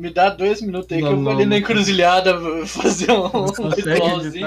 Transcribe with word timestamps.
me 0.00 0.12
dá 0.12 0.30
dois 0.30 0.60
minutos 0.60 0.90
aí 0.90 1.00
Não, 1.02 1.08
que 1.08 1.14
eu 1.14 1.22
vou 1.22 1.32
ali 1.32 1.46
na 1.46 1.58
encruzilhada 1.58 2.34
fazer 2.66 3.12
um 3.12 3.68
ritualzinho. 3.68 4.46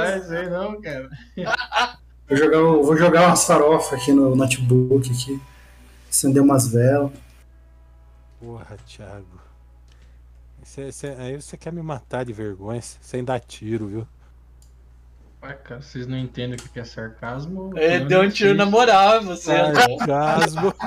não, 0.50 0.82
cara. 0.82 1.10
Vou 2.26 2.38
jogar, 2.38 2.58
vou 2.62 2.98
jogar 2.98 3.28
umas 3.28 3.46
farofas 3.46 4.00
aqui 4.02 4.14
no 4.14 4.34
notebook 4.34 5.12
aqui. 5.12 5.40
Acender 6.10 6.42
umas 6.42 6.68
velas. 6.70 7.12
Porra, 8.40 8.78
Thiago. 8.88 9.42
Cê- 10.64 10.92
cê- 10.92 11.16
aí 11.20 11.40
você 11.40 11.58
quer 11.58 11.74
me 11.74 11.82
matar 11.82 12.24
de 12.24 12.32
vergonha 12.32 12.82
sem 12.82 13.24
dar 13.24 13.40
tiro, 13.42 13.88
viu? 13.88 14.08
Ué, 15.44 15.54
cara, 15.56 15.82
vocês 15.82 16.08
não 16.08 16.18
entendem 16.18 16.56
o 16.56 16.70
que 16.70 16.80
é 16.80 16.86
sarcasmo? 16.86 17.72
Ele 17.78 18.04
Eu 18.04 18.08
deu 18.08 18.22
um 18.22 18.30
tiro 18.30 18.56
na 18.56 18.66
moral, 18.66 19.22
você. 19.24 19.52
Sarcasmo. 19.74 20.74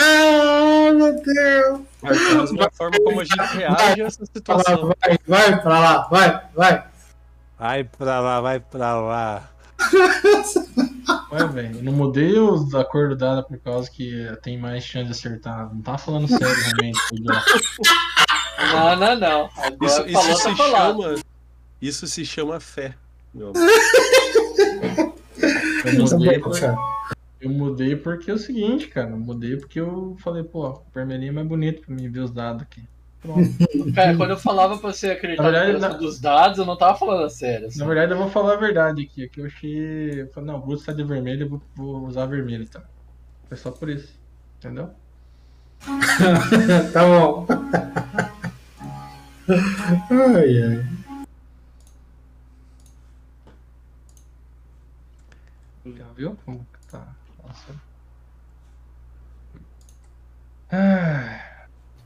Ah, 0.00 0.92
meu 0.94 1.22
Deus! 1.22 1.80
Sarcasmo 2.00 2.62
é 2.62 2.66
a 2.66 2.70
forma 2.70 2.96
como 3.04 3.20
a 3.20 3.24
gente 3.24 3.36
reage 3.56 4.02
a 4.02 4.06
essa 4.06 4.18
Vai, 4.18 4.26
situação. 4.32 4.86
vai, 5.00 5.18
vai 5.26 5.60
pra 5.62 5.78
lá, 5.80 6.08
vai, 6.08 6.40
vai. 6.54 6.84
Vai 7.58 7.84
pra 7.84 8.20
lá, 8.20 8.40
vai 8.40 8.60
pra 8.60 9.00
lá. 9.00 9.48
Ué, 11.32 11.46
velho, 11.48 11.82
não 11.82 11.92
mudei 11.92 12.38
os 12.38 12.74
acordos 12.74 13.18
dada 13.18 13.42
por 13.42 13.58
causa 13.58 13.90
que 13.90 14.26
tem 14.42 14.56
mais 14.58 14.84
chance 14.84 15.06
de 15.06 15.10
acertar. 15.12 15.68
Não 15.74 15.82
tá 15.82 15.98
falando 15.98 16.28
sério, 16.28 16.46
realmente. 16.46 16.98
Não, 18.72 18.96
não, 18.96 19.16
não. 19.20 19.50
Agora 19.56 19.76
Isso, 19.86 20.04
isso 20.08 20.36
se 20.38 20.48
tá 20.48 20.56
falado. 20.56 21.02
chama. 21.02 21.14
Isso 21.80 22.06
se 22.06 22.24
chama 22.24 22.58
fé. 22.60 22.94
meu 23.32 23.52
Eu 25.84 25.94
mudei, 26.04 26.38
por- 26.40 26.58
Cara, 26.60 26.76
eu 27.40 27.50
mudei 27.50 27.96
porque 27.96 28.30
é 28.30 28.34
o 28.34 28.38
seguinte, 28.38 28.88
cara. 28.88 29.10
Eu 29.10 29.18
mudei 29.18 29.56
porque 29.56 29.78
eu 29.80 30.16
falei, 30.20 30.42
pô, 30.42 30.68
o 30.68 30.82
vermelhinho 30.92 31.30
é 31.30 31.32
mais 31.34 31.46
bonito 31.46 31.82
pra 31.82 31.94
mim 31.94 32.08
ver 32.10 32.20
os 32.20 32.30
dados 32.32 32.62
aqui. 32.62 32.82
Pronto. 33.20 33.40
Cara, 33.94 34.16
quando 34.16 34.30
eu 34.30 34.38
falava 34.38 34.78
pra 34.78 34.92
você 34.92 35.10
acreditar 35.10 35.42
Na 35.42 35.50
verdade, 35.50 35.80
na- 35.80 35.88
dos 35.88 36.20
dados, 36.20 36.58
eu 36.58 36.64
não 36.64 36.76
tava 36.76 36.96
falando 36.98 37.24
a 37.24 37.30
sério. 37.30 37.66
assim. 37.66 37.78
Na 37.80 37.86
verdade, 37.86 38.12
eu 38.12 38.18
vou 38.18 38.30
falar 38.30 38.52
a 38.54 38.56
verdade 38.56 39.02
aqui. 39.02 39.24
é 39.24 39.28
Que 39.28 39.40
eu 39.40 39.46
achei. 39.46 40.20
Eu 40.22 40.28
falei, 40.28 40.48
não, 40.52 40.58
o 40.58 40.62
Bruto 40.66 40.84
tá 40.84 40.92
de 40.92 41.02
vermelho, 41.02 41.44
eu 41.44 41.48
vou, 41.48 41.62
vou 41.74 42.06
usar 42.06 42.26
vermelho 42.26 42.62
então. 42.62 42.82
Foi 43.48 43.56
só 43.56 43.70
por 43.72 43.88
isso. 43.88 44.14
Entendeu? 44.58 44.90
tá 46.92 47.02
bom. 47.04 47.46
Ai, 49.48 50.62
ai. 50.62 50.84
Já 55.96 56.12
viu 56.12 56.36
como 56.44 56.64
que 56.72 56.86
tá? 56.86 57.14
Nossa. 57.42 57.74
Ah, 60.70 61.40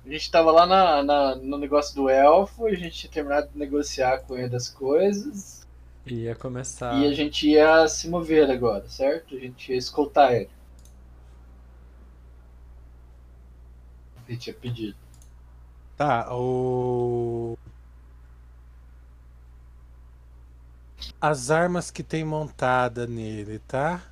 A 0.07 0.09
gente 0.11 0.31
tava 0.31 0.53
lá 0.53 0.67
na, 0.67 1.03
na- 1.03 1.37
no 1.37 1.59
negócio 1.59 1.95
do 1.95 2.09
elfo, 2.11 2.67
a 2.67 2.75
gente 2.75 2.99
tinha 2.99 3.13
terminado 3.13 3.49
de 3.51 3.59
negociar 3.59 4.19
com 4.21 4.37
ele 4.37 4.55
as 4.57 4.69
coisas. 4.69 5.67
Ia 6.07 6.35
começar. 6.37 6.95
E 6.95 7.07
a 7.07 7.13
gente 7.13 7.49
ia 7.49 7.89
se 7.89 8.09
mover 8.09 8.49
agora, 8.51 8.89
certo? 8.89 9.35
A 9.35 9.39
gente 9.39 9.73
ia 9.73 9.77
escoltar 9.79 10.33
ele. 10.33 10.51
Ele 14.29 14.37
tinha 14.39 14.55
pedido. 14.55 14.97
Tá, 15.97 16.27
o. 16.35 17.55
As 21.23 21.53
armas 21.53 21.89
que 21.89 22.03
tem 22.03 22.25
montada 22.25 23.07
nele, 23.07 23.61
tá? 23.61 24.03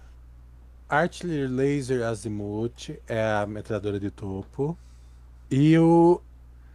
Artillery 0.89 1.49
Laser 1.49 2.07
Azimuth 2.07 2.91
é 3.09 3.21
a 3.33 3.45
metralhadora 3.47 3.99
de 3.99 4.13
topo. 4.13 4.79
E 5.51 5.77
o 5.77 6.21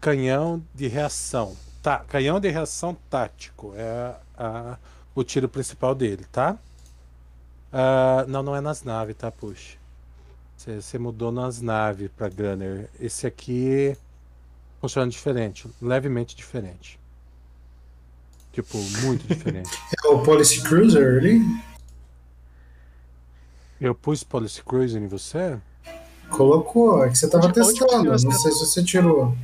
canhão 0.01 0.61
de 0.73 0.89
reação. 0.89 1.55
Tá, 1.81 1.99
canhão 1.99 2.37
de 2.41 2.49
reação 2.49 2.93
tático 3.09 3.73
é 3.77 4.13
a- 4.37 4.77
o 5.15 5.23
tiro 5.23 5.47
principal 5.47 5.95
dele, 5.95 6.25
tá? 6.29 6.57
Ah, 7.71 8.25
não, 8.27 8.43
não 8.43 8.55
é 8.57 8.59
nas 8.59 8.83
naves, 8.83 9.15
tá? 9.15 9.31
Puxa. 9.31 9.77
Você 10.57 10.97
mudou 10.99 11.31
nas 11.31 11.61
naves 11.61 12.09
pra 12.11 12.27
Gunner. 12.27 12.89
Esse 12.99 13.25
aqui 13.25 13.95
funciona 14.81 15.09
diferente, 15.09 15.69
levemente 15.81 16.35
diferente. 16.35 16.99
Tipo, 18.55 18.77
muito 19.03 19.27
diferente. 19.27 19.69
É 20.05 20.07
o 20.07 20.23
Policy 20.23 20.61
Cruiser 20.61 21.17
ali? 21.17 21.41
Eu 23.81 23.93
pus 23.93 24.23
Policy 24.23 24.63
Cruiser 24.63 25.01
em 25.01 25.07
você? 25.07 25.59
Colocou, 26.29 27.03
é 27.03 27.09
que 27.09 27.17
você 27.17 27.29
tava 27.29 27.51
testando. 27.51 28.03
Não 28.03 28.17
sei 28.17 28.51
se 28.51 28.59
você 28.59 28.83
tirou. 28.83 29.35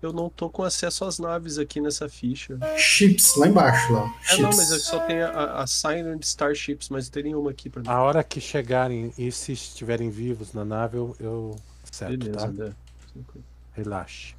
Eu 0.00 0.12
não 0.12 0.28
tô 0.28 0.48
com 0.48 0.62
acesso 0.62 1.04
às 1.04 1.18
naves 1.18 1.58
aqui 1.58 1.80
nessa 1.80 2.08
ficha. 2.08 2.58
Chips, 2.76 3.34
lá 3.36 3.48
embaixo, 3.48 3.92
lá. 3.92 4.14
É, 4.30 4.36
não, 4.36 4.50
mas 4.50 4.70
eu 4.70 4.78
só 4.78 5.00
tenho 5.00 5.26
a, 5.26 5.62
a 5.62 5.66
Silent 5.66 6.22
Starships, 6.22 6.88
mas 6.90 7.08
tem 7.08 7.24
nenhuma 7.24 7.50
aqui 7.50 7.68
pra 7.68 7.82
mim. 7.82 7.88
A 7.88 8.02
hora 8.02 8.22
que 8.22 8.40
chegarem 8.40 9.12
e 9.18 9.32
se 9.32 9.52
estiverem 9.52 10.10
vivos 10.10 10.52
na 10.52 10.64
nave, 10.64 10.98
eu, 10.98 11.16
eu 11.18 11.56
acerto, 11.90 12.18
Beleza, 12.18 12.46
tá? 12.46 12.72
Tranquilo. 13.12 13.44
Relaxe. 13.72 14.36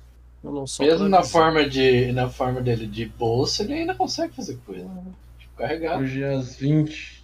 Não 0.51 0.67
só 0.67 0.83
Mesmo 0.83 1.07
na 1.09 1.23
forma, 1.23 1.67
de, 1.67 2.11
na 2.11 2.29
forma 2.29 2.61
dele 2.61 2.85
de 2.87 3.05
bolsa, 3.05 3.63
ele 3.63 3.73
ainda 3.73 3.95
consegue 3.95 4.33
fazer 4.35 4.57
coisa. 4.65 4.85
Né? 4.85 5.03
Tipo, 5.39 5.57
carregar. 5.57 5.99
hoje 5.99 6.23
é 6.23 6.33
às 6.35 6.55
20. 6.55 7.23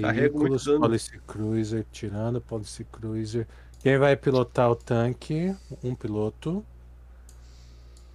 Carrega 0.00 0.12
Veículos, 0.20 0.64
dano. 0.64 0.80
Policy 0.80 1.20
Cruiser, 1.26 1.84
tirando 1.92 2.40
Policy 2.40 2.84
Cruiser. 2.84 3.46
Quem 3.82 3.98
vai 3.98 4.16
pilotar 4.16 4.70
o 4.70 4.74
tanque? 4.74 5.54
Um 5.82 5.94
piloto. 5.94 6.64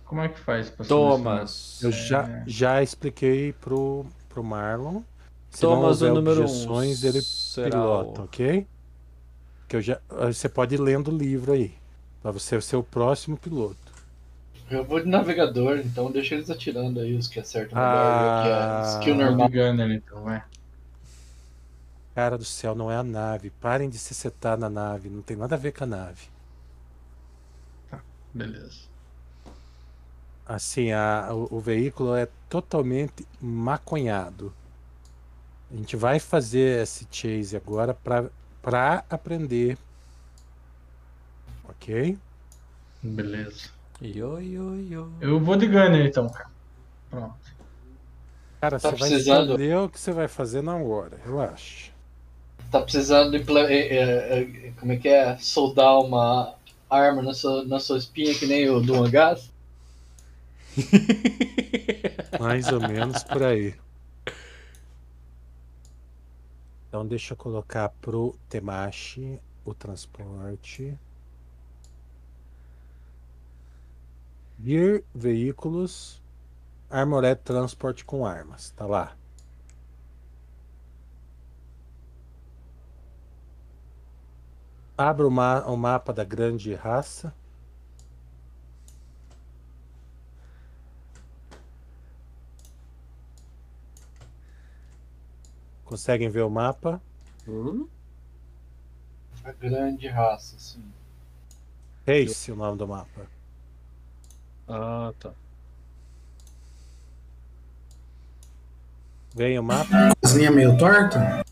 Como 0.05 0.21
é 0.21 0.29
que 0.29 0.39
faz 0.39 0.71
Thomas. 0.87 1.79
Eu 1.83 1.91
já, 1.91 2.27
É. 2.27 2.43
já 2.47 2.81
expliquei 2.81 3.53
pro, 3.53 4.03
pro 4.27 4.43
Marlon. 4.43 5.01
Se 5.51 5.63
não 5.63 5.75
Thomas, 5.75 6.01
o 6.01 6.05
houver 6.05 6.15
número 6.15 6.41
objeções, 6.41 7.03
um. 7.03 7.07
ele 7.07 7.69
pilota, 7.69 8.21
o- 8.21 8.23
ok? 8.23 8.65
Que 9.67 9.75
eu 9.75 9.81
já, 9.81 9.99
você 10.09 10.49
pode 10.49 10.73
ir 10.73 10.79
lendo 10.81 11.11
o 11.11 11.15
livro 11.17 11.51
aí. 11.51 11.75
Pra 12.21 12.31
você 12.31 12.59
ser 12.61 12.75
o 12.75 12.83
próximo 12.83 13.37
piloto. 13.37 13.89
Eu 14.69 14.83
vou 14.83 14.99
de 14.99 15.07
navegador, 15.07 15.79
então 15.79 16.11
deixa 16.11 16.35
eles 16.35 16.49
atirando 16.49 16.99
aí 16.99 17.15
os 17.15 17.27
que 17.27 17.39
acertam 17.39 17.75
melhor. 17.75 17.95
Ah. 17.95 18.41
que 18.43 18.49
é 18.49 18.99
skill 18.99 19.15
Normal. 19.15 19.49
Gunner, 19.49 19.91
então, 19.91 20.23
vai. 20.23 20.43
Cara 22.13 22.37
do 22.37 22.45
céu, 22.45 22.75
não 22.75 22.91
é 22.91 22.97
a 22.97 23.03
nave. 23.03 23.49
Parem 23.49 23.89
de 23.89 23.97
se 23.97 24.13
setar 24.13 24.57
na 24.57 24.69
nave. 24.69 25.09
Não 25.09 25.21
tem 25.21 25.37
nada 25.37 25.55
a 25.55 25.57
ver 25.57 25.71
com 25.71 25.85
a 25.85 25.87
nave. 25.87 26.27
Beleza. 28.33 28.89
Assim, 30.45 30.91
a, 30.91 31.29
o, 31.31 31.57
o 31.57 31.59
veículo 31.59 32.15
é 32.15 32.27
totalmente 32.47 33.25
maconhado. 33.41 34.53
A 35.71 35.75
gente 35.75 35.95
vai 35.95 36.19
fazer 36.19 36.83
esse 36.83 37.07
chase 37.11 37.55
agora 37.55 37.95
pra 38.61 39.03
aprender. 39.09 39.77
Ok? 41.69 42.17
Beleza. 43.03 43.69
Yo, 44.01 44.39
yo, 44.39 44.75
yo. 44.75 45.11
Eu 45.21 45.39
vou 45.39 45.55
de 45.55 45.67
Gunner, 45.67 46.05
então, 46.05 46.29
cara. 46.29 46.49
Pronto. 47.09 47.35
Cara, 48.61 48.79
Tá 48.79 48.89
você 48.91 48.95
vai 48.95 49.09
precisando? 49.09 49.49
escolher 49.51 49.77
o 49.77 49.89
que 49.89 49.99
você 49.99 50.11
vai 50.11 50.27
fazer 50.27 50.61
na 50.61 50.75
hora. 50.75 51.17
Relaxa. 51.23 51.91
Tá 52.71 52.81
precisando 52.81 53.31
de. 53.31 53.57
é, 53.57 53.97
é, 53.97 54.39
é, 54.41 54.71
como 54.79 54.91
é 54.91 54.97
que 54.97 55.07
é? 55.07 55.37
Soldar 55.37 55.99
uma 55.99 56.55
arma 56.89 57.21
na 57.21 57.33
sua, 57.33 57.63
na 57.65 57.79
sua 57.79 57.97
espinha, 57.97 58.33
que 58.33 58.45
nem 58.45 58.69
o 58.69 58.79
do 58.79 58.95
Hangás? 58.95 59.49
Mais 62.39 62.67
ou 62.71 62.79
menos 62.79 63.23
por 63.23 63.43
aí. 63.43 63.75
Então 66.87 67.05
deixa 67.05 67.33
eu 67.33 67.37
colocar 67.37 67.89
pro 68.01 68.35
Temashi 68.49 69.39
o 69.65 69.73
transporte. 69.73 70.97
Gear, 74.61 75.03
veículos, 75.15 76.21
Armored 76.89 77.41
Transport 77.43 78.03
com 78.03 78.25
armas. 78.25 78.71
Tá 78.71 78.85
lá. 78.85 79.15
Abra 84.97 85.25
o, 85.25 85.31
ma 85.31 85.65
o 85.65 85.77
mapa 85.77 86.11
da 86.11 86.25
grande 86.25 86.73
raça. 86.73 87.33
Conseguem 95.85 96.29
ver 96.29 96.41
o 96.41 96.49
mapa? 96.49 97.01
Hum? 97.47 97.87
A 99.43 99.53
grande 99.53 100.07
raça, 100.09 100.57
assim. 100.57 100.83
Race, 102.05 102.51
o 102.51 102.55
nome 102.57 102.77
do 102.77 102.87
mapa. 102.87 103.38
Ah, 104.69 105.11
tá. 105.19 105.33
Vem 109.35 109.57
o 109.57 109.63
mapa? 109.63 110.11
As 110.23 110.33
linhas 110.33 110.53
meio 110.53 110.77
torta? 110.77 111.43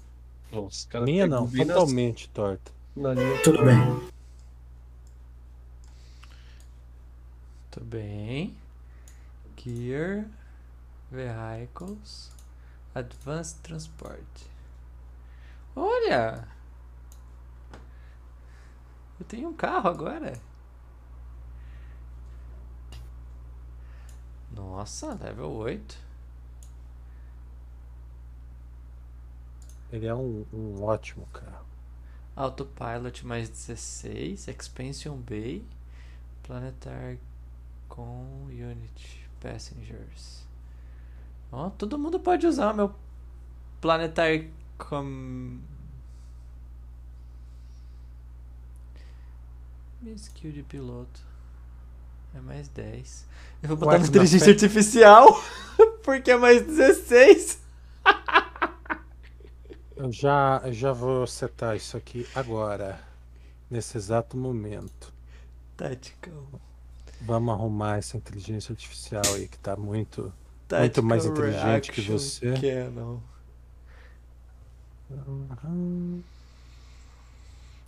Nossa, 0.51 0.87
cara 0.87 1.05
pegou 1.05 1.27
não, 1.27 1.49
totalmente 1.49 2.29
torta. 2.29 2.71
na 2.95 3.13
linha. 3.13 3.41
Tudo 3.43 3.65
bem. 3.65 3.77
Muito 7.63 7.81
bem. 7.81 8.55
Gear. 9.57 10.25
Vehicles. 11.11 12.31
Advanced 12.93 13.57
Transport. 13.63 14.25
Olha! 15.75 16.47
Eu 19.19 19.25
tenho 19.27 19.49
um 19.49 19.53
carro 19.53 19.89
agora. 19.89 20.39
Nossa, 24.57 25.13
level 25.13 25.51
8. 25.51 25.97
Ele 29.91 30.07
é 30.07 30.15
um, 30.15 30.43
um 30.51 30.83
ótimo 30.83 31.27
carro. 31.27 31.65
Autopilot 32.35 33.25
mais 33.25 33.49
16. 33.49 34.47
Expansion 34.47 35.15
Bay. 35.15 35.63
Planetary 36.41 37.19
com 37.87 38.45
Unity 38.47 39.29
Passengers. 39.39 40.43
Ó, 41.51 41.69
todo 41.69 41.99
mundo 41.99 42.19
pode 42.19 42.47
usar 42.47 42.73
meu 42.73 42.93
Planetary 43.79 44.51
com. 44.75 45.59
Minha 50.01 50.15
skill 50.15 50.51
de 50.51 50.63
piloto. 50.63 51.26
É 52.37 52.41
mais 52.41 52.67
10. 52.69 53.25
Eu 53.63 53.69
vou 53.69 53.77
botar 53.77 53.99
que 53.99 54.07
inteligência 54.07 54.51
artificial. 54.51 55.43
Porque 56.03 56.29
é 56.29 56.37
mais 56.37 56.61
16. 56.61 57.59
Eu 59.95 60.11
já, 60.11 60.61
já 60.67 60.93
vou 60.93 61.25
setar 61.25 61.75
isso 61.75 61.97
aqui 61.97 62.27
agora. 62.35 63.01
Nesse 63.71 63.97
exato 63.97 64.37
momento. 64.37 65.11
Tactical. 65.75 66.47
Vamos 67.21 67.55
arrumar 67.55 67.97
essa 67.97 68.15
inteligência 68.15 68.71
artificial 68.71 69.23
aí 69.33 69.47
que 69.47 69.57
tá 69.57 69.75
muito. 69.75 70.31
Tactical 70.67 71.03
mais 71.03 71.25
inteligente 71.25 71.91
que 71.91 72.01
você. 72.01 72.53
Cannon. 72.53 73.19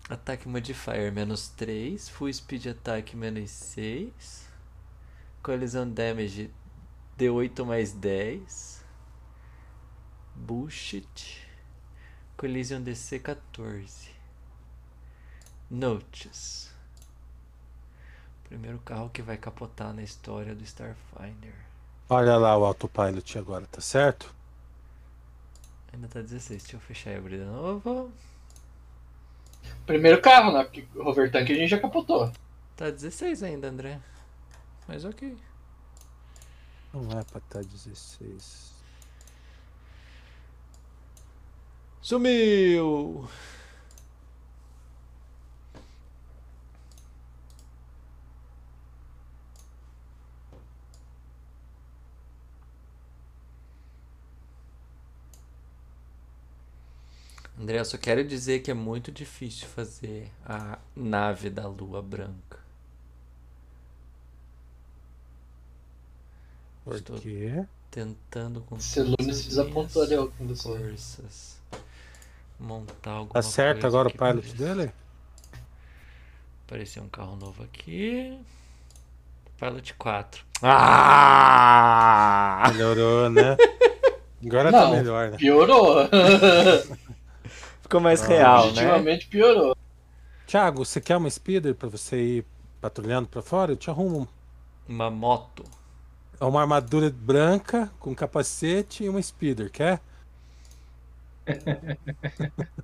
Ataque 0.09 0.49
modifier 0.49 1.11
menos 1.11 1.49
3. 1.49 2.09
Full 2.09 2.33
speed 2.33 2.65
attack 2.65 3.15
menos 3.15 3.51
6. 3.51 4.49
Colisão 5.43 5.87
damage 5.87 6.51
D8 7.15 7.63
mais 7.63 7.93
10. 7.93 8.83
Bullshit. 10.35 11.47
Collision 12.35 12.81
DC 12.81 13.19
14. 13.19 14.09
Notes. 15.69 16.73
Primeiro 18.45 18.79
carro 18.79 19.11
que 19.11 19.21
vai 19.21 19.37
capotar 19.37 19.93
na 19.93 20.01
história 20.01 20.55
do 20.55 20.63
Starfinder. 20.63 21.53
Olha 22.09 22.35
lá 22.35 22.57
o 22.57 22.65
autopilot 22.65 23.37
agora, 23.37 23.67
tá 23.67 23.79
certo? 23.79 24.33
Ainda 25.93 26.07
tá 26.07 26.19
16. 26.19 26.63
Deixa 26.63 26.77
eu 26.77 26.81
fechar 26.81 27.11
e 27.11 27.17
abrir 27.17 27.37
de 27.37 27.45
novo. 27.45 28.11
Primeiro 29.85 30.21
carro, 30.21 30.51
né? 30.51 30.63
Porque 30.63 30.85
o 30.95 31.03
Rover 31.03 31.31
Tank 31.31 31.49
a 31.49 31.55
gente 31.55 31.69
já 31.69 31.79
capotou. 31.79 32.31
Tá 32.75 32.89
16 32.89 33.43
ainda, 33.43 33.67
André. 33.67 33.99
Mas 34.87 35.05
ok. 35.05 35.37
Não 36.93 37.19
é 37.19 37.23
pra 37.23 37.39
estar 37.39 37.63
16. 37.63 38.73
Sumiu! 42.01 43.27
André, 57.59 57.79
eu 57.79 57.85
só 57.85 57.97
quero 57.97 58.23
dizer 58.25 58.59
que 58.61 58.71
é 58.71 58.73
muito 58.73 59.11
difícil 59.11 59.67
fazer 59.67 60.31
a 60.45 60.79
nave 60.95 61.49
da 61.49 61.67
lua 61.67 62.01
branca. 62.01 62.57
Por 66.83 66.95
Estou 66.95 67.19
quê? 67.19 67.65
tentando 67.91 68.61
com 68.61 68.79
Celune 68.79 69.15
todas 69.17 69.35
se 69.35 69.41
as 69.47 69.47
desapontou 69.47 70.01
ali 70.03 70.15
você. 70.39 70.55
forças 70.55 71.59
montar 72.59 73.11
alguma 73.11 73.33
Tá 73.33 73.41
certo 73.41 73.81
coisa 73.81 73.87
agora 73.87 74.07
o 74.09 74.11
pilot 74.11 74.13
pareça. 74.13 74.55
dele? 74.55 74.91
Apareceu 76.65 77.03
um 77.03 77.09
carro 77.09 77.35
novo 77.35 77.63
aqui. 77.63 78.39
Pilot 79.57 79.93
4. 79.95 80.45
Ah! 80.61 82.63
Melhorou, 82.71 83.29
né? 83.29 83.57
Agora 84.45 84.71
tá 84.71 84.71
Não. 84.71 84.87
melhor, 84.87 85.31
né? 85.31 85.37
Piorou. 85.37 86.09
Ficou 87.89 88.01
mais 88.01 88.21
Ah, 88.21 88.27
real, 88.27 88.65
né? 88.67 88.71
Definitivamente 88.73 89.27
piorou. 89.27 89.75
Thiago, 90.45 90.85
você 90.85 91.01
quer 91.01 91.17
uma 91.17 91.27
speeder 91.27 91.73
pra 91.73 91.89
você 91.89 92.21
ir 92.21 92.45
patrulhando 92.79 93.27
pra 93.27 93.41
fora? 93.41 93.71
Eu 93.71 93.75
te 93.75 93.89
arrumo 93.89 94.27
Uma 94.87 95.09
moto. 95.09 95.63
uma 96.39 96.61
armadura 96.61 97.09
branca 97.09 97.89
com 97.99 98.13
capacete 98.13 99.03
e 99.03 99.09
uma 99.09 99.19
speeder, 99.19 99.71
quer? 99.71 99.99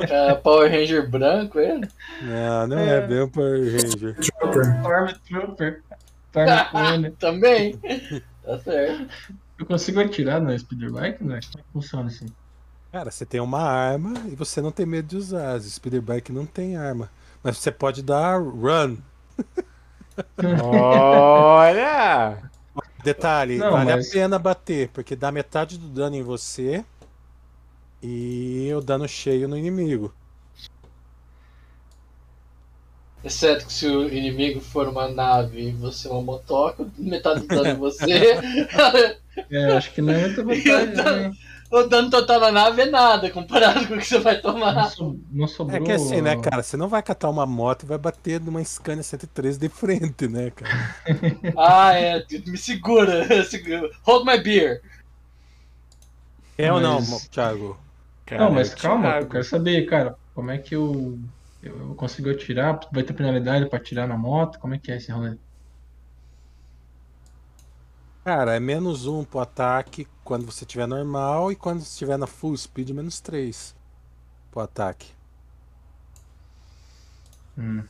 É, 0.00 0.34
Power 0.34 0.70
Ranger 0.70 1.08
branco, 1.08 1.58
ele? 1.58 1.88
Não, 2.22 2.66
não 2.66 2.78
é, 2.78 3.06
bem 3.06 3.22
um 3.22 3.28
Power 3.28 3.58
Ranger. 3.60 4.14
Trooper. 4.16 4.62
Stormtrooper. 4.82 5.82
Stormtrooper. 6.32 7.12
Também. 7.18 7.78
Tá 8.44 8.58
certo. 8.58 9.08
Eu 9.58 9.64
consigo 9.66 10.00
atirar 10.00 10.40
no 10.40 10.58
speeder 10.58 10.90
bike, 10.92 11.24
né? 11.24 11.40
Como 11.40 11.58
é 11.58 11.62
que 11.62 11.72
funciona 11.72 12.08
assim? 12.08 12.26
Cara, 12.96 13.10
você 13.10 13.26
tem 13.26 13.40
uma 13.42 13.60
arma 13.60 14.14
e 14.26 14.34
você 14.34 14.62
não 14.62 14.72
tem 14.72 14.86
medo 14.86 15.06
de 15.08 15.18
usar. 15.18 15.50
As 15.52 15.64
speeder 15.64 16.00
bike 16.00 16.32
não 16.32 16.46
tem 16.46 16.78
arma. 16.78 17.10
Mas 17.42 17.58
você 17.58 17.70
pode 17.70 18.02
dar 18.02 18.40
run. 18.40 18.96
Olha! 20.62 22.38
Detalhe, 23.04 23.58
Não, 23.58 23.70
vale 23.72 23.92
mas- 23.96 24.08
a 24.08 24.12
pena 24.12 24.38
bater, 24.38 24.88
porque 24.94 25.14
dá 25.14 25.30
metade 25.30 25.76
do 25.76 25.88
dano 25.88 26.16
em 26.16 26.22
você 26.22 26.82
e 28.02 28.72
o 28.74 28.80
dano 28.80 29.06
cheio 29.06 29.46
no 29.46 29.58
inimigo. 29.58 30.10
Exceto 33.22 33.66
que 33.66 33.72
se 33.74 33.86
o 33.86 34.08
inimigo 34.08 34.58
for 34.62 34.88
uma 34.88 35.06
nave 35.06 35.68
e 35.68 35.72
você 35.72 36.08
uma 36.08 36.22
motoca, 36.22 36.86
metade 36.96 37.40
do 37.40 37.46
dano 37.46 37.68
em 37.68 37.74
você. 37.76 38.40
É, 39.50 39.70
eu 39.70 39.76
acho 39.76 39.92
que 39.92 40.00
não 40.00 40.14
é 40.14 40.28
muita 40.28 40.42
vantagem, 40.42 40.94
né? 41.28 41.30
O 41.70 41.82
dano 41.84 42.10
total 42.10 42.40
na 42.40 42.52
nave 42.52 42.82
é 42.82 42.86
nada 42.86 43.30
comparado 43.30 43.86
com 43.88 43.94
o 43.94 43.98
que 43.98 44.04
você 44.06 44.18
vai 44.20 44.40
Não, 44.42 44.42
tomar. 44.42 44.90
so- 44.90 45.18
não 45.30 45.46
sobrou. 45.48 45.76
É 45.76 45.80
que 45.84 45.92
assim, 45.92 46.20
né, 46.20 46.36
cara? 46.36 46.62
Você 46.62 46.76
não 46.76 46.88
vai 46.88 47.02
catar 47.02 47.28
uma 47.30 47.44
moto 47.46 47.82
e 47.82 47.86
vai 47.86 47.98
bater 47.98 48.40
numa 48.40 48.62
Scania 48.64 49.02
113 49.02 49.58
de 49.58 49.68
frente, 49.68 50.28
né, 50.28 50.50
cara? 50.50 50.96
Ah, 51.56 51.92
é. 51.94 52.24
Me 52.46 52.56
segura. 52.58 53.26
Hold 54.04 54.26
my 54.26 54.38
beer. 54.42 54.82
É 56.58 56.72
ou 56.72 56.80
não, 56.80 56.96
Mas- 57.00 57.28
Thiago? 57.28 57.78
Não, 58.30 58.50
mas 58.50 58.70
Cara, 58.74 58.80
calma, 58.82 59.02
Thiago. 59.10 59.24
eu 59.26 59.30
quero 59.30 59.44
saber, 59.44 59.86
cara, 59.86 60.16
como 60.34 60.50
é 60.50 60.58
que 60.58 60.74
eu, 60.74 61.18
eu, 61.62 61.78
eu 61.90 61.94
consigo 61.94 62.28
atirar? 62.30 62.80
Vai 62.92 63.02
ter 63.04 63.12
penalidade 63.12 63.68
pra 63.68 63.78
atirar 63.78 64.08
na 64.08 64.16
moto? 64.16 64.58
Como 64.58 64.74
é 64.74 64.78
que 64.78 64.90
é 64.90 64.96
esse 64.96 65.12
rolê? 65.12 65.36
Cara, 68.24 68.56
é 68.56 68.60
menos 68.60 69.06
um 69.06 69.22
pro 69.24 69.38
ataque 69.40 70.06
quando 70.26 70.44
você 70.44 70.64
estiver 70.64 70.88
normal 70.88 71.52
e 71.52 71.56
quando 71.56 71.78
você 71.78 71.86
estiver 71.86 72.18
na 72.18 72.26
full 72.26 72.56
speed, 72.56 72.90
menos 72.90 73.20
três 73.20 73.74
pro 74.50 74.60
ataque. 74.60 75.12
Hum. 77.56 77.84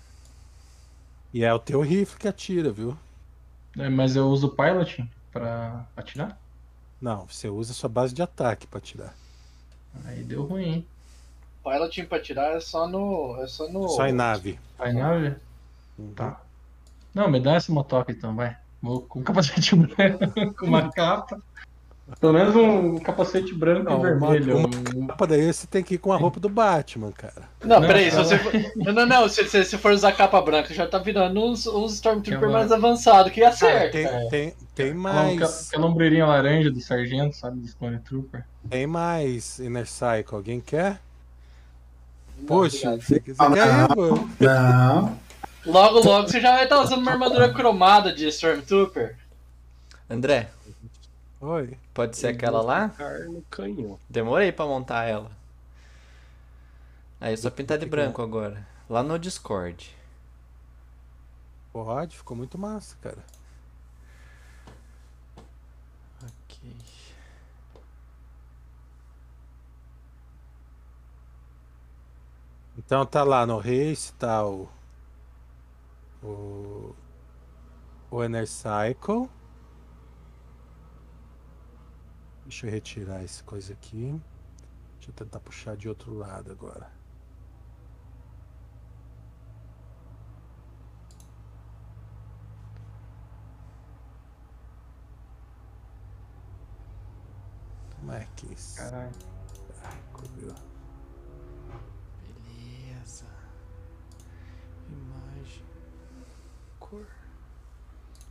E 1.32 1.42
é 1.42 1.52
o 1.52 1.58
teu 1.58 1.80
rifle 1.80 2.18
que 2.18 2.28
atira, 2.28 2.70
viu? 2.70 2.96
É, 3.78 3.88
mas 3.88 4.14
eu 4.16 4.28
uso 4.28 4.48
o 4.48 4.50
pilot 4.50 5.08
pra 5.32 5.86
atirar? 5.96 6.38
Não, 7.00 7.26
você 7.26 7.48
usa 7.48 7.72
a 7.72 7.74
sua 7.74 7.88
base 7.88 8.14
de 8.14 8.22
ataque 8.22 8.66
pra 8.66 8.78
atirar. 8.78 9.14
Aí 10.04 10.22
deu 10.22 10.44
ruim, 10.44 10.64
hein? 10.64 10.86
Piloting 11.64 12.04
pra 12.04 12.20
tirar 12.20 12.54
é 12.54 12.60
só 12.60 12.86
no. 12.86 13.42
É 13.42 13.46
só 13.48 13.68
no. 13.68 13.88
Só 13.88 14.06
em 14.06 14.12
nave. 14.12 14.60
Vai 14.78 14.92
nave? 14.92 15.36
Uhum. 15.98 16.12
Tá. 16.14 16.40
Não, 17.14 17.30
me 17.30 17.40
dá 17.40 17.54
essa 17.54 17.72
motoca 17.72 18.12
então, 18.12 18.36
vai. 18.36 18.56
Vou 18.80 19.00
com 19.00 19.22
capacete 19.22 19.74
branco, 19.74 20.54
com 20.54 20.66
uma 20.66 20.92
capa. 20.92 21.40
Pelo 22.20 22.32
menos 22.32 22.54
um 22.54 22.98
capacete 23.00 23.52
branco 23.52 23.84
Não, 23.90 23.94
e 23.94 24.12
uma- 24.12 24.28
vermelho. 24.30 24.56
uma 24.58 24.68
Um- 24.68 25.06
Capa 25.08 25.26
daí 25.26 25.52
você 25.52 25.66
tem 25.66 25.82
que 25.82 25.94
ir 25.94 25.98
com 25.98 26.12
a 26.12 26.16
roupa 26.16 26.38
do 26.38 26.48
Batman, 26.48 27.10
cara. 27.10 27.42
Não, 27.64 27.80
Não, 27.80 27.86
peraí, 27.86 28.10
se 28.10 28.16
ela- 28.16 28.24
você 28.24 28.38
for... 28.38 28.52
Não, 28.76 28.92
não, 28.92 29.06
não, 29.06 29.28
se, 29.28 29.44
se, 29.48 29.64
se 29.64 29.76
for 29.76 29.90
usar 29.92 30.12
capa 30.12 30.40
branca, 30.40 30.72
já 30.72 30.86
tá 30.86 30.98
virando 30.98 31.44
uns, 31.44 31.66
uns 31.66 31.94
Stormtrooper 31.94 32.48
mais 32.48 32.70
avançados, 32.70 33.32
que 33.32 33.42
acerta. 33.42 33.90
tem, 33.90 34.04
cara. 34.06 34.28
tem, 34.28 34.54
tem 34.74 34.86
Aquela, 34.90 35.02
mais. 35.02 35.68
aquela 35.68 35.86
ombreirinha 35.86 36.26
laranja 36.26 36.70
do 36.70 36.80
sargento, 36.80 37.34
sabe? 37.36 37.58
Do 37.58 37.74
Clone 37.76 37.98
Trooper. 37.98 38.44
Tem 38.70 38.86
mais 38.86 39.58
Inner 39.58 39.86
Cycle. 39.86 40.36
Alguém 40.36 40.60
quer? 40.60 41.00
Não, 42.38 42.46
Poxa, 42.46 42.90
obrigado. 42.92 43.02
você, 43.02 43.20
você 43.20 43.54
quer 43.54 43.82
ir, 43.82 43.88
pô? 43.94 44.28
Não. 44.44 45.18
Logo, 45.66 45.98
logo 46.08 46.28
você 46.28 46.40
já 46.40 46.52
vai 46.52 46.64
estar 46.64 46.80
usando 46.80 47.00
uma 47.00 47.10
armadura 47.10 47.52
cromada 47.52 48.12
de 48.14 48.28
Stormtrooper. 48.28 49.16
André, 50.08 50.48
Oi. 51.40 51.78
pode 51.92 52.16
ser 52.16 52.28
aquela 52.28 52.62
lá? 52.62 52.92
No 53.28 53.42
canhão. 53.50 53.98
Demorei 54.08 54.50
pra 54.52 54.64
montar 54.64 55.04
ela. 55.04 55.30
Aí 57.20 57.34
é 57.34 57.36
só 57.36 57.50
pintar 57.50 57.78
de 57.78 57.86
branco 57.86 58.22
agora. 58.22 58.66
Lá 58.88 59.02
no 59.02 59.18
Discord. 59.18 59.94
Pode, 61.72 62.16
ficou 62.16 62.36
muito 62.36 62.56
massa, 62.56 62.96
cara. 63.02 63.22
Ok. 66.22 66.74
Então 72.78 73.04
tá 73.04 73.22
lá 73.22 73.44
no 73.46 73.58
Race, 73.58 74.12
tá 74.14 74.46
o. 74.46 74.68
O. 76.22 76.94
O 78.10 78.24
Ener 78.24 78.46
Cycle. 78.46 79.28
Deixa 82.46 82.64
eu 82.64 82.70
retirar 82.70 83.24
essa 83.24 83.42
coisa 83.42 83.72
aqui. 83.72 84.22
Deixa 84.94 85.10
eu 85.10 85.14
tentar 85.14 85.40
puxar 85.40 85.76
de 85.76 85.88
outro 85.88 86.14
lado 86.14 86.52
agora. 86.52 86.88
Como 97.98 98.12
é 98.12 98.28
que 98.36 98.52
isso? 98.52 98.76
Caralho. 98.76 99.10
Viu? 100.36 100.54
Beleza. 102.22 103.26
Imagem. 104.88 105.64
Cor. 106.78 107.06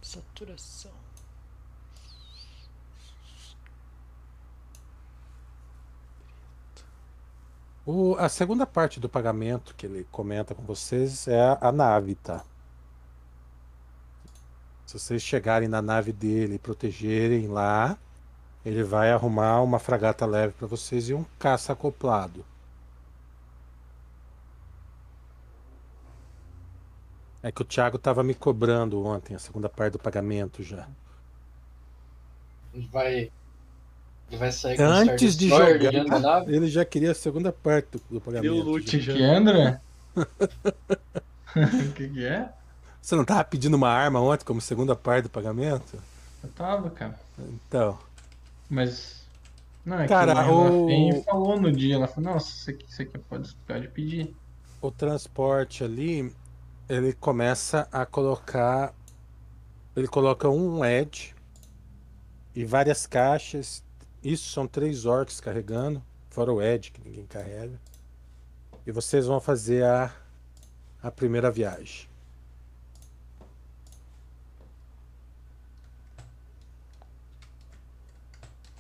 Saturação. 0.02 1.05
O- 7.86 8.16
a 8.20 8.28
segunda 8.28 8.66
parte 8.68 9.00
do 9.00 9.08
pagamento 9.08 9.74
que 9.76 9.86
ele 9.86 10.06
comenta 10.12 10.54
com 10.54 10.62
vocês 10.64 11.26
é 11.28 11.40
a, 11.42 11.58
a 11.62 11.72
nave, 11.72 12.14
tá? 12.16 12.46
Se 14.84 14.98
vocês 14.98 15.22
chegarem 15.22 15.68
na 15.68 15.80
nave 15.80 16.12
dele 16.12 16.56
e 16.56 16.60
protegerem 16.60 17.48
lá, 17.48 18.00
ele 18.66 18.84
vai 18.84 19.12
arrumar 19.12 19.62
uma 19.62 19.80
fragata 19.80 20.26
leve 20.26 20.54
para 20.54 20.68
vocês 20.68 21.10
e 21.10 21.14
um 21.14 21.26
caça 21.40 21.74
acoplado. 21.74 22.46
É 27.42 27.50
que 27.50 27.62
o 27.62 27.66
Thiago 27.66 27.98
tava 27.98 28.24
me 28.24 28.36
cobrando 28.36 29.02
ontem 29.06 29.36
a 29.36 29.40
segunda 29.40 29.70
parte 29.70 29.94
do 29.94 30.00
pagamento 30.00 30.62
já. 30.62 30.90
Vai. 32.92 33.32
Ele 34.36 34.40
vai 34.40 34.52
sair 34.52 34.82
com 34.82 34.92
o 34.92 34.94
Antes 34.94 35.34
Star 35.34 35.38
de 35.38 35.50
jogar, 35.50 35.92
nave. 36.20 36.56
ele 36.56 36.68
já 36.68 36.86
queria 36.86 37.12
a 37.12 37.16
segunda 37.16 37.52
parte 37.52 37.90
do, 37.92 38.02
do 38.10 38.22
pagamento. 38.22 38.42
Deu 38.42 38.56
loot 38.56 38.98
O 38.98 39.00
já. 39.00 39.14
que 39.14 39.24
é, 39.24 39.36
André? 39.36 39.82
O 41.82 41.92
que, 41.94 42.10
que 42.10 42.26
é? 42.26 42.54
Você 43.02 43.16
não 43.16 43.24
tava 43.26 43.44
pedindo 43.46 43.76
uma 43.76 43.90
arma 43.90 44.20
ontem 44.20 44.44
como 44.46 44.60
segunda 44.62 44.96
parte 44.96 45.24
do 45.24 45.30
pagamento? 45.30 45.98
Eu 46.44 46.50
tava, 46.52 46.90
cara. 46.92 47.20
Então. 47.38 48.00
Mas. 48.70 49.30
Não, 49.86 50.00
é 50.00 50.08
Cara, 50.08 50.34
que 50.36 50.42
a 50.42 50.48
o- 50.48 50.54
Rafinha 50.54 51.24
falou 51.24 51.60
no 51.60 51.72
dia, 51.72 51.96
ela 51.96 52.08
falou, 52.08 52.34
nossa, 52.34 52.50
isso 52.52 52.70
aqui, 52.72 52.86
isso 52.90 53.02
aqui 53.04 53.18
pode, 53.20 53.56
pode 53.68 53.88
pedir. 53.90 54.36
o 54.82 54.90
transporte 54.92 55.84
ali, 55.84 56.34
ele 56.90 57.14
começa 57.14 57.88
a 57.92 58.06
colocar. 58.06 58.96
Ele 59.96 60.08
coloca 60.08 60.48
um 60.50 60.86
edge 60.86 61.36
e 62.56 62.66
várias 62.66 63.06
caixas. 63.06 63.85
Isso 64.26 64.50
são 64.50 64.68
três 64.68 65.06
orcs 65.06 65.40
carregando, 65.40 66.02
fora 66.32 66.52
o 66.52 66.60
edge 66.62 66.90
que 66.92 67.00
ninguém 67.00 67.28
carrega. 67.28 67.80
E 68.86 68.92
vocês 68.92 69.28
vão 69.28 69.40
fazer 69.40 69.84
a, 69.86 70.12
a 71.04 71.12
primeira 71.12 71.52
viagem. 71.52 72.08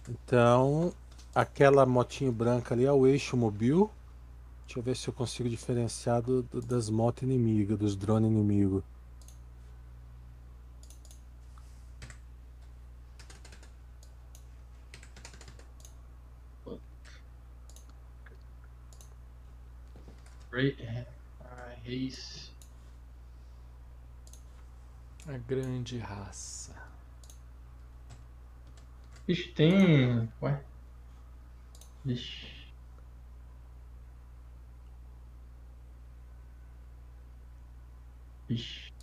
Então, 0.09 0.93
aquela 1.33 1.85
motinho 1.85 2.31
branca 2.31 2.73
ali 2.73 2.85
é 2.85 2.91
o 2.91 3.07
eixo 3.07 3.35
mobil. 3.35 3.89
Deixa 4.65 4.79
eu 4.79 4.83
ver 4.83 4.95
se 4.95 5.07
eu 5.07 5.13
consigo 5.13 5.49
diferenciar 5.49 6.21
do- 6.21 6.43
do- 6.43 6.61
das 6.61 6.89
motos 6.89 7.23
inimigas, 7.23 7.77
dos 7.77 7.95
drones 7.95 8.29
inimigos. 8.29 8.83
Reis. 21.83 22.53
A 25.27 25.37
grande 25.37 25.97
raça. 25.97 26.73
Vixe, 29.27 29.51
tem. 29.51 30.31
Ué. 30.41 30.63
Vixe. 32.05 32.71
Vixe. 38.47 38.95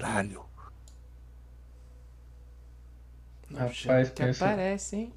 Caralho. 0.00 0.46
Rapaz, 3.72 4.10
que 4.10 4.22
pensa- 4.24 4.44
aparece, 4.46 4.96
hein? 4.96 5.12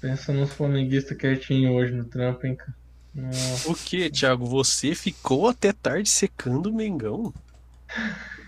Pensa 0.00 0.32
nos 0.32 0.52
flamenguistas 0.52 1.16
quietinho 1.16 1.72
hoje 1.72 1.92
no 1.92 2.04
trampo, 2.04 2.46
hein, 2.46 2.56
cara. 2.56 2.74
Nossa. 3.14 3.70
O 3.70 3.74
que, 3.74 4.10
Thiago? 4.10 4.44
Você 4.44 4.94
ficou 4.94 5.48
até 5.48 5.72
tarde 5.72 6.08
secando 6.10 6.66
o 6.66 6.74
Mengão? 6.74 7.32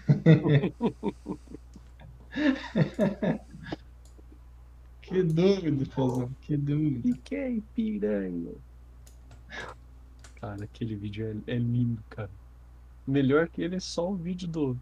Que 5.02 5.22
dúvida, 5.22 5.86
Fazão. 5.86 6.30
Que 6.42 6.56
dúvida. 6.56 7.00
Fiquei 7.14 7.62
piranha. 7.74 8.52
Cara, 10.40 10.64
aquele 10.64 10.96
vídeo 10.96 11.42
é, 11.46 11.52
é 11.52 11.58
lindo, 11.58 12.02
cara. 12.10 12.30
Melhor 13.06 13.48
que 13.48 13.62
ele 13.62 13.76
é 13.76 13.80
só 13.80 14.10
o 14.10 14.16
vídeo 14.16 14.48
do, 14.48 14.76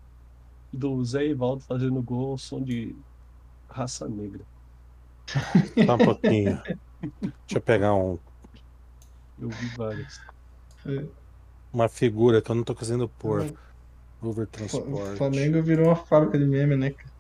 do 0.73 1.05
Zé 1.05 1.27
Ivaldo 1.27 1.63
fazendo 1.63 2.01
gol 2.03 2.33
ao 2.33 2.39
som 2.39 2.63
de 2.63 2.97
raça 3.75 4.09
negra. 4.09 4.41
Só 5.87 5.95
um 5.95 5.99
pouquinho. 5.99 6.63
Deixa 7.23 7.57
eu 7.57 7.61
pegar 7.61 7.95
um, 7.95 8.19
Eu 9.39 9.49
vi 9.49 9.67
vários. 9.77 10.21
uma 11.73 11.89
figura 11.89 12.41
que 12.41 12.51
eu 12.51 12.55
não 12.55 12.63
tô 12.65 12.75
conseguindo 12.75 13.09
pôr. 13.09 13.53
Over 14.23 14.45
O 14.45 14.47
transport. 14.47 15.17
Flamengo 15.19 15.63
virou 15.63 15.87
uma 15.89 15.97
fábrica 15.97 16.39
de 16.39 16.47
meme, 16.47 16.77
né, 16.77 16.91
cara? 16.91 17.13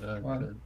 Olha. 0.00 0.22
cara, 0.22 0.56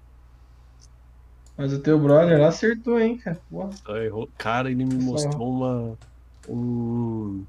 Mas 1.57 1.73
o 1.73 1.81
teu 1.81 1.99
brother 1.99 2.39
lá 2.41 2.49
acertou, 2.49 2.99
hein, 2.99 3.19
cara. 3.19 3.41
Só 3.85 3.97
errou. 3.97 4.29
Cara, 4.37 4.71
ele 4.71 4.85
me 4.85 5.01
Só. 5.01 5.01
mostrou 5.01 5.51
uma, 5.51 5.99
um, 6.49 7.47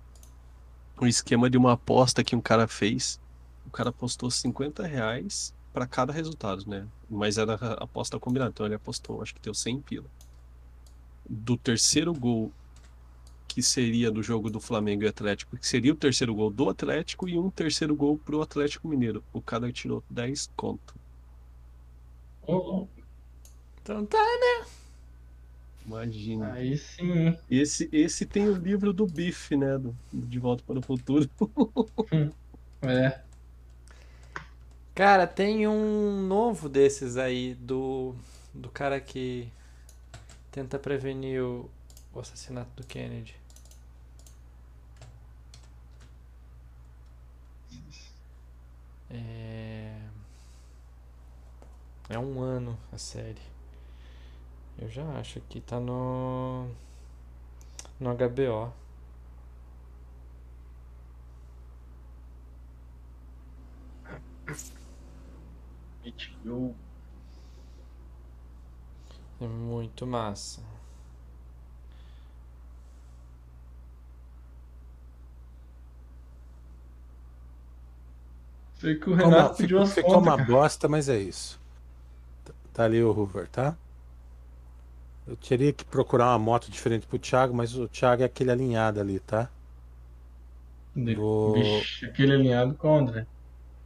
um 1.01 1.07
esquema 1.07 1.49
de 1.49 1.57
uma 1.57 1.73
aposta 1.73 2.23
que 2.23 2.35
um 2.35 2.41
cara 2.41 2.67
fez. 2.67 3.19
O 3.65 3.69
cara 3.71 3.89
apostou 3.89 4.31
50 4.31 4.85
reais 4.85 5.53
para 5.77 5.85
cada 5.85 6.11
resultado, 6.11 6.67
né? 6.67 6.87
Mas 7.07 7.37
era 7.37 7.53
a 7.53 7.83
aposta 7.83 8.19
combinada. 8.19 8.49
Então 8.49 8.65
ele 8.65 8.73
apostou, 8.73 9.21
acho 9.21 9.35
que 9.35 9.39
deu 9.39 9.53
100 9.53 9.79
pila. 9.81 10.07
Do 11.29 11.55
terceiro 11.55 12.11
gol 12.15 12.51
que 13.47 13.61
seria 13.61 14.09
do 14.09 14.23
jogo 14.23 14.49
do 14.49 14.59
Flamengo 14.59 15.03
e 15.03 15.07
Atlético, 15.07 15.55
que 15.55 15.67
seria 15.67 15.93
o 15.93 15.95
terceiro 15.95 16.33
gol 16.33 16.49
do 16.49 16.67
Atlético 16.67 17.29
e 17.29 17.37
um 17.37 17.51
terceiro 17.51 17.95
gol 17.95 18.17
pro 18.17 18.41
Atlético 18.41 18.87
Mineiro. 18.87 19.23
O 19.31 19.39
cara 19.39 19.71
tirou 19.71 20.03
10 20.09 20.49
conto. 20.55 20.95
Então 23.83 24.03
tá, 24.03 24.17
né? 24.17 24.65
Imagina. 25.85 26.53
Aí 26.53 26.75
sim. 26.75 27.37
Esse, 27.47 27.87
esse 27.91 28.25
tem 28.25 28.49
o 28.49 28.55
livro 28.55 28.91
do 28.91 29.05
Biff, 29.05 29.55
né? 29.55 29.77
Do, 29.77 29.95
de 30.11 30.39
Volta 30.39 30.63
para 30.65 30.79
o 30.79 30.81
Futuro. 30.81 31.29
É. 32.79 33.26
Cara, 34.97 35.25
tem 35.27 35.65
um 35.67 36.21
novo 36.27 36.67
desses 36.67 37.15
aí 37.17 37.53
do 37.55 38.15
do 38.53 38.69
cara 38.69 38.99
que 38.99 39.47
tenta 40.51 40.77
prevenir 40.79 41.41
o, 41.43 41.69
o 42.13 42.19
assassinato 42.19 42.69
do 42.75 42.85
Kennedy. 42.85 43.35
É... 49.09 49.93
é 52.09 52.19
um 52.19 52.41
ano 52.41 52.77
a 52.91 52.97
série. 52.97 53.41
Eu 54.79 54.89
já 54.89 55.03
acho 55.19 55.41
que 55.41 55.59
tá 55.61 55.79
no 55.79 56.67
no 57.99 58.09
HBO. 58.09 58.71
HBO. 66.07 66.75
É 69.41 69.47
muito 69.47 70.05
massa. 70.05 70.61
Foi 78.79 78.95
que 78.95 79.09
o 79.09 79.13
Ficou 79.13 79.29
uma, 79.31 79.41
Renato 79.41 79.55
pediu 79.57 79.77
ficou, 79.77 79.79
umas 79.79 79.93
ficou 79.93 80.19
contas, 80.19 80.21
uma 80.21 80.37
cara. 80.37 80.47
bosta, 80.47 80.87
mas 80.87 81.09
é 81.09 81.17
isso. 81.19 81.59
Tá- 82.45 82.53
Tá 82.73 82.83
ali 82.85 83.03
o 83.03 83.11
Hoover, 83.11 83.47
tá? 83.49 83.77
Eu 85.27 85.35
teria 85.37 85.71
que 85.71 85.85
procurar 85.85 86.29
uma 86.31 86.39
moto 86.39 86.71
diferente 86.71 87.05
pro 87.05 87.19
Thiago, 87.19 87.53
mas 87.53 87.75
o 87.75 87.87
Thiago 87.87 88.23
é 88.23 88.25
aquele 88.25 88.49
alinhado 88.51 88.99
ali, 88.99 89.19
tá? 89.19 89.47
Vou- 91.15 91.81
Vixe, 91.83 92.05
aquele 92.05 92.33
alinhado 92.33 92.75
com 92.75 92.89
o 92.89 92.97
André. 92.97 93.25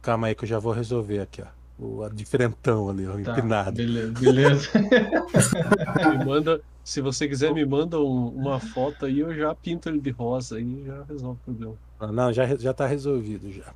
Calma 0.02 0.26
aí 0.26 0.34
que 0.34 0.44
eu 0.44 0.48
já 0.48 0.58
vou 0.58 0.72
resolver 0.72 1.20
aqui, 1.20 1.40
ó. 1.42 1.46
O 1.78 2.08
diferentão 2.10 2.88
ali, 2.88 3.06
ó, 3.06 3.18
Tá, 3.22 3.32
empinado. 3.32 3.76
beleza. 3.76 4.70
Me 6.10 6.18
manda, 6.18 6.62
se 6.84 7.00
você 7.00 7.28
quiser, 7.28 7.52
me 7.54 7.64
manda 7.64 7.98
um- 8.00 8.28
uma 8.34 8.60
foto 8.60 9.06
aí, 9.06 9.18
eu 9.20 9.34
já 9.34 9.54
pinto 9.54 9.88
ele 9.88 10.00
de 10.00 10.10
rosa 10.10 10.56
aí 10.58 10.84
já 10.84 11.04
resolve 11.04 11.38
o 11.40 11.44
problema. 11.44 11.78
Ah, 11.98 12.12
Não, 12.12 12.30
já, 12.32 12.44
já 12.56 12.74
tá 12.74 12.86
resolvido 12.86 13.50
já. 13.50 13.74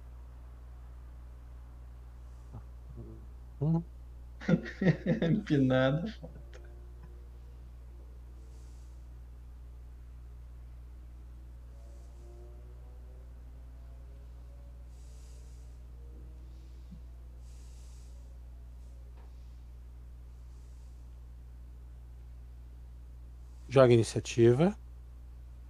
Hum, 3.60 3.86
Empinado. 5.22 6.06
Joga 23.76 23.92
iniciativa. 23.92 24.74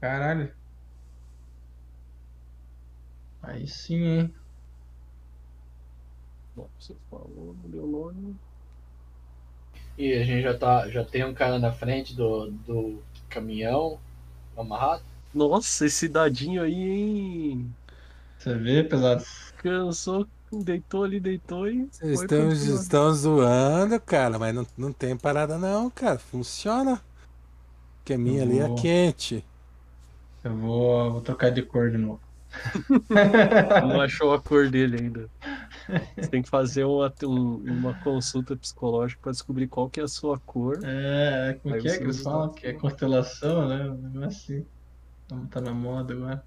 Caralho. 0.01 0.55
Aí 3.43 3.67
sim, 3.67 3.97
hein? 3.97 4.35
Bom, 6.55 6.69
você 6.79 6.95
falou, 7.11 7.57
não 7.65 7.69
deu 7.69 7.85
nome. 7.85 8.37
E 9.99 10.13
a 10.13 10.23
gente 10.23 10.43
já, 10.43 10.57
tá, 10.57 10.89
já 10.89 11.05
tem 11.05 11.25
um 11.25 11.35
cara 11.35 11.59
na 11.59 11.73
frente 11.73 12.15
do, 12.15 12.53
do 12.65 13.03
caminhão 13.29 13.99
amarrado. 14.57 15.03
Nossa, 15.35 15.87
esse 15.87 16.09
dadinho 16.09 16.63
aí, 16.63 16.73
hein? 16.73 17.75
Você 18.39 18.55
vê, 18.55 18.85
pesado? 18.85 19.25
Cansou, 19.57 20.29
deitou 20.53 21.03
ali, 21.03 21.19
deitou 21.19 21.69
e 21.69 21.89
Vocês 21.91 22.21
estão, 22.21 22.53
estão 22.53 23.13
zoando, 23.13 24.01
cara, 24.01 24.39
mas 24.39 24.55
não, 24.55 24.65
não 24.79 24.93
tem 24.93 25.17
parada 25.17 25.59
não, 25.59 25.91
cara. 25.91 26.21
Funciona. 26.21 27.03
Porque 28.07 28.15
a 28.15 28.19
minha 28.19 28.43
ali 28.45 28.61
é 28.61 28.69
quente. 28.69 29.45
Eu 30.45 30.57
vou, 30.57 31.11
vou 31.11 31.21
trocar 31.21 31.51
de 31.51 31.63
cor 31.63 31.91
de 31.91 31.99
novo. 31.99 32.21
Não 33.83 34.01
achou 34.01 34.33
a 34.33 34.41
cor 34.41 34.71
dele 34.71 34.97
ainda. 35.03 35.29
Você 36.21 36.31
tem 36.31 36.43
que 36.43 36.49
fazer 36.49 36.85
uma, 36.85 37.13
um- 37.25 37.79
uma 37.79 37.95
consulta 37.95 38.57
psicológica 38.57 39.21
para 39.23 39.33
descobrir 39.33 39.69
qual 39.69 39.91
que 39.91 40.01
é 40.01 40.05
a 40.05 40.09
sua 40.09 40.39
cor. 40.41 40.79
É, 40.85 41.55
como 41.63 41.77
que 41.77 41.89
é 41.89 41.99
que 41.99 42.05
eles 42.05 42.23
falam? 42.23 42.53
Que 42.55 42.69
é 42.69 42.73
constelação, 42.75 43.69
né? 43.69 43.91
Um 43.91 43.97
negócio 44.11 44.57
assim. 44.57 45.49
Tá 45.51 45.61
na 45.61 45.73
moda 45.75 46.15
agora. 46.15 46.47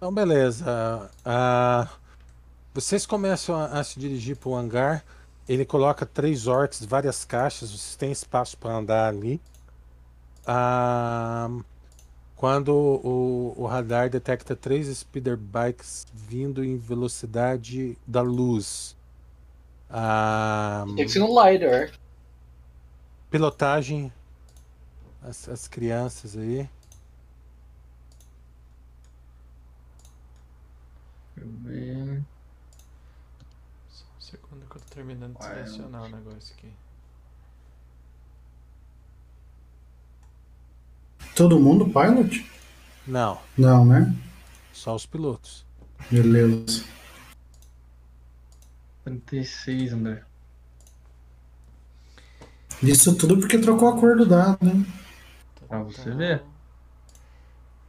Então, 0.00 0.10
beleza. 0.14 1.10
Ah, 1.22 1.86
vocês 2.72 3.04
começam 3.04 3.54
a, 3.54 3.66
a 3.66 3.84
se 3.84 4.00
dirigir 4.00 4.34
para 4.34 4.48
o 4.48 4.56
hangar. 4.56 5.04
Ele 5.46 5.62
coloca 5.66 6.06
três 6.06 6.46
orcs, 6.46 6.82
várias 6.86 7.22
caixas. 7.22 7.70
Vocês 7.70 7.96
têm 7.96 8.10
espaço 8.10 8.56
para 8.56 8.72
andar 8.76 9.08
ali. 9.08 9.38
Ah, 10.46 11.50
quando 12.34 12.70
o, 12.74 13.52
o 13.58 13.66
radar 13.66 14.08
detecta 14.08 14.56
três 14.56 14.86
speeder 14.96 15.36
bikes 15.36 16.06
vindo 16.14 16.64
em 16.64 16.78
velocidade 16.78 17.98
da 18.06 18.22
luz. 18.22 18.96
Ah, 19.90 20.86
Tem 20.96 21.04
que 21.04 21.12
ser 21.12 21.20
um 21.20 21.28
LiDAR. 21.28 21.90
pilotagem. 23.30 24.10
As, 25.22 25.46
as 25.46 25.68
crianças 25.68 26.38
aí. 26.38 26.66
Deixa 31.40 31.44
eu 31.44 31.48
ver. 31.62 32.22
Só 33.88 34.04
um 34.04 34.20
segundo 34.20 34.66
que 34.68 34.76
eu 34.76 34.80
tô 34.80 34.94
terminando 34.94 35.38
de 35.38 35.44
selecionar 35.44 36.02
o 36.02 36.08
negócio 36.08 36.54
aqui. 36.56 36.72
Todo 41.34 41.58
mundo 41.58 41.86
pilot? 41.86 42.46
Não, 43.06 43.40
Não, 43.56 43.84
né? 43.84 44.14
só 44.72 44.94
os 44.94 45.06
pilotos. 45.06 45.64
Beleza. 46.10 46.84
36, 49.04 49.92
André. 49.92 50.22
Isso 52.82 53.16
tudo 53.16 53.38
porque 53.38 53.58
trocou 53.58 53.88
a 53.88 53.98
cor 53.98 54.16
do 54.16 54.26
dado, 54.26 54.58
né? 54.64 54.84
Pra 55.68 55.82
você 55.82 56.10
ver. 56.10 56.42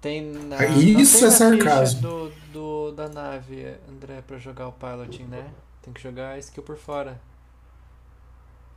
Tem 0.01 0.23
na. 0.23 0.57
Ah, 0.57 0.67
não 0.67 0.79
isso 0.79 1.19
tem 1.19 1.27
é 1.27 1.31
sarcasmo. 1.31 2.01
ficha 2.01 2.09
Do, 2.09 2.31
do, 2.51 2.91
da 2.91 3.07
nave, 3.07 3.75
André, 3.87 4.23
pra 4.25 4.39
jogar 4.39 4.67
o 4.67 4.71
piloting, 4.71 5.25
né? 5.25 5.47
Tem 5.83 5.93
que 5.93 6.01
jogar 6.01 6.31
a 6.31 6.39
skill 6.39 6.63
por 6.63 6.75
fora. 6.75 7.21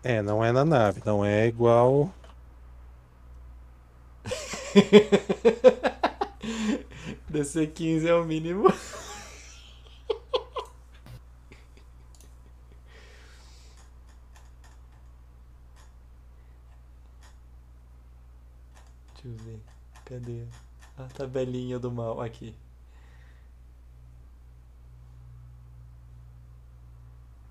É, 0.02 0.20
não 0.20 0.44
é 0.44 0.52
na 0.52 0.66
nave, 0.66 1.00
não 1.04 1.24
é 1.24 1.46
igual. 1.46 2.12
DC 7.28 7.66
15 7.68 8.06
é 8.06 8.14
o 8.14 8.24
mínimo. 8.24 8.68
Deixa 19.14 19.24
eu 19.24 19.34
ver. 19.36 19.60
Cadê 20.04 20.44
a 20.96 21.04
tabelinha 21.04 21.78
do 21.78 21.90
mal? 21.90 22.20
Aqui. 22.20 22.54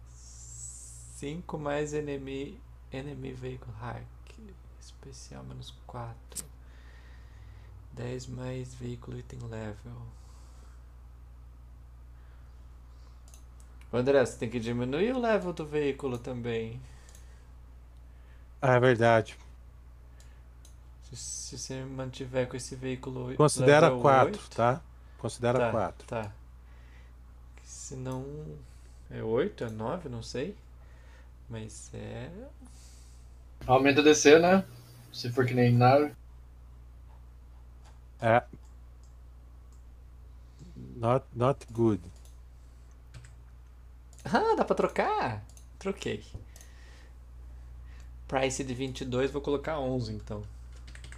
Cinco 0.10 1.58
mais 1.58 1.94
enemy, 1.94 2.60
enemy 2.92 3.32
vehicle 3.32 3.72
hack. 3.80 4.04
Especial 4.80 5.44
menos 5.44 5.72
4. 5.88 6.46
10 7.94 8.28
mais 8.28 8.74
veículo 8.74 9.20
item 9.20 9.40
level. 9.48 10.02
André, 13.92 14.26
você 14.26 14.38
tem 14.38 14.50
que 14.50 14.60
diminuir 14.60 15.16
o 15.16 15.20
level 15.20 15.54
do 15.54 15.66
veículo 15.66 16.18
também. 16.18 16.82
Ah, 18.60 18.74
é 18.76 18.80
verdade. 18.80 19.38
Se, 21.14 21.16
se 21.16 21.58
você 21.58 21.84
mantiver 21.84 22.48
com 22.48 22.58
esse 22.58 22.76
veículo 22.76 23.36
Considera 23.36 23.88
level 23.88 24.02
4, 24.02 24.26
8, 24.26 24.50
tá? 24.56 24.82
Considera 25.18 25.60
tá, 25.60 25.72
4. 25.72 26.08
Tá. 26.08 26.32
Se 27.64 27.96
não. 27.96 28.26
É 29.10 29.22
8, 29.22 29.66
é 29.66 29.70
9, 29.70 30.10
não 30.10 30.24
sei. 30.24 30.56
Mas 31.50 31.92
é. 31.94 32.30
Aumenta 33.68 34.02
o 34.02 34.04
DC, 34.04 34.40
né? 34.40 34.66
Se 35.12 35.32
for 35.32 35.46
que 35.46 35.54
nem 35.54 35.72
nave. 35.72 36.14
É. 38.20 38.44
Not, 40.96 41.26
not 41.36 41.66
good. 41.72 42.02
Ah, 44.26 44.56
dá 44.56 44.66
pra 44.66 44.76
trocar? 44.76 45.46
Troquei. 45.78 46.24
Price 48.28 48.64
de 48.64 48.74
22, 48.74 49.30
vou 49.32 49.42
colocar 49.42 49.80
11 49.80 50.14
então. 50.14 50.44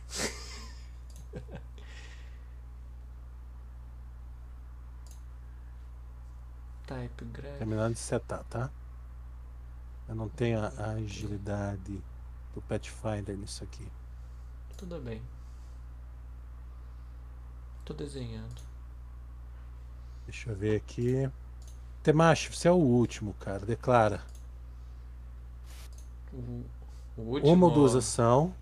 Type 6.85 7.25
graph. 7.25 7.57
Terminando 7.57 7.93
de 7.93 7.99
setar, 7.99 8.43
tá? 8.45 8.69
Eu 10.07 10.15
não 10.15 10.29
tenho 10.29 10.59
a, 10.59 10.67
a 10.67 10.91
agilidade 10.91 12.01
do 12.53 12.61
Pathfinder 12.61 13.35
nisso 13.35 13.63
aqui. 13.63 13.87
Tudo 14.77 14.99
bem. 14.99 15.21
Tô 17.83 17.93
desenhando. 17.93 18.61
Deixa 20.25 20.49
eu 20.49 20.55
ver 20.55 20.75
aqui. 20.77 21.29
Temashi, 22.03 22.49
você 22.51 22.67
é 22.67 22.71
o 22.71 22.75
último, 22.75 23.33
cara. 23.35 23.65
Declara. 23.65 24.21
O, 26.33 26.63
o 27.17 27.21
último. 27.21 27.53
Uma 27.53 27.67
ou 27.67 27.73
duas 27.73 27.95
ação. 27.95 28.53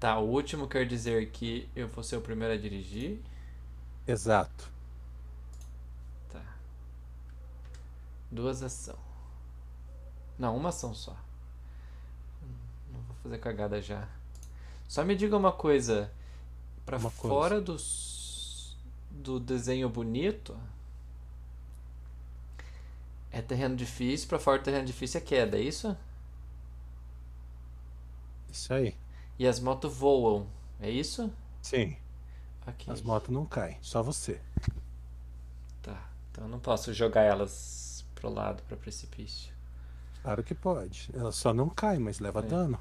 Tá, 0.00 0.18
o 0.18 0.26
último 0.26 0.66
quer 0.66 0.86
dizer 0.86 1.30
que 1.30 1.68
eu 1.76 1.86
vou 1.86 2.02
ser 2.02 2.16
o 2.16 2.22
primeiro 2.22 2.54
a 2.54 2.56
dirigir. 2.56 3.20
Exato. 4.08 4.70
Tá. 6.32 6.42
Duas 8.30 8.62
ação. 8.62 8.98
Não, 10.38 10.56
uma 10.56 10.70
ação 10.70 10.94
só. 10.94 11.14
Não 12.90 13.00
vou 13.02 13.16
fazer 13.22 13.38
cagada 13.38 13.82
já. 13.82 14.08
Só 14.88 15.04
me 15.04 15.14
diga 15.14 15.36
uma 15.36 15.52
coisa. 15.52 16.10
Pra 16.86 16.96
Uma 16.96 17.10
coisa. 17.10 17.28
fora 17.28 17.60
dos, 17.60 18.74
do 19.10 19.38
desenho 19.38 19.88
bonito. 19.90 20.58
É 23.30 23.42
terreno 23.42 23.76
difícil, 23.76 24.28
pra 24.28 24.38
fora 24.38 24.58
do 24.58 24.64
terreno 24.64 24.86
difícil 24.86 25.20
é 25.20 25.24
queda, 25.24 25.58
é 25.58 25.60
isso? 25.60 25.94
Isso 28.50 28.72
aí. 28.74 28.96
E 29.40 29.46
as 29.46 29.58
motos 29.58 29.90
voam, 29.96 30.46
é 30.78 30.90
isso? 30.90 31.32
Sim. 31.62 31.96
As 32.86 33.00
motos 33.00 33.30
não 33.30 33.46
caem. 33.46 33.78
Só 33.80 34.02
você. 34.02 34.38
Tá. 35.80 36.10
Então 36.30 36.44
eu 36.44 36.50
não 36.50 36.60
posso 36.60 36.92
jogar 36.92 37.22
elas 37.22 38.04
pro 38.14 38.28
lado, 38.28 38.62
pra 38.64 38.76
precipício. 38.76 39.50
Claro 40.20 40.44
que 40.44 40.54
pode. 40.54 41.08
Ela 41.14 41.32
só 41.32 41.54
não 41.54 41.70
cai, 41.70 41.98
mas 41.98 42.18
leva 42.20 42.40
É. 42.40 42.42
dano. 42.42 42.78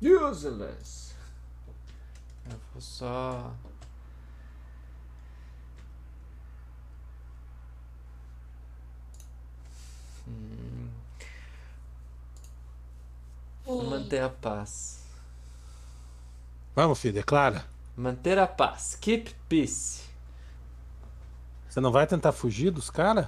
Useless. 0.00 1.14
Eu 2.50 2.58
vou 2.72 2.80
só. 2.80 3.52
Hum. 10.28 10.88
Manter 13.90 14.22
a 14.22 14.28
paz. 14.28 15.04
Vamos, 16.74 16.98
filho, 17.00 17.14
declara. 17.14 17.64
Manter 17.96 18.38
a 18.38 18.46
paz. 18.46 18.96
Keep 19.00 19.34
peace. 19.48 20.02
Você 21.68 21.80
não 21.80 21.90
vai 21.90 22.06
tentar 22.06 22.32
fugir 22.32 22.70
dos 22.70 22.90
caras? 22.90 23.26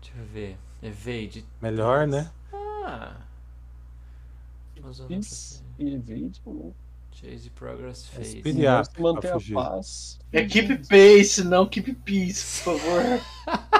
Deixa 0.00 0.16
eu 0.18 0.24
ver. 0.26 0.58
Evade. 0.82 1.44
Melhor, 1.60 2.06
né? 2.06 2.30
Ah. 2.52 3.16
Pra- 4.80 4.90
evade? 5.78 6.40
Chase 7.12 7.48
progress 7.50 8.08
É 8.12 8.16
phase. 8.16 8.42
manter 8.98 9.30
a 9.30 9.34
fugir. 9.34 9.54
paz. 9.54 10.18
É 10.32 10.44
keep 10.46 10.86
pace, 10.88 11.44
não 11.44 11.66
keep 11.66 11.92
peace, 11.94 12.62
por 12.62 12.78
favor. 12.78 13.64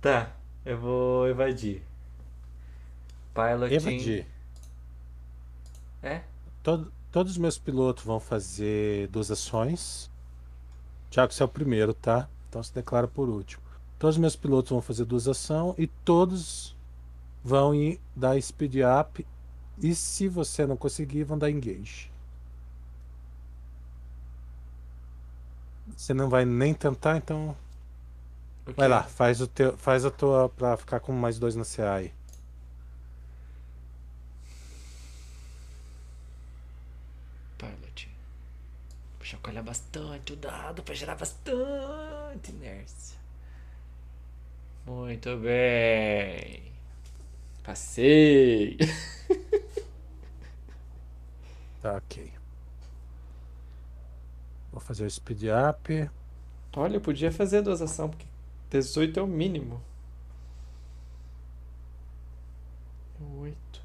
Tá, 0.00 0.30
eu 0.64 0.78
vou 0.78 1.28
evadir. 1.28 1.82
Piloting. 3.34 3.74
Evadir. 3.74 4.26
É? 6.02 6.22
Todo- 6.62 6.92
todos 7.10 7.32
os 7.32 7.38
meus 7.38 7.58
pilotos 7.58 8.04
vão 8.04 8.20
fazer 8.20 9.08
duas 9.08 9.30
ações. 9.30 10.10
Tiago, 11.10 11.32
você 11.32 11.42
é 11.42 11.46
o 11.46 11.48
primeiro, 11.48 11.92
tá? 11.94 12.28
Então 12.48 12.62
se 12.62 12.72
declara 12.72 13.08
por 13.08 13.28
último. 13.28 13.62
Todos 13.98 14.16
os 14.16 14.20
meus 14.20 14.36
pilotos 14.36 14.70
vão 14.70 14.82
fazer 14.82 15.04
duas 15.04 15.26
ações 15.26 15.74
e 15.78 15.86
todos 15.86 16.76
vão 17.42 17.74
ir 17.74 18.00
dar 18.14 18.40
speed 18.40 18.76
up. 19.00 19.26
E 19.82 19.94
se 19.94 20.28
você 20.28 20.66
não 20.66 20.76
conseguir, 20.76 21.24
vão 21.24 21.38
dar 21.38 21.50
engage. 21.50 22.10
Você 25.96 26.12
não 26.12 26.28
vai 26.28 26.44
nem 26.44 26.74
tentar, 26.74 27.16
então 27.16 27.56
O 28.66 28.72
vai 28.72 28.88
lá, 28.88 29.02
faz 29.04 29.40
o 29.40 29.46
teu, 29.46 29.76
faz 29.76 30.04
a 30.04 30.10
tua 30.10 30.48
pra 30.48 30.76
ficar 30.76 31.00
com 31.00 31.12
mais 31.12 31.38
dois 31.38 31.54
na 31.54 31.64
CA 31.64 31.94
aí. 31.94 32.12
Pilot. 37.58 38.08
Vou 39.18 39.24
chacoalhar 39.26 39.64
bastante 39.64 40.32
o 40.32 40.36
dado 40.36 40.82
pra 40.82 40.94
gerar 40.94 41.14
bastante 41.14 42.50
inércia. 42.50 43.16
Muito 44.84 45.36
bem. 45.38 46.62
Passei. 47.62 48.76
Tá, 51.82 51.94
ok. 51.98 52.32
Vou 54.72 54.80
fazer 54.80 55.04
o 55.04 55.10
speed 55.10 55.42
up. 55.44 56.10
Olha, 56.74 56.96
eu 56.96 57.00
podia 57.00 57.30
fazer 57.30 57.62
duas 57.62 57.80
ações, 57.80 58.10
porque 58.10 58.26
18 58.70 59.18
é 59.20 59.22
o 59.22 59.26
mínimo. 59.26 59.80
8. 63.20 63.80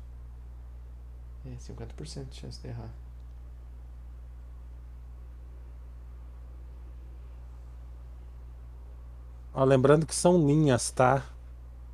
É, 1.46 1.58
50% 1.58 2.30
de 2.30 2.36
chance 2.39 2.62
de 2.62 2.67
errar. 2.70 2.89
Ó, 9.54 9.63
lembrando 9.63 10.06
que 10.06 10.15
são 10.15 10.46
linhas, 10.48 10.91
tá? 10.91 11.26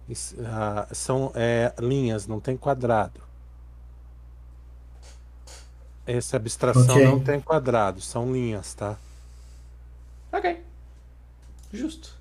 Isso, 0.10 0.36
ah, 0.46 0.88
são 0.94 1.32
é, 1.36 1.74
linhas, 1.80 2.28
não 2.28 2.40
tem 2.40 2.58
quadrado. 2.58 3.22
Essa 6.08 6.38
abstração 6.38 6.96
Ok. 6.96 7.04
não 7.04 7.20
tem 7.20 7.40
quadrado, 7.40 8.02
são 8.02 8.32
linhas, 8.34 8.74
tá? 8.74 8.98
Ok. 10.32 10.46
Justo. 11.72 12.17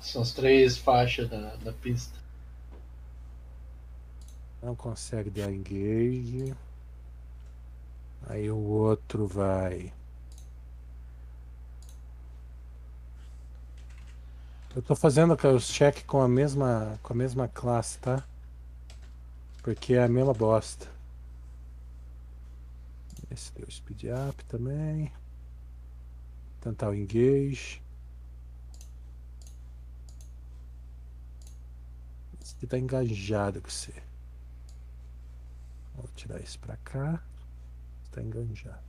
São 0.00 0.22
as 0.22 0.32
três 0.32 0.78
faixas 0.78 1.28
da, 1.28 1.56
da 1.56 1.72
pista. 1.72 2.18
Não 4.62 4.74
consegue 4.74 5.30
dar 5.30 5.52
engage. 5.52 6.54
Aí 8.26 8.50
o 8.50 8.58
outro 8.58 9.26
vai. 9.26 9.92
Eu 14.74 14.82
tô 14.82 14.94
fazendo 14.94 15.34
o 15.34 15.60
check 15.60 16.04
com 16.04 16.22
a 16.22 16.28
mesma 16.28 16.98
com 17.02 17.12
a 17.12 17.16
mesma 17.16 17.48
classe, 17.48 17.98
tá? 17.98 18.24
Porque 19.62 19.94
é 19.94 20.04
a 20.04 20.08
mesma 20.08 20.32
bosta. 20.32 20.86
Esse 23.30 23.52
deu 23.52 23.70
speed 23.70 24.04
up 24.28 24.44
também. 24.44 25.12
Tentar 26.60 26.90
o 26.90 26.94
engage. 26.94 27.82
Aqui 32.60 32.66
tá 32.66 32.78
engajado 32.78 33.62
com 33.62 33.70
você. 33.70 33.94
Vou 35.94 36.06
tirar 36.14 36.38
isso 36.42 36.58
pra 36.58 36.76
cá. 36.76 37.22
Está 38.04 38.20
enganjado. 38.20 38.84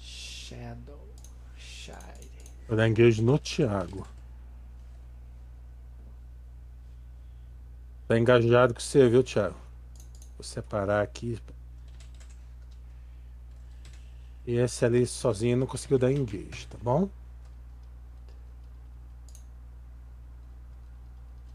Shadow. 0.00 1.08
Vou 2.66 2.76
dar 2.76 2.88
engage 2.88 3.22
no 3.22 3.38
Thiago. 3.38 4.04
Tá 8.08 8.18
engajado 8.18 8.74
com 8.74 8.80
você, 8.80 9.08
viu, 9.08 9.22
Thiago? 9.22 9.56
Vou 10.36 10.44
separar 10.44 11.02
aqui. 11.02 11.38
E 14.46 14.56
esse 14.56 14.84
ali 14.84 15.06
sozinho 15.06 15.56
não 15.56 15.66
conseguiu 15.66 15.98
dar 15.98 16.12
engage, 16.12 16.66
tá 16.66 16.76
bom? 16.82 17.08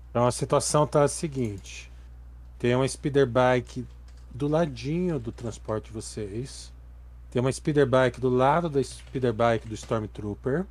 Então 0.10 0.26
a 0.26 0.32
situação 0.32 0.88
tá 0.88 1.04
a 1.04 1.08
seguinte. 1.08 1.92
Tem 2.58 2.74
uma 2.76 2.88
speeder 2.88 3.28
bike 3.28 3.86
do 4.34 4.48
ladinho 4.48 5.20
do 5.20 5.32
transporte 5.32 5.88
de 5.88 5.92
vocês. 5.92 6.74
Tem 7.30 7.42
uma 7.42 7.52
speeder 7.52 7.86
bike 7.86 8.20
do 8.20 8.30
lado 8.30 8.70
da 8.70 8.82
speeder 8.82 9.34
bike 9.34 9.68
do 9.68 9.76
Stormtrooper. 9.76 10.66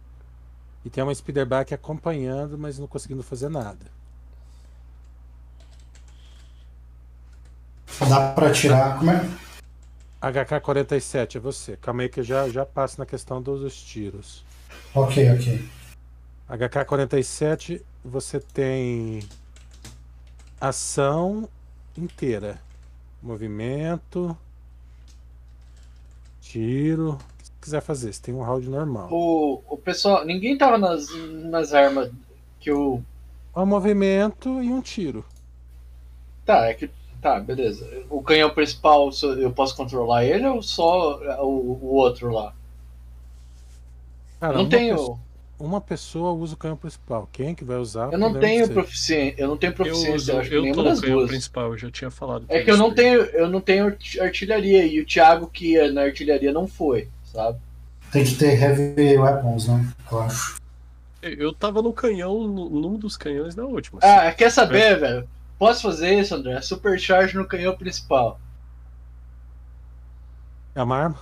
E 0.85 0.91
tem 0.91 1.05
uma 1.05 1.15
speeder 1.15 1.47
bike 1.47 1.75
acompanhando, 1.75 2.57
mas 2.57 2.79
não 2.79 2.89
conseguindo 2.89 3.23
fazer 3.23 3.49
nada. 3.49 3.96
Dá 8.01 8.33
pra 8.33 8.53
tirar. 8.53 8.99
Como 8.99 9.11
é? 9.11 9.29
HK-47 10.21 11.37
é 11.37 11.39
você. 11.39 11.77
Calma 11.77 12.03
aí 12.03 12.09
que 12.09 12.21
eu 12.21 12.25
já, 12.25 12.49
já 12.49 12.67
passo 12.67 12.99
na 12.99 13.07
questão 13.07 13.41
dos, 13.41 13.61
dos 13.61 13.83
tiros. 13.83 14.45
Ok, 14.95 15.31
ok. 15.33 15.69
HK-47, 16.49 17.83
você 18.05 18.41
tem 18.41 19.23
ação 20.61 21.49
inteira. 21.97 22.61
Movimento, 23.23 24.37
tiro, 26.41 27.13
o 27.13 27.17
que 27.17 27.45
você 27.45 27.53
quiser 27.61 27.81
fazer. 27.81 28.13
Você 28.13 28.23
tem 28.23 28.35
um 28.35 28.43
round 28.43 28.69
normal. 28.69 29.09
O, 29.11 29.63
o 29.69 29.77
pessoal, 29.77 30.25
ninguém 30.25 30.57
tava 30.57 30.79
nas, 30.79 31.09
nas 31.15 31.73
armas 31.73 32.11
que 32.61 32.71
o. 32.71 33.03
Um 33.55 33.67
movimento 33.67 34.63
e 34.63 34.69
um 34.69 34.81
tiro. 34.81 35.25
Tá, 36.45 36.67
é 36.67 36.75
que. 36.75 36.91
Tá, 37.27 37.41
beleza. 37.41 37.85
O 38.09 38.23
canhão 38.23 38.49
principal, 38.51 39.11
eu 39.41 39.51
posso 39.51 39.75
controlar 39.75 40.25
ele 40.25 40.47
ou 40.47 40.63
só 40.63 41.19
o, 41.43 41.77
o 41.83 41.95
outro 41.95 42.31
lá? 42.31 42.55
Cara, 44.39 44.53
Eu 44.53 44.59
não 44.59 44.63
uma 44.63 44.71
tenho. 44.71 44.95
pessoa- 44.97 45.19
uma 45.59 45.81
pessoa 45.81 46.33
usa 46.35 46.55
o 46.55 46.57
canhão 46.57 46.77
principal. 46.77 47.29
Quem 47.33 47.53
que 47.53 47.65
vai 47.65 47.79
usar? 47.79 48.13
Eu 48.13 48.19
não 48.19 48.33
tenho 48.39 48.69
proficiência. 48.69 49.35
Eu 49.43 49.49
não 49.49 49.57
tenho 49.57 49.73
Eu, 49.73 49.75
proficiência, 49.75 50.15
uso, 50.15 50.33
eu 50.35 50.41
que 50.43 50.55
eu 50.55 50.63
nenhuma 50.63 50.77
tô 50.77 50.83
no 50.85 50.91
das 50.91 51.01
canhão 51.01 51.17
duas. 51.19 51.29
principal, 51.31 51.73
eu 51.73 51.79
já 51.79 51.91
tinha 51.91 52.11
falado. 52.13 52.45
É 52.49 52.63
que 52.63 52.71
eu 52.71 52.77
não 52.77 52.91
aí. 52.91 52.95
tenho, 52.95 53.21
eu 53.23 53.49
não 53.51 53.61
tenho 53.61 53.87
arti- 53.87 54.21
artilharia 54.21 54.87
e 54.87 55.01
o 55.01 55.05
Thiago 55.05 55.49
que 55.49 55.73
ia 55.73 55.91
na 55.91 56.03
artilharia 56.03 56.53
não 56.53 56.69
foi, 56.69 57.09
sabe? 57.25 57.59
Tem 58.13 58.23
que 58.23 58.37
ter 58.37 58.57
heavy 58.63 59.19
weapons, 59.19 59.67
né? 59.67 59.85
Eu 60.13 60.21
acho. 60.21 60.61
Eu 61.23 61.53
tava 61.53 61.83
no 61.83 61.93
canhão, 61.93 62.47
no, 62.47 62.71
num 62.71 62.95
dos 62.97 63.17
canhões 63.17 63.53
da 63.57 63.65
última. 63.65 63.99
Ah, 64.01 64.31
quer 64.31 64.53
saber, 64.53 65.01
velho? 65.01 65.29
Posso 65.59 65.83
fazer 65.83 66.19
isso, 66.19 66.35
André? 66.35 66.61
Supercharge 66.61 67.37
no 67.37 67.47
canhão 67.47 67.77
principal. 67.77 68.39
É 70.75 70.83
uma 70.83 70.97
arma? 70.97 71.19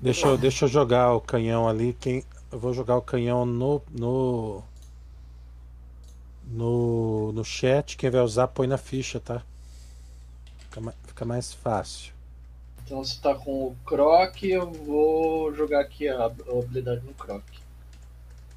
Deixa 0.00 0.26
eu, 0.26 0.36
deixa 0.38 0.64
eu 0.64 0.68
jogar 0.68 1.12
o 1.12 1.20
canhão 1.20 1.68
ali. 1.68 1.92
Quem, 1.94 2.24
eu 2.50 2.58
vou 2.58 2.72
jogar 2.72 2.96
o 2.96 3.02
canhão 3.02 3.44
no, 3.46 3.82
no. 3.90 4.62
No, 6.46 7.32
no 7.32 7.44
chat. 7.44 7.96
Quem 7.96 8.10
vai 8.10 8.20
usar, 8.20 8.48
põe 8.48 8.66
na 8.66 8.76
ficha, 8.76 9.18
tá? 9.18 9.42
Fica, 10.58 10.80
ma- 10.80 10.94
fica 11.06 11.24
mais 11.24 11.52
fácil. 11.54 12.12
Então 12.84 13.02
você 13.02 13.18
tá 13.20 13.34
com 13.34 13.68
o 13.68 13.76
Croc, 13.86 14.42
eu 14.42 14.70
vou 14.70 15.54
jogar 15.54 15.80
aqui 15.80 16.06
a, 16.06 16.24
a 16.24 16.26
habilidade 16.26 17.00
no 17.06 17.14
Croc. 17.14 17.42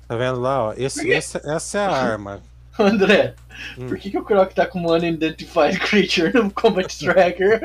Tá 0.08 0.16
vendo 0.18 0.40
lá, 0.40 0.66
ó? 0.66 0.74
Esse, 0.74 1.12
essa, 1.12 1.42
essa 1.46 1.78
é 1.78 1.86
a 1.86 1.92
arma. 1.92 2.42
André, 2.84 3.36
Hum. 3.78 3.88
por 3.88 3.98
que, 3.98 4.12
que 4.12 4.18
o 4.18 4.24
Croc 4.24 4.54
tá 4.54 4.68
com 4.68 4.80
um 4.82 4.92
Unidentified 4.92 5.80
Creature 5.80 6.32
no 6.34 6.52
Combat 6.52 6.88
Tracker? 6.98 7.60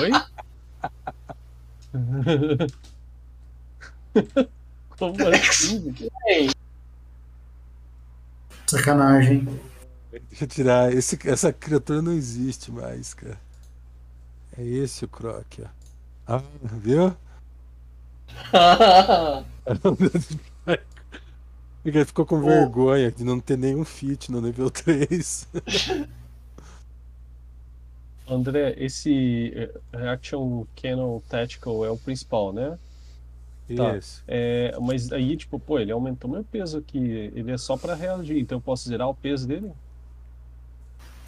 Oi? 0.00 0.10
Como 4.98 5.28
assim? 5.28 5.94
Sacanagem. 8.66 9.48
Deixa 10.10 10.44
eu 10.44 10.48
tirar. 10.48 10.92
Esse, 10.92 11.18
essa 11.28 11.52
criatura 11.52 12.02
não 12.02 12.12
existe 12.12 12.70
mais, 12.72 13.14
cara. 13.14 13.38
É 14.58 14.62
esse 14.64 15.04
o 15.04 15.08
Croc, 15.08 15.46
ó. 15.62 15.68
Ah, 16.26 16.42
viu? 16.62 17.16
Porque 21.82 21.98
ele 21.98 22.04
ficou 22.04 22.26
com 22.26 22.40
vergonha 22.40 23.10
de 23.10 23.24
não 23.24 23.40
ter 23.40 23.56
nenhum 23.56 23.84
fit 23.84 24.30
no 24.30 24.40
nível 24.40 24.70
3. 24.70 25.48
André, 28.28 28.74
esse 28.76 29.52
eh, 29.54 29.72
Reaction 29.92 30.66
Cannon 30.76 31.20
Tactical 31.28 31.84
é 31.84 31.90
o 31.90 31.96
principal, 31.96 32.52
né? 32.52 32.78
Tá. 33.74 33.96
Isso. 33.96 34.22
É, 34.26 34.76
mas 34.80 35.12
aí, 35.12 35.36
tipo, 35.36 35.58
pô, 35.58 35.78
ele 35.78 35.92
aumentou 35.92 36.30
meu 36.30 36.44
peso 36.44 36.78
aqui. 36.78 36.98
Ele 36.98 37.52
é 37.52 37.58
só 37.58 37.76
pra 37.76 37.94
reagir, 37.94 38.38
então 38.38 38.58
eu 38.58 38.62
posso 38.62 38.88
zerar 38.88 39.08
o 39.08 39.14
peso 39.14 39.46
dele? 39.46 39.72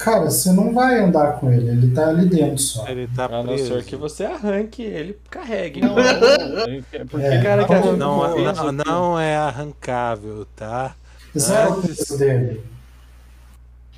Cara, 0.03 0.31
você 0.31 0.51
não 0.53 0.73
vai 0.73 0.99
andar 0.99 1.39
com 1.39 1.53
ele, 1.53 1.69
ele 1.69 1.95
tá 1.95 2.09
ali 2.09 2.27
dentro 2.27 2.59
só. 2.59 2.89
Ele 2.89 3.07
tá 3.09 3.27
A 3.27 3.43
não 3.43 3.59
ser 3.59 3.85
que 3.85 3.97
você 3.97 4.25
arranque 4.25 4.81
ele 4.83 5.19
carregue. 5.31 5.83
Não, 5.83 5.99
é 5.99 7.05
porque 7.05 7.27
É, 7.27 7.43
cara 7.43 7.67
que 7.67 7.75
então, 7.75 7.97
Não, 7.97 8.19
não, 8.19 8.35
peso 8.35 8.73
não 8.73 9.21
é 9.21 9.37
arrancável, 9.37 10.47
tá? 10.57 10.97
Zero 11.39 11.75
Antes- 11.75 11.99
peso 11.99 12.19
dele. 12.19 12.65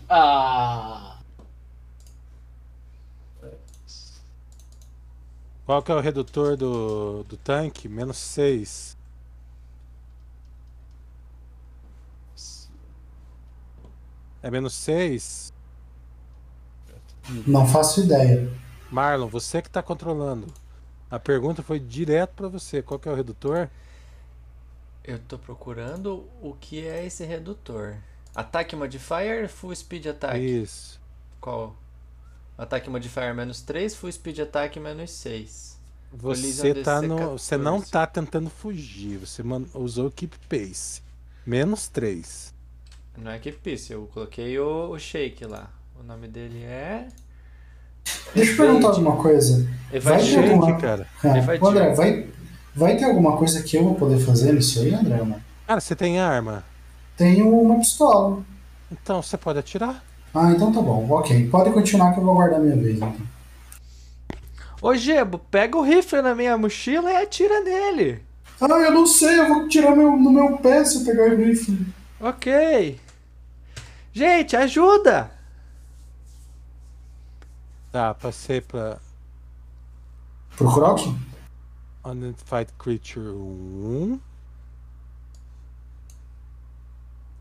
ah, 0.09 1.19
Qual 5.65 5.81
que 5.83 5.93
é 5.93 5.95
o 5.95 6.01
redutor 6.01 6.57
do, 6.57 7.23
do 7.23 7.37
tanque? 7.37 7.89
Menos 7.89 8.19
6. 8.19 8.97
É 14.43 14.51
menos 14.51 14.75
6? 14.75 15.52
Não 17.47 17.67
faço 17.67 18.01
ideia. 18.01 18.51
Marlon, 18.91 19.27
você 19.29 19.63
que 19.63 19.71
tá 19.71 19.83
controlando. 19.83 20.47
A 21.11 21.19
pergunta 21.19 21.63
foi 21.63 21.79
direto 21.81 22.35
pra 22.35 22.49
você. 22.49 22.83
Qual 22.83 22.99
que 22.99 23.09
é 23.09 23.13
o 23.13 23.15
redutor? 23.15 23.69
Eu 25.05 25.19
tô 25.19 25.39
procurando 25.39 26.29
o 26.41 26.55
que 26.61 26.87
é 26.87 27.05
esse 27.07 27.25
redutor. 27.25 27.97
Ataque 28.35 28.75
modifier, 28.77 29.49
full 29.49 29.75
speed 29.75 30.07
attack. 30.07 30.39
Isso. 30.39 31.01
Qual? 31.41 31.77
Ataque 32.57 32.89
modifier 32.89 33.35
menos 33.35 33.61
3, 33.63 33.95
full 33.95 34.11
speed 34.13 34.41
attack 34.41 34.79
menos 34.81 35.11
6. 35.11 35.79
Você 36.13 36.75
tá 36.75 37.01
DC 37.01 37.07
no. 37.07 37.33
Você 37.39 37.57
não 37.57 37.81
14. 37.81 37.91
tá 37.91 38.07
tentando 38.07 38.51
fugir. 38.51 39.19
Você 39.19 39.43
man- 39.43 39.67
usou 39.75 40.07
o 40.09 40.11
Keep 40.11 40.39
Pace. 40.49 41.03
Menos 41.45 41.89
3. 41.89 42.55
Não 43.17 43.31
é 43.31 43.39
que 43.39 43.53
piece, 43.53 43.93
eu 43.93 44.07
coloquei 44.13 44.59
o, 44.59 44.91
o 44.91 44.99
shake 44.99 45.45
lá. 45.45 45.71
O 46.03 46.05
nome 46.05 46.27
dele 46.27 46.65
é. 46.65 47.07
Deixa 48.35 48.51
eu 48.53 48.57
perguntar 48.57 48.89
alguma 48.89 49.15
coisa. 49.17 49.69
Vai 50.03 50.21
ter 50.21 50.51
alguma- 50.51 50.77
cara. 50.77 51.07
É, 51.23 51.29
André, 51.29 51.95
vai, 51.95 52.27
vai 52.75 52.97
ter 52.97 53.05
alguma 53.05 53.37
coisa 53.37 53.63
que 53.63 53.77
eu 53.77 53.85
vou 53.85 53.95
poder 53.95 54.19
fazer 54.19 54.53
nisso 54.53 54.81
aí, 54.81 54.93
André? 54.93 55.17
não? 55.19 55.41
Cara, 55.65 55.81
você 55.81 55.95
tem 55.95 56.19
arma. 56.19 56.65
Tenho 57.17 57.49
uma 57.57 57.79
pistola. 57.79 58.43
Então 58.91 59.23
você 59.23 59.37
pode 59.39 59.61
atirar. 59.61 60.03
Ah, 60.35 60.51
então 60.51 60.73
tá 60.73 60.81
bom. 60.83 61.07
Ok. 61.09 61.49
Pode 61.49 61.71
continuar 61.71 62.13
que 62.13 62.19
eu 62.19 62.25
vou 62.25 62.35
guardar 62.35 62.59
minha 62.59 62.75
vez. 62.77 62.97
Então. 62.97 63.15
Ô 64.81 64.93
Gebo, 64.97 65.39
pega 65.39 65.79
o 65.79 65.83
rifle 65.83 66.21
na 66.21 66.35
minha 66.35 66.59
mochila 66.59 67.13
e 67.13 67.17
atira 67.17 67.61
nele. 67.61 68.21
Ah, 68.61 68.67
eu 68.67 68.91
não 68.91 69.07
sei. 69.07 69.39
Eu 69.39 69.47
vou 69.47 69.69
tirar 69.69 69.95
meu, 69.95 70.17
no 70.17 70.33
meu 70.33 70.57
pé 70.59 70.85
se 70.85 70.97
eu 70.99 71.05
pegar 71.05 71.31
o 71.33 71.37
rifle. 71.37 71.79
Ok. 72.21 72.99
Gente, 74.13 74.57
ajuda! 74.57 75.31
Tá, 77.93 78.15
passei 78.15 78.61
pra 78.63 78.99
Pro 80.57 80.73
Croc? 80.73 81.01
Unidentified 82.05 82.73
Creature 82.79 83.29
1. 83.29 84.21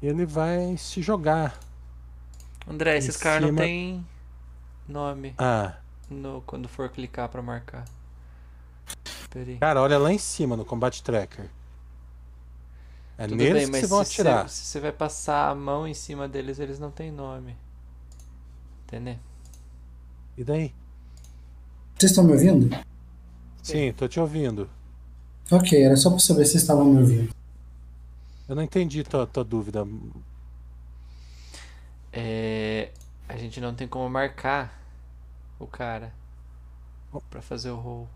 E 0.01 0.07
ele 0.07 0.25
vai 0.25 0.75
se 0.77 1.01
jogar. 1.01 1.57
André, 2.67 2.97
esses 2.97 3.15
caras 3.17 3.41
não 3.49 3.55
tem 3.55 4.05
nome 4.87 5.33
Ah, 5.37 5.77
no, 6.09 6.41
quando 6.45 6.67
for 6.67 6.89
clicar 6.89 7.29
pra 7.29 7.41
marcar. 7.41 7.85
Peraí. 9.29 9.57
cara, 9.57 9.81
olha 9.81 9.97
lá 9.97 10.11
em 10.11 10.17
cima 10.17 10.57
no 10.57 10.65
Combat 10.65 11.01
Tracker. 11.01 11.49
É 13.17 13.23
Tudo 13.27 13.37
neles 13.37 13.69
bem, 13.69 13.81
que 13.81 13.87
vão 13.87 14.03
se 14.03 14.11
atirar. 14.13 14.49
Você, 14.49 14.55
se 14.55 14.65
você 14.65 14.79
vai 14.79 14.91
passar 14.91 15.49
a 15.49 15.55
mão 15.55 15.87
em 15.87 15.93
cima 15.93 16.27
deles, 16.27 16.59
eles 16.59 16.77
não 16.79 16.91
têm 16.91 17.11
nome. 17.11 17.55
Entendeu? 18.83 19.17
E 20.41 20.43
daí? 20.43 20.73
Vocês 21.95 22.13
estão 22.13 22.23
me 22.23 22.31
ouvindo? 22.31 22.75
Sim, 23.61 23.93
tô 23.93 24.07
te 24.07 24.19
ouvindo. 24.19 24.67
Ok, 25.51 25.79
era 25.79 25.95
só 25.95 26.09
pra 26.09 26.17
saber 26.17 26.45
se 26.45 26.53
vocês 26.53 26.63
estavam 26.63 26.83
me 26.83 26.97
ouvindo. 26.99 27.31
Eu 28.49 28.55
não 28.55 28.63
entendi 28.63 29.03
tua, 29.03 29.27
tua 29.27 29.43
dúvida. 29.43 29.87
É, 32.11 32.89
a 33.29 33.37
gente 33.37 33.61
não 33.61 33.75
tem 33.75 33.87
como 33.87 34.09
marcar 34.09 34.81
o 35.59 35.67
cara 35.67 36.11
pra 37.29 37.43
fazer 37.43 37.69
o 37.69 37.75
roll. 37.75 38.09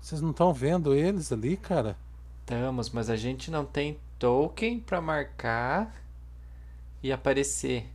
Vocês 0.00 0.20
não 0.20 0.30
estão 0.30 0.54
vendo 0.54 0.94
eles 0.94 1.32
ali, 1.32 1.56
cara? 1.56 1.96
Estamos, 2.42 2.90
mas 2.90 3.10
a 3.10 3.16
gente 3.16 3.50
não 3.50 3.64
tem 3.64 3.98
token 4.20 4.78
pra 4.78 5.00
marcar 5.00 6.00
e 7.02 7.10
aparecer. 7.10 7.90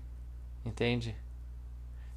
Entende? 0.66 1.16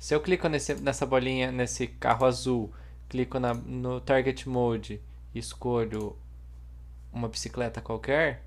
Se 0.05 0.15
eu 0.15 0.21
clico 0.21 0.47
nesse, 0.49 0.75
nessa 0.75 1.07
bolinha, 1.07 1.51
nesse 1.51 1.87
carro 1.87 2.27
azul, 2.27 2.71
clico 3.09 3.39
na, 3.39 3.55
no 3.55 4.03
Target 4.03 4.47
Mode 4.47 5.01
e 5.35 5.39
escolho 5.39 6.15
uma 7.11 7.27
bicicleta 7.27 7.81
qualquer, 7.81 8.45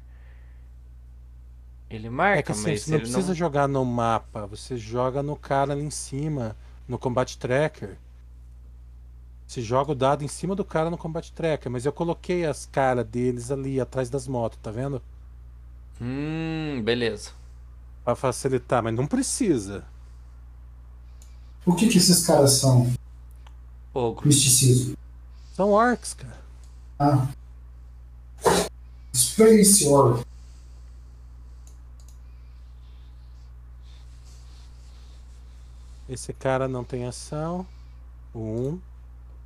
ele 1.89 2.12
marca, 2.12 2.38
É 2.38 2.43
que 2.43 2.52
assim, 2.52 2.70
mas 2.70 2.84
você 2.84 2.91
não 2.91 3.00
precisa 3.00 3.28
não... 3.30 3.34
jogar 3.34 3.67
no 3.67 3.84
mapa, 3.84 4.46
você 4.46 4.78
joga 4.78 5.24
no 5.24 5.36
cara 5.36 5.74
ali 5.74 5.82
em 5.82 5.89
cima, 5.89 6.56
no 6.88 7.00
Combat 7.00 7.36
Tracker. 7.36 7.98
Você 9.48 9.60
joga 9.60 9.93
o 9.93 9.96
dado 9.96 10.24
em 10.24 10.28
cima 10.28 10.54
do 10.54 10.63
cara 10.63 10.91
no 10.91 10.98
Combat 10.98 11.34
Tracker, 11.34 11.72
mas 11.72 11.88
eu 11.88 11.91
coloquei 11.91 12.46
as 12.46 12.67
caras 12.67 13.04
deles 13.04 13.50
ali 13.50 13.82
atrás 13.82 14.12
das 14.12 14.28
motos, 14.28 14.60
tá 14.62 14.70
vendo? 14.70 15.02
Hum, 16.00 16.84
beleza. 16.84 17.32
Pra 18.04 18.15
facilitar, 18.15 18.84
mas 18.84 18.93
não 18.93 19.08
precisa. 19.08 19.97
O 21.67 21.75
que 21.75 21.89
que 21.89 21.97
esses 21.97 22.25
caras 22.25 22.51
são? 22.51 22.89
Ogro. 23.93 24.25
Misticismo. 24.25 24.95
São 25.53 25.71
orcs, 25.71 26.13
cara. 26.13 26.39
Ah. 26.97 27.27
Space 29.13 29.86
War. 29.86 30.23
Esse 36.08 36.32
cara 36.32 36.69
não 36.69 36.86
tem 36.86 37.06
ação. 37.06 37.67
Um, 38.34 38.80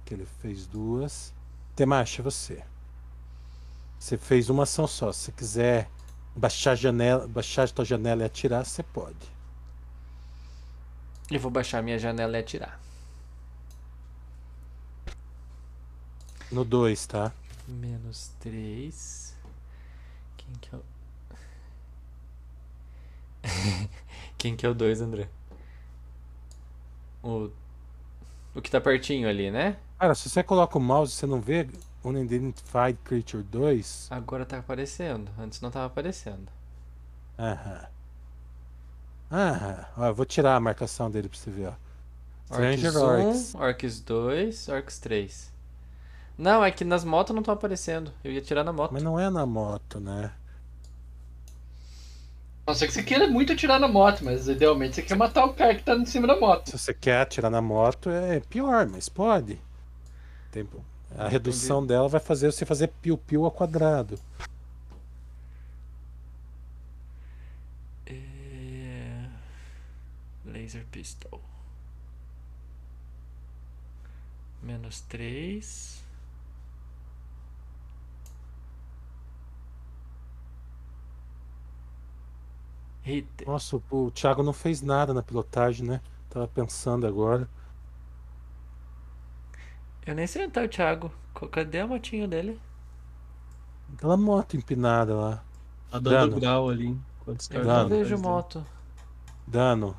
que 0.06 0.14
ele 0.14 0.28
fez 0.44 0.68
duas. 0.68 1.34
Temacha, 1.76 2.22
você. 2.22 2.62
Você 3.98 4.16
fez 4.16 4.48
uma 4.48 4.62
ação 4.64 4.86
só. 4.86 5.12
Se 5.12 5.24
você 5.24 5.32
quiser 5.32 5.90
baixar 6.36 6.74
a 6.74 6.76
janela, 6.76 7.28
baixar 7.28 7.64
a 7.64 7.68
tua 7.68 7.84
janela 7.84 8.22
e 8.22 8.26
atirar, 8.26 8.64
você 8.64 8.84
pode. 8.84 9.31
Eu 11.32 11.40
vou 11.40 11.50
baixar 11.50 11.82
minha 11.82 11.98
janela 11.98 12.38
e 12.38 12.42
atirar. 12.42 12.78
No 16.52 16.66
2, 16.66 17.08
tá? 17.08 17.32
Menos 17.66 18.34
3. 18.42 19.34
Quem 20.36 20.54
que 20.60 20.76
é 20.76 20.78
o. 20.78 20.84
Quem 24.38 24.56
que 24.58 24.66
é 24.66 24.70
o 24.70 24.74
2, 24.74 25.00
André? 25.00 25.30
O. 27.24 27.50
O 28.54 28.62
que 28.62 28.70
tá 28.70 28.82
pertinho 28.82 29.30
ali, 29.30 29.50
né? 29.50 29.78
Cara, 29.98 30.14
se 30.14 30.30
você 30.30 30.44
coloca 30.44 30.78
o 30.78 30.82
mouse, 30.82 31.14
você 31.14 31.26
não 31.26 31.40
vê 31.40 31.70
Unidentified 32.04 33.00
Creature 33.06 33.44
2? 33.44 34.08
Agora 34.12 34.46
tá 34.46 34.58
aparecendo. 34.58 35.32
Antes 35.40 35.62
não 35.62 35.72
tava 35.72 35.86
aparecendo. 35.86 36.52
Aham. 37.40 37.88
Aham. 39.32 39.86
Ó, 39.98 40.06
eu 40.08 40.14
vou 40.16 40.26
tirar 40.26 40.56
a 40.56 40.60
marcação 40.60 41.10
dele 41.10 41.30
pra 41.30 41.38
você 41.38 41.50
ver, 41.50 41.68
ó. 41.68 41.74
Orcs 42.54 42.80
Stranger 42.80 42.98
1, 42.98 43.28
Orcs. 43.28 43.56
Orcs 43.56 44.00
2, 44.02 44.68
Orcs 44.70 45.00
3. 45.00 45.52
Não, 46.38 46.64
é 46.64 46.72
que 46.72 46.84
nas 46.84 47.04
motos 47.04 47.34
não 47.34 47.42
estão 47.42 47.54
aparecendo. 47.54 48.12
Eu 48.24 48.32
ia 48.32 48.42
tirar 48.42 48.64
na 48.64 48.74
moto. 48.74 48.92
Mas 48.92 49.04
não 49.04 49.20
é 49.20 49.30
na 49.30 49.46
moto, 49.46 50.00
né? 50.00 50.32
A 52.66 52.72
não 52.72 52.76
ser 52.76 52.88
que 52.88 52.94
você 52.94 53.04
queira 53.04 53.28
muito 53.28 53.54
atirar 53.54 53.80
na 53.80 53.88
moto, 53.88 54.24
mas 54.24 54.48
idealmente 54.48 54.96
você 54.96 55.02
quer 55.02 55.16
matar 55.16 55.46
o 55.46 55.54
cara 55.54 55.76
que 55.76 55.84
tá 55.84 55.96
em 55.96 56.06
cima 56.06 56.28
da 56.28 56.40
moto. 56.40 56.70
Se 56.70 56.78
você 56.78 56.94
quer 56.94 57.22
atirar 57.22 57.50
na 57.52 57.62
moto, 57.62 58.10
é 58.10 58.40
pior, 58.42 58.86
mas 58.88 59.10
pode. 59.10 59.60
Tem- 60.52 60.68
A 61.18 61.28
redução 61.28 61.86
dela 61.86 62.08
vai 62.08 62.20
fazer 62.22 62.52
você 62.52 62.66
fazer 62.66 62.88
piu-piu 63.02 63.44
ao 63.46 63.52
quadrado. 63.52 64.18
É... 68.06 69.26
Laser 70.62 70.86
Pistol. 70.92 71.42
Menos 74.62 75.02
3. 75.02 76.04
Eita. 83.04 83.46
Nossa, 83.46 83.76
o, 83.76 84.06
o 84.06 84.12
Thiago 84.12 84.44
não 84.44 84.54
fez 84.54 84.84
nada 84.84 85.14
na 85.16 85.24
pilotagem, 85.24 85.88
né? 85.88 86.00
Tava 86.30 86.48
pensando 86.48 87.08
agora. 87.08 87.50
Eu 90.06 90.14
nem 90.14 90.28
sei 90.28 90.44
onde 90.44 90.54
tá 90.54 90.62
o 90.62 90.68
Thiago. 90.68 91.12
Cadê 91.52 91.80
a 91.80 91.88
motinho 91.88 92.28
dele? 92.28 92.60
Aquela 93.96 94.16
moto 94.16 94.56
empinada 94.56 95.16
lá. 95.16 95.44
Tá 95.90 95.98
dando 95.98 96.30
Dano. 96.30 96.40
grau 96.40 96.70
ali. 96.70 96.98
Enquanto 97.22 97.52
Eu 97.52 97.66
não 97.66 97.90
vejo 97.90 98.18
moto. 98.20 98.64
Dano. 99.48 99.98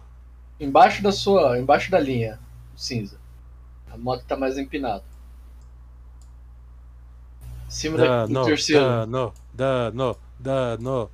Embaixo 0.63 1.03
da 1.03 1.11
sua. 1.11 1.59
Embaixo 1.59 1.91
da 1.91 1.99
linha 1.99 2.39
cinza. 2.77 3.19
A 3.91 3.97
moto 3.99 4.25
tá 4.25 4.37
mais 4.37 4.57
empinada. 4.57 5.05
Em 7.67 7.71
cima 7.71 7.99
da, 7.99 8.27
do 8.27 8.33
Dano. 8.33 8.47
terceiro. 8.47 8.85
Dano. 8.85 9.35
Dano. 9.53 10.17
Dano. 10.39 11.11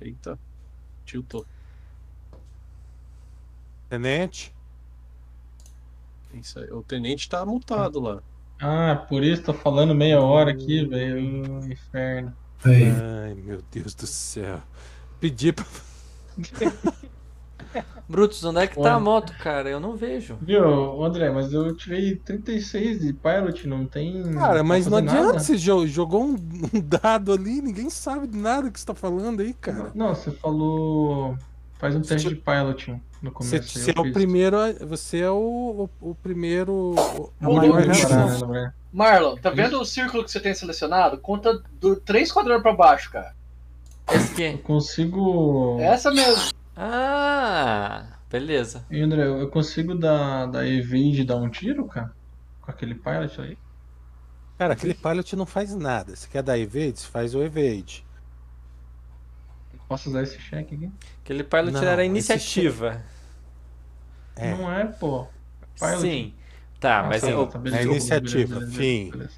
Eita. 0.00 0.38
Tiltou. 1.06 1.46
Tenente. 3.88 4.54
Isso 6.34 6.58
aí. 6.58 6.70
O 6.70 6.82
tenente 6.82 7.26
tá 7.26 7.46
mutado 7.46 8.00
lá. 8.00 8.22
Ah, 8.66 8.96
por 9.08 9.22
isso 9.22 9.42
tô 9.42 9.52
falando 9.52 9.94
meia 9.94 10.20
hora 10.20 10.50
aqui, 10.52 10.84
velho. 10.86 11.60
Ô, 11.60 11.66
Inferno. 11.66 12.32
Aí. 12.64 12.84
Ai, 12.84 13.34
meu 13.34 13.60
Deus 13.70 13.94
do 13.94 14.06
céu. 14.06 14.58
Pedi 15.20 15.52
pra. 15.52 15.66
Brutus, 18.08 18.44
onde 18.44 18.60
é 18.60 18.66
que 18.66 18.80
tá 18.80 18.94
a 18.94 19.00
moto, 19.00 19.32
cara? 19.38 19.68
Eu 19.68 19.80
não 19.80 19.96
vejo. 19.96 20.36
Viu, 20.40 21.02
André, 21.04 21.30
mas 21.30 21.52
eu 21.52 21.74
tirei 21.76 22.14
36 22.16 23.00
de 23.00 23.12
pilot, 23.12 23.66
não 23.66 23.84
tem. 23.86 24.22
Cara, 24.34 24.62
mas 24.62 24.86
não 24.86 24.98
adianta. 24.98 25.22
nada. 25.26 25.38
Você 25.40 25.56
jo- 25.56 25.86
jogou 25.86 26.22
um, 26.24 26.34
um 26.72 26.80
dado 26.80 27.32
ali, 27.32 27.60
ninguém 27.60 27.90
sabe 27.90 28.26
de 28.26 28.36
nada 28.36 28.70
que 28.70 28.78
você 28.78 28.86
tá 28.86 28.94
falando 28.94 29.40
aí, 29.40 29.52
cara. 29.54 29.90
Não, 29.94 30.14
você 30.14 30.30
falou. 30.30 31.36
Faz 31.84 31.94
um 31.96 32.00
teste 32.00 32.30
de 32.30 32.36
piloting 32.36 32.98
no 33.20 33.30
Você, 33.30 33.58
começo. 33.58 33.78
você 33.78 33.90
eu 33.90 33.94
é 33.94 34.08
o 34.08 34.10
primeiro. 34.14 34.56
Você 34.88 35.18
é 35.20 35.30
o, 35.30 35.90
o, 36.00 36.10
o 36.12 36.14
primeiro. 36.14 36.72
o- 36.72 37.30
Ô, 37.42 37.52
maior 37.54 37.82
velho. 37.82 38.72
Marlon, 38.90 39.36
tá 39.36 39.50
vendo 39.50 39.78
o 39.78 39.84
círculo 39.84 40.24
que 40.24 40.30
você 40.30 40.40
tem 40.40 40.54
selecionado? 40.54 41.18
Conta 41.18 41.62
do 41.78 41.94
três 41.96 42.32
quadrados 42.32 42.62
pra 42.62 42.72
baixo, 42.72 43.10
cara. 43.12 43.36
Esse 44.10 44.42
Eu 44.42 44.50
aqui. 44.54 44.62
consigo. 44.62 45.76
É 45.78 45.88
essa 45.88 46.10
mesmo. 46.10 46.52
Ah, 46.74 48.06
beleza. 48.30 48.86
E 48.90 49.02
André, 49.02 49.26
eu 49.26 49.50
consigo 49.50 49.94
dar, 49.94 50.46
dar 50.46 50.66
evade 50.66 51.22
dar 51.22 51.36
um 51.36 51.50
tiro, 51.50 51.84
cara? 51.84 52.12
Com 52.62 52.70
aquele 52.70 52.94
pilot 52.94 53.42
aí? 53.42 53.58
Cara, 54.56 54.72
aquele 54.72 54.94
pilot 54.94 55.36
não 55.36 55.44
faz 55.44 55.74
nada. 55.76 56.16
Você 56.16 56.26
quer 56.30 56.42
dar 56.42 56.58
evade? 56.58 57.00
Você 57.00 57.08
faz 57.08 57.34
o 57.34 57.42
evade. 57.42 58.06
Posso 59.86 60.08
usar 60.08 60.22
esse 60.22 60.38
cheque 60.40 60.74
aqui? 60.76 60.90
Aquele 61.24 61.42
pilot 61.42 61.72
Não, 61.72 61.82
era 61.82 62.02
esse 62.02 62.10
iniciativa. 62.10 63.02
É. 64.36 64.50
Não 64.54 64.70
é, 64.72 64.84
pô. 64.84 65.26
Pilot. 65.78 66.00
Sim. 66.00 66.34
Tá, 66.78 67.00
Ah, 67.00 67.02
mas 67.04 67.22
tá, 67.22 67.28
tá, 67.46 67.60
é 67.78 67.82
iniciativa, 67.84 68.56
beleza, 68.60 68.72
fim. 68.76 69.10
Beleza. 69.10 69.30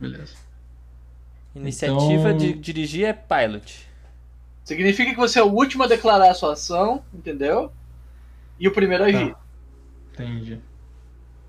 beleza. 0.00 0.32
iniciativa 1.54 2.30
Então- 2.30 2.36
de 2.38 2.52
dirigir 2.54 3.04
é 3.06 3.12
pilot. 3.12 3.86
Significa 4.64 5.10
que 5.10 5.16
você 5.16 5.38
é 5.38 5.42
o 5.42 5.52
último 5.52 5.82
a 5.84 5.86
declarar 5.86 6.30
a 6.30 6.34
sua 6.34 6.54
ação, 6.54 7.04
entendeu? 7.12 7.70
E 8.58 8.66
o 8.66 8.72
primeiro 8.72 9.04
a 9.04 9.06
agir. 9.08 9.36
Entendi. 10.14 10.60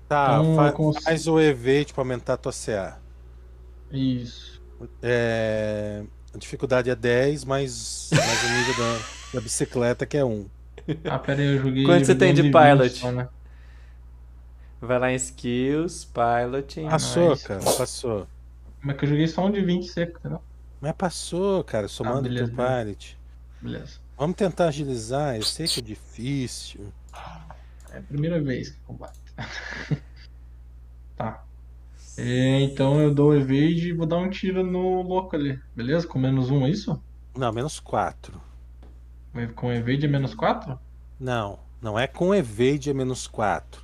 Tá, 0.08 0.38
Então, 0.40 0.54
fa- 0.56 0.66
eu 0.68 0.72
cons- 0.74 1.02
faz 1.02 1.26
o 1.26 1.40
evade 1.40 1.92
pra 1.94 2.02
aumentar 2.02 2.34
a 2.34 2.36
tua 2.36 2.52
CA. 2.52 2.98
Isso. 3.90 4.60
É, 5.02 6.02
A 6.34 6.38
dificuldade 6.38 6.90
é 6.90 6.94
10, 6.94 7.44
mais, 7.46 8.10
mais 8.12 8.44
o 8.44 8.48
nível 8.50 8.74
da, 8.76 8.98
da 9.32 9.40
bicicleta, 9.40 10.06
que 10.06 10.16
é 10.16 10.24
1. 10.24 10.46
Ah, 11.04 11.18
pera 11.18 11.40
aí, 11.40 11.56
eu 11.56 11.62
joguei. 11.62 11.84
Quanto 11.84 12.06
você 12.06 12.14
tem 12.14 12.32
de 12.32 12.44
bom 12.44 12.60
20 12.60 12.76
pilot? 12.78 12.98
só, 13.00 13.10
né? 13.10 13.28
Vai 14.80 14.98
lá 15.00 15.10
em 15.10 15.16
skills, 15.16 16.04
piloting. 16.04 16.88
Passou, 16.88 17.30
nice. 17.30 17.44
cara, 17.44 17.60
passou. 17.60 18.28
Mas 18.80 18.96
que 18.96 19.04
eu 19.04 19.08
joguei 19.08 19.26
só 19.26 19.46
um 19.46 19.50
de 19.50 19.62
20 19.62 19.88
seco, 19.88 20.18
entendeu? 20.18 20.40
Mas 20.80 20.92
passou, 20.92 21.64
cara, 21.64 21.88
somando 21.88 22.18
Ah, 22.18 22.22
beleza, 22.22 22.52
teu 22.52 22.56
pilot. 22.56 23.18
Beleza. 23.60 23.98
Vamos 24.16 24.36
tentar 24.36 24.68
agilizar, 24.68 25.36
eu 25.36 25.42
sei 25.42 25.66
que 25.66 25.80
é 25.80 25.82
difícil. 25.82 26.92
É 27.90 27.98
a 27.98 28.02
primeira 28.02 28.40
vez 28.40 28.70
que 28.70 28.78
combate. 28.80 29.18
tá. 31.16 31.42
É, 32.16 32.60
então 32.60 33.00
eu 33.00 33.12
dou 33.12 33.34
evade 33.34 33.88
e 33.88 33.92
vou 33.92 34.06
dar 34.06 34.18
um 34.18 34.30
tiro 34.30 34.62
no 34.64 35.02
louco 35.02 35.34
ali. 35.36 35.58
Beleza? 35.74 36.06
Com 36.06 36.18
menos 36.18 36.50
um, 36.50 36.64
é 36.64 36.70
isso? 36.70 37.02
Não, 37.36 37.52
menos 37.52 37.78
4. 37.80 38.40
Com 39.54 39.72
evade 39.72 40.06
é 40.06 40.08
menos 40.08 40.34
4? 40.34 40.78
Não, 41.18 41.58
não 41.80 41.98
é 41.98 42.06
com 42.06 42.34
evade 42.34 42.90
é 42.90 42.94
menos 42.94 43.26
4. 43.26 43.82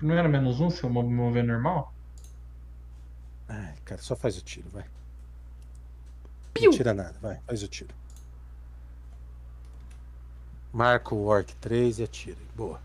Não 0.00 0.14
era 0.14 0.28
menos 0.28 0.60
um 0.60 0.70
se 0.70 0.82
eu 0.82 0.90
mover 0.90 1.44
normal? 1.44 1.92
Ai, 3.48 3.74
cara, 3.84 4.00
só 4.00 4.16
faz 4.16 4.38
o 4.38 4.42
tiro, 4.42 4.68
vai. 4.70 4.84
Não 6.60 6.70
tira 6.70 6.94
nada, 6.94 7.14
vai, 7.20 7.38
faz 7.46 7.62
o 7.62 7.68
tiro. 7.68 7.94
Marca 10.72 11.14
o 11.14 11.24
Orc 11.24 11.54
3 11.56 11.98
e 11.98 12.04
atira. 12.04 12.38
Boa. 12.54 12.80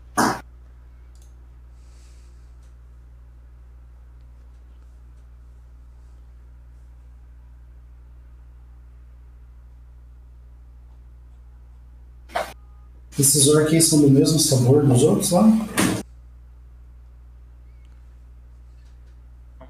Esses 13.18 13.48
orcs 13.48 13.84
são 13.88 14.00
do 14.00 14.10
mesmo 14.10 14.38
sabor 14.38 14.84
dos 14.86 15.02
outros 15.02 15.30
lá? 15.30 15.42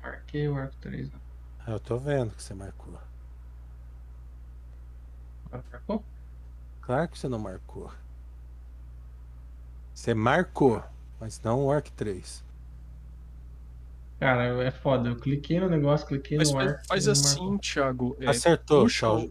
Marquei 0.03 0.49
o 0.49 0.57
arco 0.57 0.75
3. 0.81 1.11
né? 1.11 1.19
Ah, 1.61 1.73
Eu 1.73 1.81
tô 1.81 1.97
vendo 1.99 2.35
que 2.35 2.43
você 2.43 2.55
marcou. 2.55 2.95
Agora 5.47 5.65
marcou? 5.73 6.05
Claro 6.83 7.09
que 7.09 7.19
você 7.19 7.29
não 7.29 7.39
marcou. 7.39 7.91
Você 9.95 10.13
marcou, 10.15 10.83
mas 11.21 11.41
não 11.43 11.61
o 11.61 11.67
Orc 11.67 11.91
3. 11.93 12.45
Cara, 14.21 14.45
é 14.65 14.71
foda. 14.71 15.09
Eu 15.11 15.17
cliquei 15.17 15.59
no 15.61 15.69
negócio, 15.69 16.07
cliquei 16.07 16.39
Mas 16.39 16.51
no 16.53 16.59
arco. 16.59 16.87
faz 16.87 17.07
assim, 17.09 17.39
marcou. 17.41 17.59
Thiago. 17.59 18.17
é, 18.21 18.29
Acertou, 18.29 18.83
puxa, 18.85 19.11
o, 19.11 19.31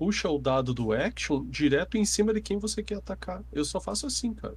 puxa 0.00 0.30
o 0.30 0.38
dado 0.38 0.72
do 0.72 0.94
action 0.94 1.44
direto 1.50 1.98
em 1.98 2.06
cima 2.06 2.32
de 2.32 2.40
quem 2.40 2.58
você 2.58 2.82
quer 2.82 2.96
atacar. 2.96 3.44
Eu 3.52 3.66
só 3.66 3.78
faço 3.78 4.06
assim, 4.06 4.32
cara. 4.32 4.56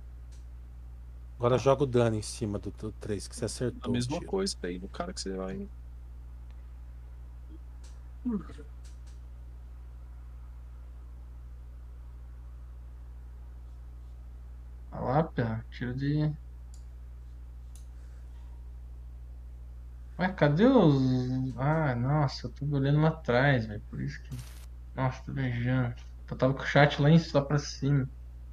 Agora 1.38 1.58
joga 1.58 1.84
o 1.84 1.86
dano 1.86 2.16
em 2.16 2.22
cima 2.22 2.58
do, 2.58 2.72
do 2.72 2.94
3 2.94 3.28
que 3.28 3.36
você 3.36 3.44
acertou. 3.44 3.89
A 3.89 3.91
mesma 3.91 4.20
tiro. 4.20 4.26
coisa 4.26 4.56
aí 4.64 4.80
no 4.80 4.88
cara 4.88 5.12
que 5.12 5.20
você 5.20 5.34
vai. 5.36 5.68
Olha 14.94 15.02
lá, 15.02 15.24
pera. 15.24 15.66
Tiro 15.72 15.94
de. 15.94 16.32
Ué, 20.20 20.30
cadê 20.32 20.68
os. 20.68 21.58
Ah, 21.58 21.94
nossa, 21.96 22.48
eu 22.48 22.52
tô 22.52 22.66
olhando 22.66 23.02
lá 23.02 23.10
atrás, 23.10 23.66
velho. 23.66 23.82
Por 23.89 24.00
isso 24.00 24.22
que. 24.24 24.53
Nossa, 24.96 25.22
tô 25.26 25.34
viajando. 25.34 25.96
Eu 26.30 26.38
tava 26.38 26.54
com 26.54 26.62
o 26.62 26.66
chat 26.66 27.02
lá 27.02 27.10
em 27.10 27.20
só 27.20 27.41
pra 27.41 27.60
cima. 27.60 28.08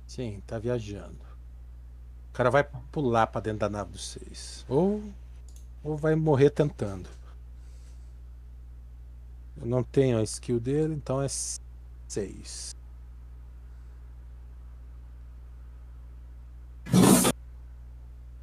Sim, 0.06 0.42
tá 0.46 0.58
viajando. 0.58 1.18
O 2.30 2.32
cara 2.32 2.50
vai 2.50 2.64
pular 2.90 3.26
pra 3.26 3.40
dentro 3.40 3.60
da 3.60 3.68
nave 3.68 3.92
dos 3.92 4.08
6. 4.08 4.64
Ou, 4.68 5.02
ou 5.82 5.96
vai 5.96 6.14
morrer 6.14 6.50
tentando. 6.50 7.08
Eu 9.56 9.66
não 9.66 9.82
tenho 9.82 10.18
a 10.18 10.22
skill 10.22 10.58
dele, 10.58 10.94
então 10.94 11.22
é 11.22 11.28
6. 12.08 12.74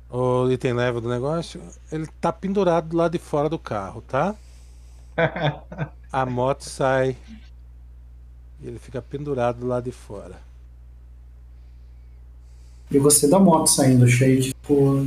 O 0.10 0.50
item 0.50 0.74
level 0.74 1.02
do 1.02 1.10
negócio, 1.10 1.62
ele 1.91 2.08
tá 2.22 2.32
pendurado 2.32 2.89
do 2.89 2.98
lado 2.98 3.12
de 3.12 3.20
fora 3.20 3.50
do 3.50 3.60
carro, 3.60 4.02
tá? 4.02 4.36
A 6.12 6.26
moto 6.26 6.62
sai 6.62 7.18
e 8.62 8.68
ele 8.68 8.80
fica 8.80 9.01
pendurado 9.01 9.60
do 9.60 9.68
lado 9.68 9.84
de 9.86 9.91
fora. 9.91 10.39
E 12.89 12.97
você 12.99 13.28
da 13.28 13.38
moto 13.39 13.68
saindo, 13.68 14.05
achei 14.05 14.38
que 14.38 14.47
ficou, 14.49 15.05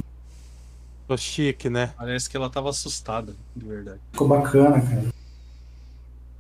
Tô 1.09 1.17
chique, 1.17 1.69
né? 1.69 1.93
Parece 1.97 2.29
que 2.31 2.37
ela 2.37 2.49
tava 2.49 2.71
assustada, 2.71 3.35
de 3.57 3.65
verdade. 3.67 3.99
ficou 4.13 4.29
bacana, 4.29 4.81
cara. 4.81 5.07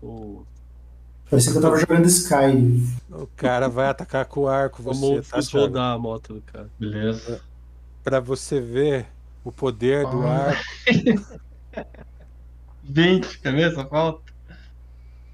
O, 0.03 0.45
Parecia 1.29 1.53
que 1.53 1.59
eu 1.59 1.63
tava 1.63 1.79
jogando 1.79 2.07
Sky. 2.07 2.83
O 3.11 3.27
cara 3.37 3.69
vai 3.69 3.89
atacar 3.89 4.25
com 4.27 4.41
o 4.43 4.49
arco, 4.49 4.83
você, 4.83 5.23
tá, 5.23 5.39
rodar 5.53 5.95
a 5.95 5.99
moto 5.99 6.35
do 6.35 6.41
cara. 6.43 6.69
Beleza. 6.79 7.41
Pra 8.05 8.19
você 8.21 8.61
ver 8.61 9.07
o 9.45 9.51
poder 9.53 10.07
do 10.07 10.23
Ah. 10.27 10.49
arco. 10.49 11.41
20, 12.85 13.39
cabeça, 13.39 13.85
falta. 13.87 14.30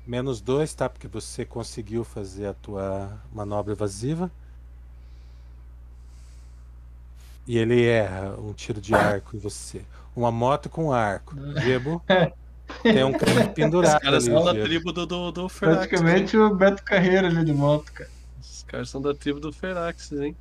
Menos 0.07 0.41
dois, 0.41 0.73
tá? 0.73 0.89
Porque 0.89 1.09
você 1.09 1.45
conseguiu 1.45 2.05
fazer 2.05 2.47
a 2.47 2.55
tua 2.55 3.13
manobra 3.33 3.73
evasiva. 3.73 4.31
E 7.47 7.59
ele 7.59 7.85
erra 7.85 8.37
um 8.39 8.53
tiro 8.53 8.81
de 8.81 8.95
arco 8.95 9.37
em 9.37 9.39
você. 9.39 9.85
Uma 10.15 10.31
moto 10.33 10.69
com 10.69 10.93
arco. 10.93 11.35
Gebo. 11.63 12.03
Tem 12.83 13.05
um 13.05 13.13
cara 13.13 13.49
pendurado 13.49 13.97
Os 13.97 14.03
caras 14.03 14.25
ali, 14.25 14.35
são 14.35 14.45
da 14.45 14.55
tribo 14.55 14.93
do, 14.93 15.07
do, 15.07 15.31
do 15.33 15.49
Ferax. 15.49 15.87
Praticamente 15.87 16.37
o 16.37 16.55
Beto 16.55 16.83
Carreira 16.83 17.29
ali 17.29 17.45
de 17.45 17.53
moto, 17.53 17.93
cara. 17.93 18.11
Os 18.41 18.63
caras 18.65 18.91
são 18.91 19.01
da 19.01 19.15
tribo 19.15 19.39
do 19.39 19.53
Ferax, 19.53 20.11
hein? 20.13 20.37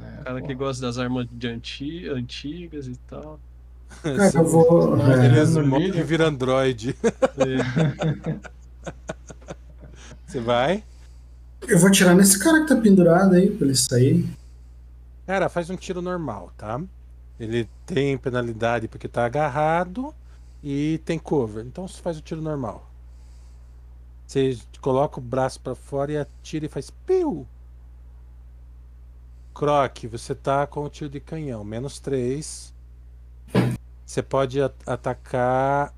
É, 0.00 0.20
O 0.20 0.24
cara 0.24 0.40
pô. 0.40 0.46
que 0.46 0.54
gosta 0.54 0.82
das 0.82 0.98
armas 0.98 1.26
de 1.30 1.48
anti, 1.48 2.08
antigas 2.08 2.86
e 2.86 2.96
tal. 3.08 3.38
Cara, 4.02 4.38
eu 4.38 4.46
vou. 4.46 4.96
É, 5.00 5.26
Eles 5.26 5.56
morrem 5.56 5.86
vídeo. 5.86 6.00
e 6.00 6.02
vira 6.02 6.28
android. 6.28 6.96
Você 10.26 10.40
vai? 10.40 10.82
eu 11.68 11.78
vou 11.78 11.90
tirar 11.90 12.14
nesse 12.14 12.38
cara 12.38 12.62
que 12.62 12.68
tá 12.68 12.76
pendurado 12.76 13.34
aí 13.34 13.50
pra 13.50 13.66
ele 13.66 13.76
sair. 13.76 14.26
Cara, 15.26 15.48
faz 15.48 15.70
um 15.70 15.76
tiro 15.76 16.02
normal, 16.02 16.50
tá? 16.56 16.80
Ele 17.38 17.68
tem 17.86 18.18
penalidade 18.18 18.88
porque 18.88 19.06
tá 19.08 19.24
agarrado 19.24 20.12
e 20.62 21.00
tem 21.04 21.18
cover. 21.18 21.64
Então 21.64 21.86
você 21.86 22.00
faz 22.00 22.18
o 22.18 22.22
tiro 22.22 22.40
normal. 22.42 22.88
Você 24.26 24.58
coloca 24.80 25.20
o 25.20 25.22
braço 25.22 25.60
pra 25.60 25.74
fora 25.74 26.12
e 26.12 26.16
atira 26.16 26.66
e 26.66 26.68
faz 26.68 26.90
piu. 26.90 27.46
Croc, 29.54 30.06
você 30.10 30.34
tá 30.34 30.66
com 30.66 30.84
o 30.84 30.88
tiro 30.88 31.10
de 31.10 31.20
canhão, 31.20 31.62
menos 31.62 32.00
3. 32.00 32.72
Você 34.12 34.22
pode 34.22 34.60
a- 34.60 34.70
atacar 34.86 35.90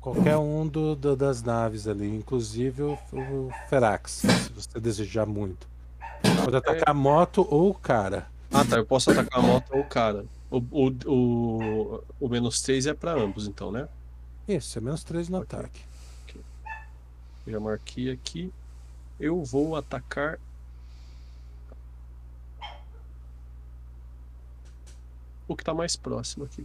qualquer 0.00 0.36
um 0.36 0.66
do- 0.66 0.96
do- 0.96 1.14
das 1.14 1.44
naves 1.44 1.86
ali, 1.86 2.08
inclusive 2.16 2.82
o, 2.82 2.98
o 3.12 3.50
Ferax, 3.68 4.10
se 4.10 4.52
você 4.52 4.80
desejar 4.80 5.26
muito. 5.26 5.64
Pode 6.44 6.56
atacar 6.56 6.88
a 6.90 6.94
moto 6.94 7.46
ou 7.48 7.70
o 7.70 7.74
cara. 7.74 8.26
Ah, 8.52 8.64
tá. 8.64 8.78
Eu 8.78 8.84
posso 8.84 9.12
atacar 9.12 9.38
a 9.38 9.42
moto 9.46 9.70
ou 9.70 9.82
o 9.82 9.84
cara. 9.86 10.24
O, 10.50 10.56
o, 10.58 10.88
o, 11.06 12.04
o 12.18 12.28
menos 12.28 12.60
3 12.62 12.86
é 12.88 12.94
pra 12.94 13.12
ambos, 13.12 13.46
então, 13.46 13.70
né? 13.70 13.86
Isso, 14.48 14.76
é 14.76 14.80
menos 14.80 15.04
3 15.04 15.28
no 15.28 15.38
Ok. 15.38 15.56
ataque. 15.56 15.80
Eu 17.46 17.52
já 17.52 17.60
marquei 17.60 18.10
aqui. 18.10 18.52
Eu 19.20 19.44
vou 19.44 19.76
atacar. 19.76 20.40
O 25.50 25.56
que 25.56 25.64
tá 25.64 25.74
mais 25.74 25.96
próximo 25.96 26.44
aqui. 26.44 26.64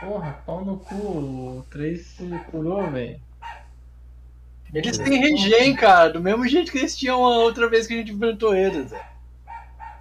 Porra, 0.00 0.32
pau 0.46 0.64
no 0.64 0.78
cu. 0.78 0.94
O 0.94 1.66
3 1.68 2.06
se 2.06 2.26
curou, 2.50 2.90
velho. 2.90 3.20
Eles 4.72 4.96
têm 4.96 5.20
regen, 5.20 5.76
cara, 5.76 6.08
do 6.08 6.22
mesmo 6.22 6.48
jeito 6.48 6.72
que 6.72 6.78
eles 6.78 6.96
tinham 6.96 7.22
a 7.22 7.28
outra 7.40 7.68
vez 7.68 7.86
que 7.86 7.92
a 7.92 7.96
gente 7.98 8.12
enfrentou 8.12 8.54
eles. 8.54 8.90
velho. 8.90 9.04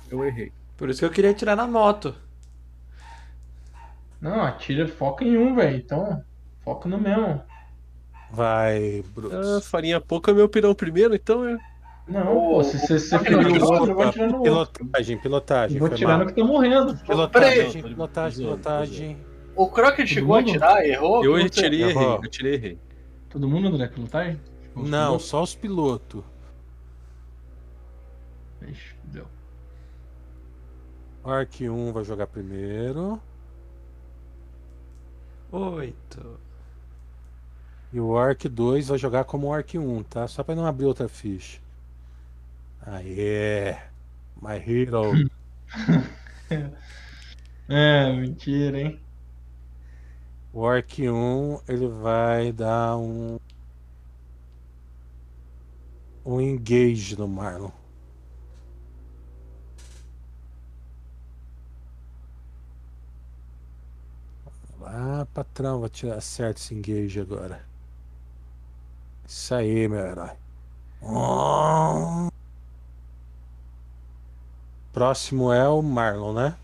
Eu 0.10 0.24
errei. 0.24 0.54
Por 0.78 0.90
isso 0.90 1.00
que 1.02 1.06
eu 1.06 1.12
queria 1.12 1.34
tirar 1.34 1.58
na 1.58 1.68
moto. 1.68 2.16
Não, 4.22 4.42
atira, 4.42 4.88
foca 4.88 5.26
em 5.26 5.38
um, 5.38 5.54
velho. 5.54 5.76
Então, 5.76 6.24
foca 6.64 6.88
no 6.88 6.98
mesmo. 6.98 7.42
Vai, 8.32 9.04
Ah, 9.06 9.10
Brutus. 9.14 9.68
farinha 9.68 10.00
pouca 10.00 10.32
é 10.32 10.34
meu 10.34 10.48
pirão 10.48 10.74
primeiro, 10.74 11.14
então 11.14 11.46
é. 11.46 11.58
Não, 12.08 12.26
pô, 12.26 12.64
se 12.64 12.80
você 12.80 13.00
se 13.00 13.18
ferir 13.20 13.62
o 13.62 13.66
outro, 13.66 13.92
eu 13.92 13.96
vou 13.96 14.04
atirar 14.04 14.30
no 14.30 14.44
outro. 14.44 14.84
Pilotagem, 14.86 15.18
pilotagem. 15.18 15.78
Eu 15.78 15.88
vou 15.88 16.08
mal. 16.08 16.20
no 16.20 16.26
que 16.28 16.34
tá 16.34 16.44
morrendo. 16.44 16.98
Pilotagem, 16.98 17.72
Peraí. 17.72 17.84
pilotagem, 17.84 18.46
pilotagem. 18.46 19.18
O 19.56 19.68
Crockett 19.70 20.14
chegou 20.14 20.36
a 20.36 20.40
mundo? 20.40 20.50
atirar, 20.50 20.86
errou? 20.86 21.24
Eu 21.24 21.50
tirei 21.50 21.84
errei. 21.84 22.06
Eu 22.08 22.30
tirei 22.30 22.54
errei. 22.56 22.80
Todo 23.30 23.48
mundo, 23.48 23.68
André, 23.68 23.88
pilotagem? 23.88 24.40
Os 24.76 24.90
Não, 24.90 25.08
pilotos? 25.08 25.26
só 25.28 25.44
os 25.44 25.56
pilotos. 25.56 26.24
Ixi, 28.68 28.96
deu. 29.06 29.26
Orc 31.24 31.70
1 31.70 31.94
vai 31.94 32.04
jogar 32.04 32.28
primeiro. 32.28 33.22
Oito. 35.52 36.40
E 37.94 38.00
o 38.00 38.08
Orc 38.10 38.48
2 38.48 38.88
vai 38.88 38.98
jogar 38.98 39.26
como 39.26 39.48
Orc 39.48 39.78
1, 39.78 40.04
tá? 40.04 40.28
Só 40.28 40.44
pra 40.44 40.56
não 40.56 40.66
abrir 40.66 40.86
outra 40.86 41.08
ficha. 41.10 41.60
Aê! 42.86 43.78
My 44.42 44.58
hero. 44.58 45.14
É, 47.70 48.12
mentira, 48.12 48.82
hein? 48.82 49.00
O 50.54 50.60
Orc 50.60 51.10
1 51.10 51.62
ele 51.70 51.88
vai 51.88 52.52
dar 52.52 52.98
um. 52.98 53.40
Um 56.26 56.42
engage 56.42 57.16
no 57.18 57.28
Marlon. 57.28 57.72
Lá, 64.80 65.26
patrão, 65.34 65.80
vou 65.80 65.88
tirar 65.88 66.20
certo 66.20 66.58
esse 66.58 66.74
engage 66.76 67.20
agora. 67.22 67.64
Isso 69.28 69.54
aí, 69.56 69.88
meu 69.88 70.00
herói. 70.00 70.32
Próximo 74.94 75.52
é 75.54 75.68
o 75.70 75.82
Marlon, 75.82 76.34
né? 76.34 76.56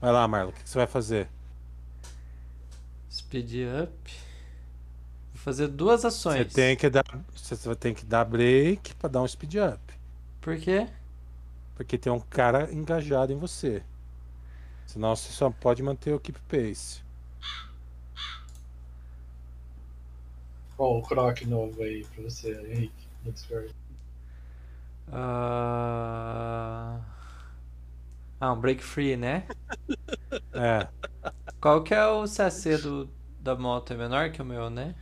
Vai 0.00 0.12
lá, 0.12 0.28
Marlon, 0.28 0.50
o 0.50 0.52
que 0.52 0.62
que 0.62 0.68
você 0.70 0.78
vai 0.78 0.86
fazer? 0.86 1.28
Speed 3.10 3.52
up. 3.84 4.12
Vou 5.34 5.42
fazer 5.42 5.68
duas 5.68 6.02
Você 6.02 6.06
ações. 6.06 6.52
tem 6.52 6.76
que 6.76 6.88
dar, 6.88 7.04
você 7.34 7.54
vai 7.56 7.74
ter 7.76 7.94
que 7.94 8.04
dar 8.04 8.24
break 8.24 8.94
pra 8.94 9.08
dar 9.08 9.22
um 9.22 9.28
speed 9.28 9.54
up. 9.56 9.80
Por 10.40 10.56
quê? 10.58 10.88
Porque 11.74 11.98
tem 11.98 12.12
um 12.12 12.20
cara 12.20 12.72
engajado 12.72 13.32
em 13.32 13.36
você. 13.36 13.82
Senão 14.86 15.14
você 15.14 15.32
só 15.32 15.50
pode 15.50 15.82
manter 15.82 16.12
o 16.14 16.20
keep 16.20 16.38
pace. 16.48 17.02
Qual 20.76 20.98
o 20.98 21.02
croc 21.02 21.42
novo 21.42 21.82
aí 21.82 22.04
pra 22.04 22.22
você, 22.24 22.52
Henrique, 22.52 23.08
no 23.24 23.32
Discord? 23.32 23.74
Ah, 25.12 27.00
ah, 28.40 28.52
um 28.52 28.60
break 28.60 28.82
free, 28.82 29.16
né? 29.16 29.46
É, 30.52 30.88
Qual 31.60 31.82
que 31.84 31.94
é 31.94 32.04
o 32.06 32.24
CAC 32.26 32.76
do, 32.78 33.08
da 33.40 33.54
moto? 33.56 33.92
É 33.92 33.96
menor 33.96 34.30
que 34.32 34.42
o 34.42 34.44
meu, 34.44 34.68
né? 34.70 34.94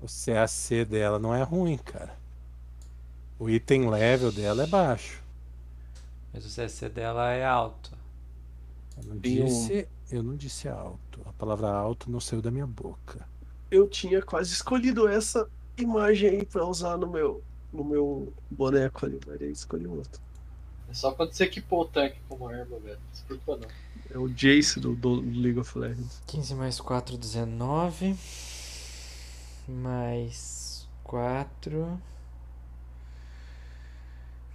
o 0.00 0.06
CAC 0.06 0.86
dela 0.86 1.18
não 1.18 1.34
é 1.34 1.42
ruim, 1.42 1.76
cara. 1.76 2.16
O 3.38 3.48
item 3.48 3.88
level 3.88 4.30
dela 4.30 4.64
é 4.64 4.66
baixo. 4.66 5.22
Mas 6.32 6.44
o 6.46 6.48
CAC 6.54 6.88
dela 6.88 7.32
é 7.32 7.44
alto. 7.44 7.98
Eu 8.96 9.04
não 9.04 9.18
disse, 9.18 9.88
eu 10.10 10.22
não 10.22 10.36
disse 10.36 10.68
alto. 10.68 11.22
A 11.26 11.32
palavra 11.32 11.68
alto 11.68 12.10
não 12.10 12.20
saiu 12.20 12.42
da 12.42 12.50
minha 12.50 12.66
boca. 12.66 13.26
Eu 13.70 13.88
tinha 13.88 14.22
quase 14.22 14.52
escolhido 14.52 15.08
essa 15.08 15.48
imagem 15.76 16.30
aí 16.30 16.46
pra 16.46 16.64
usar 16.66 16.96
no 16.96 17.08
meu, 17.10 17.44
no 17.76 17.84
meu 17.84 18.32
boneco 18.50 19.06
ali, 19.06 19.20
mas 19.26 19.40
aí 19.40 19.50
escolhi 19.50 19.86
outro. 19.86 20.20
É 20.88 20.94
só 20.94 21.12
quando 21.12 21.32
você 21.32 21.44
equipou 21.44 21.82
o 21.82 21.84
tanque 21.84 22.16
como 22.28 22.48
arma, 22.48 22.78
velho. 22.78 22.98
Não 22.98 23.14
se 23.14 23.22
preocupa 23.24 23.56
não. 23.56 23.68
É 24.10 24.18
o 24.18 24.28
Jace 24.28 24.78
do, 24.78 24.94
do 24.94 25.20
League 25.20 25.58
of 25.58 25.78
Legends. 25.78 26.22
15 26.26 26.54
mais 26.54 26.80
4, 26.80 27.18
19. 27.18 28.16
Mais 29.68 30.86
4. 31.02 32.00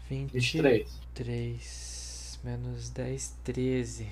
23. 0.09 0.89
23. 1.13 2.39
Menos 2.43 2.89
10, 2.89 3.35
13. 3.43 4.11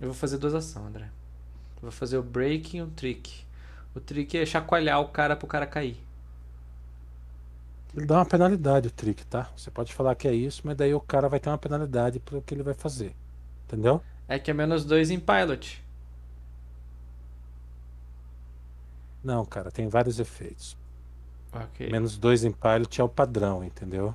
Eu 0.00 0.08
vou 0.08 0.14
fazer 0.14 0.38
duas 0.38 0.54
ações, 0.54 0.86
André. 0.86 1.06
Eu 1.76 1.82
vou 1.82 1.90
fazer 1.90 2.18
o 2.18 2.22
break 2.22 2.76
e 2.76 2.82
um 2.82 2.90
trick. 2.90 3.47
O 3.98 4.00
trick 4.00 4.38
é 4.38 4.46
chacoalhar 4.46 4.98
o 5.00 5.08
cara 5.08 5.36
pro 5.36 5.46
cara 5.46 5.66
cair. 5.66 5.98
Ele 7.94 8.06
dá 8.06 8.16
uma 8.18 8.24
penalidade 8.26 8.88
o 8.88 8.90
trick, 8.90 9.26
tá? 9.26 9.50
Você 9.56 9.70
pode 9.70 9.92
falar 9.94 10.14
que 10.14 10.26
é 10.28 10.34
isso, 10.34 10.62
mas 10.64 10.76
daí 10.76 10.94
o 10.94 11.00
cara 11.00 11.28
vai 11.28 11.38
ter 11.40 11.48
uma 11.50 11.58
penalidade 11.58 12.18
pro 12.20 12.40
que 12.42 12.54
ele 12.54 12.62
vai 12.62 12.74
fazer. 12.74 13.14
Entendeu? 13.66 14.02
É 14.26 14.38
que 14.38 14.50
é 14.50 14.54
menos 14.54 14.84
2 14.86 15.10
em 15.10 15.20
pilot. 15.20 15.84
Não, 19.22 19.44
cara, 19.46 19.70
tem 19.70 19.88
vários 19.88 20.18
efeitos. 20.18 20.76
Menos 21.86 22.16
dois 22.18 22.44
em 22.44 22.52
pilot 22.52 23.00
é 23.00 23.04
o 23.04 23.08
padrão, 23.08 23.64
entendeu? 23.64 24.14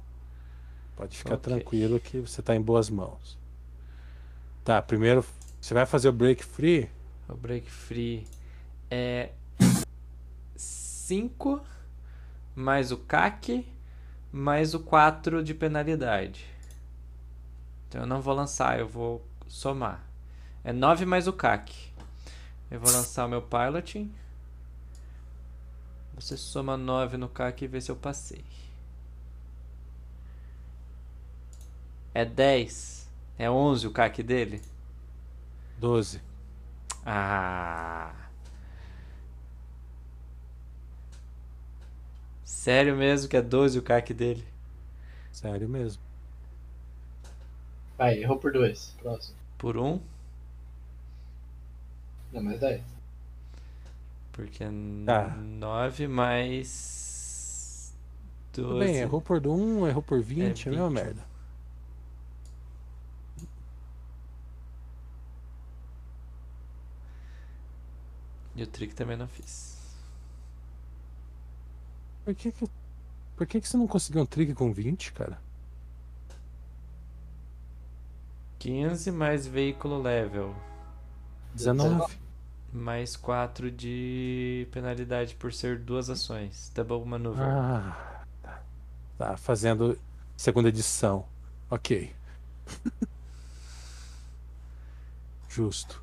Pode 0.96 1.18
ficar 1.18 1.38
Ok. 1.38 1.40
tranquilo 1.40 2.00
que 2.00 2.20
você 2.22 2.42
tá 2.42 2.56
em 2.56 2.62
boas 2.62 2.90
mãos. 2.90 3.38
Tá, 4.64 4.82
primeiro 4.82 5.26
você 5.60 5.74
vai 5.74 5.86
fazer 5.86 6.10
o 6.10 6.14
break 6.14 6.44
free. 6.44 6.90
O 7.28 7.36
break 7.36 7.70
free 7.70 8.26
é 8.92 9.32
5 11.04 11.62
mais 12.56 12.92
o 12.94 12.98
CAC 12.98 13.68
mais 14.32 14.74
o 14.74 14.80
4 14.80 15.44
de 15.44 15.54
penalidade. 15.54 16.46
Então 17.88 18.02
eu 18.02 18.08
não 18.08 18.22
vou 18.22 18.34
lançar, 18.34 18.80
eu 18.80 18.88
vou 18.88 19.24
somar. 19.48 20.02
É 20.64 20.72
9 20.72 21.06
mais 21.06 21.28
o 21.28 21.34
CAC. 21.34 21.92
Eu 22.72 22.80
vou 22.80 22.92
lançar 22.92 23.26
o 23.26 23.30
meu 23.30 23.42
piloting. 23.42 24.12
Você 26.16 26.38
soma 26.38 26.78
9 26.78 27.18
no 27.18 27.28
CAC 27.28 27.66
e 27.66 27.68
vê 27.68 27.82
se 27.82 27.92
eu 27.92 27.98
passei. 27.98 28.46
É 32.14 32.24
10. 32.24 33.10
É 33.38 33.52
11 33.52 33.88
o 33.88 33.92
CAC 33.92 34.24
dele? 34.24 34.62
12. 35.80 36.22
Ah. 37.06 38.23
Sério 42.54 42.96
mesmo 42.96 43.28
que 43.28 43.36
é 43.36 43.42
12 43.42 43.80
o 43.80 43.82
CAC 43.82 44.14
dele? 44.14 44.46
Sério 45.32 45.68
mesmo. 45.68 46.02
Vai, 47.98 48.20
errou 48.20 48.38
por 48.38 48.52
2. 48.52 48.96
Próximo. 49.02 49.36
Por 49.58 49.76
um? 49.78 50.00
Não, 52.32 52.42
mais 52.44 52.60
10. 52.60 52.82
Porque 54.32 54.64
Tá. 55.06 55.30
9 55.38 56.08
mais. 56.08 57.94
12. 58.54 58.68
Tudo 58.68 58.80
bem, 58.80 58.98
errou 58.98 59.22
por 59.22 59.46
1, 59.46 59.88
errou 59.88 60.02
por 60.04 60.22
20, 60.22 60.68
é, 60.68 60.70
a 60.70 60.72
mesma 60.72 60.90
21. 60.90 60.90
merda. 60.90 61.26
E 68.56 68.64
o 68.64 68.68
trick 68.68 68.94
também 68.96 69.18
não 69.18 69.28
fiz. 69.28 69.73
Por 72.24 72.34
que 72.34 72.52
que, 72.52 72.70
por 73.36 73.48
que 73.48 73.60
que 73.60 73.68
você 73.68 73.78
não 73.78 73.88
conseguiu 73.88 74.22
um 74.22 74.26
trick 74.26 74.54
com 74.54 74.72
20, 74.72 75.12
cara? 75.14 75.40
15 78.60 79.12
mais 79.12 79.46
veículo 79.46 80.02
level. 80.02 80.56
19. 81.54 82.18
Mais 82.72 83.16
4 83.16 83.70
de 83.70 84.68
penalidade 84.72 85.36
por 85.36 85.52
ser 85.52 85.78
duas 85.78 86.10
ações. 86.10 86.72
Double 86.74 87.06
maneuver. 87.06 87.44
Ah, 87.46 88.24
tá. 88.42 88.62
Tá 89.18 89.38
fazendo 89.38 90.00
segunda 90.38 90.70
edição. 90.70 91.26
Ok. 91.70 92.16
Justo. 95.50 96.02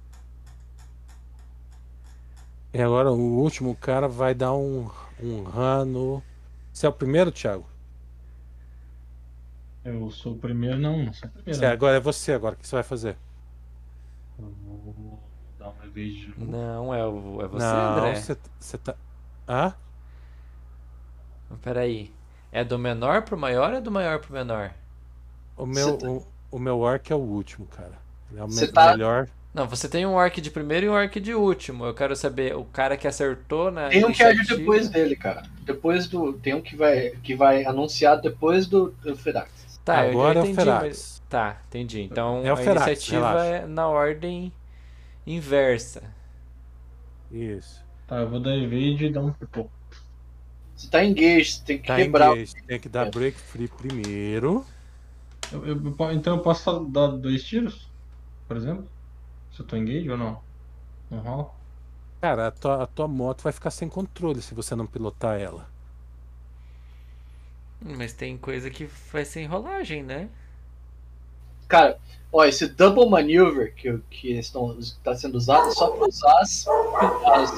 E 2.73 2.81
agora 2.81 3.11
o 3.11 3.39
último 3.41 3.75
cara 3.75 4.07
vai 4.07 4.33
dar 4.33 4.53
um, 4.53 4.89
um 5.23 5.43
rano. 5.45 6.23
Você 6.73 6.87
é 6.87 6.89
o 6.89 6.93
primeiro, 6.93 7.31
Thiago? 7.33 7.67
Eu 9.85 10.11
sou 10.11 10.35
o 10.35 10.39
primeiro, 10.39 10.79
não, 10.79 11.05
não 11.05 11.13
sou 11.13 11.29
o 11.29 11.33
primeiro. 11.33 11.59
Você, 11.59 11.67
agora 11.67 11.97
é 11.97 12.01
você 12.01 12.33
agora. 12.33 12.55
O 12.55 12.59
que 12.59 12.67
você 12.69 12.77
vai 12.77 12.83
fazer? 12.83 13.17
Eu 14.39 14.53
vou 14.65 15.19
dar 15.59 15.69
um 15.71 15.85
evade 15.85 16.27
de 16.27 16.45
Não, 16.45 16.95
é, 16.95 17.07
o, 17.07 17.43
é 17.43 17.49
você, 17.49 17.65
Não, 17.65 17.99
André. 17.99 18.15
você, 18.15 18.37
você 18.59 18.79
tá. 18.79 18.95
Hã? 19.49 19.75
Peraí. 21.63 22.13
É 22.53 22.65
do 22.65 22.79
menor 22.79 23.23
pro 23.23 23.37
maior 23.39 23.71
ou 23.73 23.79
é 23.79 23.81
do 23.81 23.91
maior 23.91 24.19
pro 24.21 24.33
menor? 24.33 24.73
O 25.57 25.67
meu, 25.67 25.97
tá- 25.99 26.09
o, 26.09 26.27
o 26.51 26.59
meu 26.59 26.79
orc 26.81 27.13
é 27.13 27.15
o 27.15 27.19
último, 27.19 27.67
cara. 27.67 27.99
Ele 28.31 28.41
é 28.41 28.45
o 28.45 28.49
me- 28.49 28.67
tá- 28.69 28.93
melhor. 28.93 29.29
Não, 29.53 29.67
você 29.69 29.89
tem 29.89 30.07
um 30.07 30.15
orc 30.15 30.41
de 30.41 30.51
primeiro 30.51 30.87
e 30.87 30.89
um 30.89 30.93
orc 30.93 31.19
de 31.21 31.35
último. 31.35 31.85
Eu 31.85 31.93
quero 31.95 32.15
saber 32.15 32.55
o 32.57 32.65
cara 32.65 32.97
que 32.97 33.09
acertou 33.09 33.71
na 33.71 33.89
Tem 33.89 34.05
um 34.05 34.13
que 34.13 34.23
age 34.23 34.37
iniciativa. 34.37 34.59
depois 34.59 34.89
dele, 34.89 35.17
cara. 35.17 35.43
Depois 35.63 36.07
do. 36.07 36.33
Tem 36.35 36.55
um 36.55 36.61
que 36.63 36.77
vai, 36.77 37.11
que 37.23 37.35
vai 37.35 37.65
anunciar 37.65 38.21
depois 38.21 38.67
do, 38.67 38.91
do 39.03 39.17
Ferax. 39.17 39.51
Tá, 39.85 40.07
eu 40.07 40.11
agora 40.11 40.35
já 40.35 40.41
é 40.41 40.43
o 40.43 40.45
entendi, 40.45 40.55
Ferax. 40.57 40.87
mas... 40.87 41.23
Tá, 41.29 41.61
entendi. 41.69 42.01
Então 42.03 42.43
É 42.45 42.51
o 42.51 42.55
a 42.55 42.57
Ferax, 42.57 42.87
iniciativa 42.87 43.29
relaxa. 43.43 43.47
é 43.57 43.67
na 43.67 43.89
ordem 43.89 44.53
inversa. 45.27 46.03
Isso. 47.31 47.85
Tá, 48.07 48.19
eu 48.21 48.29
vou 48.31 48.41
dar 48.41 48.57
evade 48.57 49.07
e 49.07 49.13
dar 49.13 49.21
um 49.23 49.33
pipô. 49.33 49.69
Você 50.77 50.89
tá 50.89 51.05
engaged, 51.05 51.53
você 51.59 51.65
tem 51.65 51.79
que 51.79 51.87
Tá 51.87 51.97
quebrar. 51.97 52.33
engaged. 52.33 52.63
Tem 52.67 52.81
que 52.81 52.89
dar 52.89 53.11
break 53.11 53.39
free 53.39 53.69
primeiro. 53.69 54.65
Eu- 55.53 55.67
eu- 55.67 55.97
eu 55.99 56.13
então 56.13 56.37
eu 56.37 56.43
posso 56.43 56.85
dar 56.87 57.09
dois 57.09 57.43
tiros? 57.45 57.89
Por 58.49 58.57
exemplo? 58.57 58.89
Se 59.61 59.63
eu 59.63 59.67
tô 59.67 59.77
engage 59.77 60.09
ou 60.09 60.17
não? 60.17 60.41
Não 61.11 61.19
rola? 61.19 61.51
Cara, 62.23 62.47
a 62.47 62.51
tua, 62.51 62.83
a 62.83 62.87
tua 62.87 63.07
moto 63.07 63.43
vai 63.43 63.53
ficar 63.53 63.71
sem 63.71 63.91
controle 63.91 64.41
se 64.41 64.55
você 64.55 64.75
não 64.75 64.87
pilotar 64.87 65.39
ela. 65.39 65.69
Mas 67.79 68.15
tem 68.15 68.39
coisa 68.39 68.71
que 68.71 68.89
vai 69.13 69.23
ser 69.23 69.43
enrolagem, 69.43 70.03
né? 70.03 70.31
Cara, 71.69 71.99
ó, 72.33 72.43
esse 72.47 72.69
double 72.69 73.11
maneuver 73.11 73.75
que, 73.75 73.99
que 74.09 74.33
estão, 74.39 74.79
tá 75.05 75.15
sendo 75.15 75.35
usado 75.35 75.69
é 75.69 75.73
só 75.73 75.91
pra 75.91 76.09
usar 76.09 76.41
as, 76.41 76.67
as, 76.67 77.51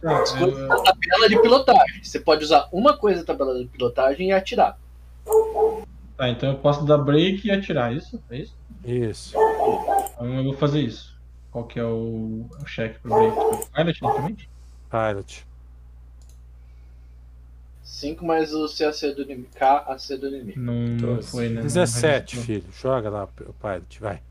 Tá, 0.00 0.22
as 0.22 0.30
coisas 0.30 0.68
da 0.68 0.76
tabela 0.76 1.28
de 1.28 1.42
pilotagem. 1.42 2.04
Você 2.04 2.20
pode 2.20 2.44
usar 2.44 2.68
uma 2.70 2.96
coisa 2.96 3.24
da 3.24 3.26
tabela 3.26 3.58
de 3.58 3.66
pilotagem 3.66 4.28
e 4.28 4.32
atirar. 4.32 4.78
tá, 6.16 6.28
então 6.28 6.50
eu 6.50 6.58
posso 6.58 6.84
dar 6.84 6.98
break 6.98 7.48
e 7.48 7.50
atirar, 7.50 7.92
isso? 7.92 8.22
É 8.30 8.38
isso? 8.38 8.54
Isso. 8.84 9.36
Então 9.36 10.36
eu 10.36 10.44
vou 10.44 10.54
fazer 10.54 10.82
isso. 10.82 11.17
Qual 11.50 11.66
que 11.66 11.80
é 11.80 11.84
o, 11.84 12.46
o 12.60 12.66
cheque 12.66 12.98
pro 13.00 13.14
Break? 13.14 13.70
Pilot 13.72 14.02
novamente? 14.02 14.50
Pilot. 14.90 15.46
5 17.82 18.24
mais 18.24 18.52
o 18.52 18.66
CAC 18.68 19.14
do 19.14 19.22
inimigo. 19.22 19.48
KAC 19.54 20.16
do 20.16 20.28
inimigo. 20.28 20.60
Não, 20.60 21.14
não 21.14 21.22
foi, 21.22 21.48
né? 21.48 21.56
Não 21.56 21.62
17, 21.62 22.36
registrou. 22.36 22.44
filho. 22.44 22.72
Joga 22.72 23.10
lá, 23.10 23.24
o 23.24 23.52
Pilot, 23.54 24.00
vai. 24.00 24.22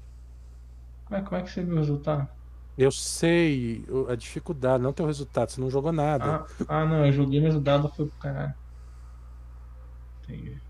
Como 1.05 1.19
é, 1.19 1.23
como 1.23 1.35
é 1.37 1.43
que 1.43 1.51
você 1.51 1.63
viu 1.63 1.75
o 1.75 1.77
resultado? 1.77 2.27
Eu 2.77 2.91
sei 2.91 3.83
a 4.07 4.15
dificuldade, 4.15 4.83
não 4.83 4.93
tem 4.93 5.03
o 5.03 5.07
resultado, 5.07 5.49
você 5.49 5.59
não 5.59 5.69
jogou 5.71 5.91
nada. 5.91 6.25
Ah, 6.25 6.45
ah, 6.67 6.85
não, 6.85 7.05
eu 7.07 7.11
joguei, 7.11 7.41
mas 7.41 7.55
o 7.55 7.59
dado 7.59 7.89
foi 7.89 8.05
pro 8.05 8.19
caralho. 8.19 8.53
Entendi. 10.23 10.61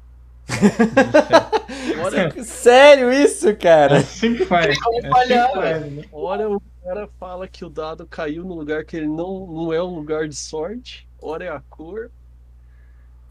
Olha, 2.04 2.32
Sério 2.44 3.12
isso, 3.12 3.56
cara? 3.58 3.98
É 3.98 4.04
sempre 4.04 4.46
faz. 4.46 4.78
como 4.80 4.98
É 4.98 5.02
sempre 5.02 5.10
faz, 5.10 5.92
né? 5.92 6.04
Olha, 6.12 6.50
o 6.50 6.62
cara 6.84 7.10
fala 7.20 7.48
que 7.48 7.66
o 7.66 7.70
dado 7.70 8.08
caiu 8.08 8.44
num 8.44 8.56
lugar 8.56 8.86
que 8.86 8.98
ele 8.98 9.08
não, 9.08 9.46
não 9.48 9.74
é 9.74 9.82
um 9.82 9.96
lugar 9.96 10.28
de 10.28 10.36
sorte. 10.36 11.08
Olha 11.22 11.46
é 11.46 11.50
a 11.50 11.62
cor. 11.70 12.10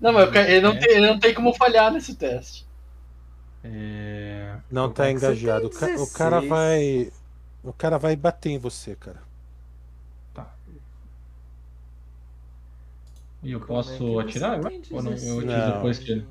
Não, 0.01 0.12
mas 0.12 0.35
ele 0.35 0.61
não, 0.61 0.73
É. 0.73 0.79
tem, 0.79 0.91
ele 0.97 1.07
não 1.07 1.19
tem 1.19 1.33
como 1.35 1.55
falhar 1.55 1.91
nesse 1.91 2.14
teste. 2.14 2.67
É... 3.64 4.57
Não 4.71 4.93
tá 4.93 5.09
é 5.09 5.12
engajado. 5.12 5.67
O, 5.67 5.71
cara 6.12 6.41
16? 6.41 6.49
vai. 6.49 7.12
O 7.64 7.73
cara 7.73 7.99
vai 7.99 8.14
bater 8.14 8.51
em 8.51 8.59
você, 8.59 8.95
cara. 8.95 9.27
E 13.43 13.53
eu 13.53 13.61
é 13.61 13.64
posso 13.64 13.97
você 13.97 14.21
atirar 14.21 14.59
Ou 14.91 15.03
não? 15.03 15.12
Eu 15.12 15.43
16? 15.43 15.49
atiro 15.49 15.73
depois 15.73 15.99
que 15.99 16.12
ele. 16.12 16.27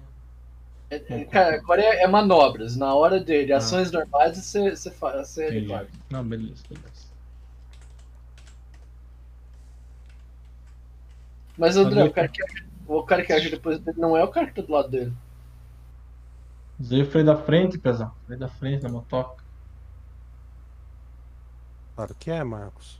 É- 1.09 1.25
cara, 1.25 1.55
agora 1.55 1.81
é, 1.81 2.03
é 2.03 2.07
manobras. 2.07 2.75
Na 2.75 2.93
hora 2.93 3.19
dele, 3.19 3.51
Ah. 3.53 3.57
ações 3.57 3.91
normais, 3.91 4.37
você, 4.37 4.75
você 4.75 4.91
faz. 4.91 5.29
Você 5.29 5.49
repara. 5.49 5.87
Não, 6.09 6.23
beleza, 6.23 6.63
beleza. 6.69 7.05
Mas, 11.57 11.77
André, 11.77 12.03
o 12.03 12.11
cara, 12.11 12.27
que, 12.27 12.43
age- 12.43 12.65
o 12.87 13.03
cara 13.03 13.25
que 13.25 13.31
age 13.33 13.49
depois 13.49 13.79
dele 13.79 13.99
não 13.99 14.15
é 14.17 14.23
o 14.23 14.27
cara 14.27 14.47
que 14.47 14.53
tá 14.53 14.61
do 14.61 14.71
lado 14.71 14.89
dele. 14.89 15.13
Usei 16.79 17.01
o 17.01 17.09
freio 17.09 17.25
da 17.25 17.37
frente, 17.37 17.77
pesão. 17.77 18.11
Freio 18.25 18.39
da 18.39 18.49
frente 18.49 18.81
da 18.83 18.89
motoca. 18.89 19.41
Claro 21.95 22.13
que 22.19 22.29
é, 22.29 22.43
Marcos. 22.43 22.99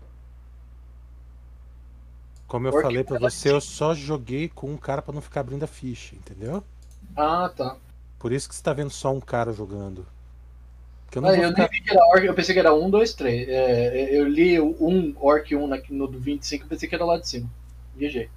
Como 2.47 2.67
eu 2.67 2.71
Porque 2.71 2.83
falei 2.87 3.03
pra 3.03 3.19
você, 3.19 3.51
eu 3.51 3.59
só 3.59 3.93
joguei 3.93 4.47
com 4.47 4.71
um 4.71 4.77
cara 4.77 5.01
pra 5.01 5.13
não 5.13 5.21
ficar 5.21 5.41
abrindo 5.41 5.63
a 5.63 5.67
ficha, 5.67 6.15
entendeu? 6.15 6.63
Ah, 7.17 7.49
tá. 7.49 7.75
Por 8.25 8.31
isso 8.33 8.49
que 8.49 8.55
você 8.55 8.63
tá 8.63 8.73
vendo 8.73 8.89
só 8.89 9.13
um 9.13 9.21
cara 9.21 9.53
jogando. 9.53 10.03
Porque 11.05 11.19
eu 11.19 11.21
não 11.21 11.29
Ah, 11.29 11.35
eu 11.37 11.53
ficar... 11.55 11.69
orc, 12.09 12.25
eu 12.25 12.33
pensei 12.33 12.53
que 12.55 12.59
era 12.59 12.73
1, 12.73 12.89
2, 12.89 13.13
3. 13.13 13.47
eu 13.47 14.27
li 14.27 14.59
o 14.59 14.75
1, 14.79 15.13
orc 15.19 15.55
1 15.55 15.67
na- 15.67 15.79
no 15.91 16.07
do 16.07 16.19
25, 16.19 16.65
eu 16.65 16.69
pensei 16.69 16.89
que 16.89 16.95
era 16.95 17.05
lá 17.05 17.19
de 17.19 17.27
cima. 17.29 17.47
GG. 17.95 18.29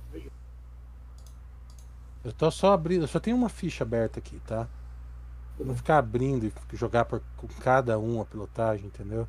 Eu 2.25 2.33
tô 2.33 2.51
só 2.51 2.73
abrindo, 2.73 3.03
eu 3.05 3.09
só 3.09 3.19
tenho 3.21 3.37
uma 3.37 3.49
ficha 3.49 3.85
aberta 3.85 4.19
aqui, 4.19 4.41
tá? 4.47 4.69
Eu 5.59 5.67
não 5.67 5.77
ficar 5.77 5.99
abrindo 5.99 6.47
e 6.47 6.53
jogar 6.77 7.05
por, 7.07 7.23
com 7.37 7.49
cada 7.49 7.99
um 7.99 8.21
a 8.21 8.27
pilotagem, 8.27 8.87
entendeu? 8.87 9.29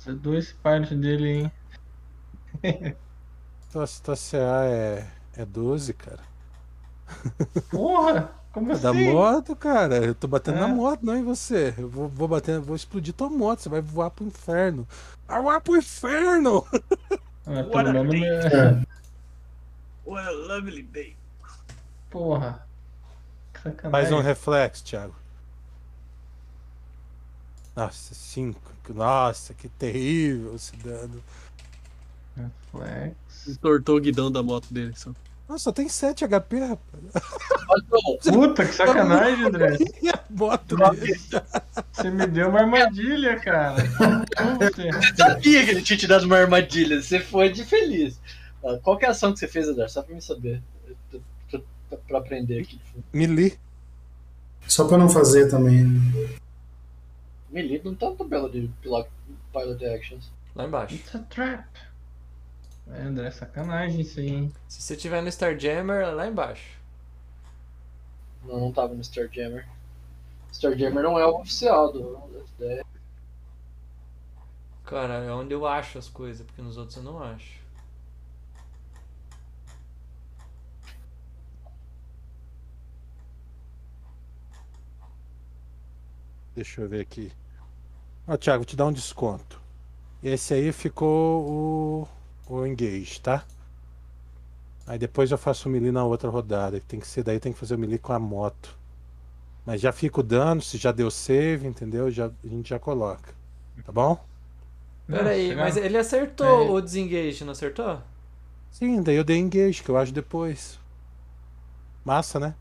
Fazer 0.00 0.16
dois 0.16 0.52
pilot 0.52 0.94
dele, 0.94 1.28
hein? 1.28 1.52
Então, 3.68 3.86
se 3.86 4.02
tua 4.02 4.16
CA 4.16 4.64
é, 4.64 5.06
é 5.36 5.44
12, 5.44 5.94
cara. 5.94 6.18
Porra! 7.70 8.32
Como 8.52 8.72
É 8.72 8.74
assim? 8.74 8.82
da 8.82 8.92
moto, 8.92 9.54
cara. 9.54 9.96
Eu 9.98 10.12
tô 10.12 10.26
batendo 10.26 10.58
É. 10.58 10.60
na 10.62 10.66
moto, 10.66 11.06
não 11.06 11.16
em 11.16 11.22
você. 11.22 11.72
Eu 11.78 11.88
vou, 11.88 12.08
vou 12.08 12.26
bater, 12.26 12.58
vou 12.58 12.74
explodir 12.74 13.14
tua 13.14 13.30
moto, 13.30 13.60
você 13.60 13.68
vai 13.68 13.80
voar 13.80 14.10
pro 14.10 14.24
inferno. 14.26 14.88
Vai 15.28 15.40
voar 15.40 15.60
pro 15.60 15.76
inferno! 15.76 16.66
Ah, 17.46 17.60
What 17.62 17.70
pelo 17.70 17.88
a 17.90 17.92
menos. 17.92 18.10
day. 18.10 18.20
me- 18.74 18.86
What 20.04 20.26
a 20.26 20.30
lovely 20.32 20.82
day. 20.82 21.16
Porra. 22.10 22.66
Sacanagem. 23.54 23.90
Mais 23.92 24.10
um 24.10 24.20
reflexo, 24.20 24.82
Thiago. 24.84 25.14
Nossa, 27.76 28.14
5. 28.92 28.98
Nossa, 28.98 29.54
que 29.54 29.68
terrível 29.68 30.54
esse 30.54 30.76
dano. 30.76 31.22
Reflex. 32.36 33.14
Entortou 33.48 33.96
o 33.96 34.00
guidão 34.00 34.30
da 34.30 34.42
moto 34.42 34.72
dele. 34.72 34.92
Só. 34.96 35.10
Nossa, 35.48 35.64
só 35.64 35.72
tem 35.72 35.88
7 35.88 36.24
HP, 36.28 36.60
rapaz. 36.60 37.24
Puta, 38.22 38.64
que 38.64 38.72
sacanagem, 38.72 39.46
André. 39.46 39.76
A 40.14 40.24
moto 40.30 40.76
dele? 40.76 41.16
Você 41.92 42.10
me 42.10 42.26
deu 42.28 42.48
uma 42.48 42.60
armadilha, 42.60 43.38
cara. 43.40 43.74
Você? 43.74 44.88
eu 44.88 45.16
sabia 45.16 45.64
que 45.64 45.70
ele 45.72 45.82
tinha 45.82 45.96
te 45.96 46.06
dado 46.06 46.24
uma 46.24 46.38
armadilha. 46.38 47.02
Você 47.02 47.18
foi 47.18 47.48
de 47.50 47.64
feliz. 47.64 48.20
Ah, 48.64 48.78
Qual 48.80 48.96
que 48.96 49.04
é 49.04 49.08
a 49.08 49.10
ação 49.10 49.32
que 49.32 49.40
você 49.40 49.48
fez, 49.48 49.66
André? 49.68 49.88
Só 49.88 50.02
pra 50.02 50.14
mim 50.14 50.20
saber. 50.20 50.62
Pra 52.06 52.18
aprender 52.18 52.60
aqui. 52.60 52.80
Melee. 53.12 53.58
Só 54.68 54.86
pra 54.86 54.96
não 54.96 55.08
fazer 55.08 55.50
também. 55.50 56.00
Melee 57.50 57.82
não 57.84 57.94
tá 57.94 58.10
na 58.10 58.16
tabela 58.16 58.48
de 58.48 58.70
pilot, 58.80 59.08
actions. 59.94 60.30
Lá 60.54 60.66
embaixo. 60.66 60.94
It's 60.94 61.14
a 61.14 61.18
trap. 61.20 61.68
É, 62.92 63.02
André, 63.02 63.30
sacanagem 63.30 64.00
isso 64.00 64.20
aí, 64.20 64.28
hein? 64.28 64.52
Se 64.68 64.82
você 64.82 64.96
tiver 64.96 65.22
no 65.22 65.28
Starjammer, 65.28 66.02
é 66.02 66.10
lá 66.10 66.26
embaixo. 66.26 66.78
Não, 68.44 68.58
não 68.58 68.72
tava 68.72 68.94
no 68.94 69.00
Starjammer. 69.00 69.66
Starjammer 70.52 71.02
não 71.02 71.18
é 71.18 71.26
o 71.26 71.40
oficial 71.40 71.92
do. 71.92 72.20
Cara, 74.84 75.24
é 75.24 75.32
onde 75.32 75.54
eu 75.54 75.66
acho 75.66 75.98
as 75.98 76.08
coisas, 76.08 76.44
porque 76.44 76.60
nos 76.60 76.76
outros 76.76 76.96
eu 76.96 77.02
não 77.02 77.22
acho. 77.22 77.60
Deixa 86.54 86.80
eu 86.82 86.88
ver 86.88 87.00
aqui. 87.00 87.32
Ó, 88.26 88.36
Thiago, 88.36 88.60
vou 88.60 88.64
te 88.64 88.76
dar 88.76 88.86
um 88.86 88.92
desconto. 88.92 89.60
Esse 90.22 90.54
aí 90.54 90.72
ficou 90.72 92.08
o, 92.48 92.54
o 92.54 92.66
engage, 92.66 93.20
tá? 93.20 93.44
Aí 94.86 94.98
depois 94.98 95.30
eu 95.30 95.38
faço 95.38 95.68
o 95.68 95.72
melee 95.72 95.92
na 95.92 96.04
outra 96.04 96.28
rodada. 96.28 96.80
que 96.80 96.86
Tem 96.86 97.00
que 97.00 97.06
ser 97.06 97.22
daí, 97.22 97.38
tem 97.40 97.52
que 97.52 97.58
fazer 97.58 97.74
o 97.74 97.78
melee 97.78 97.98
com 97.98 98.12
a 98.12 98.18
moto. 98.18 98.76
Mas 99.66 99.80
já 99.80 99.92
fica 99.92 100.20
o 100.20 100.22
dano, 100.22 100.62
se 100.62 100.78
já 100.78 100.92
deu 100.92 101.10
save, 101.10 101.66
entendeu? 101.66 102.10
Já, 102.10 102.26
a 102.26 102.48
gente 102.48 102.70
já 102.70 102.78
coloca. 102.78 103.34
Tá 103.84 103.92
bom? 103.92 104.18
Peraí, 105.10 105.54
mas 105.56 105.76
ele 105.76 105.98
acertou 105.98 106.46
É. 106.46 106.70
o 106.70 106.80
desengage, 106.80 107.44
não 107.44 107.52
acertou? 107.52 108.00
Sim, 108.70 109.02
daí 109.02 109.14
eu 109.16 109.22
dei 109.24 109.36
engage, 109.38 109.82
que 109.82 109.88
eu 109.90 109.96
acho 109.96 110.12
depois. 110.12 110.80
Massa, 112.04 112.38
né? 112.38 112.54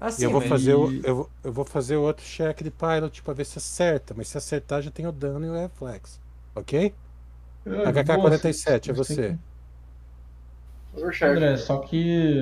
Ah, 0.00 0.10
E 0.16 0.22
sim, 0.22 0.24
eu 0.24 0.30
vou 0.30 0.40
mas... 0.40 0.48
fazer 0.48 0.74
o, 0.74 0.92
eu, 1.04 1.30
eu 1.42 1.52
vou 1.52 1.64
fazer 1.64 1.96
outro 1.96 2.24
check 2.24 2.62
de 2.62 2.70
pilot 2.70 3.22
pra 3.22 3.34
ver 3.34 3.44
se 3.46 3.58
acerta. 3.58 4.14
Mas 4.14 4.28
se 4.28 4.38
acertar 4.38 4.82
já 4.82 4.90
tem 4.90 5.06
o 5.06 5.12
dano 5.12 5.46
e 5.46 5.50
o 5.50 5.54
reflex. 5.54 6.20
Ok? 6.54 6.94
Ah, 7.66 7.90
HK-47, 7.92 8.90
é 8.90 8.92
você- 8.92 9.14
você. 9.14 9.38
Overcharge. 10.94 11.36
André, 11.36 11.56
só 11.58 11.78
que. 11.78 12.38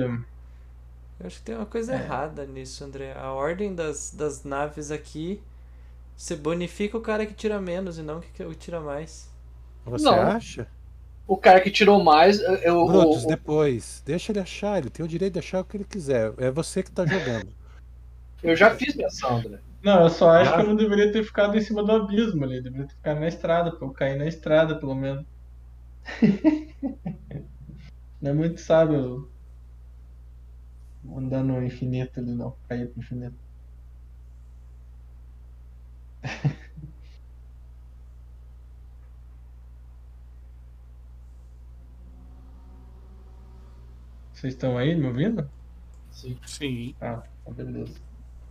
Eu 1.19 1.27
acho 1.27 1.37
que 1.39 1.43
tem 1.45 1.55
uma 1.55 1.65
coisa 1.65 1.93
É. 1.93 1.95
errada 1.95 2.45
nisso, 2.45 2.83
André. 2.83 3.13
A 3.13 3.31
ordem 3.31 3.73
das, 3.73 4.11
das 4.11 4.43
naves 4.43 4.91
aqui, 4.91 5.41
você 6.17 6.35
bonifica 6.35 6.97
o 6.97 7.01
cara 7.01 7.25
que 7.25 7.33
tira 7.35 7.61
menos 7.61 7.97
e 7.99 8.03
não 8.03 8.21
que 8.21 8.31
que 8.31 8.55
tira 8.55 8.81
mais. 8.81 9.29
Você 9.85 10.03
Não. 10.03 10.19
acha? 10.19 10.67
O 11.27 11.37
cara 11.37 11.59
que 11.61 11.71
tirou 11.71 12.03
mais. 12.03 12.39
Eu, 12.41 12.81
o- 12.83 12.87
Brutus, 12.87 13.23
o- 13.23 13.27
depois. 13.27 14.01
Deixa 14.05 14.31
ele 14.31 14.39
achar, 14.39 14.77
ele 14.77 14.89
tem 14.89 15.05
o 15.05 15.07
direito 15.07 15.33
de 15.33 15.39
achar 15.39 15.61
o 15.61 15.63
que 15.63 15.77
ele 15.77 15.85
quiser. 15.85 16.33
É 16.37 16.51
você 16.51 16.83
que 16.83 16.91
tá 16.91 17.05
jogando. 17.05 17.49
eu 18.43 18.55
já 18.55 18.75
fiz 18.75 18.93
minha 18.95 19.07
André. 19.29 19.59
Não, 19.81 20.03
eu 20.03 20.09
só 20.09 20.29
acho 20.31 20.51
Ah. 20.51 20.55
que 20.55 20.61
eu 20.61 20.67
não 20.67 20.75
deveria 20.75 21.11
ter 21.11 21.23
ficado 21.23 21.57
em 21.57 21.61
cima 21.61 21.83
do 21.83 21.91
abismo 21.91 22.43
ali. 22.43 22.61
Deveria 22.61 22.87
ter 22.87 22.93
ficado 22.95 23.19
na 23.19 23.27
estrada, 23.27 23.71
pra 23.71 23.87
eu 23.87 23.91
cair 23.91 24.17
na 24.17 24.25
estrada, 24.27 24.75
pelo 24.75 24.95
menos. 24.95 25.25
Não 28.21 28.31
é 28.31 28.33
muito 28.33 28.59
sábio 28.61 29.29
andar 31.15 31.43
no 31.43 31.61
infinito 31.63 32.19
ali, 32.21 32.31
não. 32.31 32.55
Cair 32.69 32.87
pro 32.89 33.01
infinito. 33.01 33.35
Vocês 44.43 44.55
estão 44.55 44.77
aí 44.77 44.93
me 44.93 45.07
ouvindo? 45.07 45.49
Sim. 46.11 46.37
Sim. 46.45 46.93
Ah, 46.99 47.23
tá 47.45 47.51
beleza. 47.51 47.95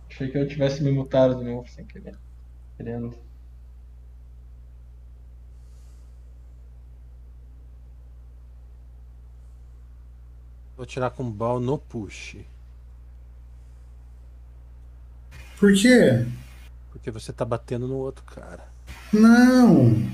Achei 0.09 0.27
que 0.27 0.39
eu 0.39 0.47
tivesse 0.47 0.81
me 0.81 0.91
mutado 0.91 1.37
de 1.37 1.43
novo 1.43 1.69
sem 1.69 1.85
querer. 1.85 2.17
Querendo. 2.75 3.15
Vou 10.75 10.87
tirar 10.87 11.11
com 11.11 11.29
bal 11.29 11.59
no 11.59 11.77
push. 11.77 12.37
Por 15.59 15.75
quê? 15.75 16.25
Porque 16.91 17.11
você 17.11 17.31
tá 17.31 17.45
batendo 17.45 17.87
no 17.87 17.97
outro 17.97 18.25
cara. 18.25 18.67
Não. 19.13 20.11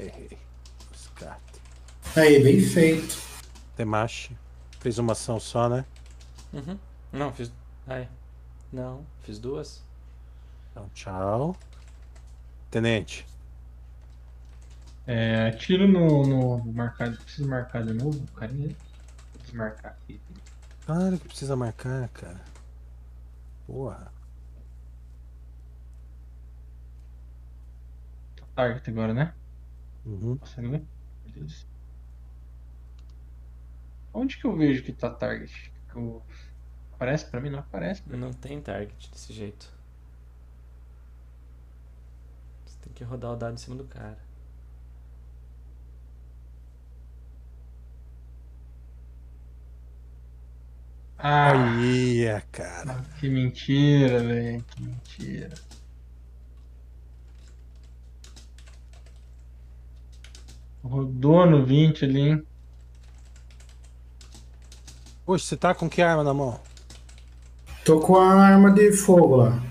Errei. 0.00 0.38
Escate. 0.94 1.60
Aí, 2.16 2.42
bem 2.42 2.60
feito. 2.60 3.16
Temashi. 3.76 4.36
Fez 4.80 4.98
uma 4.98 5.12
ação 5.12 5.38
só, 5.38 5.68
né? 5.68 5.84
Uhum. 6.52 6.78
Não, 7.12 7.32
fiz. 7.32 7.52
É. 7.86 8.08
Não, 8.72 9.04
fiz 9.20 9.38
duas. 9.38 9.82
Então, 10.70 10.88
tchau. 10.92 11.56
Tenente. 12.70 13.26
É, 15.06 15.48
atiro 15.48 15.86
no, 15.86 16.26
no 16.26 16.72
marcado. 16.72 17.16
Preciso 17.16 17.48
marcar 17.48 17.84
de 17.84 17.92
novo, 17.92 18.26
carinha. 18.32 18.74
Vou 19.32 19.42
desmarcar 19.42 19.92
aqui. 19.92 20.20
Claro 20.84 21.18
que 21.18 21.28
precisa 21.28 21.54
marcar, 21.54 22.08
cara. 22.08 22.40
Porra. 23.66 24.12
Target 28.54 28.90
agora, 28.90 29.14
né? 29.14 29.32
Uhum. 30.04 30.36
Consegue 30.36 30.68
ver? 30.68 30.82
Beleza. 31.24 31.69
Onde 34.14 34.36
que 34.38 34.44
eu 34.46 34.56
vejo 34.56 34.82
que 34.84 34.92
tá 34.92 35.10
target? 35.10 35.72
Que 35.90 35.96
eu- 35.96 36.22
Aparece 36.94 37.26
pra 37.26 37.40
mim? 37.40 37.50
Não 37.50 37.60
aparece. 37.60 38.02
né? 38.08 38.16
Não 38.16 38.32
tem 38.32 38.60
target 38.60 39.10
desse 39.10 39.32
jeito. 39.32 39.72
Você 42.64 42.78
tem 42.80 42.92
que 42.94 43.04
rodar 43.04 43.32
o 43.32 43.36
dado 43.36 43.52
em 43.54 43.58
cima 43.58 43.76
do 43.76 43.84
cara. 43.84 44.18
Ah, 51.18 51.52
Olha, 51.54 52.42
cara. 52.50 53.04
que 53.18 53.28
mentira, 53.28 54.20
velho. 54.24 54.64
Que 54.64 54.82
mentira. 54.82 55.54
Rodou 60.84 61.46
no 61.46 61.64
20 61.64 62.04
ali, 62.04 62.20
hein? 62.20 62.42
Poxa, 65.30 65.46
você 65.46 65.56
tá 65.56 65.72
com 65.72 65.88
que 65.88 66.02
arma 66.02 66.24
na 66.24 66.34
mão? 66.34 66.58
Tô 67.84 68.00
com 68.00 68.16
a 68.16 68.34
arma 68.34 68.68
de 68.72 68.90
fogo 68.90 69.36
lá. 69.36 69.62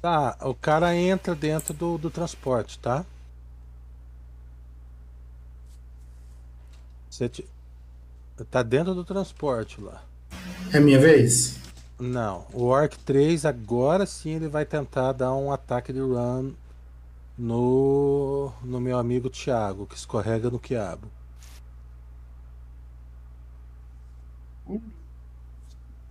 Tá, 0.00 0.34
o 0.40 0.54
cara 0.54 0.96
entra 0.96 1.34
dentro 1.34 1.74
do, 1.74 1.98
do 1.98 2.08
transporte, 2.08 2.78
tá? 2.78 3.04
Você 7.10 7.28
te... 7.28 7.46
tá 8.50 8.62
dentro 8.62 8.94
do 8.94 9.04
transporte 9.04 9.78
lá. 9.78 10.02
É 10.72 10.80
minha 10.80 10.98
vez? 10.98 11.58
Não, 12.00 12.46
o 12.54 12.64
Orc 12.64 12.98
3 13.00 13.44
agora 13.44 14.06
sim 14.06 14.36
ele 14.36 14.48
vai 14.48 14.64
tentar 14.64 15.12
dar 15.12 15.34
um 15.34 15.52
ataque 15.52 15.92
de 15.92 16.00
run 16.00 16.52
no, 17.36 18.50
no 18.64 18.80
meu 18.80 18.96
amigo 18.96 19.28
Thiago, 19.28 19.84
que 19.84 19.96
escorrega 19.96 20.48
no 20.48 20.58
quiabo. 20.58 21.08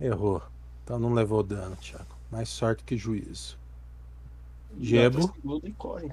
Errou. 0.00 0.42
Então 0.84 0.98
não 0.98 1.12
levou 1.12 1.42
dano, 1.42 1.76
Thiago. 1.76 2.06
Mais 2.30 2.48
sorte 2.48 2.82
que 2.84 2.96
juízo. 2.96 3.56
Segundo 4.80 5.66
E 5.66 5.72
corre. 5.72 6.10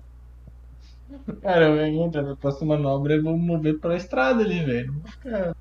Cara, 1.41 1.69
eu 1.69 1.85
entra 2.05 2.21
na 2.21 2.35
próxima 2.35 2.77
manobra 2.77 3.15
eu 3.15 3.23
vou 3.23 3.37
mover 3.37 3.79
pela 3.79 3.95
estrada 3.95 4.43
ali, 4.43 4.63
velho. 4.63 4.93
Não 4.93 4.99
vou 4.99 5.11
ficar 5.11 5.55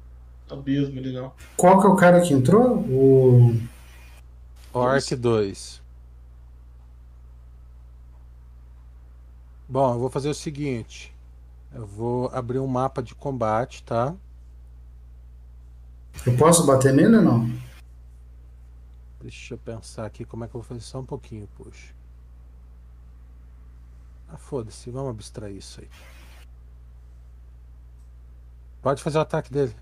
abismo 0.50 0.98
ali, 0.98 1.12
não. 1.12 1.32
Qual 1.56 1.80
que 1.80 1.86
é 1.86 1.90
o 1.90 1.96
cara 1.96 2.20
que 2.20 2.34
entrou? 2.34 2.78
O. 2.80 3.56
Orc 4.72 5.16
2. 5.16 5.80
Bom, 9.68 9.94
eu 9.94 9.98
vou 9.98 10.10
fazer 10.10 10.28
o 10.28 10.34
seguinte. 10.34 11.14
Eu 11.74 11.86
vou 11.86 12.28
abrir 12.32 12.58
um 12.58 12.66
mapa 12.66 13.02
de 13.02 13.14
combate, 13.14 13.82
tá? 13.82 14.14
Eu 16.26 16.36
posso 16.36 16.66
bater 16.66 16.92
nele 16.92 17.16
ou 17.16 17.22
não? 17.22 17.50
Deixa 19.20 19.54
eu 19.54 19.58
pensar 19.58 20.06
aqui 20.06 20.24
como 20.24 20.44
é 20.44 20.48
que 20.48 20.54
eu 20.54 20.60
vou 20.60 20.68
fazer 20.68 20.80
só 20.80 21.00
um 21.00 21.04
pouquinho, 21.04 21.48
puxa. 21.56 21.92
Ah, 24.28 24.36
foda-se, 24.36 24.90
vamos 24.90 25.10
abstrair 25.10 25.56
isso 25.56 25.80
aí. 25.80 25.88
Pode 28.82 29.02
fazer 29.02 29.18
o 29.18 29.22
ataque 29.22 29.50
dele. 29.50 29.74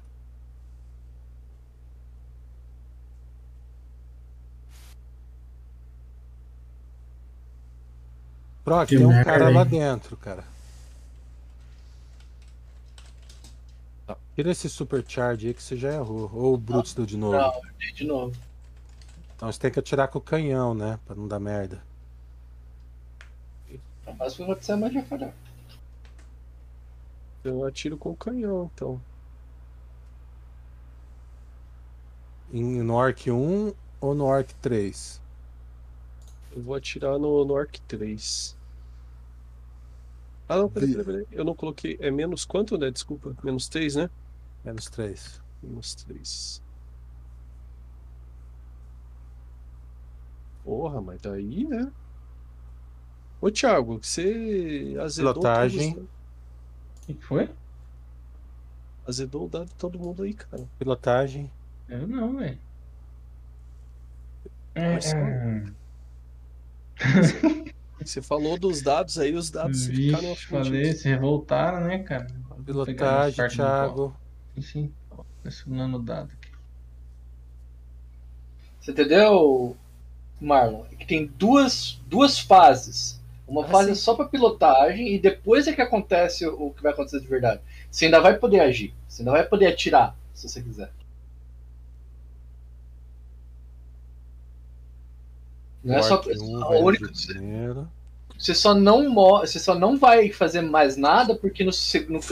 Proc, 8.64 8.88
tem 8.88 9.04
um 9.04 9.08
merda, 9.08 9.24
cara 9.24 9.48
lá 9.48 9.62
hein? 9.62 9.68
dentro, 9.68 10.16
cara. 10.16 10.55
Tira 14.36 14.50
esse 14.50 14.68
supercharge 14.68 15.48
aí 15.48 15.54
que 15.54 15.62
você 15.62 15.78
já 15.78 15.94
errou. 15.94 16.30
Ou 16.30 16.52
o 16.52 16.58
Brutus 16.58 16.92
deu 16.92 17.06
de 17.06 17.16
novo. 17.16 17.38
Não, 17.38 17.52
de 17.94 18.04
novo. 18.04 18.36
Então 19.34 19.50
você 19.50 19.58
tem 19.58 19.70
que 19.70 19.78
atirar 19.78 20.08
com 20.08 20.18
o 20.18 20.20
canhão, 20.20 20.74
né? 20.74 21.00
Pra 21.06 21.16
não 21.16 21.26
dar 21.26 21.40
merda. 21.40 21.82
Capaz 24.04 24.34
que 24.34 24.42
acontecer, 24.42 24.76
mas 24.76 24.92
já 24.92 25.02
falhou. 25.04 25.32
Eu 27.42 27.64
atiro 27.64 27.96
com 27.96 28.10
o 28.10 28.16
canhão, 28.16 28.70
então. 28.74 29.00
Em, 32.52 32.82
no 32.82 32.92
Orc 32.92 33.30
1 33.30 33.72
ou 34.02 34.14
no 34.14 34.26
Orc 34.26 34.54
3? 34.56 35.18
Eu 36.54 36.62
vou 36.62 36.74
atirar 36.74 37.18
no, 37.18 37.42
no 37.42 37.56
Arc 37.56 37.80
3. 37.88 38.54
Ah, 40.46 40.58
não, 40.58 40.68
peraí, 40.68 40.90
peraí, 40.90 41.04
peraí. 41.06 41.26
Eu 41.32 41.44
não 41.44 41.54
coloquei. 41.54 41.96
É 42.00 42.10
menos 42.10 42.44
quanto, 42.44 42.76
né? 42.76 42.90
Desculpa. 42.90 43.34
Menos 43.42 43.66
3, 43.68 43.96
né? 43.96 44.10
Menos 44.66 44.90
3. 44.90 45.40
Menos 45.62 45.94
3. 45.94 46.62
Porra, 50.64 51.00
mas 51.00 51.20
daí, 51.20 51.64
né? 51.64 51.90
Ô, 53.40 53.50
Thiago, 53.50 53.98
você 54.02 54.96
azedou 55.00 55.34
Pilotagem. 55.34 55.94
todos- 55.94 56.08
O 57.08 57.14
que 57.14 57.22
foi? 57.24 57.48
azedou 59.06 59.46
o 59.46 59.48
dado 59.48 59.66
de 59.66 59.74
todo 59.76 59.98
mundo 60.00 60.24
aí, 60.24 60.34
cara. 60.34 60.66
Pilotagem. 60.80 61.48
Eu 61.88 62.08
não, 62.08 62.36
velho. 62.36 62.58
Mas 64.74 65.04
só- 65.04 65.16
É, 65.16 65.64
Você 68.04 68.20
falou 68.20 68.58
dos 68.58 68.82
dados 68.82 69.16
aí, 69.18 69.34
os 69.34 69.50
dados 69.50 69.86
ficaram 69.86 70.28
Vixe, 70.34 70.46
falei, 70.46 70.92
se 70.92 71.08
revoltaram, 71.08 71.86
né, 71.86 72.00
cara? 72.00 72.26
Pilotagem, 72.64 73.48
Thiago. 73.48 74.14
Sim, 74.60 74.92
pressionando 75.42 75.98
o 75.98 76.02
dado 76.02 76.32
aqui. 76.32 76.50
Você 78.80 78.90
entendeu, 78.92 79.76
Marlon? 80.40 80.84
É 80.92 80.96
Que 80.96 81.06
tem 81.06 81.26
duas, 81.26 82.00
duas 82.06 82.38
fases. 82.38 83.20
Uma 83.48 83.64
Ah, 83.64 83.68
fase 83.68 83.94
sim. 83.94 84.02
só 84.02 84.14
pra 84.14 84.26
pilotagem 84.26 85.14
e 85.14 85.18
depois 85.18 85.66
é 85.68 85.74
que 85.74 85.82
acontece 85.82 86.46
o, 86.46 86.70
que 86.72 86.82
vai 86.82 86.92
acontecer 86.92 87.20
de 87.20 87.26
verdade. 87.28 87.60
Você 87.90 88.06
ainda 88.06 88.20
vai 88.20 88.36
poder 88.38 88.60
agir. 88.60 88.94
Você 89.08 89.22
ainda 89.22 89.32
vai 89.32 89.44
poder 89.44 89.68
atirar, 89.68 90.16
se 90.34 90.48
você 90.48 90.62
quiser. 90.62 90.92
Não 95.84 95.94
é 95.96 96.02
só. 96.02 96.16
Orc 96.16 96.26
1 96.38 96.62
a 96.62 96.68
única- 96.78 97.10
você 98.38 98.54
só 98.54 98.74
não 98.74 99.14
você 99.40 99.58
só 99.58 99.74
não 99.74 99.96
vai 99.96 100.30
fazer 100.30 100.60
mais 100.60 100.96
nada 100.96 101.34
porque 101.34 101.64
no, 101.64 101.70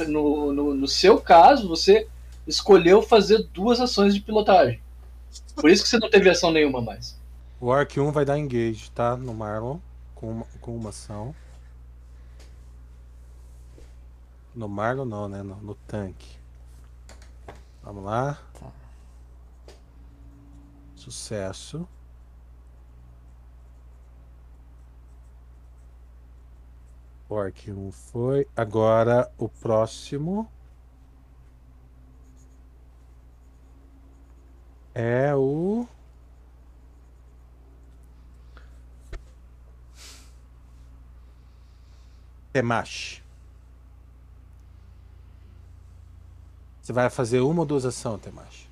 no, 0.09 0.53
no- 0.53 0.75
no 0.75 0.89
seu 0.89 1.19
caso 1.21 1.69
você 1.69 2.07
escolheu 2.47 3.03
fazer 3.03 3.43
duas 3.53 3.81
ações 3.81 4.15
de 4.15 4.21
pilotagem. 4.21 4.81
Por 5.55 5.71
isso 5.71 5.83
que 5.83 5.89
você 5.89 5.99
não 5.99 6.11
teve 6.11 6.29
ação 6.29 6.51
nenhuma 6.53 6.81
mais. 6.81 7.19
O 7.61 7.67
Orc 7.69 7.99
1 7.99 8.13
vai 8.13 8.25
dar 8.25 8.39
engage, 8.39 8.91
tá? 8.91 9.17
No 9.17 9.33
Marlon. 9.33 9.79
Com 10.15 10.31
uma, 10.31 10.47
com 10.61 10.77
uma 10.77 10.91
ação. 10.91 11.35
No 14.55 14.69
Marlon 14.69 15.05
não, 15.05 15.29
né? 15.29 15.43
No, 15.43 15.57
no 15.57 15.75
tanque. 15.75 16.37
Vamos 17.83 18.05
lá. 18.05 18.39
Tá. 18.59 18.71
Sucesso. 20.95 21.89
Orc 27.29 27.71
1 27.71 27.93
foi. 27.93 28.47
Agora 28.57 29.31
o 29.39 29.49
próximo. 29.49 30.49
É 34.95 35.35
o. 35.35 35.87
Temashi. 42.53 43.23
Você 46.81 46.93
vai 46.93 47.09
fazer 47.11 47.41
uma 47.41 47.61
ou 47.61 47.67
duas 47.67 47.85
ações, 47.85 48.21
Temashi? 48.21 48.69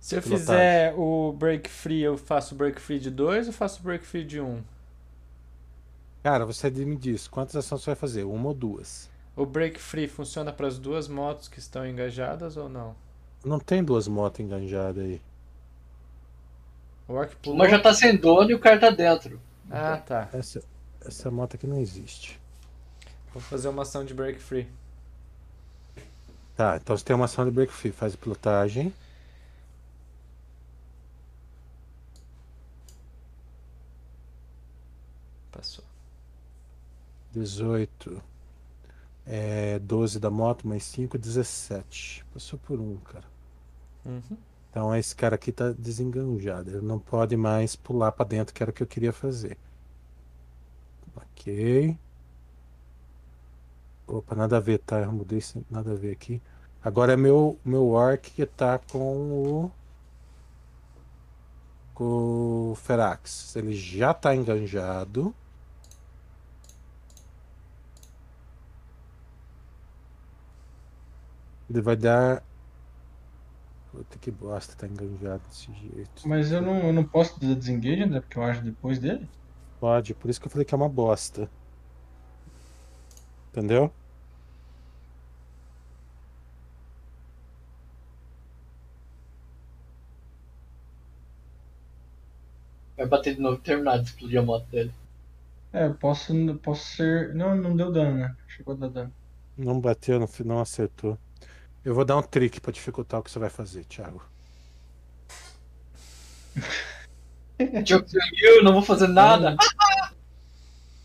Se 0.00 0.14
eu 0.16 0.22
Pilotagem. 0.22 0.46
fizer 0.46 0.94
o 0.96 1.32
break 1.32 1.68
free, 1.68 2.00
eu 2.00 2.16
faço 2.16 2.54
break 2.54 2.80
free 2.80 3.00
de 3.00 3.10
2 3.10 3.48
ou 3.48 3.52
faço 3.52 3.82
break 3.82 4.06
free 4.06 4.24
de 4.24 4.40
1? 4.40 4.46
Um? 4.46 4.62
Cara, 6.22 6.46
você 6.46 6.70
me 6.70 6.96
diz, 6.96 7.26
quantas 7.28 7.56
ações 7.56 7.82
você 7.82 7.86
vai 7.90 7.96
fazer? 7.96 8.24
Uma 8.24 8.48
ou 8.48 8.54
duas? 8.54 9.10
O 9.34 9.44
break 9.44 9.80
free 9.80 10.08
funciona 10.08 10.52
para 10.52 10.66
as 10.68 10.78
duas 10.78 11.08
motos 11.08 11.48
que 11.48 11.58
estão 11.58 11.86
engajadas 11.86 12.56
ou 12.56 12.68
não? 12.68 12.94
Não 13.46 13.60
tem 13.60 13.84
duas 13.84 14.08
motos 14.08 14.40
enganjadas 14.40 15.04
aí. 15.04 15.22
O 17.06 17.12
Orc 17.12 17.36
pulou. 17.36 17.54
Uma 17.54 17.68
já 17.68 17.78
tá 17.78 17.94
sem 17.94 18.16
dono 18.16 18.50
e 18.50 18.54
o 18.54 18.58
cara 18.58 18.76
tá 18.76 18.90
dentro. 18.90 19.40
Ah, 19.70 19.98
tá. 19.98 20.28
Essa, 20.32 20.64
essa 21.00 21.30
moto 21.30 21.54
aqui 21.54 21.64
não 21.64 21.80
existe. 21.80 22.40
Vou 23.32 23.40
fazer 23.40 23.68
uma 23.68 23.82
ação 23.82 24.04
de 24.04 24.12
break 24.12 24.40
free. 24.40 24.66
Tá, 26.56 26.76
então 26.82 26.96
você 26.96 27.04
tem 27.04 27.14
uma 27.14 27.26
ação 27.26 27.44
de 27.44 27.52
break 27.52 27.72
free, 27.72 27.92
faz 27.92 28.16
pilotagem. 28.16 28.92
Passou. 35.52 35.84
18. 37.32 38.20
É, 39.24 39.78
12 39.78 40.18
da 40.18 40.30
moto, 40.30 40.66
mais 40.66 40.82
5, 40.82 41.16
17. 41.16 42.24
Passou 42.34 42.58
por 42.58 42.80
um, 42.80 42.96
cara. 42.96 43.35
Uhum. 44.06 44.36
Então 44.70 44.94
esse 44.94 45.14
cara 45.16 45.34
aqui 45.34 45.52
tá 45.52 45.72
desenganjado. 45.72 46.70
Ele 46.70 46.80
não 46.82 46.98
pode 46.98 47.36
mais 47.36 47.74
pular 47.76 48.12
pra 48.12 48.24
dentro, 48.24 48.54
que 48.54 48.62
era 48.62 48.70
o 48.70 48.74
que 48.74 48.82
eu 48.82 48.86
queria 48.86 49.12
fazer. 49.12 49.58
Ok. 51.16 51.98
Opa, 54.06 54.34
nada 54.36 54.56
a 54.58 54.60
ver, 54.60 54.78
tá? 54.78 55.00
Eu 55.00 55.12
mudei 55.12 55.42
nada 55.70 55.92
a 55.92 55.94
ver 55.94 56.12
aqui. 56.12 56.40
Agora 56.84 57.12
é 57.14 57.16
meu, 57.16 57.58
meu 57.64 57.88
orc 57.88 58.30
que 58.30 58.46
tá 58.46 58.78
com 58.78 59.68
o. 59.68 59.70
Com 61.94 62.72
o 62.72 62.74
Ferax. 62.76 63.56
Ele 63.56 63.74
já 63.74 64.14
tá 64.14 64.34
enganjado. 64.34 65.34
Ele 71.68 71.80
vai 71.80 71.96
dar. 71.96 72.42
Puta 73.96 74.18
que 74.18 74.30
bosta, 74.30 74.76
tá 74.76 74.86
enganjado 74.86 75.42
desse 75.48 75.72
jeito. 75.72 76.28
Mas 76.28 76.52
eu 76.52 76.60
não, 76.60 76.80
eu 76.80 76.92
não 76.92 77.02
posso 77.02 77.40
dar 77.40 77.54
desengage, 77.54 78.02
André, 78.02 78.20
porque 78.20 78.38
eu 78.38 78.42
acho 78.42 78.60
depois 78.60 78.98
dele. 78.98 79.26
Pode, 79.80 80.12
por 80.12 80.28
isso 80.28 80.38
que 80.38 80.46
eu 80.46 80.50
falei 80.50 80.66
que 80.66 80.74
é 80.74 80.76
uma 80.76 80.88
bosta. 80.88 81.48
Entendeu? 83.50 83.90
Vai 92.98 93.06
bater 93.06 93.34
de 93.34 93.40
novo 93.40 93.56
e 93.56 93.60
terminar 93.62 93.96
de 93.96 94.10
explodir 94.10 94.38
a 94.38 94.42
moto 94.42 94.66
dele. 94.66 94.92
É, 95.72 95.86
eu 95.86 95.94
posso, 95.94 96.34
posso 96.62 96.84
ser. 96.96 97.34
Não, 97.34 97.56
não 97.56 97.74
deu 97.74 97.90
dano, 97.90 98.18
né? 98.18 98.36
Chegou 98.46 98.74
a 98.74 98.76
dar 98.76 98.88
dano. 98.88 99.12
Não 99.56 99.80
bateu, 99.80 100.20
não, 100.20 100.28
não 100.44 100.60
acertou. 100.60 101.18
Eu 101.86 101.94
vou 101.94 102.04
dar 102.04 102.16
um 102.16 102.22
trick 102.22 102.60
pra 102.60 102.72
dificultar 102.72 103.20
o 103.20 103.22
que 103.22 103.30
você 103.30 103.38
vai 103.38 103.48
fazer, 103.48 103.84
Thiago. 103.84 104.20
Eu 108.42 108.64
não 108.64 108.72
vou 108.72 108.82
fazer 108.82 109.06
nada. 109.06 109.56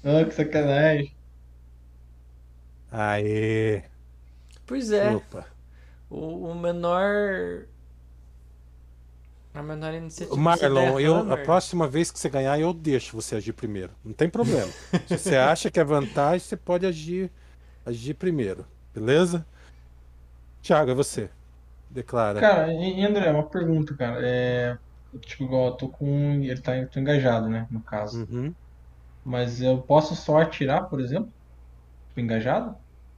Ah, 0.03 0.25
que 0.25 0.33
sacanagem. 0.33 1.15
Aê! 2.91 3.83
Pois 4.65 4.91
é, 4.91 5.11
Opa. 5.11 5.45
o, 6.09 6.49
o 6.49 6.55
menor. 6.55 7.67
A 9.53 9.61
menor 9.61 9.93
iniciativa. 9.93 10.35
Marlon, 10.35 10.95
der 10.95 11.01
eu, 11.01 11.31
a 11.31 11.37
próxima 11.37 11.87
vez 11.87 12.09
que 12.09 12.17
você 12.17 12.27
ganhar, 12.27 12.59
eu 12.59 12.73
deixo 12.73 13.15
você 13.15 13.35
agir 13.35 13.53
primeiro. 13.53 13.91
Não 14.03 14.13
tem 14.13 14.27
problema. 14.27 14.71
Se 15.07 15.15
você 15.15 15.35
acha 15.35 15.69
que 15.69 15.79
é 15.79 15.83
vantagem, 15.83 16.39
você 16.39 16.57
pode 16.57 16.87
agir, 16.87 17.31
agir 17.85 18.15
primeiro. 18.15 18.65
Beleza? 18.95 19.45
Thiago, 20.61 20.91
é 20.91 20.93
você. 20.93 21.29
Declara. 21.89 22.39
Cara, 22.39 22.73
e, 22.73 23.03
André, 23.05 23.31
uma 23.31 23.43
pergunta, 23.43 23.95
cara. 23.95 24.19
É. 24.21 24.77
Tipo, 25.19 25.43
igual 25.43 25.67
eu 25.67 25.71
tô 25.73 25.89
com. 25.89 26.41
Ele 26.41 26.61
tá 26.61 26.85
tô 26.85 26.99
engajado, 26.99 27.49
né? 27.49 27.67
No 27.69 27.81
caso. 27.81 28.25
Uhum. 28.31 28.53
Mas 29.23 29.61
eu 29.61 29.81
posso 29.81 30.15
só 30.15 30.41
atirar, 30.41 30.89
por 30.89 31.01
exemplo? 31.01 31.31
Engajado? 32.15 32.75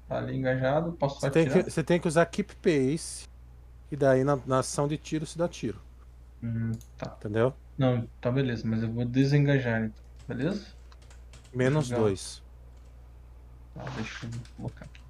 Tá 0.07 0.17
ali 0.17 0.35
engajado, 0.35 0.93
posso 0.93 1.19
só 1.19 1.27
Você, 1.27 1.31
tem 1.31 1.43
atirar? 1.43 1.63
que, 1.63 1.71
você 1.71 1.83
tem 1.83 1.99
que 1.99 2.07
usar 2.07 2.25
Keep 2.25 2.55
Pace. 2.55 3.27
E 3.91 3.95
daí 3.95 4.23
na, 4.23 4.37
na 4.45 4.59
ação 4.59 4.87
de 4.87 4.97
tiro 4.97 5.25
se 5.25 5.37
dá 5.37 5.47
tiro. 5.47 5.79
Hum, 6.41 6.71
tá. 6.97 7.15
Entendeu? 7.19 7.53
Não, 7.77 8.07
tá 8.19 8.31
beleza, 8.31 8.63
mas 8.67 8.83
eu 8.83 8.91
vou 8.91 9.05
desengajar 9.05 9.83
então. 9.85 10.03
Beleza? 10.27 10.67
Menos 11.53 11.89
Legal. 11.89 12.05
dois. 12.05 12.41
Tá, 13.75 13.83
deixa 13.95 14.25
eu 14.25 14.31
colocar 14.57 14.85
aqui. 14.85 15.02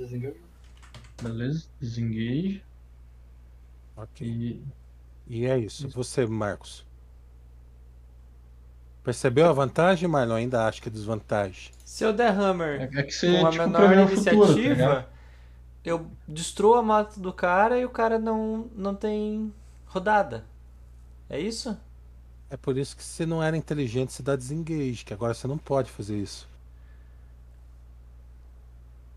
Desengajou. 0.00 0.36
Beleza? 1.22 1.66
Desengage. 1.78 2.64
Ok. 3.96 4.26
E. 4.26 4.64
E 5.26 5.46
é 5.46 5.58
isso. 5.58 5.88
Você, 5.90 6.26
Marcos. 6.26 6.86
Percebeu 9.04 9.46
a 9.48 9.52
vantagem, 9.52 10.08
Marlon? 10.08 10.36
Ainda 10.36 10.66
acho 10.66 10.80
que 10.80 10.88
é 10.88 10.92
desvantagem. 10.92 11.72
Se 11.84 12.04
eu 12.04 12.12
der 12.12 12.32
hammer 12.32 12.80
É, 12.80 13.00
é 13.00 13.02
que 13.02 13.12
você, 13.12 13.40
com 13.40 13.46
a 13.46 13.50
tipo, 13.50 13.66
menor 13.66 13.82
o 13.82 14.08
futuro, 14.08 14.24
tá 14.24 14.32
iniciativa, 14.52 15.08
eu 15.84 16.10
destruo 16.26 16.74
a 16.74 16.82
moto 16.82 17.20
do 17.20 17.32
cara 17.32 17.78
e 17.78 17.84
o 17.84 17.90
cara 17.90 18.18
não, 18.18 18.70
não 18.74 18.94
tem 18.94 19.52
rodada. 19.86 20.44
É 21.28 21.38
isso? 21.38 21.78
É 22.48 22.56
por 22.56 22.76
isso 22.76 22.96
que 22.96 23.04
você 23.04 23.24
não 23.24 23.42
era 23.42 23.56
inteligente, 23.56 24.12
você 24.12 24.22
dá 24.22 24.34
desengage, 24.34 25.04
que 25.04 25.14
agora 25.14 25.34
você 25.34 25.46
não 25.46 25.56
pode 25.58 25.90
fazer 25.90 26.16
isso. 26.16 26.49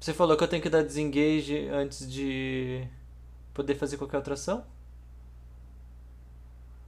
Você 0.04 0.14
falou 0.14 0.36
que 0.36 0.43
eu 0.43 0.47
tenho 0.49 0.62
que 0.62 0.70
dar 0.70 0.84
desengage 0.84 1.70
antes 1.70 2.12
de 2.12 2.86
poder 3.54 3.74
fazer 3.76 3.95
qualquer 3.95 4.18
outra 4.18 4.34
ação? 4.34 4.66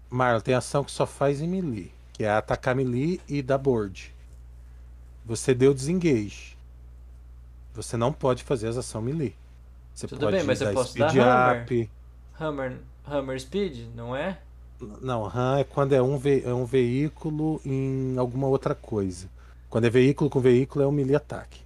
Marlon, 0.09 0.41
tem 0.41 0.53
ação 0.53 0.83
que 0.83 0.91
só 0.91 1.05
faz 1.05 1.39
em 1.39 1.47
melee, 1.47 1.93
que 2.11 2.25
é 2.25 2.29
atacar 2.29 2.75
melee 2.75 3.21
e 3.25 3.41
dar 3.41 3.57
board. 3.57 4.13
Você 5.23 5.53
deu 5.55 5.73
desengage. 5.73 6.57
Você 7.73 7.95
não 7.95 8.11
pode 8.11 8.43
fazer 8.43 8.67
as 8.67 8.75
ações 8.75 9.05
melee. 9.05 9.33
Você 9.93 10.07
Tudo 10.07 10.19
pode 10.19 10.35
bem, 10.35 10.45
mas 10.45 10.59
eu 10.59 10.73
posso 10.73 10.89
speed 10.89 11.13
dar 11.13 11.51
hammer. 11.51 11.63
up. 11.63 11.89
Hammer, 12.37 12.77
hammer 13.07 13.39
speed, 13.39 13.95
não 13.95 14.13
é? 14.13 14.39
Não, 15.01 15.23
RAM 15.23 15.59
é 15.59 15.63
quando 15.63 15.93
é 15.93 16.01
um, 16.01 16.19
é 16.43 16.53
um 16.53 16.65
veículo 16.65 17.61
em 17.63 18.17
alguma 18.17 18.47
outra 18.47 18.75
coisa. 18.75 19.29
Quando 19.69 19.85
é 19.85 19.89
veículo 19.89 20.29
com 20.29 20.41
veículo 20.41 20.83
é 20.83 20.87
um 20.87 20.91
melee 20.91 21.15
ataque. 21.15 21.64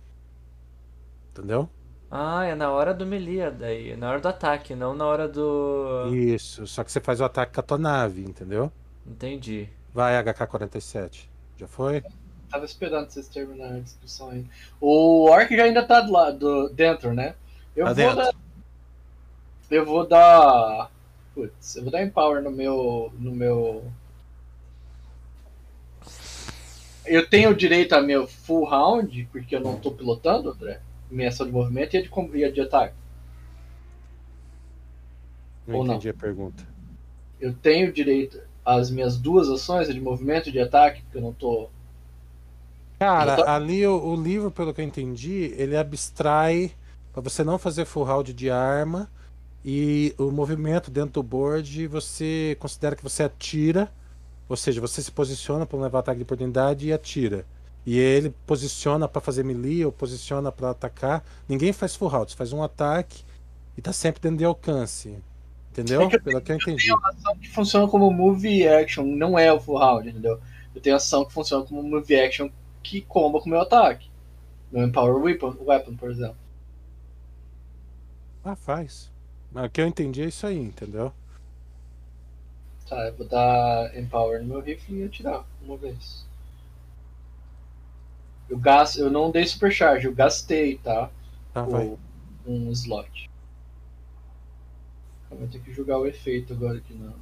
Entendeu? 1.40 1.70
Ah, 2.12 2.44
é 2.46 2.54
na 2.56 2.70
hora 2.72 2.94
do 2.94 3.06
melee 3.06 3.50
daí, 3.52 3.92
é 3.92 3.96
na 3.96 4.10
hora 4.10 4.20
do 4.20 4.28
ataque, 4.28 4.76
não 4.76 4.94
na 4.94 5.06
hora 5.06 5.28
do... 5.28 6.08
Isso, 6.14 6.66
só 6.68 6.84
que 6.84 6.92
você 6.92 7.00
faz 7.00 7.22
o 7.22 7.24
ataque 7.24 7.54
com 7.54 7.60
a 7.62 7.64
tua 7.64 7.78
nave, 7.78 8.24
entendeu? 8.24 8.72
Entendi. 9.06 9.70
Vai 9.94 10.22
HK-47. 10.24 11.30
Já 11.58 11.68
foi? 11.68 12.04
Tava 12.50 12.66
esperando 12.66 13.10
vocês 13.10 13.28
terminarem 13.28 13.78
a 13.78 13.82
discussão 13.82 14.30
aí. 14.32 14.46
O 14.82 15.30
Orc 15.30 15.56
já 15.56 15.64
ainda 15.64 15.86
tá 15.86 16.02
do 16.02 16.12
lado, 16.12 16.70
dentro, 16.70 17.14
né? 17.14 17.36
Eu 17.76 17.86
Tá 17.86 17.94
vou 17.94 17.96
dentro. 17.96 18.16
dar. 18.18 18.34
Eu 19.70 19.86
vou 19.86 20.08
dar. 20.08 20.92
Putz, 21.36 21.76
eu 21.76 21.84
vou 21.84 21.92
dar 21.92 22.02
empower 22.04 22.42
no 22.42 22.50
meu. 22.52 23.14
no 23.20 23.32
meu. 23.32 23.84
Eu 27.06 27.28
tenho 27.28 27.56
direito 27.56 27.94
a 27.94 28.02
meu 28.02 28.28
full 28.28 28.66
round, 28.66 29.28
porque 29.32 29.56
eu 29.56 29.60
não 29.62 29.80
tô 29.80 29.92
pilotando, 29.92 30.50
André. 30.52 30.82
Minha 31.12 31.30
ação 31.30 31.46
de 31.46 31.52
movimento 31.52 31.96
e 31.96 31.98
a 31.98 32.02
de, 32.02 32.10
e 32.38 32.44
a 32.46 32.52
de 32.52 32.62
ataque. 32.62 32.96
Não 35.66 35.76
Ou 35.76 35.84
não. 35.86 35.96
entendi 35.96 36.10
a 36.10 36.14
pergunta. 36.14 36.68
Eu 37.40 37.54
tenho 37.56 37.92
direito 37.92 38.40
às 38.64 38.92
minhas 38.92 39.18
duas 39.18 39.50
ações, 39.50 39.90
a 39.90 39.94
de 39.94 40.00
movimento 40.00 40.50
e 40.50 40.52
de 40.52 40.60
ataque, 40.60 41.02
porque 41.02 41.18
eu 41.18 41.22
não 41.22 41.34
tô. 41.34 41.70
Cara, 43.00 43.36
tô- 43.36 43.44
ali 43.46 43.86
o, 43.88 43.98
o 43.98 44.16
livro, 44.22 44.52
pelo 44.52 44.74
que 44.74 44.82
eu 44.82 44.86
entendi, 44.86 45.54
ele 45.58 45.76
abstrai 45.78 46.76
pra 47.14 47.22
você 47.22 47.44
não 47.44 47.58
fazer 47.58 47.86
full 47.86 48.04
round 48.04 48.34
de 48.34 48.50
arma 48.50 49.10
e 49.66 50.16
o 50.18 50.32
movimento 50.32 50.92
dentro 50.92 51.14
do 51.14 51.24
board 51.24 51.88
você 51.88 52.58
considera 52.60 52.96
que 52.96 53.04
você 53.04 53.24
atira, 53.24 53.92
ou 54.50 54.58
seja, 54.58 54.82
você 54.82 55.02
se 55.02 55.12
posiciona 55.12 55.66
para 55.66 55.80
levar 55.80 56.00
ataque 56.00 56.18
de 56.20 56.24
oportunidade 56.24 56.88
e 56.88 56.94
atira. 56.94 57.46
E 57.86 57.98
ele 57.98 58.34
posiciona 58.46 59.08
pra 59.08 59.22
fazer 59.22 59.44
melee 59.44 59.86
ou 59.86 59.92
posiciona 59.92 60.52
pra 60.52 60.72
atacar. 60.72 61.24
Ninguém 61.48 61.74
faz 61.74 61.96
full 61.96 62.10
você 62.10 62.36
faz 62.36 62.54
um 62.54 62.62
ataque 62.62 63.24
E 63.78 63.82
tá 63.82 63.94
sempre 63.94 64.22
dentro 64.22 64.38
de 64.38 64.46
alcance. 64.46 65.18
Entendeu? 65.72 66.02
É 66.04 66.08
que 66.10 66.16
eu 66.18 66.22
Pelo 66.22 66.42
que 66.42 66.52
eu 66.52 66.56
entendi. 66.56 66.92
ação 66.92 67.38
que 67.38 67.50
funciona 67.50 67.88
como 67.88 68.12
movie 68.12 68.68
action, 68.68 69.06
não 69.06 69.38
é 69.40 69.52
o 69.54 69.60
full 69.60 69.78
round, 69.78 70.10
entendeu? 70.10 70.40
Eu 70.76 70.82
tenho 70.82 70.96
ação 70.96 71.26
que 71.26 71.34
funciona 71.34 71.66
como 71.66 71.82
movie 71.84 72.20
action 72.20 72.50
que 72.84 73.02
comba 73.02 73.40
com 73.40 73.46
o 73.48 73.50
meu 73.50 73.62
ataque. 73.62 74.10
Meu 74.72 74.86
Empower 74.86 75.16
Weapon, 75.24 75.56
weapon 75.66 75.96
por 75.96 76.12
exemplo. 76.12 76.38
Ah, 78.44 78.56
faz. 78.56 79.12
Mas 79.52 79.66
o 79.66 79.70
que 79.70 79.82
eu 79.82 79.88
entendi 79.88 80.22
é 80.22 80.28
isso 80.28 80.46
aí, 80.46 80.58
entendeu? 80.60 81.14
Tá, 82.88 83.08
eu 83.08 83.14
vou 83.16 83.28
dar 83.28 83.96
Empower 83.98 84.42
no 84.42 84.48
meu 84.48 84.62
rifle 84.62 85.00
e 85.00 85.04
atirar 85.06 85.46
uma 85.62 85.78
vez. 85.78 86.26
Eu, 88.50 88.58
gasto, 88.58 89.00
eu 89.00 89.10
não 89.12 89.30
dei 89.32 89.46
supercharge, 89.46 90.06
eu 90.08 90.14
gastei, 90.14 90.78
tá? 90.78 91.12
Tá, 91.54 91.64
vai. 91.64 91.86
O- 91.86 92.00
um 92.48 92.72
slot. 92.72 93.30
Eu 95.30 95.38
vou 95.38 95.48
ter 95.48 95.60
que 95.60 95.72
jogar 95.72 96.00
o 96.00 96.08
efeito 96.08 96.54
agora 96.54 96.80
aqui 96.80 96.94
não. 96.94 97.14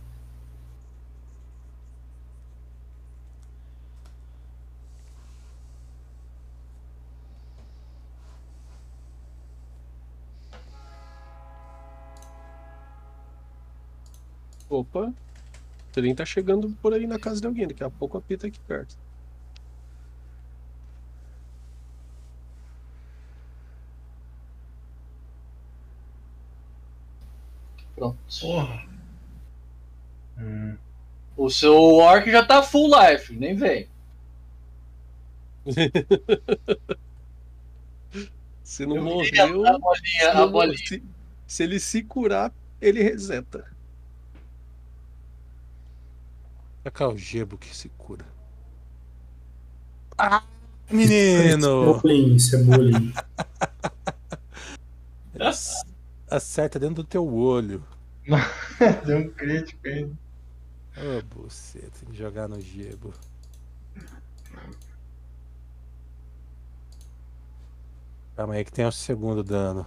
Opa, 14.70 15.08
o 15.10 15.14
trem 15.92 16.14
tá 16.14 16.26
chegando 16.26 16.70
por 16.82 16.94
aí 16.94 17.08
na 17.08 17.18
casa 17.18 17.40
de 17.40 17.48
alguém. 17.48 17.68
Daqui 17.68 17.84
a 17.84 17.90
pouco 17.90 18.18
apita 18.18 18.48
aqui 18.48 18.60
perto. 18.60 18.96
Pronto. 27.98 28.18
Porra. 28.40 28.86
Hum. 30.38 30.78
O 31.36 31.50
seu 31.50 31.76
Orc 31.76 32.30
já 32.32 32.46
tá 32.46 32.62
full 32.64 32.90
life, 32.96 33.36
nem 33.36 33.56
vem. 33.56 33.90
Se 38.64 38.86
não 38.86 38.98
Eu 38.98 39.04
morreu, 39.04 39.66
a 39.66 39.80
bolinha, 39.80 40.20
se, 40.20 40.26
a 40.26 40.46
bolinha. 40.48 40.78
se- 40.78 41.04
se 41.48 41.64
ele 41.64 41.80
se 41.80 42.04
curar, 42.04 42.54
ele 42.82 43.02
reseta. 43.02 43.66
É 46.84 46.90
cá 46.92 47.08
o 47.08 47.18
gebo 47.18 47.58
que 47.58 47.74
se 47.76 47.90
cura. 47.98 48.26
Ah, 50.18 50.44
menino! 50.92 52.00
Bullying, 52.02 52.36
isso 52.36 52.56
é 52.58 52.64
bullying. 52.64 53.14
Acerta 56.30 56.78
dentro 56.78 56.96
do 56.96 57.04
teu 57.04 57.26
olho. 57.34 57.84
Deu 59.06 59.18
um 59.20 59.30
crítico 59.30 59.88
ainda. 59.88 60.14
Ô, 60.98 61.22
buceta, 61.24 61.92
tem 62.00 62.10
que 62.10 62.18
jogar 62.18 62.48
no 62.48 62.60
gebo. 62.60 63.14
Calma 68.36 68.56
aí 68.56 68.66
que 68.66 68.72
tem 68.72 68.86
o 68.86 68.92
segundo 68.92 69.44
dano. 69.44 69.86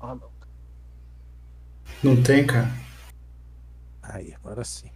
Ah, 0.00 0.14
não. 0.14 0.30
Não 2.02 2.22
tem, 2.22 2.46
cara. 2.46 2.70
Aí, 4.02 4.34
agora 4.34 4.64
sim. 4.64 4.90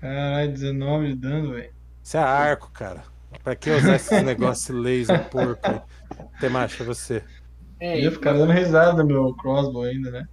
Caralho, 0.00 0.52
19 0.52 1.08
de 1.08 1.14
dano, 1.14 1.52
velho. 1.52 1.72
Isso 2.02 2.16
é 2.16 2.20
arco, 2.20 2.70
cara. 2.70 3.04
Pra 3.42 3.54
que 3.54 3.70
usar 3.70 3.96
esses 3.96 4.22
negócios 4.24 4.76
laser 4.76 5.28
porco 5.30 5.60
aí? 5.64 5.80
Tem 6.40 6.50
mais 6.50 6.74
pra 6.74 6.84
você. 6.84 7.22
Ei, 7.82 8.04
Ia 8.04 8.12
ficar 8.12 8.32
dando 8.34 8.52
risada 8.52 8.92
no 9.02 9.04
meu 9.04 9.34
crossbow 9.34 9.82
ainda, 9.82 10.08
né? 10.12 10.28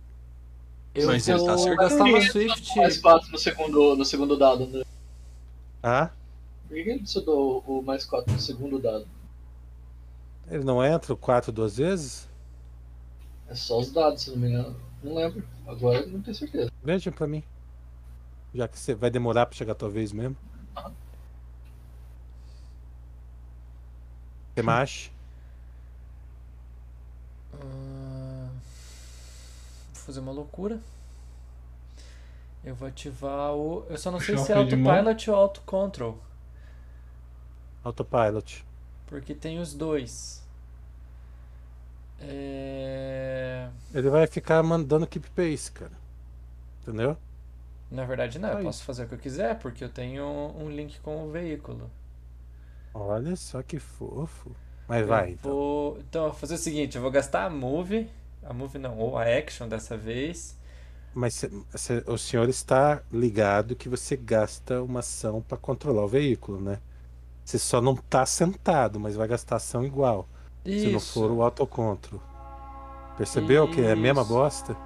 Eu 0.94 1.08
Mas 1.08 1.28
ele 1.28 1.40
tá 1.40 1.44
vou 1.46 1.54
acertando. 1.56 1.78
gastar 1.78 2.04
uma 2.04 2.12
mais 2.12 2.32
Swift. 2.32 3.02
4 3.02 3.32
no 3.32 3.38
segundo, 3.40 3.96
no 3.96 4.06
segundo 4.06 4.38
dado, 4.38 4.64
André. 4.66 4.86
Ah? 5.82 6.12
Por 6.68 6.76
que 6.76 6.90
ele 6.92 7.08
só 7.08 7.20
deu 7.22 7.64
o 7.66 7.82
mais 7.82 8.06
4 8.06 8.32
no 8.32 8.40
segundo 8.40 8.78
dado? 8.78 9.08
Ele 10.48 10.64
não 10.64 10.84
entra 10.86 11.12
o 11.12 11.18
4 11.18 11.52
duas 11.52 11.78
vezes? 11.78 12.30
É 13.48 13.56
só 13.56 13.80
os 13.80 13.92
dados, 13.92 14.22
se 14.22 14.30
não 14.30 14.38
me 14.38 14.50
engano. 14.50 14.76
Não 15.04 15.16
lembro. 15.16 15.44
Agora 15.66 16.02
eu 16.02 16.08
não 16.08 16.22
tenho 16.22 16.36
certeza. 16.36 16.72
Veja 16.84 17.12
pra 17.12 17.26
mim. 17.26 17.44
Já 18.54 18.68
que 18.68 18.78
você 18.78 18.94
vai 18.94 19.10
demorar 19.10 19.48
pra 19.48 19.58
chegar 19.58 19.72
a 19.72 19.76
tua 19.76 19.90
vez 19.90 20.12
mesmo. 20.12 20.38
Tem 24.54 24.64
mais? 24.64 25.10
Ah, 25.12 25.19
fazer 30.10 30.22
uma 30.22 30.32
loucura. 30.32 30.80
Eu 32.64 32.74
vou 32.74 32.88
ativar 32.88 33.54
o. 33.54 33.86
Eu 33.88 33.98
só 33.98 34.10
não 34.10 34.20
sei 34.20 34.38
se 34.38 34.52
é 34.52 34.56
autopilot 34.56 35.30
ou 35.30 35.36
auto 35.36 35.62
control. 35.62 36.18
Autopilot. 37.84 38.66
Porque 39.06 39.36
tem 39.36 39.60
os 39.60 39.74
dois. 39.74 40.44
É... 42.20 43.70
Ele 43.94 44.10
vai 44.10 44.26
ficar 44.28 44.62
mandando 44.64 45.08
keep 45.08 45.30
pace, 45.30 45.72
cara. 45.72 45.94
Entendeu? 46.82 47.16
Na 47.90 48.04
verdade, 48.04 48.40
não. 48.40 48.50
Eu 48.50 48.58
Aí. 48.58 48.64
posso 48.64 48.84
fazer 48.84 49.04
o 49.04 49.08
que 49.08 49.14
eu 49.14 49.20
quiser, 49.20 49.58
porque 49.60 49.84
eu 49.84 49.90
tenho 49.90 50.26
um 50.26 50.70
link 50.70 51.00
com 51.02 51.28
o 51.28 51.32
veículo. 51.32 51.90
Olha 52.94 53.36
só 53.36 53.62
que 53.62 53.80
fofo. 53.80 54.56
Mas 54.88 55.02
Eu 55.02 55.08
vai, 55.08 55.32
então. 55.32 55.52
vou... 55.52 56.00
Então, 56.00 56.26
eu 56.26 56.30
vou 56.32 56.40
fazer 56.40 56.56
o 56.56 56.58
seguinte: 56.58 56.96
eu 56.96 57.02
vou 57.02 57.12
gastar 57.12 57.46
a 57.46 57.50
move. 57.50 58.10
A 58.44 58.54
move 58.54 58.78
não, 58.78 58.98
ou 58.98 59.18
a 59.18 59.24
action 59.24 59.68
dessa 59.68 59.96
vez. 59.98 60.58
Mas 61.14 61.36
cê- 61.36 61.50
cê- 61.76 62.04
o 62.08 62.18
senhor 62.18 62.48
está 62.50 63.04
ligado 63.12 63.76
que 63.76 63.90
você 63.90 64.16
gasta 64.16 64.82
uma 64.84 65.00
ação 65.02 65.42
pra 65.42 65.58
controlar 65.58 66.04
o 66.04 66.08
veículo, 66.08 66.62
né? 66.62 66.80
Você 67.46 67.60
só 67.60 67.82
não 67.82 67.96
tá 67.96 68.26
sentado, 68.26 69.00
mas 69.00 69.16
vai 69.16 69.28
gastar 69.28 69.58
ação 69.58 69.86
igual. 69.86 70.30
Se 70.76 70.90
não 70.90 71.00
Isso. 71.00 71.14
for 71.14 71.32
o 71.32 71.44
autocontro. 71.44 72.22
Percebeu 73.18 73.68
que 73.70 73.82
é 73.82 73.92
a 73.94 73.98
mesma 73.98 74.24
Isso. 74.24 74.26
bosta? 74.26 74.78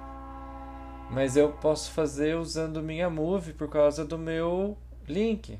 Mas 1.08 1.34
eu 1.36 1.50
posso 1.52 1.90
fazer 1.92 2.36
usando 2.36 2.82
minha 2.82 3.08
move 3.08 3.54
por 3.54 3.68
causa 3.70 4.04
do 4.04 4.18
meu 4.18 4.76
link. 5.08 5.58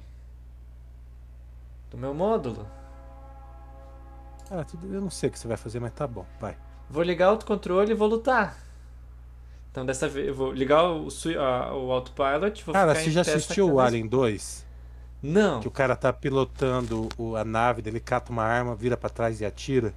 Do 1.90 1.97
meu 1.97 2.12
módulo. 2.12 2.66
Ah, 4.51 4.64
tudo, 4.64 4.92
eu 4.92 5.01
não 5.03 5.11
sei 5.11 5.28
o 5.28 5.32
que 5.32 5.38
você 5.38 5.47
vai 5.49 5.57
fazer, 5.57 5.80
mas 5.80 5.92
tá 5.92 6.07
bom, 6.07 6.26
vai. 6.38 6.57
Vou 6.89 7.03
ligar 7.03 7.28
o 7.28 7.30
autocontrole 7.32 7.91
e 7.91 7.95
vou 7.95 8.09
lutar. 8.09 8.57
Então 9.70 9.85
dessa 9.85 10.09
vez 10.09 10.28
eu 10.28 10.35
vou 10.35 10.53
ligar 10.53 10.85
o, 10.85 11.09
a- 11.39 11.74
o 11.74 11.91
autopilot. 11.93 12.62
Vou 12.64 12.72
Cara, 12.72 12.95
você 12.95 13.11
já 13.11 13.22
assistiu 13.22 13.72
o 13.72 13.80
Alien 13.80 14.07
2? 14.07 14.64
Não. 15.22 15.61
Que 15.61 15.68
o 15.68 15.70
cara 15.70 15.97
tá 15.97 16.12
pilotando 16.12 17.09
o- 17.18 17.35
a 17.35 17.45
nave, 17.45 17.82
dele 17.82 17.99
cata 17.99 18.30
uma 18.30 18.45
arma, 18.45 18.74
vira 18.74 18.97
pra 18.97 19.11
trás 19.11 19.41
e 19.41 19.45
atira? 19.45 19.93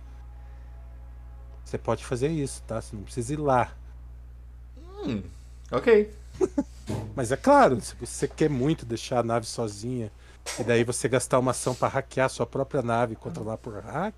Você 1.64 1.78
pode 1.78 2.04
fazer 2.06 2.30
isso, 2.30 2.64
tá? 2.64 2.82
Você 2.82 2.96
não 2.96 3.04
precisa 3.04 3.34
ir 3.34 3.38
lá. 3.38 3.72
Hum, 5.06 5.22
ok. 5.72 6.12
Mas 7.16 7.32
é 7.32 7.38
claro, 7.38 7.80
se 7.82 7.94
você 7.96 8.28
quer 8.28 8.50
muito 8.50 8.86
deixar 8.86 9.20
a 9.20 9.24
nave 9.24 9.46
sozinha 9.46 10.12
e 10.58 10.64
daí 10.64 10.84
você 10.84 11.10
gastar 11.10 11.40
uma 11.40 11.52
ação 11.52 11.76
pra 11.76 11.90
hackear 11.90 12.28
a 12.28 12.30
sua 12.30 12.46
própria 12.46 12.82
nave 12.82 13.14
e 13.14 13.16
controlar 13.18 13.58
por 13.58 13.74
hack, 13.82 14.16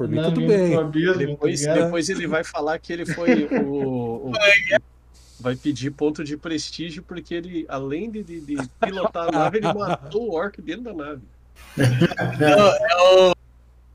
por 0.00 0.08
mim 0.08 0.22
tudo 0.22 0.46
bem. 0.46 0.74
abismo, 0.76 1.14
Depois, 1.18 1.60
tá 1.60 1.72
ligado? 1.72 1.84
depois 1.84 2.08
ele 2.08 2.26
vai 2.26 2.42
falar 2.42 2.78
que 2.78 2.90
ele 2.90 3.04
foi 3.04 3.44
o, 3.44 4.28
o- 4.28 4.32
Vai 5.38 5.54
pedir 5.56 5.90
ponto 5.90 6.22
de 6.24 6.36
prestígio 6.38 7.02
porque 7.02 7.34
ele, 7.34 7.66
além 7.68 8.10
de, 8.10 8.22
de- 8.22 8.40
de 8.40 8.56
pilotar 8.80 9.28
a 9.28 9.30
nave, 9.30 9.58
ele 9.58 9.72
matou 9.72 10.28
o 10.30 10.34
orc 10.34 10.60
dentro 10.62 10.84
da 10.84 10.92
nave. 10.94 11.22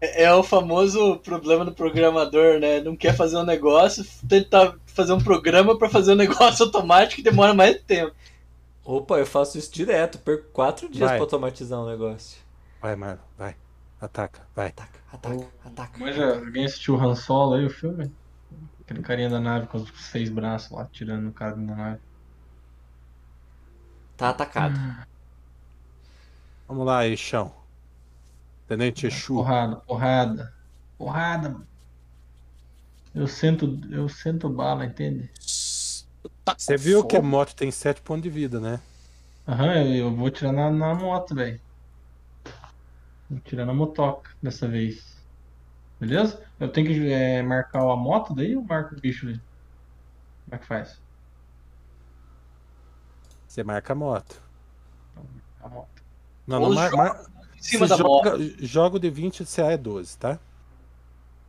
É, 0.01 0.23
é 0.25 0.33
o 0.33 0.43
famoso 0.43 1.17
problema 1.17 1.63
do 1.65 1.71
programador, 1.71 2.59
né? 2.59 2.81
Não 2.81 2.95
quer 2.95 3.15
fazer 3.15 3.37
um 3.37 3.43
negócio, 3.43 4.05
tenta 4.27 4.75
fazer 4.85 5.13
um 5.13 5.21
programa 5.23 5.77
pra 5.77 5.89
fazer 5.89 6.11
um 6.13 6.15
negócio 6.15 6.65
automático 6.65 7.15
que 7.15 7.23
demora 7.23 7.53
mais 7.53 7.79
tempo. 7.81 8.13
Opa, 8.83 9.17
eu 9.17 9.25
faço 9.25 9.57
isso 9.57 9.71
direto. 9.73 10.17
Perco 10.19 10.49
quatro 10.51 10.87
dias 10.89 11.09
Vai. 11.09 11.17
pra 11.17 11.23
automatizar 11.25 11.79
um 11.81 11.87
negócio. 11.89 12.37
Vai, 12.81 12.95
Marlon, 12.95 13.17
vai. 13.37 13.55
Ataca, 14.01 14.41
vai. 14.55 14.67
Ataca, 14.67 14.99
ataca, 15.11 15.47
ataca. 15.65 15.99
Mas 15.99 16.15
já, 16.15 16.35
alguém 16.35 16.65
assistiu 16.65 16.95
o 16.95 17.01
Han 17.01 17.15
Solo 17.15 17.55
aí, 17.55 17.65
o 17.65 17.69
filme? 17.69 18.11
Aquele 18.81 19.01
carinha 19.01 19.29
da 19.29 19.39
nave 19.39 19.67
com 19.67 19.77
os 19.77 19.89
seis 20.11 20.29
braços 20.29 20.71
lá, 20.71 20.85
tirando 20.85 21.23
no 21.23 21.33
cara 21.33 21.55
da 21.55 21.75
nave. 21.75 22.01
Tá 24.17 24.29
atacado. 24.29 24.79
Vamos 26.67 26.85
lá 26.85 26.99
aí, 26.99 27.15
chão. 27.15 27.53
Tenente 28.67 29.07
Exu. 29.07 29.35
Porrada, 29.35 29.75
porrada. 29.77 30.53
Porrada, 30.97 31.49
mano. 31.49 31.67
Eu 33.13 33.27
sento, 33.27 33.79
eu 33.91 34.09
sento 34.09 34.49
bala, 34.49 34.85
entende? 34.85 35.29
Tá 36.43 36.55
Você 36.57 36.77
viu 36.77 37.03
que 37.05 37.15
a 37.15 37.21
moto 37.21 37.55
tem 37.55 37.71
7 37.71 38.01
pontos 38.01 38.23
de 38.23 38.29
vida, 38.29 38.59
né? 38.59 38.79
Aham, 39.47 39.73
eu, 39.73 39.95
eu 39.95 40.15
vou 40.15 40.29
tirar 40.29 40.51
na, 40.51 40.69
na 40.71 40.93
moto, 40.93 41.33
velho. 41.35 41.59
Tirar 43.43 43.65
na 43.65 43.73
motoca 43.73 44.31
dessa 44.41 44.67
vez. 44.67 45.25
Beleza? 45.99 46.45
Eu 46.59 46.71
tenho 46.71 46.87
que 46.87 47.11
é, 47.11 47.43
marcar 47.43 47.81
a 47.81 47.95
moto 47.97 48.35
daí 48.35 48.55
ou 48.55 48.63
marco 48.65 48.95
o 48.95 49.01
bicho 49.01 49.27
ali? 49.27 49.41
Como 50.45 50.55
é 50.55 50.59
que 50.59 50.65
faz? 50.67 51.03
Você 53.47 53.63
marca 53.63 53.93
a 53.93 53.95
moto. 53.95 54.41
A 55.59 55.67
moto. 55.69 56.01
Não, 56.47 56.59
não 56.59 56.71
mar, 56.71 56.91
joga 56.91 56.97
mar- 56.97 57.25
Em 57.57 57.61
cima 57.61 57.87
da 57.87 57.97
moto. 57.97 58.31
joga, 58.31 58.37
joga 58.59 58.97
o 58.97 58.99
de 58.99 59.09
20 59.09 59.43
de 59.43 59.49
CA 59.49 59.71
é 59.71 59.77
12, 59.77 60.17
tá? 60.17 60.39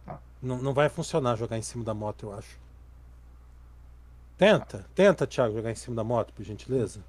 Tá. 0.04 0.22
Não, 0.40 0.56
não 0.62 0.72
vai 0.72 0.88
funcionar 0.88 1.36
jogar 1.36 1.58
em 1.58 1.62
cima 1.62 1.84
da 1.84 1.92
moto, 1.92 2.24
eu 2.26 2.32
acho. 2.32 2.58
Tenta, 4.38 4.86
tenta, 4.94 5.26
Thiago, 5.26 5.54
jogar 5.54 5.70
em 5.70 5.74
cima 5.74 5.96
da 5.96 6.02
moto, 6.04 6.32
por 6.32 6.42
gentileza. 6.42 7.04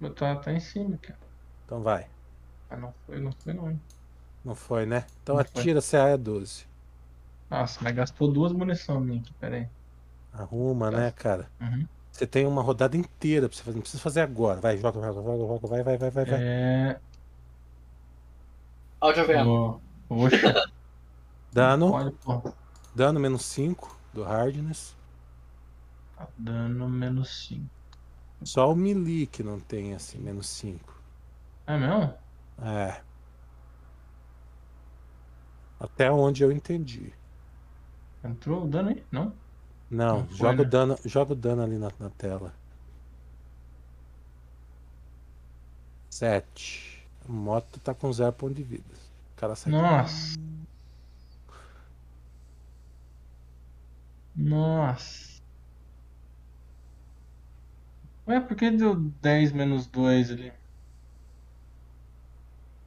Uhum, 0.00 0.12
tá, 0.14 0.34
tá 0.40 0.52
em 0.52 0.58
cima, 0.60 0.98
cara. 0.98 1.20
Então 1.64 1.82
vai. 1.82 2.08
Mas 2.70 2.80
não 2.80 2.92
foi, 3.04 3.20
não 3.20 3.32
foi 3.32 3.52
não. 3.54 3.70
hein? 3.70 3.80
Não 4.46 4.54
foi, 4.54 4.86
né? 4.86 5.04
Então 5.22 5.36
Não 5.36 5.44
foi. 5.44 5.60
atira 5.60 5.82
CA 5.82 6.08
é 6.08 6.16
12. 6.16 6.66
Nossa, 7.50 7.80
mas 7.82 7.92
gastou 7.94 8.32
duas 8.32 8.52
munições 8.52 9.02
minha 9.04 9.20
aqui, 9.20 9.32
pera 9.34 9.56
aí. 9.56 9.68
Arruma, 10.32 10.90
né, 10.90 11.10
cara? 11.10 11.50
Uhum. 11.60 11.88
Você 12.12 12.26
tem 12.26 12.46
uma 12.46 12.62
rodada 12.62 12.96
inteira 12.96 13.48
pra 13.48 13.56
você 13.56 13.62
fazer. 13.64 13.76
Não 13.76 13.82
precisa 13.82 14.02
fazer 14.02 14.20
agora. 14.20 14.60
Vai, 14.60 14.78
joga, 14.78 15.00
joga, 15.00 15.22
joga, 15.22 15.46
joga, 15.46 15.66
vai, 15.68 15.82
vai, 15.82 15.98
vai, 15.98 16.10
vai, 16.10 16.24
vai. 16.26 16.40
É. 16.42 17.00
Áudio. 19.00 19.24
Vou... 19.42 19.82
Oxa, 20.08 20.54
Dano, 21.52 21.92
olha, 21.92 22.12
pô. 22.12 22.42
dano 22.94 23.18
menos 23.20 23.44
5 23.46 24.00
do 24.12 24.22
hardness. 24.24 24.96
Tá 26.14 26.28
dando 26.36 26.86
menos 26.88 27.46
5. 27.48 27.70
Só 28.42 28.72
o 28.72 28.76
melee 28.76 29.26
que 29.26 29.42
não 29.42 29.60
tem 29.60 29.92
assim, 29.94 30.18
menos 30.18 30.48
5. 30.48 31.02
É 31.66 31.76
mesmo? 31.78 32.18
É. 32.58 33.02
Até 35.78 36.10
onde 36.10 36.42
eu 36.42 36.50
entendi. 36.52 37.12
Entrou 38.24 38.64
o 38.64 38.68
dano 38.68 38.90
aí? 38.90 39.04
Não? 39.10 39.32
Não, 39.90 40.20
Não 40.20 40.28
joga, 40.30 40.62
o 40.62 40.64
né? 40.64 40.70
dano, 40.70 40.98
joga 41.04 41.32
o 41.32 41.36
dano 41.36 41.62
ali 41.62 41.78
na, 41.78 41.90
na 41.98 42.10
tela. 42.10 42.52
7. 46.10 47.06
A 47.28 47.32
moto 47.32 47.78
tá 47.80 47.94
com 47.94 48.12
0 48.12 48.32
ponto 48.32 48.54
de 48.54 48.62
vida. 48.62 48.84
O 49.34 49.40
cara 49.40 49.54
sai. 49.54 49.72
Nossa. 49.72 50.36
Nossa. 54.34 55.40
Ué, 58.26 58.40
por 58.40 58.56
que 58.56 58.70
deu 58.70 58.94
10 58.96 59.52
menos 59.52 59.86
2 59.86 60.30
ali? 60.32 60.52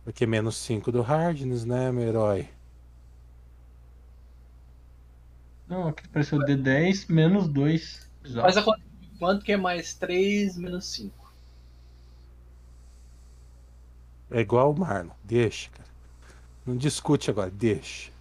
Porque 0.04 0.26
menos 0.26 0.58
5 0.58 0.92
do 0.92 1.02
hardness, 1.02 1.66
né, 1.66 1.92
meu 1.92 2.04
herói? 2.08 2.50
Não, 5.70 5.88
aqui 5.88 6.04
apareceu 6.06 6.40
D10 6.40 7.06
menos 7.10 7.48
2. 7.48 8.10
Bizarro. 8.24 8.48
Mas 8.48 8.58
a 8.58 8.64
quanto, 8.64 8.82
quanto 9.20 9.46
que 9.46 9.52
é 9.52 9.58
mais 9.58 9.94
3 9.94 10.58
menos 10.58 10.86
5? 10.88 11.32
É 14.32 14.40
igual 14.42 14.72
o 14.72 14.80
Marlon. 14.80 15.14
Deixa, 15.24 15.70
cara. 15.70 15.88
Não 16.66 16.76
discute 16.76 17.30
agora, 17.30 17.52
deixa. 17.52 18.12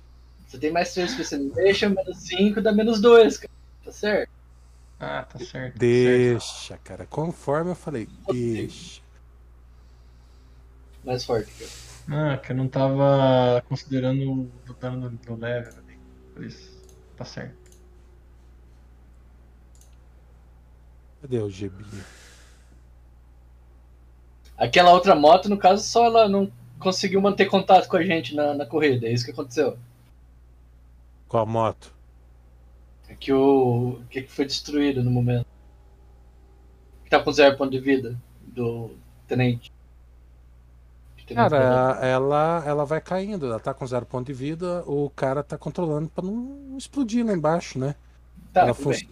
Você 0.47 0.59
tem 0.59 0.71
mais 0.71 0.93
3 0.93 1.15
que 1.15 1.25
você 1.25 1.39
não 1.39 1.49
deixa, 1.49 1.89
menos 1.89 2.19
5 2.19 2.61
dá 2.61 2.73
menos 2.73 3.01
2, 3.01 3.39
cara. 3.39 3.53
Tá 3.85 3.93
certo? 3.93 4.31
Ah, 5.01 5.23
tá 5.23 5.39
certo. 5.39 5.41
tá 5.41 5.51
certo. 5.51 5.79
Deixa, 5.79 6.79
cara. 6.79 7.07
Conforme 7.07 7.71
eu 7.71 7.75
falei, 7.75 8.09
deixa. 8.31 9.01
Mais 11.03 11.25
forte, 11.25 11.51
cara. 11.53 11.71
Não, 12.09 12.31
é 12.31 12.37
que 12.39 12.53
eu 12.53 12.57
não 12.57 12.69
tava 12.69 13.63
considerando 13.69 14.51
o 14.69 14.73
dano 14.81 15.11
do, 15.11 15.17
do 15.17 15.35
level 15.35 15.73
ali. 15.79 15.99
Por 16.35 16.45
isso. 16.45 16.78
Tá 17.19 17.25
certo. 17.25 17.57
Cadê 21.21 21.39
o 21.41 21.51
GB? 21.51 21.85
Aquela 24.57 24.93
outra 24.93 25.17
moto, 25.17 25.49
no 25.49 25.59
caso, 25.59 25.83
só 25.83 26.07
ela 26.07 26.29
não 26.29 26.51
conseguiu 26.79 27.21
manter 27.21 27.47
contato 27.47 27.89
com 27.89 27.97
a 27.97 28.03
gente 28.05 28.37
na, 28.37 28.55
na 28.55 28.65
corrida. 28.65 29.09
É 29.09 29.13
isso 29.13 29.25
que 29.25 29.33
aconteceu. 29.33 29.77
Qual 31.27 31.45
moto? 31.45 31.93
É 33.09 33.15
que 33.17 33.33
o. 33.33 34.01
que 34.09 34.23
que 34.23 34.31
foi 34.31 34.45
destruído 34.45 35.03
no 35.03 35.11
momento. 35.11 35.47
Que 37.03 37.11
tá 37.11 37.21
com 37.21 37.33
zero 37.33 37.57
ponto 37.57 37.73
de 37.73 37.81
vida 37.81 38.17
do 38.43 38.97
tenente. 39.27 39.73
Cara, 41.35 41.99
ela, 42.03 42.63
ela 42.67 42.85
vai 42.85 43.01
caindo, 43.01 43.47
ela 43.47 43.61
tá 43.61 43.75
com 43.75 43.87
zero 43.87 44.07
ponto 44.07 44.27
de 44.27 44.33
vida, 44.33 44.83
o 44.87 45.11
cara 45.11 45.43
tá 45.43 45.59
controlando 45.59 46.09
pra 46.09 46.25
não 46.25 46.77
explodir 46.77 47.25
lá 47.25 47.33
embaixo, 47.33 47.79
né? 47.79 47.95
tá, 48.53 48.67
bem. 48.67 49.09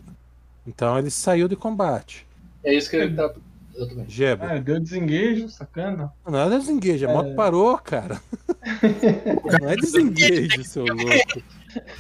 Então 0.67 0.99
ele 0.99 1.11
saiu 1.11 1.49
de 1.49 1.57
combate. 1.57 2.27
É 2.65 2.75
isso 2.75 2.91
que 2.91 2.97
ele 2.97 3.15
tá. 3.15 3.33
Exatamente. 3.75 4.11
Geba. 4.11 4.47
Ah, 4.47 4.59
deu 4.59 4.81
desengage, 4.81 5.51
sacana. 5.51 6.13
Não 6.27 6.41
é 6.41 6.49
desengage, 6.49 7.05
a 7.05 7.13
moto 7.13 7.35
parou, 7.35 7.77
cara. 7.79 8.21
Não 9.61 9.69
é 9.69 9.77
desengage, 9.77 10.65
seu 10.65 10.85
louco. 10.87 11.43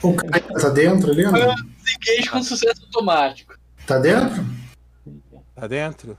O 0.02 0.14
cara 0.14 0.40
tá 0.40 0.70
dentro 0.70 1.10
ali, 1.10 1.24
não? 1.24 1.32
Engage 1.36 2.30
com 2.30 2.42
sucesso 2.42 2.82
automático. 2.86 3.54
Tá 3.86 3.98
dentro? 3.98 4.44
Tá 5.54 5.66
dentro? 5.66 6.18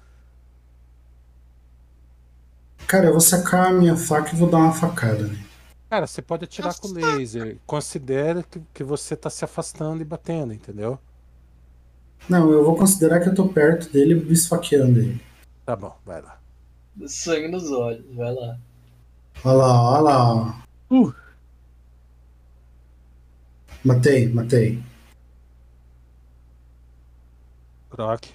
Cara, 2.87 3.07
eu 3.07 3.11
vou 3.11 3.19
sacar 3.19 3.67
a 3.67 3.73
minha 3.73 3.97
faca 3.97 4.33
e 4.33 4.35
vou 4.37 4.49
dar 4.49 4.59
uma 4.59 4.71
facada. 4.71 5.27
Né? 5.27 5.37
Cara, 5.89 6.07
você 6.07 6.21
pode 6.21 6.45
atirar 6.45 6.73
com 6.79 6.87
laser. 6.87 7.57
Considera 7.65 8.41
que, 8.43 8.61
que 8.73 8.83
você 8.83 9.13
tá 9.15 9.29
se 9.29 9.43
afastando 9.43 10.01
e 10.01 10.05
batendo, 10.05 10.53
entendeu? 10.53 10.97
Não, 12.29 12.49
eu 12.49 12.63
vou 12.63 12.77
considerar 12.77 13.19
que 13.19 13.27
eu 13.27 13.35
tô 13.35 13.49
perto 13.49 13.89
dele 13.89 14.25
e 14.29 14.33
esfaqueando 14.33 14.99
ele. 14.99 15.21
Tá 15.65 15.75
bom, 15.75 15.97
vai 16.05 16.21
lá. 16.21 16.39
Sangue 17.07 17.49
nos 17.49 17.69
olhos, 17.71 18.05
vai 18.15 18.33
lá. 18.33 18.57
Olha 19.43 19.57
lá, 19.57 19.91
olha 19.91 20.01
lá. 20.01 20.65
Uh. 20.89 21.13
Matei, 23.83 24.29
matei. 24.29 24.81
Croc, 27.89 28.25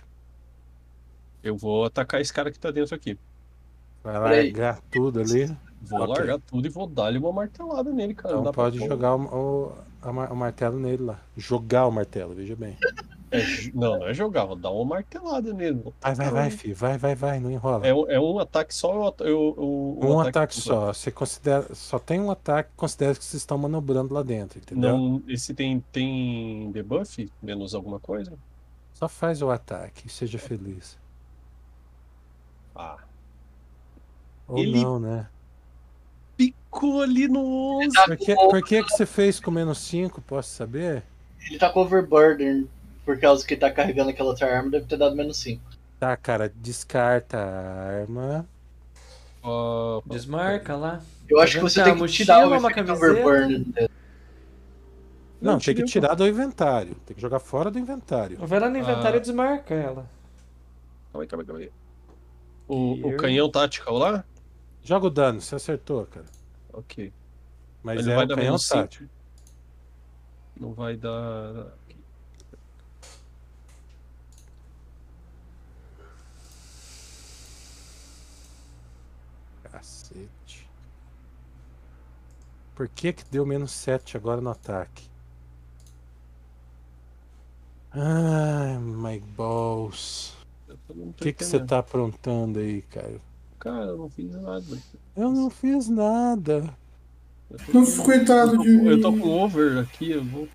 Eu 1.42 1.56
vou 1.56 1.84
atacar 1.84 2.20
esse 2.20 2.32
cara 2.32 2.50
que 2.50 2.58
tá 2.58 2.70
dentro 2.70 2.94
aqui. 2.94 3.18
Vai 4.02 4.20
Peraí. 4.20 4.52
largar 4.52 4.80
tudo 4.90 5.20
ali. 5.20 5.46
Vou 5.82 6.00
Ok. 6.02 6.14
largar 6.14 6.38
tudo 6.40 6.66
e 6.66 6.70
vou 6.70 6.86
dar-lhe 6.86 7.18
uma 7.18 7.32
martelada 7.32 7.90
nele, 7.92 8.14
cara. 8.14 8.34
Não 8.34 8.40
Então 8.42 8.52
pode 8.52 8.78
jogar 8.78 9.16
o, 9.16 9.22
o- 9.24 9.72
o 10.30 10.36
martelo 10.36 10.78
nele 10.78 11.02
lá. 11.02 11.20
Jogar 11.36 11.86
o 11.86 11.90
martelo, 11.90 12.34
veja 12.34 12.54
bem. 12.54 12.76
É, 13.32 13.40
não, 13.74 13.98
não 13.98 14.06
é 14.08 14.12
jogar, 14.14 14.44
vou 14.44 14.54
dar 14.54 14.70
uma 14.70 14.84
martelada 14.84 15.52
nele. 15.54 15.82
Vai, 16.00 16.14
vai, 16.14 16.30
vai, 16.30 16.50
filho. 16.50 16.74
Vai, 16.76 16.98
vai, 16.98 17.14
vai, 17.14 17.40
não 17.40 17.50
enrola. 17.50 17.86
É, 17.86 17.92
um- 17.94 18.08
é 18.10 18.20
um 18.20 18.38
ataque 18.38 18.74
só 18.74 18.92
eu, 18.94 19.14
eu, 19.26 19.54
eu- 19.56 19.98
um 20.10 20.14
o 20.16 20.20
ataque 20.20 20.54
só. 20.54 20.92
Você 20.92 21.10
considera. 21.10 21.74
Só 21.74 21.98
tem 21.98 22.20
um 22.20 22.30
ataque, 22.30 22.70
considera 22.76 23.14
que 23.14 23.24
vocês 23.24 23.40
estão 23.42 23.56
manobrando 23.58 24.12
lá 24.14 24.22
dentro, 24.22 24.58
entendeu? 24.58 24.96
Não, 24.98 25.22
esse 25.26 25.54
tem, 25.54 25.82
tem 25.90 26.70
debuff? 26.72 27.28
Menos 27.42 27.74
alguma 27.74 27.98
coisa? 27.98 28.34
Só 28.92 29.08
faz 29.08 29.40
o 29.42 29.50
ataque 29.50 30.06
e 30.06 30.10
seja 30.10 30.38
feliz. 30.38 30.96
Ah. 32.76 32.98
Ou 34.52 34.58
Ele- 34.58 34.82
não, 34.82 34.98
né? 34.98 35.26
Picou 36.36 37.02
ali 37.02 37.28
no 37.28 37.78
11. 37.80 37.92
Tá 37.94 38.04
Por 38.06 38.16
que, 38.16 38.34
com- 38.34 38.48
por 38.48 38.62
que, 38.64 38.82
que 38.84 38.90
você 38.90 39.06
fez 39.06 39.38
com 39.40 39.50
menos 39.50 39.78
5? 39.78 40.20
Posso 40.22 40.50
saber? 40.54 41.02
Ele 41.48 41.58
tá 41.58 41.70
com 41.70 41.80
overburden 41.80 42.68
por 43.04 43.18
causa 43.18 43.46
que 43.46 43.56
tá 43.56 43.70
carregando 43.70 44.10
aquela 44.10 44.30
outra 44.30 44.46
arma, 44.54 44.70
deve 44.70 44.86
ter 44.86 44.96
dado 44.96 45.14
menos 45.16 45.36
5. 45.38 45.62
Tá, 45.98 46.16
cara, 46.16 46.52
descarta 46.56 47.38
a 47.38 48.00
arma. 48.00 48.46
Ah, 49.42 50.00
Desmarca 50.06 50.76
lá. 50.76 51.00
Eu 51.28 51.40
acho 51.40 51.52
que 51.52 51.58
vendo 51.58 51.70
você 51.70 51.82
tem 51.82 51.92
uma 51.92 52.06
que 52.06 52.12
tirar 52.12 52.46
o 52.46 52.54
efeito. 52.54 53.88
Não, 55.40 55.52
Não, 55.54 55.58
tem 55.58 55.74
que 55.74 55.84
tirar 55.84 56.14
do 56.14 56.26
inventário. 56.26 56.94
Tem 57.06 57.14
que 57.16 57.20
jogar 57.22 57.40
fora 57.40 57.70
do 57.70 57.78
inventário. 57.78 58.38
Vai 58.40 58.60
lá 58.60 58.68
no 58.68 58.78
inventário 58.78 59.14
Ah. 59.14 59.16
e 59.16 59.20
desmarca 59.20 59.74
ela. 59.74 60.06
calma 61.12 61.24
aí, 61.24 61.26
calma 61.26 61.42
aí, 61.42 61.46
calma 61.46 61.60
aí. 61.60 61.70
O, 62.68 63.08
o 63.08 63.16
canhão 63.16 63.50
tático 63.50 63.92
lá? 63.92 64.24
Joga 64.84 65.06
o 65.06 65.10
dano, 65.10 65.40
você 65.40 65.54
acertou, 65.54 66.06
cara. 66.06 66.26
Ok. 66.72 67.12
Mas 67.82 68.00
Ele 68.00 68.10
é 68.10 68.14
vai 68.16 68.24
o 68.24 68.28
dar 68.28 68.34
canhão 68.34 68.50
menos 68.50 68.68
tático. 68.68 69.08
Não 70.56 70.72
vai 70.72 70.96
dar. 70.96 71.72
Cacete. 79.64 80.68
Por 82.74 82.88
que 82.88 83.12
que 83.12 83.24
deu 83.30 83.46
menos 83.46 83.72
7 83.72 84.16
agora 84.16 84.40
no 84.40 84.50
ataque? 84.50 85.08
Ai, 87.92 88.78
my 88.78 89.20
balls. 89.20 90.36
O 90.88 91.12
que 91.12 91.32
que 91.32 91.44
você 91.44 91.64
tá 91.64 91.78
aprontando 91.78 92.58
aí, 92.58 92.82
cara? 92.82 93.20
Cara, 93.62 93.84
eu 93.84 93.96
não 93.96 94.10
fiz 94.10 94.32
nada. 94.32 94.78
Eu 95.14 95.30
não 95.30 95.48
fiz 95.48 95.88
nada. 95.88 96.74
Eu 97.48 97.58
tô 97.58 97.72
Não, 97.72 97.86
com- 97.86 98.02
coitado 98.02 98.54
eu 98.56 98.58
de 98.58 98.68
mim. 98.68 98.88
Eu 98.88 99.00
tô 99.00 99.12
com 99.12 99.28
over 99.28 99.78
aqui, 99.78 100.10
eu 100.10 100.24
vou. 100.24 100.48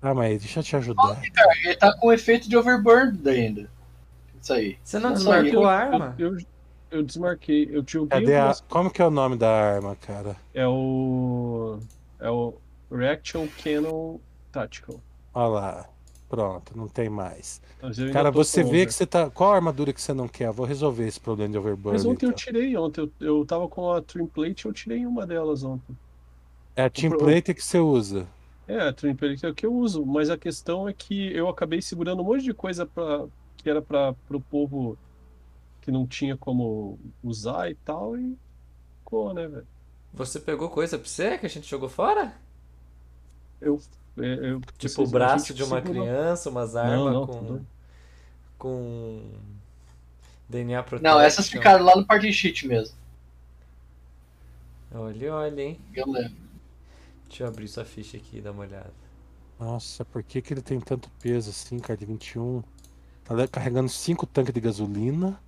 Ah, 0.00 0.14
mas 0.14 0.38
deixa 0.38 0.60
eu 0.60 0.62
te 0.62 0.76
ajudar. 0.76 1.20
Ele 1.64 1.74
tá 1.74 1.92
com 1.96 2.12
efeito 2.12 2.48
de 2.48 2.56
overburden 2.56 3.32
ainda. 3.34 3.70
Isso 4.40 4.52
aí. 4.52 4.78
Você 4.84 5.00
não 5.00 5.12
desmarcou 5.12 5.66
a 5.66 5.74
arma? 5.74 6.14
Eu, 6.16 6.36
eu 6.92 7.02
desmarquei. 7.02 7.68
Eu 7.72 7.82
tinha 7.82 8.06
Cadê 8.06 8.36
a... 8.36 8.54
Como 8.68 8.88
que 8.88 9.02
é 9.02 9.06
o 9.06 9.10
nome 9.10 9.36
da 9.36 9.50
arma, 9.50 9.96
cara? 9.96 10.36
É 10.54 10.64
o. 10.68 11.80
É 12.20 12.30
o 12.30 12.54
Reaction 12.88 13.48
Cannon 13.60 14.20
Tactical. 14.52 15.00
Olha 15.34 15.48
lá. 15.48 15.88
Pronto, 16.28 16.76
não 16.76 16.88
tem 16.88 17.08
mais. 17.08 17.60
Eu 17.80 17.90
Cara, 18.10 18.30
você 18.30 18.62
vê 18.62 18.86
over. 18.86 18.86
que 18.86 18.92
você 18.94 19.06
tá. 19.06 19.30
Qual 19.30 19.52
a 19.52 19.56
armadura 19.56 19.92
que 19.92 20.00
você 20.00 20.12
não 20.14 20.28
quer? 20.28 20.46
Eu 20.48 20.52
vou 20.52 20.66
resolver 20.66 21.06
esse 21.06 21.20
problema 21.20 21.50
de 21.52 21.58
overburn. 21.58 21.90
Mas 21.90 22.04
ontem 22.04 22.24
eu 22.26 22.32
então. 22.32 22.34
tirei, 22.34 22.76
ontem 22.76 23.00
eu, 23.02 23.14
eu 23.20 23.46
tava 23.46 23.68
com 23.68 23.90
a 23.92 24.00
Trimplate 24.02 24.64
eu 24.66 24.72
tirei 24.72 25.04
uma 25.06 25.26
delas 25.26 25.62
ontem. 25.64 25.98
É 26.74 26.84
a 26.84 26.88
team 26.88 27.12
pro- 27.12 27.12
plate 27.12 27.52
que 27.52 27.62
você 27.62 27.78
usa. 27.78 28.26
É, 28.66 28.80
a 28.82 28.92
Trimplate 28.92 29.46
é 29.46 29.48
o 29.48 29.54
que 29.54 29.64
eu 29.64 29.74
uso, 29.74 30.04
mas 30.04 30.28
a 30.28 30.36
questão 30.38 30.86
é 30.88 30.92
que 30.92 31.32
eu 31.34 31.48
acabei 31.48 31.80
segurando 31.80 32.20
um 32.22 32.24
monte 32.24 32.44
de 32.44 32.52
coisa 32.54 32.86
pra, 32.86 33.26
que 33.56 33.68
era 33.70 33.80
para 33.80 34.12
pro 34.26 34.40
povo 34.42 34.98
que 35.80 35.90
não 35.92 36.06
tinha 36.08 36.36
como 36.38 37.00
usar 37.22 37.70
e 37.70 37.76
tal, 37.76 38.18
e 38.18 38.38
ficou, 39.00 39.34
né, 39.34 39.48
velho? 39.48 39.68
Você 40.12 40.38
pegou 40.38 40.68
coisa 40.68 40.98
pra 40.98 41.08
você 41.08 41.38
que 41.38 41.46
a 41.46 41.48
gente 41.48 41.66
jogou 41.66 41.88
fora? 41.88 42.34
Eu, 43.60 43.78
eu, 44.24 44.60
Tipo 44.78 44.94
vocês- 44.94 45.12
o 45.12 45.16
a 45.16 45.18
braço 45.18 45.46
gente 45.48 45.56
de 45.56 45.62
uma 45.64 45.80
segurou. 45.82 46.04
criança, 46.04 46.50
umas 46.50 46.74
Não, 46.74 46.80
armas 46.82 47.12
não, 47.14 47.26
com. 47.26 47.44
tudo. 47.44 47.66
com. 48.58 49.30
DNA 50.48 50.82
Protection. 50.82 51.14
Não, 51.14 51.20
essas 51.20 51.48
ficaram 51.48 51.84
lá 51.84 51.94
no 51.96 52.06
party 52.06 52.32
sheet 52.32 52.66
mesmo. 52.66 52.96
Olha, 54.94 55.34
olha, 55.34 55.60
hein? 55.62 55.78
Eu 55.94 56.06
lembro. 56.10 56.36
Deixa 57.28 57.44
eu 57.44 57.48
abrir 57.48 57.68
sua 57.68 57.84
ficha 57.84 58.16
aqui 58.16 58.38
e 58.38 58.40
dar 58.40 58.52
uma 58.52 58.62
olhada. 58.62 58.92
Nossa, 59.60 60.04
por 60.04 60.22
que, 60.22 60.40
que 60.40 60.54
ele 60.54 60.62
tem 60.62 60.80
tanto 60.80 61.10
peso 61.20 61.50
assim, 61.50 61.78
cara, 61.78 61.98
de 61.98 62.06
21? 62.06 62.62
Tá 63.24 63.46
carregando 63.48 63.88
5 63.90 64.24
tanques 64.26 64.54
de 64.54 64.60
gasolina. 64.60 65.38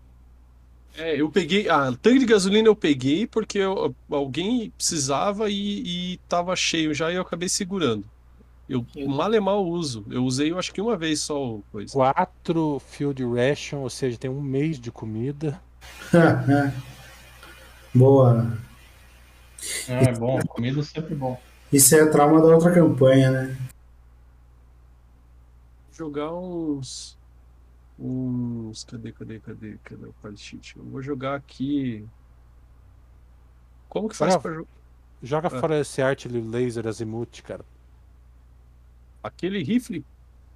É, 0.97 1.21
eu 1.21 1.31
peguei. 1.31 1.69
Ah, 1.69 1.93
tanque 2.03 2.19
de 2.19 2.27
gasolina 2.27 2.69
eu 2.69 2.75
peguei 2.77 3.27
porque 3.27 3.59
eu- 3.59 3.95
alguém 4.11 4.71
precisava 4.71 5.49
e, 5.49 6.15
e 6.15 6.17
tava 6.29 6.55
cheio 6.57 6.93
já 6.93 7.11
e 7.11 7.15
eu 7.15 7.23
acabei 7.23 7.49
segurando. 7.49 8.05
Eu 8.71 8.87
mal 9.09 9.35
e 9.35 9.41
mal 9.41 9.67
uso. 9.67 10.05
Eu 10.09 10.25
usei, 10.25 10.53
eu 10.53 10.59
acho 10.59 10.73
que 10.73 10.81
uma 10.81 10.97
vez 10.97 11.21
só 11.21 11.57
o 11.57 11.63
coisa. 11.73 11.93
4 11.93 12.79
field 12.79 13.25
ration, 13.25 13.79
ou 13.79 13.91
seja, 13.91 14.17
tem 14.17 14.31
um 14.31 14.41
mês 14.41 14.79
de 14.79 14.93
comida. 14.93 15.61
Boa. 17.93 18.57
Ah, 19.89 19.93
é 19.93 20.13
bom, 20.13 20.39
comida 20.47 20.79
é 20.81 20.83
sempre 20.85 21.17
bom. 21.17 21.39
Isso 21.73 21.95
é 21.97 22.07
trauma 22.07 22.41
da 22.41 22.47
outra 22.55 22.73
campanha, 22.73 23.31
né? 23.31 23.57
jogar 25.93 26.33
uns. 26.33 27.19
Uns. 27.99 28.85
Cadê, 28.85 29.13
cadê, 29.13 29.39
cadê? 29.41 29.77
Cadê 29.85 30.07
o 30.07 30.15
party 30.23 30.41
sheet? 30.41 30.77
Eu 30.79 30.85
vou 30.85 31.03
jogar 31.03 31.35
aqui. 31.35 32.09
Como 33.89 34.09
que 34.09 34.17
faz 34.17 34.33
Olha, 34.33 34.41
pra 34.41 34.55
jogar? 34.55 34.69
Joga 35.23 35.49
Ah. 35.49 35.61
fora 35.61 35.79
esse 35.81 36.01
artilheiro 36.01 36.49
laser 36.49 36.87
azimuth, 36.87 37.43
cara. 37.43 37.63
Aquele 39.23 39.63
rifle 39.63 40.05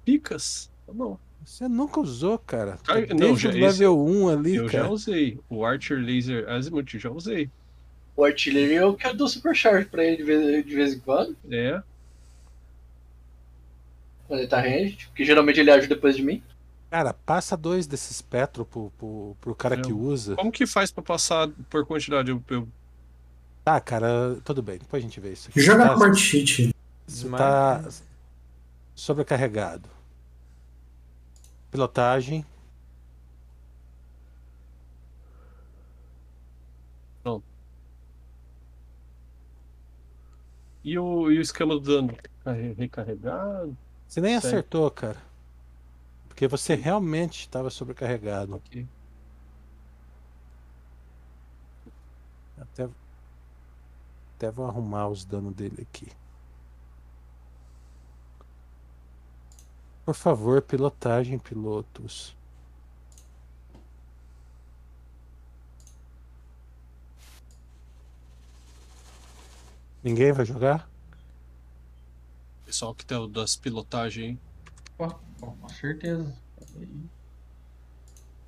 picas? 0.03 0.69
Tá 0.85 0.93
bom. 0.93 1.17
Você 1.45 1.67
nunca 1.67 1.99
usou, 1.99 2.39
cara. 2.39 2.79
Ah, 2.87 2.95
não, 3.13 3.35
já- 3.37 3.49
o 3.49 3.51
esse- 3.51 3.59
level 3.59 4.03
1 4.03 4.29
ali, 4.29 4.55
Eu 4.55 4.65
cara. 4.67 4.85
já 4.85 4.89
usei. 4.89 5.39
O 5.49 5.63
Archer 5.63 5.99
Laser 5.99 6.49
Azimuth 6.49 6.93
eu 6.95 6.99
já 6.99 7.09
usei. 7.11 7.49
O 8.17 8.23
artilharia 8.23 8.77
eu 8.79 8.93
que 8.95 9.05
eu 9.05 9.13
dou 9.15 9.27
supercharge 9.27 9.85
pra 9.89 10.03
ele 10.03 10.17
de 10.17 10.23
vez, 10.23 10.65
de 10.65 10.73
vez 10.75 10.93
em 10.93 10.99
quando, 10.99 11.35
É. 11.51 11.81
quando 14.27 14.39
ele 14.39 14.47
tá 14.47 14.59
range, 14.61 15.05
porque 15.07 15.23
geralmente 15.25 15.59
ele 15.59 15.69
ajuda 15.71 15.95
depois 15.95 16.15
de 16.15 16.23
mim. 16.23 16.41
Cara, 16.89 17.13
passa 17.13 17.57
dois 17.57 17.85
desses 17.85 18.21
Petro 18.21 18.63
pro, 18.65 18.91
pro, 18.97 19.35
pro 19.41 19.55
cara 19.55 19.75
que 19.77 19.91
Eu- 19.91 19.99
usa. 19.99 20.35
Como 20.35 20.51
que 20.51 20.65
faz 20.65 20.91
pra 20.91 21.03
passar 21.03 21.49
por 21.69 21.85
quantidade? 21.85 22.31
Eu, 22.31 22.41
eu- 22.49 22.67
Tá, 23.63 23.79
cara, 23.81 24.37
tudo 24.45 24.61
bem. 24.61 24.77
Depois 24.77 25.03
a 25.03 25.05
gente 25.07 25.19
vê 25.19 25.33
isso 25.33 25.49
aqui. 25.49 25.59
Joga 25.59 25.85
tá, 25.87 25.93
no 25.93 25.99
party 25.99 26.19
sheet. 26.21 26.75
Tá. 27.35 27.83
Sobrecarregado. 28.95 29.89
Pilotagem. 31.71 32.43
E 40.83 40.97
o, 40.99 41.31
e 41.31 41.37
o 41.37 41.41
esquema 41.41 41.73
do 41.75 41.81
dano? 41.81 42.15
Carre- 42.43 42.73
Recarregado? 42.73 43.77
Você 44.07 44.19
nem 44.21 44.39
Sério? 44.39 44.59
acertou, 44.59 44.89
cara. 44.91 45.21
Porque 46.27 46.47
você 46.47 46.75
realmente 46.75 47.41
estava 47.41 47.69
sobrecarregado. 47.71 48.55
Ok. 48.55 48.87
Até, 52.57 52.89
até 54.35 54.49
vou 54.51 54.65
arrumar 54.65 55.07
os 55.09 55.25
danos 55.25 55.53
dele 55.53 55.81
aqui. 55.81 56.07
Por 60.05 60.13
favor, 60.13 60.61
pilotagem, 60.61 61.39
pilotos. 61.39 62.35
Ninguém 70.03 70.31
vai 70.31 70.45
jogar? 70.45 70.87
Pessoal 72.63 72.93
que 72.93 73.03
tem 73.03 73.17
o 73.17 73.25
das 73.25 73.55
pilotagens? 73.55 74.37
Pô, 74.95 75.09
com 75.39 75.69
certeza. 75.69 76.37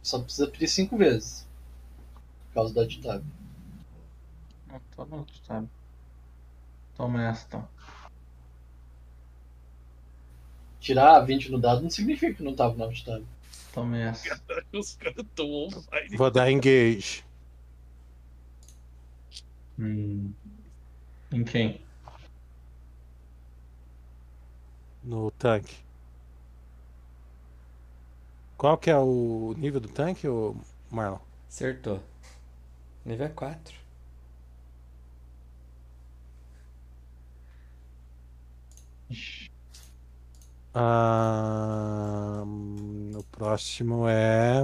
Só 0.04 0.20
precisa 0.20 0.48
pedir 0.48 0.68
cinco 0.68 0.96
vezes. 0.96 1.48
Por 2.50 2.54
causa 2.54 2.74
da 2.76 2.88
tab. 3.02 3.24
Não, 4.68 5.26
tá. 5.48 5.64
Toma 6.96 7.24
essa 7.24 7.46
então. 7.48 7.68
Tirar 10.80 11.20
20 11.22 11.52
no 11.52 11.60
dado 11.60 11.82
não 11.82 11.90
significa 11.90 12.34
que 12.34 12.44
não 12.44 12.56
tava 12.56 12.76
na 12.76 12.88
tab. 13.04 13.24
Toma 13.74 13.98
essa. 13.98 14.40
Os 14.74 14.96
caras 14.96 15.26
fire. 15.86 16.18
Vou 16.18 16.32
dar 16.32 16.52
engage. 16.52 17.24
Hum. 19.80 20.32
Em 21.32 21.44
quem? 21.44 21.82
no 25.08 25.32
tanque. 25.32 25.78
Qual 28.58 28.78
que 28.78 28.90
é 28.90 28.98
o 28.98 29.54
nível 29.58 29.80
do 29.80 29.88
tanque, 29.88 30.28
Marlon? 30.92 31.20
Acertou. 31.48 32.02
Nível 33.06 33.30
4. 33.30 33.74
Ah, 40.80 42.44
o 42.46 43.24
próximo 43.32 44.08
é 44.08 44.64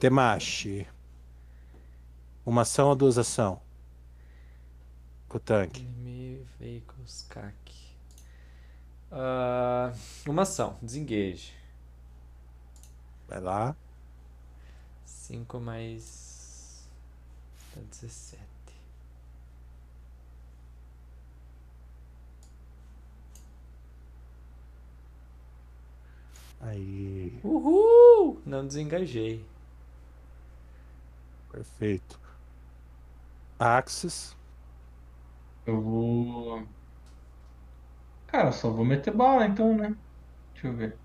Temashi. 0.00 0.88
Uma 2.46 2.62
ação 2.62 2.88
ou 2.88 2.96
duas 2.96 3.18
ação? 3.18 3.60
Com 5.28 5.36
o 5.36 5.40
tanque. 5.40 5.86
Vehicles 6.58 7.26
CAC. 7.28 7.54
Ah, 9.12 9.92
uma 10.26 10.44
ação, 10.44 10.78
desengage. 10.80 11.52
Vai 13.28 13.40
lá. 13.40 13.76
5 15.04 15.60
mais. 15.60 16.88
Dá 17.76 17.82
17. 17.82 18.39
Aí, 26.60 27.32
Uhul! 27.42 28.40
Não 28.44 28.66
desengajei. 28.66 29.44
perfeito. 31.50 32.18
Axis. 33.58 34.36
Eu 35.66 35.80
vou. 35.80 36.66
Cara, 38.28 38.48
eu 38.48 38.52
só 38.52 38.70
vou 38.70 38.84
meter 38.84 39.12
bala 39.14 39.46
então, 39.46 39.76
né? 39.76 39.94
Deixa 40.52 40.68
eu 40.68 40.74
ver. 40.74 40.96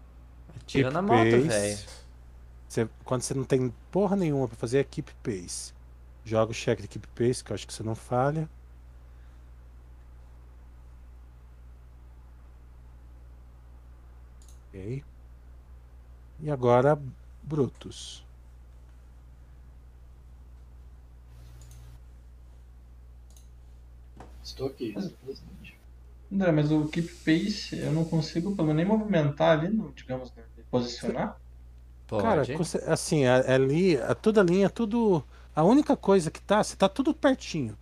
Atira 0.56 0.92
na 0.92 1.02
moto, 1.02 1.42
velho. 1.42 1.78
Quando 3.04 3.22
você 3.22 3.34
não 3.34 3.44
tem 3.44 3.74
porra 3.92 4.16
nenhuma 4.16 4.48
pra 4.48 4.58
fazer, 4.58 4.80
é 4.80 4.84
keep 4.84 5.12
pace. 5.24 5.74
Joga 6.24 6.52
o 6.52 6.56
check 6.56 6.82
de 6.82 6.88
keep 6.88 7.08
pace, 7.10 7.44
que 7.44 7.52
eu 7.52 7.56
acho 7.56 7.68
que 7.68 7.74
você 7.74 7.84
não 7.84 7.96
falha. 7.96 8.50
Ok. 14.70 15.04
E 16.46 16.52
agora, 16.52 16.96
Brutus. 17.42 18.24
Estou 24.44 24.68
aqui. 24.68 24.94
André, 26.32 26.52
mas 26.52 26.72
o 26.72 26.88
keep 26.88 27.08
pace 27.26 27.80
eu 27.80 27.92
não 27.92 28.06
consigo 28.06 28.56
pelo 28.56 28.68
menos 28.68 28.78
nem 28.78 28.86
movimentar 28.86 29.58
ali, 29.58 29.70
no, 29.70 29.92
digamos, 29.92 30.32
né, 30.36 30.44
me 30.56 30.64
posicionar. 30.66 31.36
Pode. 32.06 32.24
Cara, 32.24 32.94
assim, 32.94 33.26
a- 33.26 33.56
ali, 33.56 33.98
a- 33.98 34.14
toda 34.14 34.42
a 34.42 34.44
linha, 34.44 34.70
tudo. 34.70 35.24
A 35.56 35.64
única 35.64 35.98
coisa 35.98 36.30
que 36.30 36.40
tá, 36.40 36.64
você 36.64 36.76
tá 36.76 36.88
tudo 36.88 37.12
pertinho. 37.12 37.76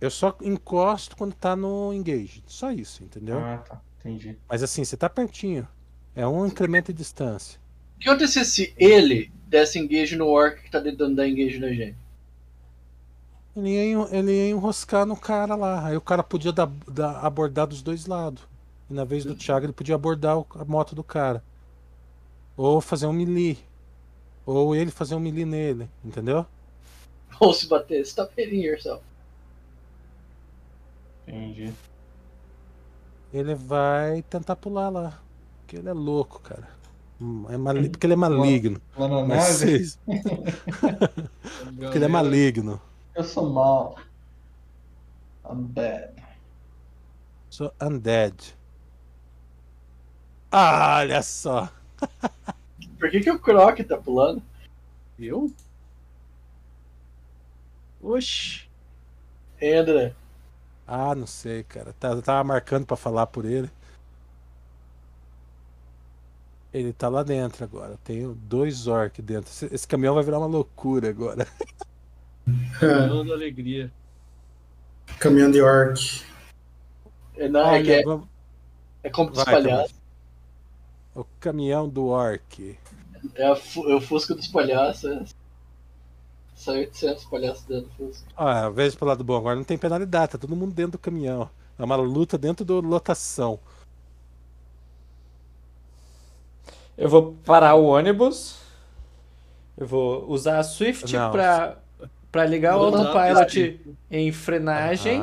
Eu 0.00 0.10
só 0.10 0.36
encosto 0.42 1.16
quando 1.16 1.34
tá 1.34 1.56
no 1.56 1.92
engage. 1.92 2.44
Só 2.46 2.70
isso, 2.70 3.02
entendeu? 3.02 3.40
Ah, 3.40 3.58
tá. 3.58 3.80
Entendi. 3.98 4.38
Mas 4.48 4.62
assim, 4.62 4.84
você 4.84 4.96
tá 4.96 5.10
pertinho. 5.10 5.66
É 6.14 6.24
um 6.28 6.46
incremento 6.46 6.92
de 6.92 6.98
distância. 6.98 7.63
O 7.96 7.98
que 7.98 8.08
acontecesse 8.08 8.50
se 8.52 8.74
ele 8.78 9.32
desse 9.48 9.80
engage 9.80 10.14
no 10.14 10.28
orc 10.28 10.62
que 10.62 10.70
tá 10.70 10.80
tentando 10.80 11.16
dar 11.16 11.26
engage 11.28 11.58
na 11.58 11.72
gente? 11.72 11.98
Ele 13.56 13.70
ia, 13.70 14.08
ele 14.16 14.32
ia 14.32 14.50
enroscar 14.50 15.06
no 15.06 15.16
cara 15.16 15.54
lá. 15.54 15.86
Aí 15.86 15.96
o 15.96 16.00
cara 16.00 16.22
podia 16.22 16.52
dar, 16.52 16.66
dar- 16.88 17.24
abordar 17.24 17.66
dos 17.66 17.82
dois 17.82 18.06
lados. 18.06 18.42
E 18.90 18.94
na 18.94 19.04
vez 19.04 19.24
do 19.24 19.34
Thiago, 19.34 19.66
ele 19.66 19.72
podia 19.72 19.94
abordar 19.94 20.38
o- 20.38 20.46
a 20.54 20.64
moto 20.64 20.94
do 20.94 21.04
cara. 21.04 21.42
Ou 22.56 22.80
fazer 22.80 23.06
um 23.06 23.12
melee. 23.12 23.58
Ou 24.46 24.74
ele 24.76 24.90
fazer 24.92 25.14
um 25.16 25.20
melee 25.20 25.44
nele, 25.46 25.90
entendeu? 26.04 26.46
Ou 27.40 27.52
se 27.52 27.66
bater, 27.68 28.00
stop 28.04 28.32
hitting 28.36 28.62
yourself. 28.62 29.02
Entendi. 31.26 31.74
Ele 33.32 33.54
vai 33.54 34.22
tentar 34.22 34.56
pular 34.56 34.88
lá. 34.88 35.22
Porque 35.60 35.76
ele 35.76 35.88
é 35.88 35.92
louco, 35.92 36.40
cara. 36.40 36.68
É 37.48 37.56
mali... 37.56 37.88
Porque 37.90 38.06
ele 38.06 38.14
é 38.14 38.16
maligno. 38.16 38.80
Lá 38.96 39.08
na 39.08 39.22
Mas 39.24 39.60
nave, 39.60 39.92
Porque 41.78 41.98
ele 41.98 42.04
é 42.04 42.08
maligno. 42.08 42.80
eu 43.14 43.24
sou 43.24 43.50
mal. 43.50 43.96
I'm 45.48 45.62
bad. 45.64 46.12
Sou 47.50 47.72
undead. 47.80 48.56
Ah, 50.50 50.98
olha 50.98 51.22
só. 51.22 51.68
Por 52.98 53.10
que, 53.10 53.20
que 53.20 53.30
o 53.30 53.38
Croc 53.38 53.78
tá 53.80 53.96
pulando? 53.96 54.42
Eu? 55.18 55.52
Oxi. 58.02 58.68
André? 59.62 60.14
Ah, 60.86 61.14
não 61.14 61.26
sei, 61.26 61.62
cara. 61.62 61.92
Tá- 61.98 62.20
Tava 62.20 62.44
marcando 62.44 62.84
pra 62.86 62.96
falar 62.96 63.26
por 63.26 63.44
ele. 63.44 63.70
Ele 66.74 66.92
tá 66.92 67.08
lá 67.08 67.22
dentro 67.22 67.62
agora. 67.62 67.96
Tem 68.02 68.30
dois 68.34 68.88
orcs 68.88 69.24
dentro. 69.24 69.48
Esse, 69.48 69.72
esse 69.72 69.86
caminhão 69.86 70.14
vai 70.16 70.24
virar 70.24 70.38
uma 70.38 70.46
loucura 70.48 71.08
agora. 71.08 71.46
Caminhão 72.80 73.24
da 73.24 73.32
alegria. 73.32 73.92
Caminhão 75.20 75.50
de 75.52 75.62
orc. 75.62 76.22
É, 77.36 77.48
não, 77.48 77.72
é, 77.72 77.82
que 77.82 77.90
Olha, 77.90 78.00
é, 78.00 78.02
vamos- 78.02 78.28
é 79.04 79.10
como 79.10 79.30
dos 79.30 79.44
vai, 79.44 79.54
palhaços. 79.54 79.94
O 81.14 81.24
caminhão 81.38 81.88
do 81.88 82.06
orc. 82.06 82.76
É, 83.36 83.46
a 83.46 83.54
fu- 83.56 83.88
é 83.88 83.94
o 83.94 84.00
Fusca 84.00 84.34
dos 84.34 84.48
palhaços. 84.48 85.04
É. 85.04 85.24
Sai 86.56 86.78
800 86.80 87.24
palhaços 87.26 87.64
dentro 87.64 87.86
do 87.86 87.94
Fusca. 87.94 88.26
Ah, 88.36 88.68
veja 88.68 88.96
pelo 88.96 89.08
lado 89.10 89.22
bom, 89.24 89.36
agora 89.36 89.56
não 89.56 89.64
tem 89.64 89.78
penalidade, 89.78 90.32
tá 90.32 90.38
todo 90.38 90.56
mundo 90.56 90.74
dentro 90.74 90.92
do 90.92 90.98
caminhão. 90.98 91.48
É 91.78 91.84
uma 91.84 91.96
luta 91.96 92.36
dentro 92.36 92.64
da 92.64 92.74
lotação. 92.74 93.58
Eu 96.96 97.08
vou 97.08 97.34
parar 97.44 97.74
o 97.74 97.84
ônibus. 97.86 98.58
Eu 99.76 99.86
vou 99.86 100.28
usar 100.30 100.58
a 100.60 100.62
Swift 100.62 101.12
Não. 101.12 101.32
pra, 101.32 101.78
pra 102.30 102.46
ligar 102.46 102.76
o 102.76 102.90
Não, 102.90 102.98
autopilot 103.06 103.80
em 104.10 104.30
frenagem 104.32 105.20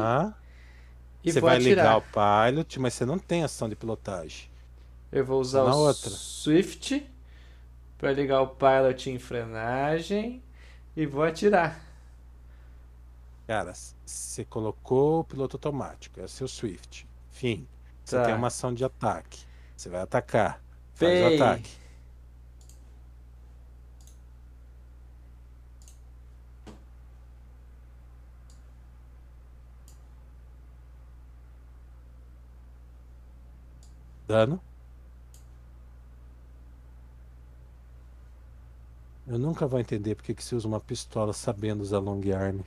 e 1.24 1.32
você 1.32 1.40
vou 1.40 1.50
vai 1.50 1.58
atirar. 1.58 1.86
ligar 1.86 1.98
o 1.98 2.50
pilot, 2.52 2.80
mas 2.80 2.94
você 2.94 3.06
não 3.06 3.18
tem 3.18 3.44
ação 3.44 3.70
de 3.70 3.76
pilotagem. 3.76 4.50
Eu 5.12 5.26
vou 5.26 5.40
usar 5.40 5.64
Na 5.64 5.76
o 5.76 5.80
outra. 5.80 6.10
Swift 6.10 7.10
pra 7.98 8.12
ligar 8.12 8.42
o 8.42 8.48
pilot 8.48 9.10
em 9.10 9.20
frenagem 9.20 10.44
e 10.96 11.06
vou 11.06 11.24
atirar. 11.24 11.80
Cara, 13.48 13.74
você 14.06 14.44
colocou 14.46 15.22
o 15.22 15.24
piloto 15.24 15.56
automático, 15.58 16.20
é 16.20 16.24
o 16.24 16.30
seu 16.30 16.48
Swift. 16.48 17.08
Fim. 17.30 17.68
Você 18.04 18.18
Tá. 18.18 18.26
tem 18.26 18.34
uma 18.34 18.48
ação 18.48 18.74
de 18.74 18.84
ataque. 18.84 19.40
Você 19.76 19.90
vai 19.90 20.02
atacar. 20.02 20.62
Faz 21.02 21.22
o 21.22 21.36
ataque. 21.36 21.70
Dano. 34.28 34.62
Eu 39.28 39.38
nunca 39.38 39.68
vou 39.68 39.80
entender 39.80 40.16
porque 40.16 40.34
que 40.34 40.44
se 40.44 40.56
usa 40.56 40.68
uma 40.68 40.80
pistola 40.80 41.34
sabendo 41.34 41.82
usar 41.82 42.00
long 42.00 42.22
arm. 42.34 42.60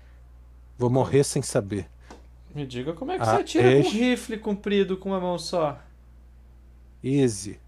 Vou 0.78 0.90
morrer 0.90 1.24
sem 1.24 1.43
saber. 1.43 1.89
Me 2.55 2.66
diga 2.66 2.93
como 2.93 3.12
é 3.12 3.16
que 3.16 3.23
Ah, 3.23 3.36
você 3.36 3.40
atira 3.40 3.82
com 3.82 3.89
um 3.89 3.90
rifle 3.90 4.39
comprido 4.39 4.97
com 4.97 5.11
uma 5.11 5.20
mão 5.20 5.39
só. 5.39 5.78
Easy. 7.02 7.59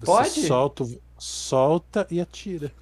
Você 0.00 0.06
Pode? 0.06 0.46
solta, 0.46 0.84
o- 0.84 1.02
solta 1.18 2.06
e 2.10 2.20
atira. 2.20 2.72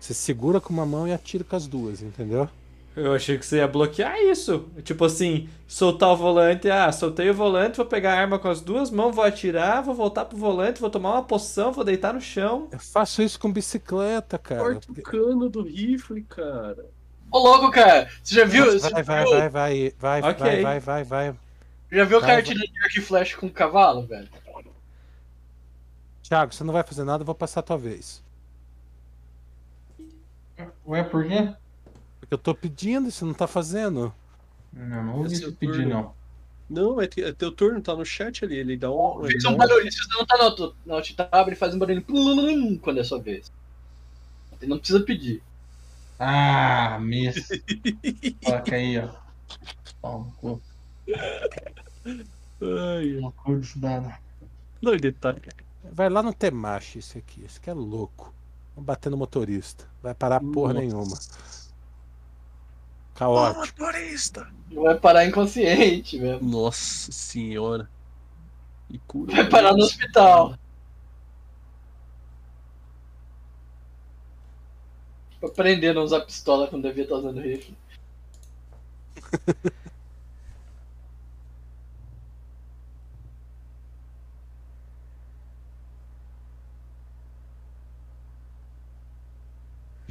Você 0.00 0.12
segura 0.14 0.60
com 0.60 0.72
uma 0.72 0.84
mão 0.86 1.06
e 1.06 1.12
atira 1.12 1.44
com 1.44 1.54
as 1.56 1.66
duas, 1.68 2.02
entendeu? 2.02 2.48
Eu 2.96 3.14
achei 3.14 3.38
que 3.38 3.46
você 3.46 3.58
ia 3.58 3.68
bloquear 3.68 4.18
isso. 4.18 4.68
Tipo 4.82 5.04
assim, 5.04 5.48
soltar 5.68 6.10
o 6.10 6.16
volante. 6.16 6.68
Ah, 6.68 6.90
soltei 6.90 7.30
o 7.30 7.34
volante, 7.34 7.76
vou 7.76 7.86
pegar 7.86 8.14
a 8.14 8.18
arma 8.20 8.38
com 8.40 8.48
as 8.48 8.60
duas 8.60 8.90
mãos, 8.90 9.14
vou 9.14 9.22
atirar, 9.24 9.82
vou 9.82 9.94
voltar 9.94 10.24
pro 10.24 10.36
volante, 10.36 10.80
vou 10.80 10.90
tomar 10.90 11.12
uma 11.12 11.22
poção, 11.24 11.70
vou 11.72 11.84
deitar 11.84 12.12
no 12.12 12.20
chão. 12.20 12.68
Eu 12.72 12.78
faço 12.80 13.22
isso 13.22 13.38
com 13.38 13.52
bicicleta, 13.52 14.36
cara. 14.38 14.74
Corta 14.74 14.90
o 14.90 14.94
cano 14.96 15.48
do 15.48 15.62
rifle, 15.62 16.22
cara. 16.24 16.86
Ô, 17.30 17.38
louco, 17.38 17.70
cara! 17.70 18.10
Você 18.22 18.34
já 18.34 18.44
viu? 18.44 18.64
você 18.66 18.90
Vai, 18.90 19.02
vai, 19.02 19.24
viu- 19.24 19.26
vai, 19.26 19.48
vai, 19.50 19.92
vai, 19.98 20.22
Ok. 20.22 20.40
vai, 20.40 20.60
vai, 20.60 20.80
vai, 20.80 21.04
vai. 21.04 21.36
Já 21.92 22.04
viu 22.04 22.18
o 22.18 22.20
Vai, 22.20 22.28
cara 22.28 22.42
vai. 22.42 22.42
tirando 22.42 22.66
de 22.72 22.78
arco 22.84 22.98
e 22.98 23.02
flecha 23.02 23.36
com 23.38 23.48
cavalo, 23.50 24.06
velho? 24.06 24.28
Thiago, 26.28 26.52
você 26.52 26.62
não 26.62 26.74
vai 26.74 26.82
fazer 26.82 27.04
nada, 27.04 27.22
eu 27.22 27.26
vou 27.26 27.34
passar 27.34 27.60
a 27.60 27.62
tua 27.62 27.78
vez. 27.78 28.22
Ué, 30.86 31.02
por 31.04 31.26
quê? 31.26 31.54
Porque 32.20 32.34
eu 32.34 32.38
tô 32.38 32.54
pedindo 32.54 33.08
e 33.08 33.12
você 33.12 33.24
não 33.24 33.32
tá 33.32 33.46
fazendo. 33.46 34.12
Não, 34.72 35.04
não 35.04 35.18
ouvi 35.20 35.36
é 35.42 35.50
pedir, 35.52 35.72
turno. 35.84 35.88
não. 35.88 36.18
Não, 36.68 37.00
é, 37.00 37.06
te- 37.06 37.22
é 37.22 37.32
teu 37.32 37.50
turno, 37.50 37.80
tá 37.80 37.94
no 37.96 38.04
chat 38.04 38.44
ali. 38.44 38.56
Ele 38.56 38.76
dá 38.76 38.90
um. 38.90 39.20
ele 39.22 39.32
Fez 39.32 39.44
um 39.46 39.56
barulho. 39.56 39.90
Se 39.90 39.98
você 40.02 40.18
não 40.18 40.26
tá 40.26 40.36
no, 40.84 40.94
alt 40.94 41.14
tab, 41.14 41.46
ele 41.48 41.56
faz 41.56 41.74
um 41.74 41.78
barulho 41.78 42.02
plum, 42.02 42.76
quando 42.76 42.98
é 42.98 43.00
a 43.00 43.04
sua 43.04 43.18
vez. 43.20 43.50
Você 44.52 44.66
não 44.66 44.76
precisa 44.78 45.00
pedir. 45.00 45.42
Ah, 46.18 46.98
miss. 47.00 47.48
Coloca 48.44 48.74
aí, 48.74 48.98
ó. 48.98 49.08
No 50.18 50.32
cu. 50.32 50.60
Ai, 52.60 53.06
No 53.20 53.32
cu 53.32 53.56
desse 53.56 53.78
dado. 53.78 54.12
não, 54.82 54.94
e 54.94 54.98
detalhe. 54.98 55.40
Vai 55.92 56.08
lá 56.08 56.22
no 56.22 56.32
Temashi 56.32 56.98
esse 56.98 57.18
aqui. 57.18 57.44
Esse 57.44 57.58
aqui 57.58 57.70
é 57.70 57.74
louco. 57.74 58.34
Vamos 58.74 58.86
bater 58.86 59.10
no 59.10 59.16
motorista. 59.16 59.88
Vai 60.02 60.14
parar 60.14 60.40
porra 60.40 60.74
Nossa. 60.74 60.86
nenhuma. 60.86 61.18
Caótico. 63.14 63.82
motorista! 63.82 64.48
Vai 64.70 64.98
parar 64.98 65.26
inconsciente 65.26 66.18
mesmo. 66.20 66.48
Nossa 66.48 67.10
senhora. 67.10 67.90
E 68.88 68.98
cura. 68.98 69.34
Vai 69.34 69.48
parar 69.48 69.72
no 69.72 69.82
hospital. 69.82 70.56
Aprendendo 75.42 76.00
a 76.00 76.04
usar 76.04 76.20
pistola 76.20 76.68
quando 76.68 76.84
devia 76.84 77.02
estar 77.02 77.16
usando 77.16 77.40
rifle. 77.40 77.76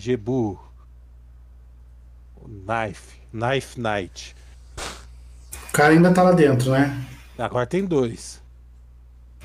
Jebu. 0.08 0.58
Knife. 2.66 3.20
Knife 3.34 3.78
Knight. 3.78 4.34
O 5.68 5.74
cara 5.74 5.94
ainda 5.94 6.14
tá 6.14 6.24
lá 6.24 6.32
dentro, 6.32 6.72
né? 6.72 7.06
Agora 7.38 7.66
tem 7.68 7.84
dois. 7.84 8.42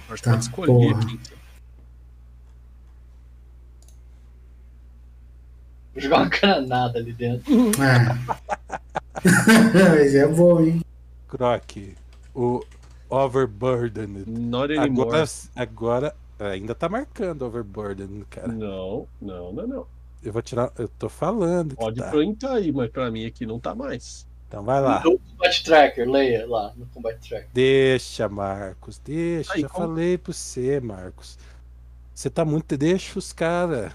Pode 0.06 0.22
Tá, 0.22 0.36
escolher 0.36 0.92
porra. 0.94 1.00
aqui. 1.02 1.20
Vou 5.94 6.00
jogar 6.02 6.16
uma 6.18 6.28
granada 6.28 6.98
ali 7.00 7.12
dentro. 7.12 7.52
É. 7.82 8.14
Mas 9.98 10.14
é 10.14 10.28
bom, 10.28 10.60
hein? 10.60 10.80
Croc. 11.26 11.76
O 12.32 12.64
Overburdened. 13.10 14.30
Not 14.30 14.72
anymore. 14.72 15.08
Agora, 15.08 15.26
agora 15.56 16.16
ainda 16.38 16.72
tá 16.72 16.88
marcando 16.88 17.42
Overburdened, 17.42 18.24
cara. 18.30 18.46
Não, 18.46 19.08
não, 19.20 19.52
não, 19.52 19.66
não. 19.66 20.01
Eu 20.22 20.32
vou 20.32 20.42
tirar. 20.42 20.72
Eu 20.78 20.88
tô 20.88 21.08
falando. 21.08 21.74
Pode 21.74 21.98
tá. 21.98 22.10
printar 22.10 22.52
aí, 22.52 22.72
mas 22.72 22.90
pra 22.90 23.10
mim 23.10 23.26
aqui 23.26 23.44
não 23.44 23.58
tá 23.58 23.74
mais. 23.74 24.26
Então 24.48 24.62
vai 24.62 24.80
lá. 24.80 25.02
No 25.02 25.18
Combat 25.18 25.64
Tracker, 25.64 26.08
leia 26.08 26.46
lá 26.46 26.72
no 26.76 26.86
Combat 26.86 27.18
Tracker. 27.26 27.48
Deixa, 27.52 28.28
Marcos. 28.28 28.98
Deixa. 28.98 29.54
Aí, 29.54 29.62
Já 29.62 29.68
como- 29.68 29.88
falei 29.88 30.18
pra 30.18 30.32
você, 30.32 30.78
Marcos. 30.80 31.38
Você 32.14 32.28
tá 32.30 32.44
muito. 32.44 32.76
Deixa 32.76 33.18
os 33.18 33.32
caras. 33.32 33.92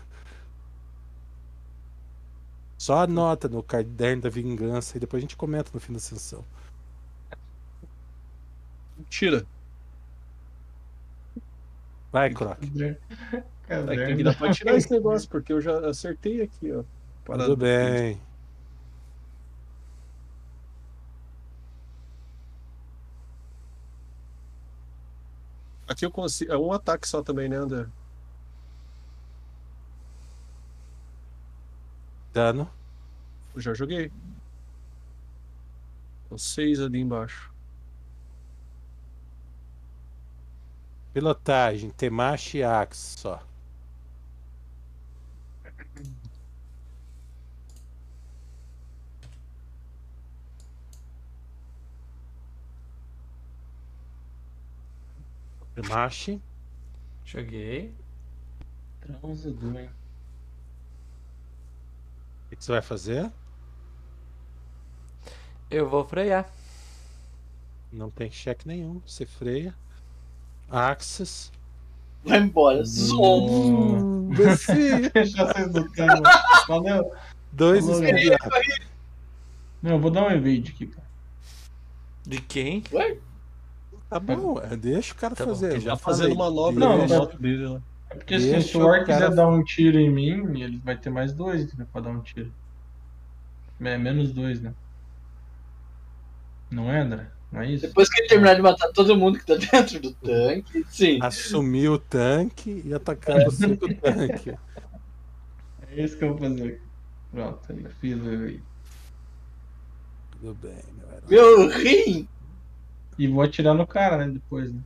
Só 2.78 3.00
anota 3.00 3.48
no 3.48 3.64
caderno 3.64 4.24
da 4.24 4.30
vingança 4.30 4.98
e 4.98 5.00
depois 5.00 5.20
a 5.20 5.22
gente 5.22 5.36
comenta 5.36 5.72
no 5.74 5.80
fim 5.80 5.94
da 5.94 6.00
sessão. 6.00 6.44
Tira. 9.10 9.46
Vai, 12.12 12.34
Croc. 12.34 12.58
Vai 13.68 13.98
ter 13.98 14.16
que 14.16 14.24
dar 14.24 14.38
pra 14.38 14.52
tirar 14.52 14.76
esse 14.76 14.90
negócio, 14.90 15.30
porque 15.30 15.52
eu 15.52 15.60
já 15.60 15.80
acertei 15.90 16.42
aqui, 16.42 16.72
ó. 16.72 16.84
Parada. 17.26 17.50
Tudo 17.50 17.58
bem. 17.58 18.22
Aqui 25.88 26.06
eu 26.06 26.12
consigo. 26.12 26.52
É 26.52 26.58
um 26.58 26.72
ataque 26.72 27.08
só 27.08 27.22
também, 27.22 27.50
né, 27.50 27.58
André? 27.58 27.88
Dano. 32.34 32.70
Eu 33.56 33.62
já 33.62 33.74
joguei. 33.74 34.12
São 36.30 36.38
seis 36.38 36.80
ali 36.80 37.00
embaixo. 37.00 37.52
Pilotagem, 41.14 41.90
Temashi 41.90 42.60
e 42.60 42.64
Axe 42.64 43.18
só. 43.18 43.47
Joguei. 57.24 57.94
Transador, 59.02 59.78
hein? 59.78 59.90
O 62.52 62.56
que 62.56 62.64
você 62.64 62.72
vai 62.72 62.82
fazer? 62.82 63.32
Eu 65.70 65.90
vou 65.90 66.04
frear. 66.04 66.50
Não 67.92 68.10
tem 68.10 68.32
cheque 68.32 68.68
nenhum. 68.68 69.02
Você 69.06 69.26
freia. 69.26 69.76
Axis. 70.70 71.52
Vai 72.24 72.40
embora. 72.40 72.84
Zoom. 72.84 74.30
Desci. 74.30 75.10
Deixa 75.14 75.46
vocês 75.46 75.74
lutando. 75.74 76.24
Valeu. 76.68 77.14
Dois 77.52 77.88
imediatos. 77.88 78.50
Não, 79.82 79.92
eu 79.92 80.00
vou 80.00 80.10
dar 80.10 80.24
um 80.24 80.32
evade 80.32 80.72
aqui, 80.74 80.88
cara. 80.88 81.08
De 82.24 82.42
quem? 82.42 82.84
Ué? 82.92 83.18
Tá 84.10 84.20
bom, 84.20 84.60
é, 84.62 84.76
deixa 84.78 85.14
o 85.14 85.18
cara 85.18 85.36
Tá 85.36 85.44
fazer. 85.46 85.74
eu 85.74 85.80
Já 85.82 85.90
já 85.92 85.98
fazendo 85.98 86.36
falei. 86.36 86.38
manobra 86.38 86.80
Não, 86.80 86.98
no 87.00 87.08
moto 87.08 87.38
dele 87.40 87.68
lá. 87.68 87.82
É 88.10 88.16
porque 88.16 88.38
Deixa 88.38 88.62
se 88.70 88.78
o 88.78 88.82
Or 88.82 88.86
o 88.86 88.92
cara- 88.92 89.06
quiser 89.06 89.36
dar 89.36 89.48
um 89.50 89.62
tiro 89.64 90.00
em 90.00 90.10
mim, 90.10 90.62
ele 90.62 90.78
vai 90.78 90.96
ter 90.98 91.10
mais 91.10 91.34
dois 91.34 91.64
entendeu, 91.64 91.86
pra 91.92 92.00
dar 92.02 92.10
um 92.12 92.22
tiro. 92.22 92.52
É 93.82 93.98
menos 93.98 94.32
dois, 94.32 94.62
né? 94.62 94.74
Não 96.72 96.90
é, 96.92 97.02
André? 97.02 97.28
Não 97.52 97.62
é 97.62 97.72
isso? 97.72 97.86
Depois 97.88 98.10
que 98.10 98.20
ele 98.22 98.30
terminar 98.30 98.56
de 98.56 98.62
matar 98.62 98.90
todo 98.94 99.16
mundo 99.16 99.38
que 99.40 99.46
tá 99.46 99.56
dentro 99.72 100.00
do 100.00 100.12
tanque, 100.14 100.86
sim. 100.90 101.20
Assumir 101.22 101.90
o 101.90 101.98
tanque 102.00 102.82
e 102.86 102.94
atacar 102.94 103.44
você 103.44 103.76
com 103.76 103.86
o 103.86 103.94
tanque. 103.96 104.58
É 105.92 106.04
isso 106.04 106.18
que 106.18 106.24
eu 106.24 106.30
vou 106.30 106.38
fazer. 106.50 106.82
Pronto, 107.32 107.60
aí 107.70 107.86
fiz 108.00 108.18
o 108.22 108.32
evade. 108.34 108.64
Tudo 110.32 110.54
bem, 110.56 110.84
meu 110.98 111.08
herói. 111.10 111.24
Meu 111.30 111.70
rim! 111.70 112.28
E 113.18 113.28
vou 113.28 113.42
atirar 113.42 113.74
no 113.74 113.86
cara, 113.88 114.18
né? 114.18 114.32
Depois, 114.34 114.72
né? 114.74 114.82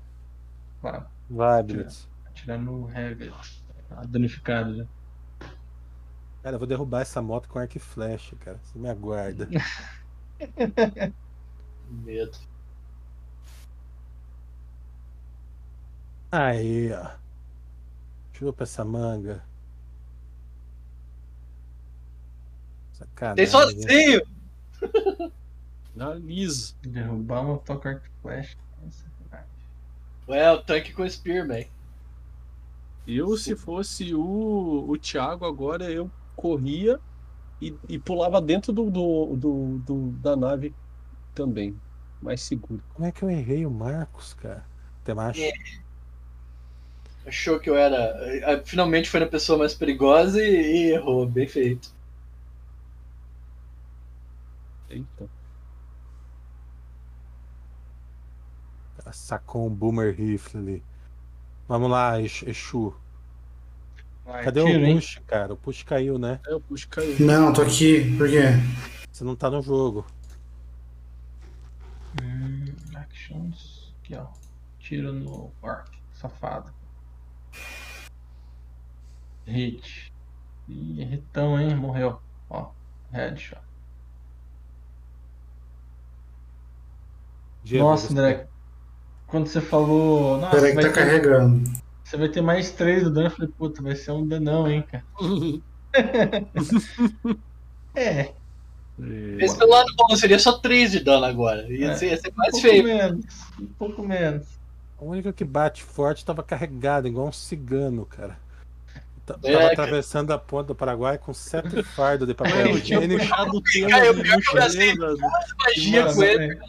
Claro, 0.80 1.06
Vai, 1.30 1.62
Blitz. 1.64 2.08
atirar 2.26 2.58
no 2.58 2.90
Heavy. 2.90 3.32
Tá 3.90 4.04
danificado 4.06 4.76
já. 4.76 4.86
Cara, 6.42 6.56
eu 6.56 6.60
vou 6.60 6.68
derrubar 6.68 7.02
essa 7.02 7.22
moto 7.22 7.48
com 7.48 7.60
arco 7.60 7.78
e 7.78 7.80
flecha, 7.80 8.36
cara. 8.38 8.60
Você 8.64 8.80
me 8.80 8.90
aguarda. 8.90 9.48
Medo. 11.90 12.38
Aí, 16.32 16.92
ó. 16.94 17.12
Chupa 18.34 18.64
essa 18.64 18.84
manga. 18.84 19.44
Sacanagem. 22.94 23.36
Tem 23.36 23.46
sozinho! 23.46 24.22
Analisa. 25.96 26.76
Derrubar 26.84 27.42
uma 27.44 27.58
toca 27.60 27.90
arco 27.90 28.08
flecha. 28.22 28.56
É. 29.32 29.46
Ué, 30.28 30.52
o 30.52 30.64
tanque 30.64 30.94
com 30.94 31.08
Spearman. 31.10 31.72
Eu, 33.06 33.36
se 33.38 33.56
fosse 33.56 34.14
o, 34.14 34.86
o 34.90 34.98
Thiago 34.98 35.46
agora, 35.46 35.92
eu 35.92 36.12
corria 36.36 37.00
e, 37.62 37.80
e 37.90 38.00
pulava 38.00 38.42
dentro 38.42 38.74
do, 38.74 38.90
do, 38.92 39.36
do, 39.38 39.80
do- 39.80 40.12
da 40.14 40.36
nave 40.36 40.76
também. 41.34 41.82
Mais 42.22 42.42
seguro. 42.44 42.84
Como 42.94 43.06
é 43.08 43.12
que 43.12 43.24
eu 43.24 43.30
errei 43.30 43.66
o 43.66 43.72
Marcos, 43.72 44.34
cara? 44.34 44.70
Temacho? 45.04 45.42
É. 45.42 45.72
Achou 47.26 47.60
que 47.60 47.68
eu 47.70 47.76
era. 47.76 47.98
eh, 48.52 48.62
Finalmente 48.66 49.10
foi 49.10 49.20
na 49.20 49.26
pessoa 49.28 49.58
mais 49.58 49.74
perigosa 49.74 50.40
e, 50.44 50.90
e 50.90 50.92
errou. 50.94 51.28
Bem 51.28 51.48
feito. 51.48 51.90
Eita. 54.90 55.26
Sacou 59.12 59.68
um 59.68 59.70
boomer 59.70 60.14
rifle 60.16 60.60
ali. 60.60 60.84
Vamos 61.68 61.90
lá, 61.90 62.20
Ex- 62.22 62.44
Exu. 62.44 62.94
Vai, 64.26 64.44
Cadê 64.44 64.64
tiro, 64.64 64.80
o 64.80 64.86
hein? 64.86 64.96
push, 64.96 65.22
cara? 65.28 65.54
O 65.54 65.58
push 65.58 65.84
caiu, 65.84 66.18
né? 66.18 66.40
É, 66.48 66.54
o 66.56 66.60
puxo 66.62 66.88
caiu. 66.90 67.16
Não, 67.20 67.52
tô 67.54 67.62
aqui. 67.64 68.16
Por 68.18 68.30
quê? 68.30 68.42
Você 69.12 69.24
não 69.24 69.36
tá 69.36 69.50
no 69.50 69.62
jogo. 69.62 70.06
Hum, 72.22 72.66
actions. 72.96 73.94
Aqui, 74.04 74.16
ó. 74.16 74.28
Tiro 74.80 75.12
no 75.14 75.52
Orc. 75.62 75.90
Safado. 76.14 76.72
Hit. 79.46 80.14
Ih, 80.70 81.04
hitão, 81.16 81.60
hein? 81.60 81.76
Morreu. 81.76 82.22
Ó. 82.50 82.70
Headshot. 83.12 83.60
Nossa, 87.74 88.08
você- 88.08 88.14
André. 88.14 88.48
Quando 89.32 89.48
você 89.48 89.62
falou. 89.62 90.38
Nossa, 90.38 90.56
Peraí 90.56 90.70
que 90.72 90.76
vai 90.76 90.84
tá 90.86 90.92
ter- 90.92 91.06
carregando. 91.06 91.72
você 92.04 92.18
vai 92.18 92.30
ter 92.30 92.42
mais 92.42 92.72
três 92.72 93.04
do 93.04 93.10
dano. 93.12 93.28
Eu 93.28 93.32
falei, 93.32 93.52
puta, 93.58 93.82
vai 93.82 93.96
ser 93.96 94.12
um 94.12 94.28
danão, 94.28 94.70
hein, 94.70 94.84
cara. 94.92 95.04
É. 97.96 98.32
Esse 99.40 99.58
pelo 99.58 99.72
lado 99.72 99.88
bom, 99.98 100.16
seria 100.16 100.38
só 100.40 100.54
3 100.60 100.92
de 100.92 101.00
dano 101.00 101.26
agora. 101.26 101.64
Ia, 101.72 101.92
É. 101.92 101.96
ser, 101.96 102.08
ia 102.10 102.18
ser 102.18 102.30
Um 102.30 102.36
mais 102.38 102.52
pouco 102.52 102.68
feio. 102.68 102.84
menos. 102.84 103.26
Um 103.60 103.66
pouco 103.68 104.04
menos. 104.04 104.48
A 105.00 105.04
única 105.04 105.34
que 105.34 105.44
bate 105.44 105.84
forte 105.84 106.24
tava 106.24 106.44
carregada, 106.44 107.08
igual 107.08 107.28
um 107.28 107.32
cigano, 107.32 108.06
cara. 108.06 108.38
T- 109.26 109.34
É, 109.34 109.52
Tava 109.52 109.58
cara. 109.58 109.72
atravessando 109.74 110.32
a 110.32 110.38
ponta 110.38 110.68
do 110.68 110.76
Paraguai 110.76 111.18
com 111.18 111.34
sete 111.34 111.82
fardos 111.84 112.28
de 112.28 112.34
papel 112.36 112.68
eu 112.68 112.82
tinha 112.82 113.00
higiênico. 113.00 113.20
puxado 113.24 113.58
o 113.58 113.90
Cara, 113.90 114.06
eu 114.06 114.14
do 114.14 114.22
pior 114.22 114.40
que 114.40 114.50
eu 114.58 114.62
mochileiro 114.62 115.00
pensei, 115.00 115.18
da- 115.18 115.28
Magia 115.66 116.14
com 116.14 116.24
ele. 116.24 116.60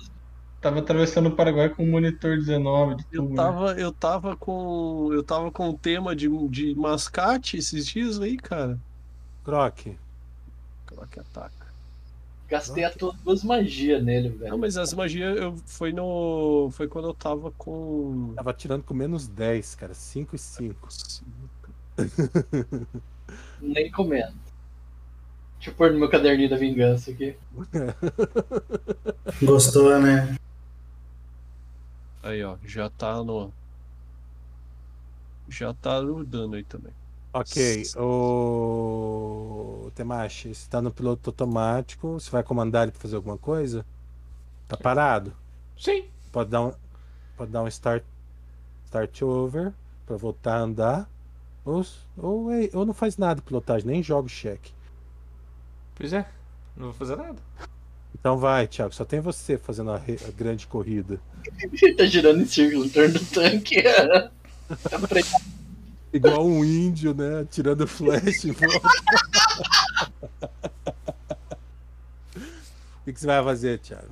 Tava 0.63 0.79
atravessando 0.79 1.27
o 1.29 1.35
Paraguai 1.35 1.69
com 1.69 1.83
um 1.85 1.91
monitor 1.91 2.37
19 2.39 2.95
de 2.95 3.05
Eu 3.13 3.23
tubo. 3.23 3.31
né? 3.31 3.37
tava, 3.37 3.73
eu 3.81 3.93
tava 3.93 4.37
com. 4.37 5.11
Eu 5.13 5.23
tava 5.25 5.51
com 5.51 5.71
um 5.71 5.77
tema 5.77 6.15
de, 6.15 6.29
de 6.49 6.73
mascate 6.77 7.57
esses 7.57 7.85
dias 7.87 8.21
aí, 8.21 8.37
cara. 8.37 8.79
Croc, 9.45 9.77
que 9.77 11.19
ataca. 11.21 11.63
Gastei 12.49 12.85
a 12.85 12.91
to- 12.91 13.17
duas 13.25 13.43
magias 13.43 14.05
nele, 14.05 14.29
Não, 14.29 14.37
velho. 14.39 14.59
mas 14.59 14.77
as 14.77 14.93
magias 14.93 15.37
eu, 15.37 15.57
foi 15.67 15.93
no. 15.93 16.69
Foi 16.73 16.87
quando 16.87 17.09
eu 17.09 17.15
tava 17.15 17.51
com. 17.59 18.33
tava 18.37 18.53
tirando 18.53 18.85
com 18.85 18.95
menos 18.95 19.27
10, 19.27 19.75
cara. 19.75 19.95
5 19.95 20.37
e 20.37 20.39
5. 20.39 20.89
Nem 23.61 23.91
comendo. 23.91 24.35
Deixa 25.57 25.71
eu 25.71 25.75
pôr 25.75 25.93
no 25.93 25.99
meu 25.99 26.09
caderninho 26.11 26.51
da 26.51 26.57
vingança 26.57 27.11
aqui. 27.11 27.35
Gostou, 29.43 29.99
né? 30.01 30.37
Aí, 32.23 32.43
ó, 32.45 32.57
já 32.65 32.89
tá 32.89 33.23
no. 33.23 33.53
Já 35.49 35.75
tá 35.75 36.01
no 36.01 36.25
dano 36.25 36.55
aí 36.55 36.65
também. 36.65 36.93
Ok, 37.35 37.83
o 37.97 39.91
Temashi, 39.95 40.55
você 40.55 40.69
tá 40.69 40.83
no 40.83 40.93
piloto 40.93 41.31
automático, 41.31 42.21
você 42.21 42.31
vai 42.31 42.43
comandar 42.43 42.83
ele 42.83 42.93
pra 42.93 43.01
fazer 43.01 43.17
alguma 43.17 43.39
coisa? 43.39 43.87
Tá 44.69 44.77
parado? 44.77 45.33
Sim. 45.79 46.05
Pode 46.31 46.51
dar 46.51 46.61
um, 46.61 46.73
pode 47.37 47.51
dar 47.51 47.63
um 47.63 47.69
start, 47.69 48.05
start 48.85 49.23
over 49.23 49.73
pra 50.07 50.17
voltar 50.17 50.57
a 50.57 50.61
andar. 50.61 51.09
Ou, 51.65 51.85
ou, 52.19 52.51
é- 52.53 52.69
ou 52.75 52.85
não 52.85 52.93
faz 52.93 53.17
nada 53.17 53.41
pilotagem, 53.41 53.87
nem 53.87 54.03
joga 54.03 54.27
o 54.27 54.31
cheque. 54.31 54.73
Pois 55.95 56.13
é. 56.13 56.29
Não 56.77 56.87
vou 56.87 56.95
fazer 56.95 57.17
nada. 57.17 57.39
Então 58.23 58.39
vai, 58.39 58.69
Thiago, 58.69 58.95
só 58.95 59.05
tem 59.05 59.19
você 59.19 59.59
fazendo 59.59 59.91
a, 59.91 59.99
re- 59.99 60.17
a 60.29 60.31
grande 60.31 60.69
corrida. 60.69 61.19
Ele 61.61 61.95
tá 61.95 62.05
girando 62.05 62.41
em 62.41 62.47
círculo 62.47 62.85
em 62.85 62.89
torno 62.89 63.15
do 63.15 63.25
tanque. 63.25 63.83
Igual 66.15 66.47
um 66.47 66.65
índio, 66.65 67.13
né? 67.15 67.45
Tirando 67.51 67.85
flash. 67.85 68.45
O 68.45 68.55
que, 73.05 73.13
que 73.13 73.19
você 73.19 73.27
vai 73.27 73.43
fazer, 73.43 73.81
Thiago? 73.81 74.07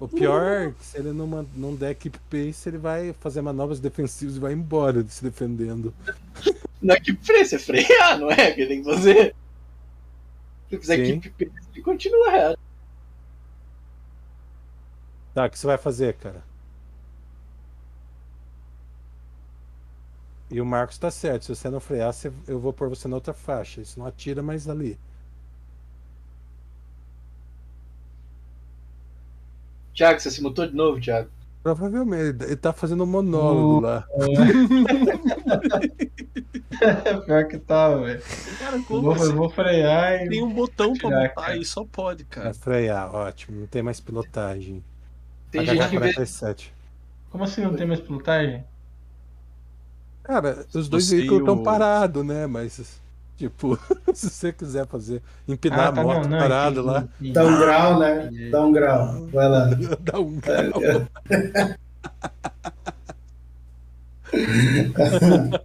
O 0.00 0.08
pior 0.08 0.42
é 0.42 0.72
que 0.72 0.84
se 0.84 0.98
ele 0.98 1.12
não, 1.12 1.46
não 1.54 1.76
der 1.76 1.94
keep 1.94 2.18
pace, 2.28 2.68
ele 2.68 2.78
vai 2.78 3.14
fazer 3.20 3.42
manobras 3.42 3.78
defensivas 3.78 4.34
e 4.34 4.40
vai 4.40 4.52
embora 4.52 5.06
se 5.08 5.22
defendendo. 5.22 5.94
Não 6.82 6.96
é 6.96 6.98
que 6.98 7.14
freia, 7.14 7.44
você 7.44 7.60
frear, 7.60 8.18
não 8.18 8.28
é? 8.28 8.50
Que 8.50 8.66
tem 8.66 8.82
que 8.82 8.90
fazer. 8.92 9.36
Se 10.68 10.78
fizer 10.78 10.96
Sim. 11.06 11.20
keep 11.20 11.46
pace, 11.46 11.68
ele 11.72 11.82
continua 11.84 12.28
reto. 12.28 12.58
Tá, 15.34 15.46
o 15.46 15.50
que 15.50 15.58
você 15.58 15.66
vai 15.66 15.78
fazer, 15.78 16.14
cara? 16.14 16.42
E 20.50 20.60
o 20.60 20.66
Marcos 20.66 20.98
tá 20.98 21.10
certo. 21.10 21.44
Se 21.46 21.54
você 21.56 21.70
não 21.70 21.80
frear, 21.80 22.12
você- 22.12 22.30
eu 22.46 22.60
vou 22.60 22.72
pôr 22.72 22.88
você 22.88 23.08
na 23.08 23.16
outra 23.16 23.32
faixa. 23.32 23.80
Isso 23.80 23.98
não 23.98 24.06
atira 24.06 24.42
mais 24.42 24.68
ali. 24.68 24.98
Thiago, 29.94 30.20
você 30.20 30.30
se 30.30 30.42
mutou 30.42 30.66
de 30.66 30.74
novo, 30.74 31.00
Thiago. 31.00 31.30
Provavelmente. 31.62 32.44
Ele 32.44 32.56
tá 32.56 32.72
fazendo 32.72 33.04
um 33.04 33.06
monólogo 33.06 33.80
lá. 33.80 34.04
Pior 37.24 37.46
que 37.46 37.58
tá, 37.58 37.94
velho. 37.96 38.20
Cara, 38.58 38.82
como 38.82 39.02
vou, 39.02 39.12
assim? 39.12 39.32
vou 39.34 39.48
frear 39.48 40.24
e. 40.24 40.28
Tem 40.28 40.42
um 40.42 40.52
botão 40.52 40.92
pra 40.94 41.28
botar 41.28 41.46
aí, 41.52 41.64
só 41.64 41.84
pode, 41.84 42.24
Vai 42.24 42.30
cara. 42.44 42.54
frear, 42.54 43.14
ótimo. 43.14 43.60
Não 43.60 43.66
tem 43.66 43.82
mais 43.82 44.00
pilotagem. 44.00 44.82
Tem 45.52 45.66
gente 45.66 45.88
que 45.88 45.98
vê. 45.98 46.12
HK-47. 46.14 46.68
Como 47.30 47.44
assim 47.44 47.62
não 47.62 47.74
tem 47.76 47.86
mais 47.86 48.00
pilotagem? 48.00 48.64
Cara, 50.24 50.64
os 50.74 50.88
dois 50.88 51.04
Você 51.04 51.16
veículos 51.16 51.40
estão 51.42 51.54
o- 51.56 51.62
parados, 51.62 52.24
né? 52.24 52.46
Mas, 52.46 53.00
tipo, 53.36 53.76
se 54.14 54.30
você 54.30 54.52
quiser 54.52 54.86
fazer, 54.86 55.20
empinar 55.48 55.88
a 55.88 55.92
moto 55.92 56.28
parado 56.28 56.80
entendi, 56.80 56.86
lá, 56.86 57.08
entendi. 57.20 57.32
Dá 57.32 57.44
um 57.44 57.58
grau, 57.58 57.98
né? 57.98 58.30
Dá 58.50 58.62
um 58.62 58.72
grau. 58.72 59.26
Vai 59.28 59.48
lá. 59.48 59.66
dá 60.00 60.20
um 60.20 60.40
grau. 60.40 60.80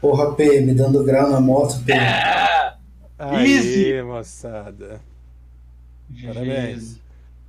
Porra, 0.00 0.34
PM, 0.34 0.74
dando 0.74 1.04
grau 1.04 1.30
na 1.30 1.40
moto. 1.40 1.76
Aí, 3.18 3.52
Easy. 3.52 4.02
moçada. 4.02 5.00
Parabéns. 6.26 6.98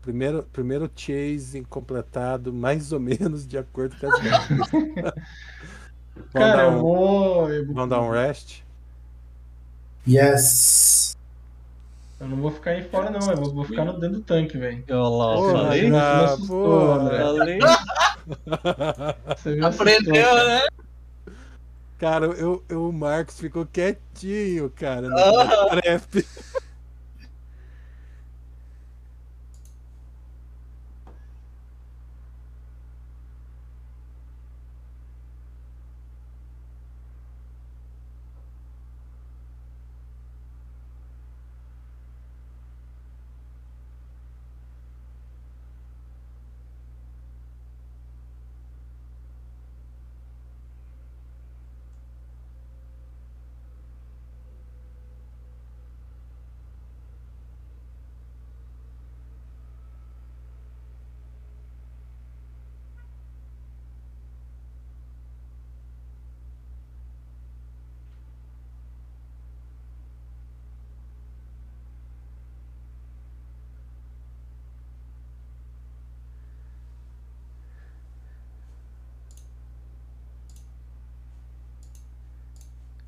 Primeiro, 0.04 0.44
primeiro 0.52 0.92
chase 0.96 1.64
completado 1.70 2.52
mais 2.54 2.92
ou 2.92 3.00
menos 3.00 3.48
de 3.48 3.58
acordo 3.58 3.96
com 3.98 4.08
as. 4.08 4.20
Vamos 4.20 5.14
Cara, 6.34 6.70
um, 6.70 6.80
vou. 6.80 7.50
Eu, 7.50 7.66
vou- 7.66 7.74
vamos 7.74 7.90
dar 7.90 8.02
um 8.02 8.12
rest? 8.12 8.62
Yes. 10.08 11.16
eu 12.20 12.28
não 12.28 12.38
vou 12.38 12.52
ficar 12.52 12.72
aí 12.72 12.84
fora, 12.84 13.10
não. 13.10 13.20
Eu 13.32 13.38
vou, 13.38 13.54
vou 13.54 13.64
ficar 13.64 13.86
no 13.86 13.94
dentro 13.98 14.18
do 14.18 14.24
tanque, 14.24 14.58
velho. 14.58 14.84
Olha 14.90 15.00
lá, 15.08 15.36
Pô, 15.36 15.52
falei. 15.52 15.96
Ah, 15.96 16.38
pô. 16.48 16.92
André. 16.92 17.18
Falei. 17.24 17.60
Você 19.38 19.56
me 19.56 19.66
assustou, 19.66 19.88
Aprendeu, 19.88 20.24
cara. 20.26 20.48
né? 20.48 20.62
Cara, 21.98 22.26
eu, 22.26 22.62
eu- 22.68 22.90
o 22.90 22.92
Marcos 22.94 23.40
ficou 23.40 23.66
quietinho, 23.66 24.70
cara, 24.72 25.08
no 25.08 25.18
Ah. 25.18 25.68
prep. 25.72 26.28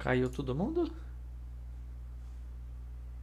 Caiu 0.06 0.30
todo 0.30 0.54
mundo? 0.54 0.92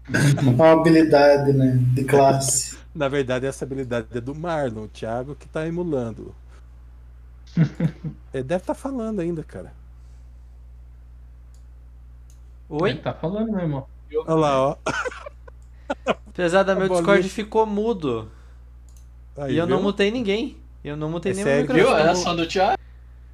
Uma 0.42 0.72
habilidade, 0.72 1.52
né? 1.52 1.78
De 1.94 2.02
classe. 2.02 2.76
Na 2.92 3.08
verdade, 3.08 3.46
essa 3.46 3.64
habilidade 3.64 4.08
é 4.10 4.20
do 4.20 4.34
Marlon, 4.34 4.86
o 4.86 4.88
Thiago 4.88 5.36
que 5.36 5.48
tá 5.48 5.64
emulando. 5.64 6.34
Ele 8.34 8.42
deve 8.42 8.64
estar 8.64 8.74
falando 8.74 9.20
ainda, 9.20 9.44
cara. 9.44 9.72
Oi? 12.68 12.90
Ele 12.90 12.98
tá 12.98 13.14
falando, 13.14 13.52
meu 13.52 13.60
irmão. 13.60 13.86
Olha 14.26 14.34
lá, 14.34 14.60
ó. 14.60 14.76
Apesar 16.26 16.64
da 16.64 16.74
meu 16.74 16.88
bolinha. 16.88 17.00
Discord 17.00 17.28
ficou 17.28 17.64
mudo. 17.64 18.28
Aí, 19.36 19.54
e 19.54 19.56
eu 19.56 19.68
não 19.68 19.76
viu? 19.76 19.84
mutei 19.84 20.10
ninguém. 20.10 20.56
Eu 20.82 20.96
não 20.96 21.08
mutei 21.08 21.30
É 21.30 21.34
nenhum 21.36 21.46
sério? 21.46 21.66
Viu? 21.68 21.76
microfone. 21.76 22.02
É 22.02 22.08
a 22.08 22.10
ação 22.10 22.34
do 22.34 22.44
Thiago. 22.44 22.81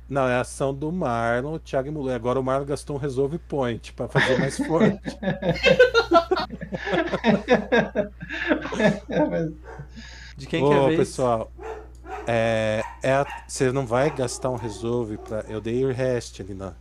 Não, 0.08 0.26
é 0.26 0.36
a 0.36 0.40
ação 0.40 0.72
do 0.74 0.90
Marlon, 0.90 1.54
o 1.54 1.58
Thiago 1.58 1.88
emulou. 1.88 2.14
Agora 2.14 2.40
o 2.40 2.42
Marlon 2.42 2.64
gastou 2.64 2.96
um 2.96 2.98
Resolve 2.98 3.38
Point 3.38 3.92
pra 3.92 4.08
fazer 4.08 4.38
mais 4.38 4.56
forte. 4.56 4.98
De 10.36 10.46
quem 10.46 10.64
que 10.64 10.72
é 10.72 10.76
a 10.76 10.80
Ô, 10.82 10.86
vez? 10.86 10.98
pessoal, 10.98 11.50
é, 12.26 12.82
é 13.02 13.12
a- 13.12 13.26
você 13.46 13.72
não 13.72 13.86
vai 13.86 14.14
gastar 14.14 14.50
um 14.50 14.56
Resolve 14.56 15.18
pra. 15.18 15.40
Eu 15.48 15.60
dei 15.60 15.84
o 15.84 15.92
rest 15.92 16.40
ali 16.40 16.54
na. 16.54 16.74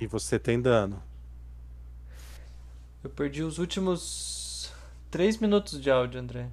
E 0.00 0.06
você 0.06 0.38
tem 0.38 0.60
dano. 0.60 1.02
Eu 3.02 3.10
perdi 3.10 3.42
os 3.42 3.58
últimos 3.58 4.70
3 5.10 5.38
minutos 5.38 5.80
de 5.80 5.90
áudio, 5.90 6.20
André. 6.20 6.46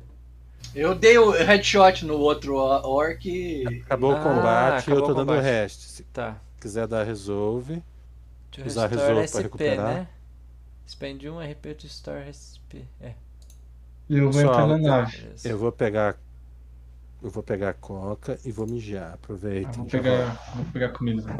Eu 0.77 0.93
dei 0.95 1.17
o 1.17 1.31
headshot 1.31 2.05
no 2.05 2.15
outro 2.17 2.55
orc 2.55 3.25
e. 3.27 3.65
Acabou 3.85 4.11
Ah, 4.11 4.19
o 4.19 4.23
combate 4.23 4.87
e 4.89 4.93
eu 4.93 5.01
tô 5.01 5.11
o 5.11 5.15
dando 5.15 5.27
combate. 5.27 5.43
rest. 5.43 5.79
Se 5.81 6.03
Tá. 6.03 6.39
quiser 6.59 6.87
dar 6.87 7.03
Resolve. 7.03 7.81
Deixa 8.51 8.61
eu 8.61 8.65
Usar 8.65 8.87
resolve 8.87 9.13
pra 9.13 9.23
SP, 9.27 9.41
recuperar. 9.43 9.93
né? 9.93 10.07
Spend 10.87 11.27
1 11.29 11.39
RP 11.51 11.73
to 11.75 11.85
store 11.87 12.23
SP. 12.29 12.85
É. 13.01 13.13
eu 14.09 14.23
vou 14.31 14.31
Pessoal, 14.31 14.53
entrar 14.53 14.67
na 14.67 14.77
nave. 14.77 15.31
Eu 15.43 15.57
vou 15.57 15.71
pegar. 15.71 16.17
Eu 17.21 17.29
vou 17.31 17.41
pegar 17.43 17.69
a 17.69 17.73
coca 17.73 18.39
e 18.45 18.51
vou 18.51 18.67
mijar. 18.67 19.13
Aproveita. 19.15 19.69
Ah, 19.69 19.73
vou 19.73 19.85
pegar, 19.87 20.53
vou 20.55 20.65
pegar 20.65 20.89
comida. 20.89 21.37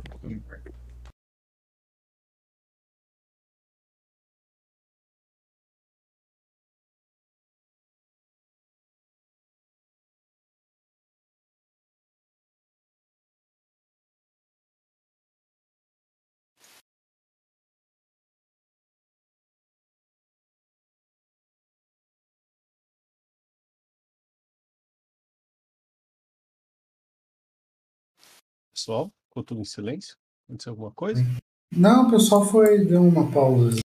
Pessoal, 28.88 29.12
ficou 29.28 29.44
tudo 29.44 29.60
em 29.60 29.66
silêncio? 29.66 30.16
Aconteceu 30.48 30.72
alguma 30.72 30.92
coisa? 30.92 31.22
Não, 31.70 32.08
o 32.08 32.10
pessoal 32.10 32.46
foi, 32.46 32.86
deu 32.86 33.04
uma 33.04 33.30
pausa. 33.30 33.82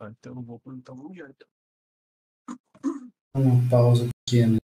Ah, 0.00 0.10
então 0.10 0.32
eu 0.32 0.34
não 0.34 0.42
vou 0.42 0.58
perguntar 0.58 0.92
já. 1.14 1.30
então. 1.30 1.48
Uma 3.36 3.70
pausa 3.70 4.08
pequena. 4.26 4.58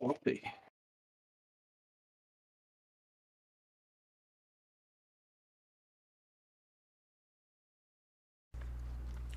Voltei. 0.00 0.42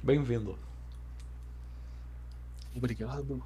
Bem-vindo. 0.03 0.57
Obrigado. 2.75 3.43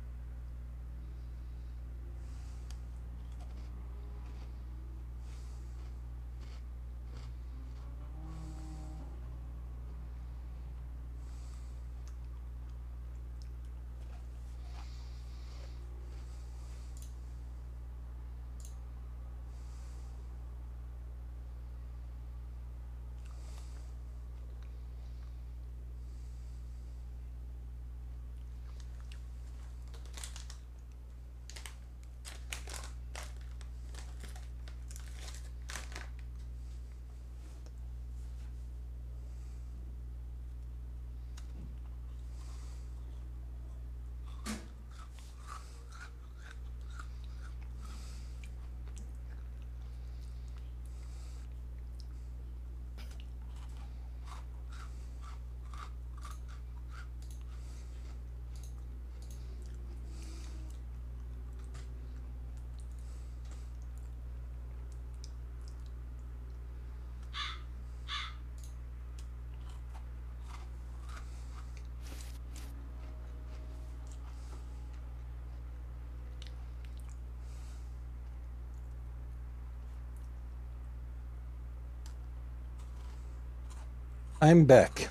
I'm 84.45 84.63
back. 84.63 85.09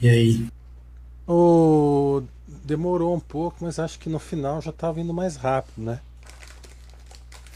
E 0.00 0.08
aí? 0.08 0.48
Oh, 1.26 2.22
demorou 2.64 3.14
um 3.14 3.20
pouco, 3.20 3.58
mas 3.64 3.78
acho 3.78 3.98
que 3.98 4.08
no 4.08 4.18
final 4.18 4.62
já 4.62 4.72
tava 4.72 5.00
indo 5.00 5.12
mais 5.12 5.36
rápido, 5.36 5.82
né? 5.82 6.00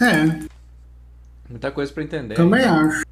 É, 0.00 0.46
Muita 1.48 1.70
coisa 1.70 1.92
pra 1.92 2.02
entender. 2.02 2.34
também 2.34 2.64
acho. 2.64 3.02
O 3.02 3.06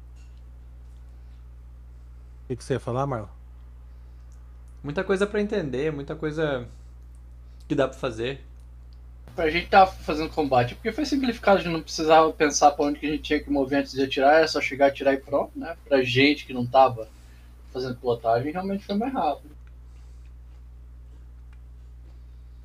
que, 2.47 2.55
que 2.57 2.63
você 2.63 2.73
ia 2.73 2.79
falar, 2.79 3.07
Marlon? 3.07 3.27
Muita 4.83 5.03
coisa 5.03 5.25
pra 5.25 5.41
entender, 5.41 5.91
muita 5.91 6.15
coisa 6.15 6.67
que 7.67 7.73
dá 7.75 7.87
pra 7.87 7.97
fazer. 7.97 8.41
Pra 9.41 9.49
gente 9.49 9.69
tá 9.69 9.87
fazendo 9.87 10.29
combate, 10.29 10.75
porque 10.75 10.91
foi 10.91 11.03
simplificado, 11.03 11.57
a 11.57 11.63
gente 11.63 11.73
não 11.73 11.81
precisava 11.81 12.31
pensar 12.31 12.69
pra 12.69 12.85
onde 12.85 12.99
que 12.99 13.07
a 13.07 13.09
gente 13.09 13.23
tinha 13.23 13.39
que 13.39 13.49
mover 13.49 13.79
antes 13.79 13.93
de 13.93 14.03
atirar, 14.03 14.35
era 14.35 14.47
só 14.47 14.61
chegar, 14.61 14.85
atirar 14.85 15.15
e 15.15 15.17
pronto, 15.17 15.57
né? 15.57 15.75
Pra 15.83 16.03
gente 16.03 16.45
que 16.45 16.53
não 16.53 16.63
tava 16.63 17.09
fazendo 17.73 17.95
pilotagem, 17.95 18.51
realmente 18.51 18.85
foi 18.85 18.93
mais 18.93 19.11
rápido. 19.11 19.49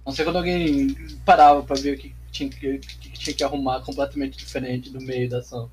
Não 0.05 0.13
sei 0.13 0.23
quando 0.23 0.37
alguém 0.37 0.95
parava 1.25 1.63
pra 1.63 1.77
ver 1.77 1.95
o 1.95 1.99
que 1.99 2.15
tinha 2.31 2.51
que, 2.51 2.79
que 2.79 3.11
tinha 3.11 3.35
que 3.35 3.43
arrumar 3.43 3.81
completamente 3.81 4.37
diferente 4.37 4.91
no 4.91 5.01
meio 5.01 5.31
da 5.31 5.39
ação. 5.39 5.71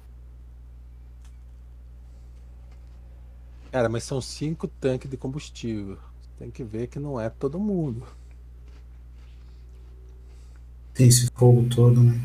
Cara, 3.73 3.89
mas 3.89 4.05
são 4.05 4.21
cinco 4.21 4.69
tanques 4.69 5.11
de 5.11 5.17
combustível. 5.17 5.97
Tem 6.39 6.49
que 6.49 6.63
ver 6.63 6.87
que 6.87 6.97
não 6.97 7.19
é 7.19 7.29
todo 7.29 7.59
mundo. 7.59 8.07
Tem 10.93 11.07
esse 11.07 11.27
fogo 11.33 11.67
todo, 11.69 12.03
né? 12.03 12.21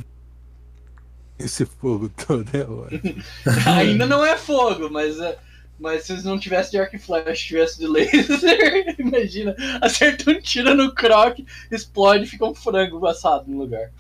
Esse 1.39 1.65
fogo 1.65 2.09
todo 2.09 2.45
é 2.55 2.65
ótimo. 2.65 3.23
Ainda 3.67 4.07
não 4.07 4.25
é 4.25 4.37
fogo, 4.37 4.91
mas, 4.91 5.19
é- 5.21 5.39
mas 5.79 6.05
se 6.05 6.25
não 6.25 6.39
tivesse 6.39 6.73
de 6.73 6.79
arco 6.79 6.97
e 6.97 6.99
flash, 6.99 7.41
tivesse 7.41 7.79
de 7.79 7.87
laser, 7.87 8.97
imagina, 8.99 9.55
acerta 9.81 10.31
um 10.31 10.41
tiro 10.41 10.75
no 10.75 10.93
croc, 10.95 11.39
explode 11.71 12.25
e 12.25 12.27
fica 12.27 12.45
um 12.45 12.55
frango 12.55 13.07
assado 13.07 13.51
no 13.51 13.59
lugar. 13.59 13.91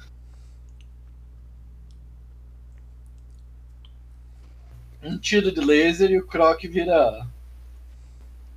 Um 5.02 5.16
tiro 5.16 5.52
de 5.52 5.60
laser 5.60 6.10
e 6.10 6.18
o 6.18 6.26
croc 6.26 6.60
vira 6.64 7.26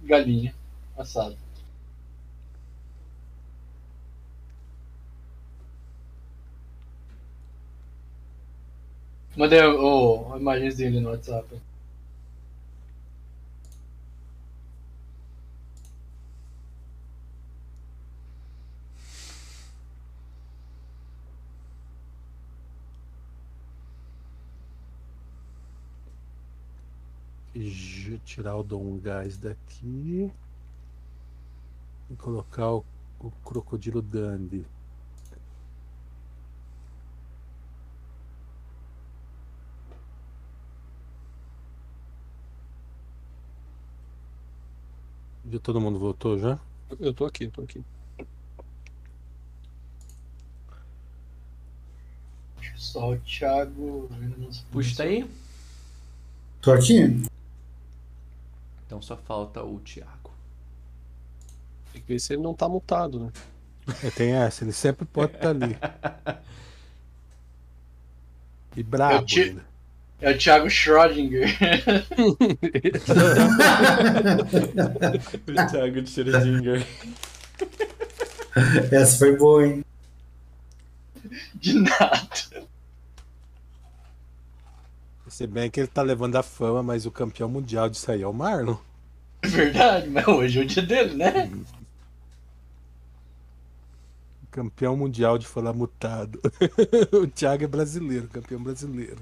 galinha 0.04 0.54
assado. 0.98 1.38
Mandei 9.36 9.62
o, 9.66 10.34
a 10.34 10.38
imagenzinha 10.40 10.90
ali 10.90 11.00
no 11.02 11.10
WhatsApp. 11.10 11.60
J- 27.56 28.20
Tirar 28.26 28.58
o 28.58 28.64
Dom 28.64 28.98
Gás 29.00 29.38
daqui. 29.38 30.30
E 32.12 32.16
colocar 32.16 32.72
o, 32.74 32.86
o 33.20 33.32
Crocodilo 33.44 34.02
Dandy. 34.04 34.66
Já 45.52 45.60
todo 45.60 45.82
mundo 45.82 46.00
voltou 46.00 46.38
já? 46.40 46.58
Eu 47.00 47.14
tô 47.14 47.26
aqui, 47.26 47.46
eu 47.46 47.52
tô 47.52 47.62
aqui. 47.62 47.84
Só 52.76 53.12
o 53.12 53.18
Thiago. 53.20 54.10
Puxa 54.72 54.98
tá 54.98 55.04
aí? 55.04 55.30
Tô 56.62 56.72
aqui? 56.72 57.24
Então 58.86 59.02
só 59.02 59.16
falta 59.18 59.64
o 59.64 59.80
Thiago. 59.80 60.32
Tem 61.94 62.02
que 62.02 62.08
ver 62.08 62.20
se 62.20 62.34
ele 62.34 62.42
não 62.42 62.54
tá 62.54 62.68
mutado, 62.68 63.20
né? 63.20 63.32
É, 64.04 64.10
tem 64.12 64.32
essa, 64.34 64.64
ele 64.64 64.72
sempre 64.72 65.06
pode 65.06 65.36
estar 65.36 65.50
ali. 65.50 65.78
E 68.74 68.80
Eu 68.80 68.86
brabo 68.86 69.26
te- 69.26 69.42
ainda. 69.42 69.66
É 70.22 70.32
o 70.32 70.38
Thiago 70.38 70.68
Schrödinger. 70.68 71.50
o 75.48 75.72
Thiago 75.72 76.02
de 76.02 76.12
Schrödinger. 76.12 76.86
Essa 78.92 79.18
foi 79.18 79.36
boa, 79.36 79.66
hein? 79.66 79.84
De 81.56 81.74
nada. 81.74 82.68
Se 85.28 85.48
bem 85.48 85.72
que 85.72 85.80
ele 85.80 85.88
tá 85.88 86.04
levando 86.04 86.36
a 86.36 86.44
fama, 86.44 86.84
mas 86.84 87.08
o 87.08 87.12
campeão 87.12 87.50
mundial 87.50 87.90
disso 87.90 88.12
aí 88.12 88.22
é 88.22 88.28
o 88.28 88.34
Marlon. 88.34 88.78
É 89.42 89.48
verdade, 89.48 90.08
mas 90.08 90.28
hoje 90.28 90.60
é 90.60 90.62
o 90.62 90.66
dia 90.68 90.84
dele, 90.84 91.16
né? 91.16 91.50
Campeão 94.52 94.96
mundial 94.96 95.40
de 95.40 95.48
falar 95.48 95.74
mutado. 95.74 96.40
o 97.12 97.26
Thiago 97.26 97.64
é 97.64 97.68
brasileiro, 97.68 98.28
campeão 98.28 98.62
brasileiro. 98.62 99.18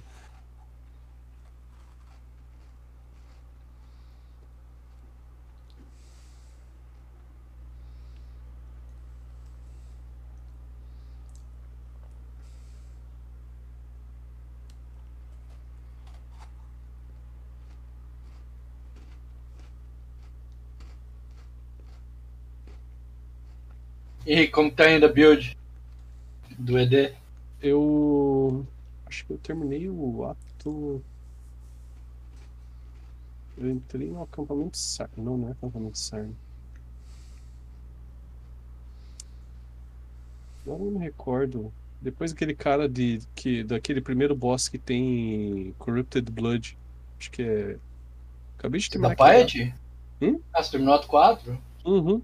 E 24.30 24.47
como 24.47 24.69
tá 24.69 24.84
ainda 24.84 25.07
a 25.07 25.11
build? 25.11 25.57
do 26.56 26.77
ED. 26.77 27.15
Eu 27.60 28.64
acho 29.07 29.26
que 29.26 29.34
eu 29.34 29.39
terminei 29.39 29.89
o 29.89 30.23
ato. 30.23 31.03
Eu 33.57 33.72
entrei 33.72 34.07
no 34.07 34.22
acampamento 34.22 34.77
Sarn. 34.77 35.11
Não, 35.18 35.35
não 35.35 35.49
é 35.49 35.51
acampamento 35.53 35.97
Sarn. 35.97 36.31
Eu 40.64 40.77
não 40.77 40.91
me 40.91 40.99
recordo. 40.99 41.73
Depois 41.99 42.31
daquele 42.31 42.53
cara 42.53 42.88
de 42.88 43.22
que 43.34 43.64
daquele 43.64 43.99
primeiro 43.99 44.35
boss 44.35 44.69
que 44.69 44.77
tem 44.77 45.73
Corrupted 45.80 46.31
Blood. 46.31 46.77
Acho 47.19 47.31
que 47.31 47.41
é. 47.41 47.77
Acabei 48.60 48.80
de 48.80 48.91
terminar. 48.91 49.15
Da 49.15 49.26
Piety? 49.26 49.73
Hum? 50.22 50.39
Ah, 50.53 50.61
você 50.61 50.69
terminou 50.69 50.93
o 50.93 50.97
ato 50.97 51.07
4? 51.07 51.51
ato. 51.51 51.64
Uhum. 51.84 52.22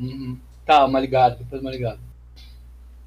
Uhum. 0.00 0.38
Tá, 0.64 0.84
uma 0.84 1.00
ligado, 1.00 1.38
depois 1.38 1.60
uma 1.60 1.70
ligado. 1.70 1.98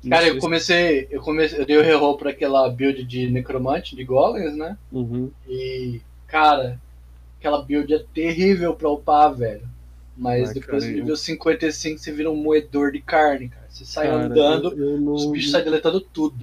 Não 0.04 0.10
Cara, 0.12 0.28
eu 0.28 0.38
comecei. 0.40 1.08
Eu 1.10 1.22
comecei. 1.22 1.60
Eu 1.60 1.66
dei 1.66 1.78
o 1.78 1.82
reroll 1.82 2.18
pra 2.18 2.30
aquela 2.30 2.70
build 2.70 3.04
de 3.06 3.30
necromante, 3.32 3.96
de 3.96 4.04
golems, 4.04 4.56
né? 4.56 4.78
Uhum. 4.92 5.32
E, 5.48 6.00
cara, 6.28 6.80
aquela 7.40 7.62
build 7.64 7.92
é 7.94 8.04
terrível 8.14 8.76
pra 8.76 8.90
upar, 8.90 9.34
velho. 9.34 9.68
Mas 10.18 10.50
Ah, 10.52 10.54
depois 10.54 10.84
cara, 10.84 10.94
do 10.94 10.98
eu- 10.98 11.02
nível 11.04 11.18
55 11.18 12.00
você 12.00 12.12
vira 12.12 12.30
um 12.32 12.36
moedor 12.36 12.92
de 12.92 13.02
carne, 13.02 13.50
cara. 13.50 13.66
Você 13.70 13.84
sai 13.84 14.08
Cara, 14.08 14.26
andando, 14.26 14.72
eu, 14.78 14.92
eu 14.92 15.02
não, 15.02 15.14
os 15.14 15.26
bichos 15.26 15.52
saem 15.52 15.66
deletando 15.66 16.00
tudo. 16.00 16.38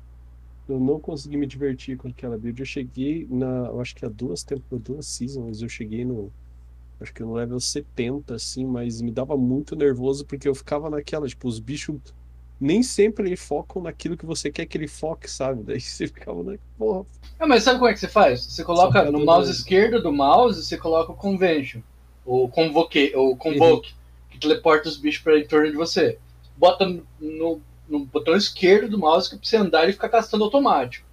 eu 0.68 0.78
não 0.80 0.98
consegui 1.00 1.36
me 1.36 1.46
divertir 1.46 1.96
com 1.96 2.08
aquela 2.08 2.36
build. 2.36 2.58
Eu 2.60 2.66
cheguei 2.66 3.26
na. 3.30 3.66
Eu 3.68 3.80
acho 3.80 3.94
que 3.94 4.04
há 4.04 4.08
duas 4.08 4.42
temporadas, 4.42 4.82
duas 4.86 5.06
seasons, 5.06 5.62
eu 5.62 5.68
cheguei 5.68 6.04
no. 6.04 6.32
Acho 7.02 7.12
que 7.14 7.22
no 7.22 7.34
level 7.34 7.58
70, 7.60 8.34
assim, 8.36 8.64
mas 8.64 9.00
me 9.02 9.10
dava 9.10 9.36
muito 9.36 9.74
nervoso 9.76 10.24
porque 10.24 10.48
eu 10.48 10.54
ficava 10.54 10.88
naquela, 10.90 11.26
tipo, 11.28 11.48
os 11.48 11.58
bichos 11.58 11.96
nem 12.60 12.82
sempre 12.82 13.26
eles 13.28 13.40
focam 13.40 13.82
naquilo 13.82 14.16
que 14.16 14.24
você 14.24 14.50
quer 14.50 14.66
que 14.66 14.78
ele 14.78 14.86
foque, 14.86 15.28
sabe? 15.30 15.62
Daí 15.66 15.80
você 15.80 16.06
ficava 16.06 16.42
na. 16.42 16.56
Porra, 16.78 17.04
Ah, 17.38 17.46
mas 17.46 17.64
sabe 17.64 17.78
como 17.78 17.90
é 17.90 17.92
que 17.94 18.00
você 18.00 18.08
faz? 18.08 18.44
Você 18.44 18.62
coloca 18.64 19.10
no 19.10 19.24
mouse 19.24 19.48
uma- 19.48 19.54
esquerdo 19.54 20.02
do 20.02 20.12
mouse, 20.12 20.62
você 20.64 20.76
coloca 20.78 21.12
o 21.12 21.16
Convention. 21.16 21.80
O 22.24 22.48
Convoke, 22.48 23.12
o 23.16 23.34
Convoke, 23.36 23.92
que 24.30 24.38
teleporta 24.38 24.88
os 24.88 24.96
bichos 24.96 25.22
pra 25.22 25.36
em 25.38 25.46
torno 25.46 25.70
de 25.70 25.76
você. 25.76 26.18
Bota 26.56 26.86
no, 27.20 27.60
no 27.88 28.04
botão 28.06 28.36
esquerdo 28.36 28.88
do 28.88 28.98
mouse 28.98 29.28
que 29.28 29.34
é 29.34 29.38
pra 29.38 29.48
você 29.48 29.56
andar 29.56 29.88
e 29.88 29.92
ficar 29.92 30.08
castando 30.08 30.44
automático. 30.44 31.04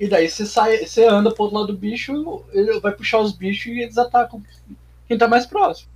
E 0.00 0.08
daí 0.08 0.28
você 0.28 0.44
sai, 0.46 0.78
você 0.86 1.04
anda 1.06 1.32
pro 1.32 1.44
outro 1.44 1.58
lado 1.58 1.72
do 1.72 1.78
bicho, 1.78 2.42
ele 2.52 2.80
vai 2.80 2.92
puxar 2.92 3.20
os 3.20 3.32
bichos 3.32 3.66
e 3.66 3.80
eles 3.80 3.98
atacam 3.98 4.42
quem 5.14 5.18
tá 5.18 5.28
mais 5.28 5.46
próximo. 5.46 5.88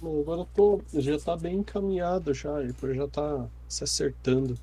Mano, 0.00 0.20
agora 0.20 0.40
eu 0.40 0.48
tô. 0.54 0.80
Já 0.94 1.18
tá 1.18 1.36
bem 1.36 1.56
encaminhado 1.56 2.32
já, 2.32 2.58
ele 2.62 2.74
já 2.94 3.06
tá 3.06 3.46
se 3.68 3.84
acertando. 3.84 4.58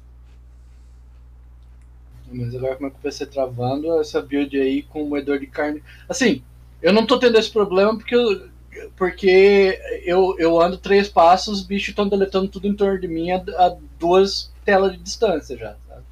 Mas 2.29 2.55
agora 2.55 2.75
como 2.75 2.87
é 2.87 2.91
que 2.91 3.01
vai 3.01 3.11
ser 3.11 3.27
travando 3.27 4.01
essa 4.01 4.21
build 4.21 4.59
aí 4.59 4.81
com 4.83 5.03
o 5.03 5.09
moedor 5.09 5.39
de 5.39 5.47
carne? 5.47 5.81
Assim, 6.09 6.43
eu 6.81 6.91
não 6.91 7.05
tô 7.05 7.19
tendo 7.19 7.37
esse 7.37 7.51
problema 7.51 7.95
porque 7.95 8.15
eu, 8.15 8.49
porque 8.97 9.79
eu, 10.03 10.35
eu 10.39 10.59
ando 10.59 10.77
três 10.77 11.07
passos, 11.07 11.59
os 11.59 11.65
bichos 11.65 11.89
estão 11.89 12.09
deletando 12.09 12.49
tudo 12.49 12.67
em 12.67 12.75
torno 12.75 12.99
de 12.99 13.07
mim 13.07 13.31
a, 13.31 13.37
a 13.37 13.77
duas 13.99 14.51
telas 14.65 14.91
de 14.91 14.97
distância 14.97 15.55
já, 15.55 15.77
sabe? 15.87 16.03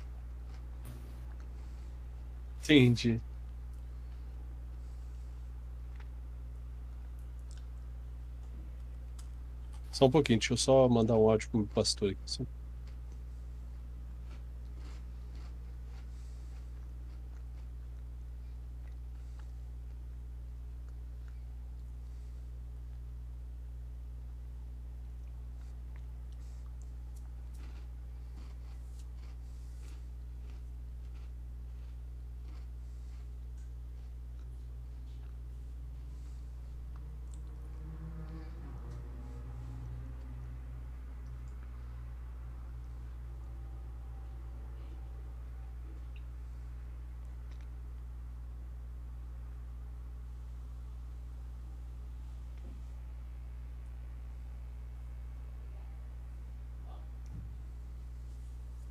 Entendi. 2.64 3.22
Só 9.96 10.08
um 10.08 10.12
pouquinho, 10.12 10.40
deixa 10.40 10.52
eu 10.52 10.58
só 10.58 10.90
mandar 10.90 11.16
um 11.16 11.30
áudio 11.30 11.50
pro 11.50 11.60
meu 11.60 11.68
pastor 11.70 12.12
aqui. 12.12 12.20
só- 12.26 12.44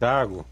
Thiago, 0.04 0.44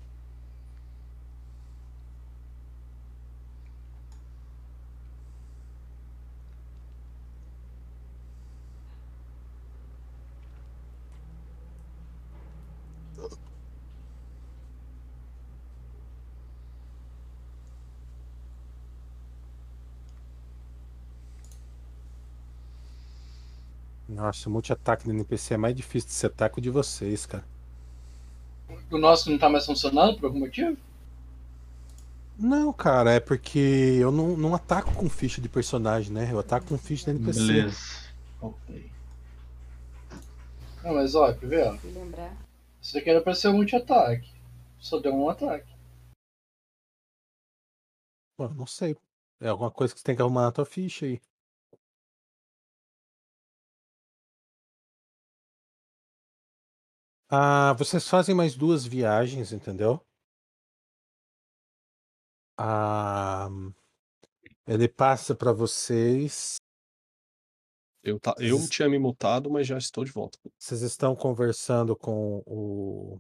Nossa, 24.09 24.49
multi-ataque 24.49 25.05
do 25.05 25.11
NPC 25.11 25.53
é 25.55 25.57
mais 25.59 25.75
difícil 25.77 26.09
de 26.09 26.15
setar 26.15 26.51
que 26.51 26.59
o 26.59 26.63
de 26.63 26.71
vocês, 26.71 27.27
cara. 27.27 27.45
O 28.93 28.99
nosso 28.99 29.31
não 29.31 29.39
tá 29.39 29.49
mais 29.49 29.65
funcionando 29.65 30.19
por 30.19 30.27
algum 30.27 30.41
motivo? 30.41 30.77
Não, 32.39 32.71
cara, 32.75 33.13
é 33.13 33.21
porque 33.21 33.59
eu 33.99 34.13
não, 34.13 34.37
não 34.37 34.55
ataco 34.55 34.93
com 34.95 35.09
ficha 35.09 35.41
de 35.41 35.49
personagem, 35.49 36.13
né? 36.13 36.31
Eu 36.31 36.39
ataco 36.39 36.67
com 36.67 36.77
ficha 36.77 37.07
de 37.07 37.19
NPC. 37.19 37.41
Beleza. 37.41 37.79
Voltei. 38.39 38.91
Não, 40.85 40.95
mas 40.95 41.15
ó, 41.15 41.33
quer 41.33 41.47
ver, 41.47 41.69
ó? 41.69 41.79
Lembrar. 41.85 42.37
Isso 42.83 42.93
daqui 42.93 43.09
era 43.09 43.23
pra 43.23 43.35
ser 43.35 43.49
um 43.49 43.55
multi-ataque. 43.55 44.31
Só 44.79 45.01
deu 45.01 45.15
um 45.15 45.31
ataque. 45.31 45.73
Pô, 48.37 48.49
não 48.49 48.67
sei. 48.67 48.95
É 49.41 49.49
alguma 49.49 49.71
coisa 49.71 49.95
que 49.95 50.01
você 50.01 50.05
tem 50.05 50.17
que 50.17 50.21
arrumar 50.21 50.43
na 50.43 50.53
tua 50.53 50.67
ficha 50.67 51.07
aí. 51.07 51.19
Ah, 57.35 57.73
vocês 57.79 58.07
fazem 58.07 58.35
mais 58.35 58.55
duas 58.55 58.85
viagens, 58.85 59.53
entendeu? 59.53 59.99
Ah, 62.59 63.49
ele 64.67 64.87
passa 64.87 65.35
pra 65.35 65.51
vocês. 65.51 66.57
Eu, 68.03 68.21
tá, 68.21 68.35
eu 68.39 68.69
tinha 68.69 68.87
me 68.87 68.99
mutado, 68.99 69.51
mas 69.51 69.67
já 69.67 69.79
estou 69.79 70.05
de 70.05 70.13
volta. 70.13 70.39
Vocês 70.59 70.83
estão 70.83 71.17
conversando 71.17 71.97
com 71.97 72.43
o. 72.45 73.19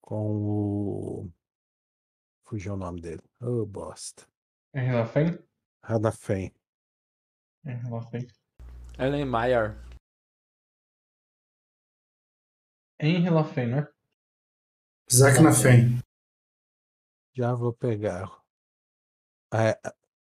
Com 0.00 0.36
o. 1.26 1.30
Fugiu 2.44 2.72
o 2.72 2.78
nome 2.78 3.02
dele. 3.02 3.22
Ô, 3.42 3.66
bosta. 3.66 4.26
É 4.72 4.80
Relafém? 4.80 5.38
Hanafen. 5.82 6.50
É 7.66 7.74
Relafém. 7.74 8.26
Ellen 8.98 9.26
Meyer. 9.26 9.91
Em 13.02 13.20
Relafém, 13.20 13.66
né? 13.66 13.88
Zack 15.12 15.40
na 15.42 15.52
Fen. 15.52 15.98
Já 17.34 17.52
vou 17.52 17.72
pegar. 17.72 18.30
É, 19.52 19.76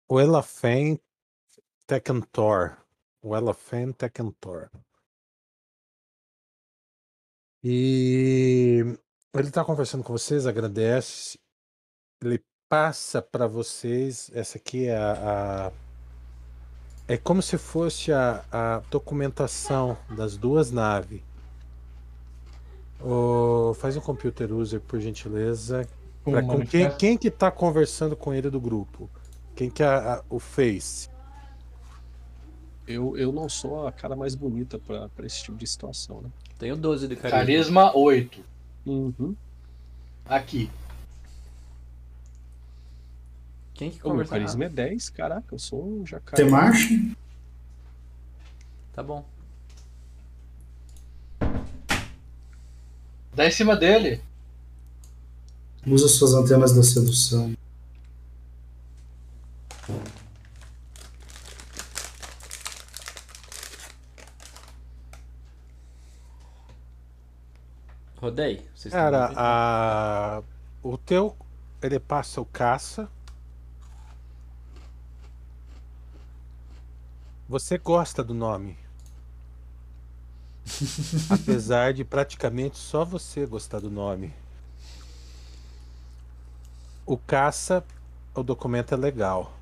o 0.09 0.21
Elafen 0.21 1.01
Tekentor. 1.87 2.77
O 3.21 3.37
Elafen 3.37 3.93
Tekentor. 3.93 4.71
E 7.65 8.85
ele 9.35 9.49
está 9.49 9.65
conversando 9.65 10.05
com 10.05 10.13
vocês, 10.13 10.47
agradece. 10.47 11.37
Ele 12.23 12.43
passa 12.69 13.21
para 13.21 13.49
vocês. 13.49 14.31
Essa 14.33 14.59
aqui 14.59 14.87
é 14.87 14.97
a, 14.97 15.67
a- 15.67 15.73
É 17.09 17.17
como 17.19 17.43
se 17.43 17.59
fosse 17.59 18.13
a, 18.13 18.45
a 18.53 18.79
documentação 18.91 19.99
das 20.15 20.37
duas 20.37 20.71
naves. 20.71 21.21
Ô, 23.01 23.75
faz 23.75 23.97
um 23.97 24.01
computer 24.01 24.53
user, 24.53 24.81
por 24.81 24.99
gentileza. 25.01 25.87
Pra 26.25 26.41
o 26.41 26.47
com 26.47 26.49
quem, 26.49 26.59
manifesto. 26.59 26.99
quem 26.99 27.17
que 27.17 27.31
tá 27.31 27.51
conversando 27.51 28.17
com 28.17 28.35
ele 28.35 28.51
do 28.51 28.61
grupo? 28.61 29.09
Quem 29.55 29.71
que 29.71 29.83
é 29.83 29.87
a- 29.87 30.15
a- 30.15 30.25
o 30.29 30.39
Face? 30.39 31.09
Eu, 32.87 33.17
eu 33.17 33.31
não 33.33 33.49
sou 33.49 33.87
a 33.87 33.93
cara 33.93 34.17
mais 34.17 34.35
bonita 34.35 34.79
pra 34.79 35.09
pra 35.11 35.27
esse 35.27 35.43
tipo 35.43 35.57
de 35.59 35.67
situação, 35.67 36.23
né? 36.23 36.31
Tenho 36.59 36.77
12 36.77 37.07
de 37.07 37.15
carisma. 37.17 37.39
Carisma 37.39 37.97
8. 37.97 38.43
Uhum. 38.87 39.35
Aqui. 40.27 40.71
Quem 43.75 43.91
que 43.91 43.99
O 43.99 44.09
meu 44.09 44.11
conversa? 44.13 44.33
carisma 44.33 44.65
é 44.65 44.69
10, 44.69 45.09
caraca, 45.11 45.55
eu 45.55 45.59
sou 45.59 45.87
um 45.87 46.05
jacaré. 46.07 46.43
Tem 46.43 46.51
marcha? 46.51 46.89
Tá 48.93 49.03
bom. 49.03 49.25
Dá 53.39 53.47
em 53.47 53.53
cima 53.53 53.77
dele. 53.77 54.21
Usa 55.87 56.09
suas 56.09 56.35
antenas 56.35 56.75
da 56.75 56.83
sedução. 56.83 57.55
Rodei. 68.17 68.69
Vocês 68.75 68.93
Cara, 68.93 69.31
a... 69.37 70.43
o 70.83 70.99
teu. 70.99 71.37
Ele 71.81 72.01
passa 72.01 72.41
o 72.41 72.45
caça. 72.45 73.09
Você 77.49 77.79
gosta 77.79 78.25
do 78.25 78.35
nome. 78.35 78.77
Apesar 81.31 81.93
de 81.93 82.05
praticamente 82.05 82.79
só 82.79 83.05
você 83.05 83.47
gostar 83.47 83.81
do 83.81 83.91
nome. 83.91 84.33
O 87.07 87.17
caça, 87.17 87.85
o 88.35 88.43
documento 88.43 88.93
é 88.95 88.97
legal. 88.97 89.53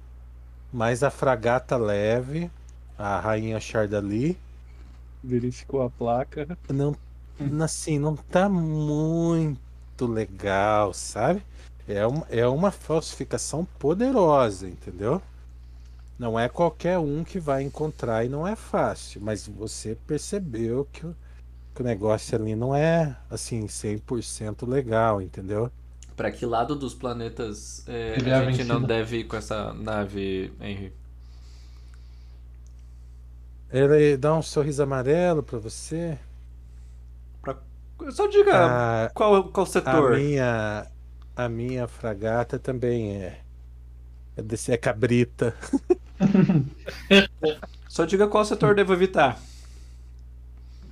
Mas 0.73 1.03
a 1.03 1.11
fragata 1.11 1.77
leve, 1.77 2.51
a 2.99 3.20
rainha 3.20 3.61
Chardali, 3.61 4.39
Verificou 5.23 5.83
a 5.83 5.91
placa. 5.91 6.57
não 6.69 6.97
assim, 7.65 7.99
não 7.99 8.15
tá 8.16 8.49
muito 8.49 10.07
legal, 10.07 10.93
sabe? 10.95 11.43
É 11.89 12.01
é 12.41 12.47
uma 12.47 12.70
falsificação 12.70 13.65
poderosa, 13.78 14.69
entendeu? 14.69 15.20
Não 16.18 16.38
é 16.38 16.48
qualquer 16.48 16.98
um 16.98 17.24
que 17.24 17.38
vai 17.38 17.62
encontrar 17.62 18.24
e 18.24 18.28
não 18.28 18.47
é 18.47 18.56
fácil, 18.56 19.20
mas 19.22 19.47
você 19.47 19.94
percebeu 20.06 20.86
que 20.93 21.06
o, 21.06 21.16
que 21.74 21.82
o 21.82 21.84
negócio 21.84 22.36
ali 22.38 22.55
não 22.56 22.74
é 22.74 23.16
assim 23.30 23.68
100% 23.68 24.66
legal, 24.68 25.22
entendeu? 25.22 25.70
Pra 26.16 26.30
que 26.32 26.47
lado 26.47 26.74
dos 26.74 26.94
planetas 26.94 27.86
é, 27.86 28.16
Ele 28.18 28.30
é 28.30 28.34
a 28.34 28.51
gente 28.51 28.64
não 28.64 28.82
deve 28.82 29.18
ir 29.18 29.24
com 29.24 29.36
essa 29.36 29.72
nave, 29.74 30.52
Henry? 30.60 30.93
Ele 33.70 34.16
dá 34.16 34.34
um 34.34 34.43
sorriso 34.43 34.82
amarelo 34.82 35.43
pra 35.43 35.59
você. 35.59 36.18
Só 38.10 38.26
diga 38.26 38.52
A, 39.06 39.10
qual, 39.14 39.44
qual 39.51 39.66
a 39.66 39.66
setor. 39.66 40.10
minha 40.10 40.86
a 41.34 41.48
minha 41.48 41.86
fragata 41.88 42.59
também 42.59 43.16
é 43.22 43.43
é, 44.36 44.43
desse, 44.43 44.72
é 44.72 44.76
cabrita. 44.76 45.55
Só 47.88 48.05
diga 48.05 48.28
qual 48.28 48.44
setor 48.44 48.74
devo 48.74 48.93
evitar. 48.93 49.40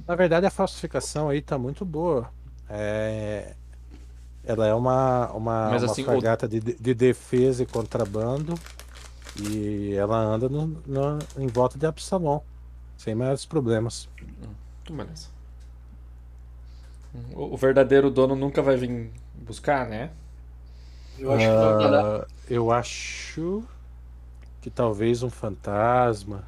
Na 0.09 0.15
verdade, 0.17 0.47
a 0.47 0.51
falsificação 0.51 1.29
aí 1.29 1.43
tá 1.43 1.59
muito 1.59 1.85
boa. 1.85 2.31
É, 2.69 3.55
Ela 4.45 4.67
é 4.67 4.75
uma, 4.75 5.33
uma, 5.33 5.71
Mas 5.71 5.83
uma 5.83 5.95
assim, 5.95 6.05
o- 6.07 6.07
fragata 6.07 6.49
de, 6.49 6.61
de 6.61 6.95
defesa 6.95 7.63
e 7.63 7.67
contrabando. 7.67 8.55
E 9.37 9.95
ela 9.95 10.19
anda 10.19 10.49
no, 10.49 10.67
no- 10.87 11.19
em 11.39 11.49
volta 11.49 11.79
de 11.79 11.87
Absalom. 11.87 12.41
Sem 12.97 13.15
maiores 13.15 13.47
problemas. 13.47 14.09
Beleza. 14.89 15.29
O, 17.35 17.55
o 17.55 17.57
verdadeiro 17.57 18.11
dono 18.11 18.35
nunca 18.37 18.63
vai 18.63 18.77
vir 18.77 19.11
buscar, 19.35 19.87
né? 19.89 20.11
Eu 21.19 21.33
acho 21.33 21.51
que 21.51 21.59
vai 21.59 21.75
dar. 21.75 22.07
Ah, 22.07 22.27
eu 22.49 22.71
acho 22.71 23.65
que 24.65 24.71
talvez 24.71 25.23
um 25.23 25.29
fantasma. 25.29 26.43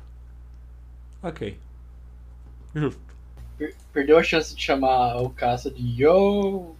Ok. 1.22 1.60
Justo. 2.74 2.98
Per- 3.58 3.74
Perdeu 3.92 4.16
a 4.18 4.22
chance 4.22 4.56
de 4.56 4.62
chamar 4.62 5.18
o 5.20 5.28
caça 5.28 5.70
de 5.70 6.02
Yo. 6.02 6.74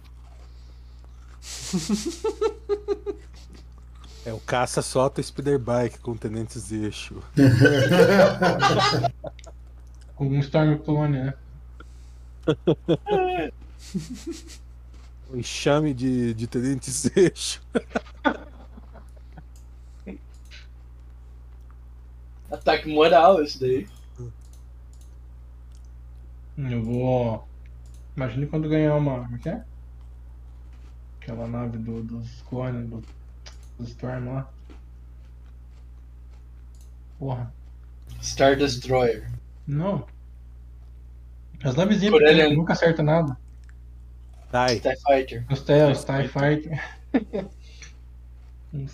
É 4.25 4.33
o 4.33 4.39
caça 4.39 4.81
solta 4.81 5.21
speeder 5.21 5.59
bike 5.59 5.99
com 5.99 6.13
o 6.13 6.17
Tenente 6.17 6.57
Zeixo. 6.57 7.21
Com 10.15 10.27
um 10.29 10.39
Storm 10.39 10.79
Clone, 10.79 11.19
né? 11.19 11.33
O 15.29 15.37
enxame 15.41 15.93
de, 15.93 16.33
de 16.33 16.47
Tenente 16.47 16.89
Zeixo. 16.89 17.61
Ataque 22.51 22.87
moral 22.89 23.41
esse 23.43 23.59
daí. 23.59 23.87
Eu 26.57 26.83
vou. 26.83 27.47
Imagine 28.15 28.47
quando 28.47 28.69
ganhar 28.69 28.95
uma. 28.95 29.21
Como 29.23 29.35
é 29.35 29.39
que 29.39 29.49
é? 29.49 29.63
Aquela 31.21 31.47
nave 31.47 31.77
do, 31.77 32.01
dos 32.03 32.41
clones 32.43 32.89
do, 32.89 33.03
do 33.77 33.83
Storm 33.83 34.33
lá. 34.33 34.49
Porra. 37.19 37.51
Star 38.21 38.55
Destroyer. 38.55 39.29
Não. 39.67 40.07
As 41.63 41.75
navezinhas 41.75 42.11
Por 42.11 42.21
ele 42.21 42.31
pequenas 42.31 42.51
é- 42.51 42.55
nunca 42.55 42.73
acerta 42.73 43.03
nada. 43.03 43.37
Ai, 44.51 44.79
TIE 44.79 44.95
Fighter. 45.05 45.45
Os 45.51 45.61
TIE, 45.61 45.91
os 45.91 46.03
TIE 46.03 46.27
Fighter. 46.27 46.81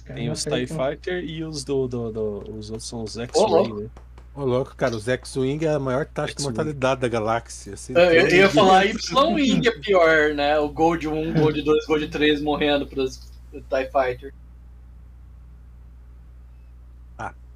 Tem 0.06 0.30
os 0.30 0.44
TIE 0.44 0.54
acertam. 0.64 0.78
Fighter 0.91 1.24
e 1.24 1.44
os 1.44 1.64
do. 1.64 1.88
do, 1.88 2.12
do- 2.12 2.56
os 2.58 2.70
outros 2.70 2.88
são 2.88 3.04
os 3.04 3.18
X-Wing, 3.18 3.74
né? 3.84 3.90
ô 4.36 4.45
louco, 4.45 4.76
cara, 4.76 4.95
os 4.95 5.08
X-Wing 5.08 5.64
é 5.66 5.74
a 5.74 5.80
maior 5.80 6.06
taxa 6.06 6.36
de 6.36 6.44
mortalidade 6.44 7.02
da 7.02 7.08
galáxia. 7.08 7.74
assim, 7.74 7.94
Eu, 7.94 8.00
eu 8.02 8.24
todo 8.24 8.36
ia 8.36 8.50
falar 8.50 8.86
Y-Wing 8.86 9.68
é 9.68 9.72
pior, 9.80 10.34
né? 10.34 10.60
O 10.60 10.70
Gold 10.70 11.08
1, 11.08 11.34
Gold 11.34 11.62
2, 11.62 11.86
Gold 11.86 12.08
3 12.08 12.41
morrendo 12.41 12.86
pros 12.88 13.18
TIE 13.52 13.90
Fighter. 13.91 14.34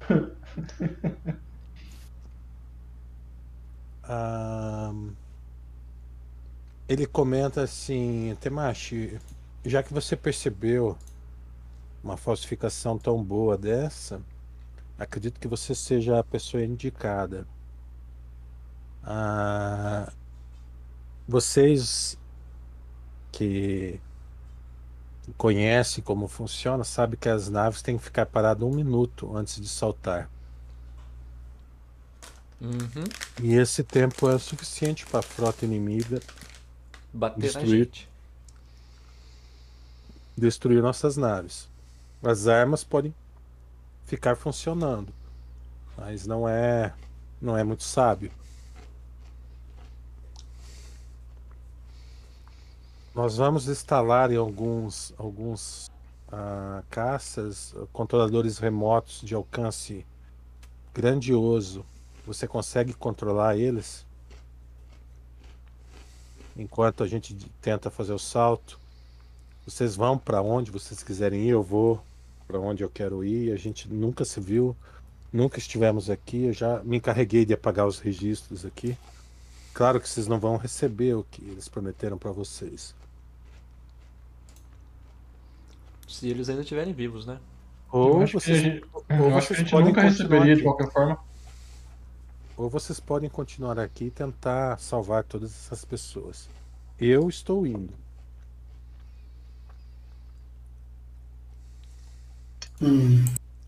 Ahn, 4.04 5.10
ele 6.88 7.06
comenta 7.06 7.62
assim, 7.62 8.36
Temashi, 8.40 9.18
já 9.64 9.82
que 9.82 9.92
você 9.92 10.16
percebeu 10.16 10.96
uma 12.02 12.16
falsificação 12.16 12.98
tão 12.98 13.22
boa 13.22 13.56
dessa, 13.56 14.20
acredito 14.98 15.40
que 15.40 15.48
você 15.48 15.74
seja 15.74 16.18
a 16.18 16.24
pessoa 16.24 16.64
indicada. 16.64 17.46
Ah, 19.02 20.12
vocês 21.26 22.18
que 23.30 24.00
conhecem 25.36 26.02
como 26.02 26.26
funciona, 26.26 26.84
sabem 26.84 27.18
que 27.18 27.28
as 27.28 27.48
naves 27.48 27.82
têm 27.82 27.98
que 27.98 28.04
ficar 28.04 28.26
paradas 28.26 28.62
um 28.62 28.74
minuto 28.74 29.36
antes 29.36 29.60
de 29.60 29.68
saltar. 29.68 30.30
Uhum. 32.60 33.04
E 33.42 33.54
esse 33.54 33.84
tempo 33.84 34.28
é 34.28 34.34
o 34.34 34.38
suficiente 34.38 35.06
para 35.06 35.20
a 35.20 35.22
frota 35.22 35.64
inimiga 35.64 36.20
Bater 37.12 37.40
Destruir. 37.40 37.90
destruir 40.36 40.82
nossas 40.82 41.16
naves. 41.16 41.68
As 42.22 42.48
armas 42.48 42.82
podem 42.82 43.14
ficar 44.04 44.36
funcionando, 44.36 45.12
mas 45.96 46.26
não 46.26 46.48
é 46.48 46.92
não 47.40 47.56
é 47.56 47.62
muito 47.62 47.84
sábio. 47.84 48.32
Nós 53.14 53.36
vamos 53.36 53.68
instalar 53.68 54.32
em 54.32 54.36
alguns 54.36 55.14
alguns 55.16 55.90
ah, 56.30 56.82
caças 56.90 57.74
controladores 57.92 58.58
remotos 58.58 59.20
de 59.20 59.34
alcance 59.34 60.04
grandioso. 60.92 61.86
Você 62.26 62.48
consegue 62.48 62.92
controlar 62.92 63.56
eles 63.56 64.04
enquanto 66.56 67.04
a 67.04 67.06
gente 67.06 67.34
tenta 67.62 67.90
fazer 67.90 68.12
o 68.12 68.18
salto. 68.18 68.78
Vocês 69.68 69.94
vão 69.94 70.16
para 70.16 70.40
onde 70.40 70.70
vocês 70.70 71.02
quiserem 71.02 71.42
ir, 71.42 71.50
eu 71.50 71.62
vou 71.62 72.02
para 72.46 72.58
onde 72.58 72.82
eu 72.82 72.88
quero 72.88 73.22
ir. 73.22 73.52
A 73.52 73.56
gente 73.56 73.86
nunca 73.86 74.24
se 74.24 74.40
viu, 74.40 74.74
nunca 75.30 75.58
estivemos 75.58 76.08
aqui. 76.08 76.44
Eu 76.44 76.54
já 76.54 76.82
me 76.82 76.96
encarreguei 76.96 77.44
de 77.44 77.52
apagar 77.52 77.86
os 77.86 77.98
registros 77.98 78.64
aqui. 78.64 78.96
Claro 79.74 80.00
que 80.00 80.08
vocês 80.08 80.26
não 80.26 80.40
vão 80.40 80.56
receber 80.56 81.14
o 81.14 81.22
que 81.22 81.42
eles 81.42 81.68
prometeram 81.68 82.16
para 82.16 82.32
vocês. 82.32 82.94
Se 86.08 86.28
eles 86.28 86.48
ainda 86.48 86.62
estiverem 86.62 86.94
vivos, 86.94 87.26
né? 87.26 87.38
Eu 88.02 88.14
Ou 88.14 88.22
acho 88.22 88.38
que 88.40 88.50
a 88.50 88.54
vocês, 88.54 88.82
ou 89.18 89.32
que 89.32 89.52
a 89.52 89.54
vocês 89.54 89.58
gente 89.58 89.70
podem 89.70 89.92
nunca 89.92 90.02
continuar 90.02 90.02
receberia 90.02 90.54
aqui. 90.54 90.56
de 90.56 90.62
qualquer 90.62 90.90
forma. 90.90 91.18
ou 92.56 92.68
vocês 92.68 92.98
podem 93.00 93.30
continuar 93.30 93.78
aqui 93.78 94.06
e 94.06 94.10
tentar 94.10 94.78
salvar 94.78 95.24
todas 95.24 95.52
essas 95.52 95.84
pessoas. 95.84 96.50
Eu 96.98 97.28
estou 97.28 97.66
indo. 97.66 97.94
Hum. 102.80 103.24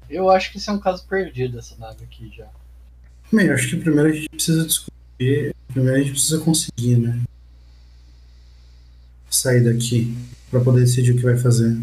Eu 0.09 0.29
acho 0.31 0.51
que 0.51 0.59
isso 0.59 0.71
é 0.71 0.73
um 0.73 0.81
caso 0.81 1.05
perdido, 1.07 1.59
essa 1.59 1.77
nave 1.77 2.05
aqui 2.05 2.31
já. 2.37 2.49
Bem, 3.33 3.47
eu 3.47 3.55
acho 3.55 3.69
que 3.69 3.77
primeiro 3.77 4.09
a 4.09 4.13
gente 4.13 4.29
precisa 4.29 4.67
descobrir. 4.67 5.55
Primeiro 5.69 5.97
a 5.97 6.01
gente 6.01 6.13
precisa 6.13 6.41
conseguir, 6.41 6.97
né? 6.97 7.21
Sair 9.31 9.63
daqui 9.63 10.17
pra 10.51 10.61
poder 10.61 10.81
decidir 10.81 11.13
o 11.13 11.17
que 11.17 11.23
vai 11.23 11.39
fazer. 11.39 11.81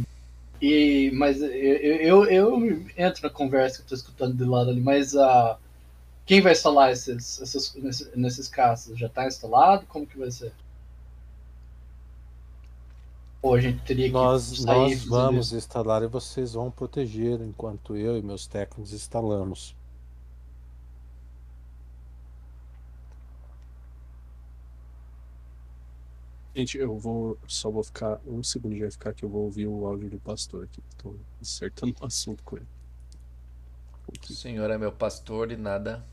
E, 0.61 1.11
mas 1.13 1.41
eu, 1.41 1.49
eu, 1.49 2.25
eu 2.25 2.85
entro 2.97 3.23
na 3.23 3.29
conversa 3.29 3.77
que 3.77 3.83
eu 3.83 3.87
tô 3.87 3.95
escutando 3.95 4.33
do 4.33 4.49
lado 4.49 4.71
ali, 4.71 4.81
mas 4.81 5.15
a 5.15 5.57
quem 6.25 6.41
vai 6.41 6.51
instalar 6.51 6.91
esses, 6.91 7.39
esses, 7.39 7.73
nesses, 7.75 8.09
nesses 8.13 8.47
caças? 8.49 8.99
Já 8.99 9.07
tá 9.07 9.25
instalado? 9.25 9.85
Como 9.87 10.05
que 10.05 10.17
vai 10.17 10.29
ser? 10.29 10.51
Ou 13.47 13.55
a 13.55 13.61
gente 13.61 13.81
teria 13.83 14.11
que 14.11 14.11
Nós, 14.11 14.43
sair 14.53 14.97
nós 14.97 15.05
vamos 15.05 15.47
isso? 15.47 15.55
instalar 15.55 16.01
e 16.03 16.07
vocês 16.07 16.53
vão 16.53 16.71
proteger 16.71 17.41
enquanto 17.41 17.95
eu 17.95 18.17
e 18.17 18.21
meus 18.23 18.47
técnicos 18.47 18.91
instalamos. 18.93 19.77
Gente, 26.55 26.77
eu 26.77 26.97
vou. 26.97 27.39
Só 27.47 27.69
vou 27.71 27.83
ficar 27.83 28.19
um 28.25 28.43
segundo, 28.43 28.77
vai 28.79 28.89
ficar 28.91 29.13
que 29.13 29.23
eu 29.23 29.29
vou 29.29 29.43
ouvir 29.45 29.67
o 29.67 29.85
áudio 29.85 30.09
do 30.09 30.19
pastor 30.19 30.63
aqui. 30.65 30.81
Tô 30.97 31.15
acertando 31.41 31.95
o 32.01 32.05
assunto 32.05 32.43
com 32.43 32.57
ele. 32.57 32.67
O 34.07 34.33
senhor 34.33 34.69
é 34.69 34.77
meu 34.77 34.91
pastor 34.91 35.51
e 35.51 35.57
nada. 35.57 36.05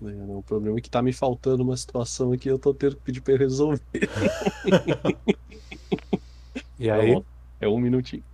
né, 0.00 0.12
não, 0.12 0.38
O 0.38 0.42
problema 0.42 0.78
é 0.78 0.80
que 0.80 0.90
tá 0.90 1.02
me 1.02 1.12
faltando 1.12 1.62
uma 1.62 1.76
situação 1.76 2.32
aqui, 2.32 2.48
eu 2.48 2.58
tô 2.58 2.74
tendo 2.74 2.96
que 2.96 3.02
pedir 3.02 3.20
pra 3.22 3.34
ele 3.34 3.44
resolver. 3.44 3.80
E 6.80 6.88
Tá 6.88 6.94
aí, 6.96 7.14
bom? 7.14 7.24
É 7.60 7.68
um 7.68 7.78
minutinho. 7.78 8.24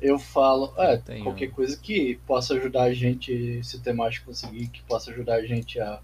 Eu 0.00 0.18
falo, 0.18 0.72
é, 0.78 0.94
Eu 0.94 1.00
tenho- 1.02 1.24
qualquer 1.24 1.50
coisa 1.50 1.76
que 1.76 2.18
possa 2.26 2.54
ajudar 2.54 2.84
a 2.84 2.94
gente, 2.94 3.60
se 3.64 3.76
o 3.76 3.80
Temacho 3.80 4.22
conseguir, 4.24 4.68
que 4.68 4.82
possa 4.82 5.10
ajudar 5.10 5.34
a 5.36 5.42
gente 5.46 5.80
a, 5.80 5.98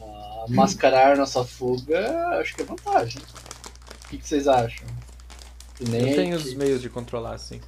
a 0.00 0.44
mascarar 0.48 1.16
nossa 1.16 1.44
fuga, 1.44 2.00
acho 2.40 2.54
que 2.56 2.62
é 2.62 2.64
vantagem. 2.64 3.22
O 3.22 4.08
que, 4.08 4.18
que 4.18 4.26
vocês 4.26 4.48
acham? 4.48 4.86
Que 5.76 5.84
nem 5.88 6.08
Eu 6.10 6.16
tenho 6.16 6.38
que- 6.38 6.48
os 6.48 6.54
meios 6.54 6.82
de 6.82 6.88
controlar, 6.90 7.38
sim. 7.38 7.60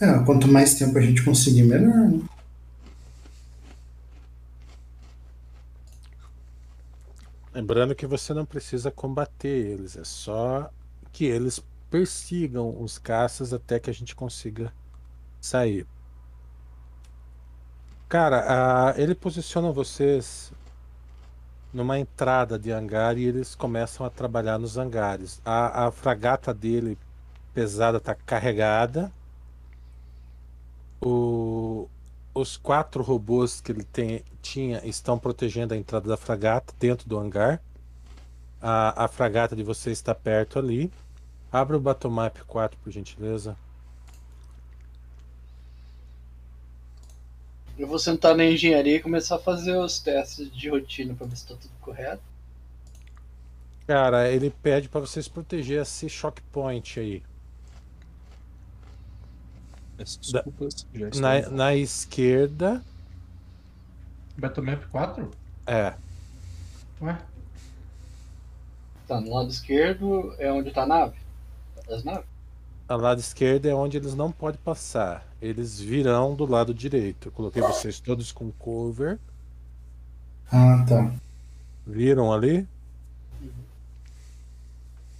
É, 0.00 0.18
quanto 0.24 0.46
mais 0.46 0.74
tempo 0.78 0.96
a 0.98 1.00
gente 1.00 1.24
conseguir, 1.24 1.62
melhor, 1.62 1.88
né? 1.94 2.20
Lembrando 7.52 7.94
que 7.94 8.06
você 8.06 8.32
não 8.34 8.46
precisa 8.46 8.90
combater 8.90 9.48
eles, 9.48 9.96
é 9.96 10.04
só 10.04 10.70
que 11.12 11.24
eles 11.24 11.60
persigam 11.90 12.80
os 12.82 12.98
caças 12.98 13.52
até 13.52 13.80
que 13.80 13.90
a 13.90 13.94
gente 13.94 14.14
consiga 14.14 14.72
sair. 15.40 15.86
Cara, 18.08 18.90
a- 18.90 19.00
ele 19.00 19.14
posiciona 19.14 19.70
vocês 19.72 20.52
numa 21.72 21.98
entrada 21.98 22.58
de 22.58 22.70
hangar 22.70 23.16
e 23.18 23.24
eles 23.24 23.54
começam 23.54 24.04
a 24.06 24.10
trabalhar 24.10 24.58
nos 24.58 24.76
hangares. 24.76 25.40
A, 25.44 25.86
a 25.86 25.90
fragata 25.90 26.52
dele 26.54 26.98
pesada 27.54 27.98
está 27.98 28.14
carregada. 28.14 29.12
O- 31.00 31.88
os 32.34 32.56
quatro 32.56 33.02
robôs 33.02 33.60
que 33.60 33.72
ele 33.72 33.84
tem- 33.84 34.22
tinha 34.42 34.80
estão 34.86 35.18
protegendo 35.18 35.74
a 35.74 35.76
entrada 35.76 36.08
da 36.08 36.16
fragata 36.16 36.72
dentro 36.78 37.08
do 37.08 37.18
hangar. 37.18 37.60
A, 38.60 39.04
a 39.04 39.08
fragata 39.08 39.54
de 39.56 39.62
vocês 39.62 39.98
está 39.98 40.14
perto 40.14 40.58
ali. 40.58 40.90
Abra 41.52 41.76
o 41.76 41.80
Batomap 41.80 42.38
4, 42.46 42.78
por 42.82 42.90
gentileza. 42.90 43.56
Eu 47.78 47.86
vou 47.86 47.98
sentar 47.98 48.36
na 48.36 48.44
engenharia 48.44 48.96
e 48.96 49.00
começar 49.00 49.36
a 49.36 49.38
fazer 49.38 49.76
os 49.76 49.98
testes 50.00 50.50
de 50.54 50.68
rotina 50.68 51.14
pra 51.14 51.26
ver 51.26 51.36
se 51.36 51.46
tá 51.46 51.54
tudo 51.54 51.72
correto. 51.80 52.22
Cara, 53.86 54.30
ele 54.30 54.50
pede 54.50 54.88
para 54.88 55.00
vocês 55.00 55.26
proteger 55.28 55.82
esse 55.82 56.08
choque 56.08 56.42
point 56.52 57.00
aí. 57.00 57.22
Peço 59.98 60.20
Desculpas, 60.20 60.86
já 60.94 61.08
estou. 61.08 61.20
Na, 61.20 61.40
na 61.50 61.74
esquerda, 61.74 62.82
Battlemap 64.38 64.86
4? 64.86 65.30
é. 65.66 65.94
Ué? 67.02 67.18
Tá, 69.06 69.20
no 69.20 69.34
lado 69.34 69.50
esquerdo 69.50 70.34
é 70.38 70.52
onde 70.52 70.70
tá 70.70 70.82
a 70.84 70.86
nave. 70.86 71.16
As 71.90 72.04
naves. 72.04 72.24
Ao 72.88 72.98
lado 72.98 73.20
esquerdo 73.20 73.66
é 73.66 73.74
onde 73.74 73.96
eles 73.96 74.14
não 74.14 74.30
podem 74.32 74.60
passar. 74.64 75.26
Eles 75.42 75.78
virão 75.80 76.34
do 76.34 76.46
lado 76.46 76.72
direito. 76.72 77.28
Eu 77.28 77.32
coloquei 77.32 77.62
vocês 77.62 78.00
todos 78.00 78.32
com 78.32 78.50
cover. 78.52 79.18
Ah, 80.50 80.84
tá. 80.88 81.12
Viram 81.86 82.32
ali? 82.32 82.66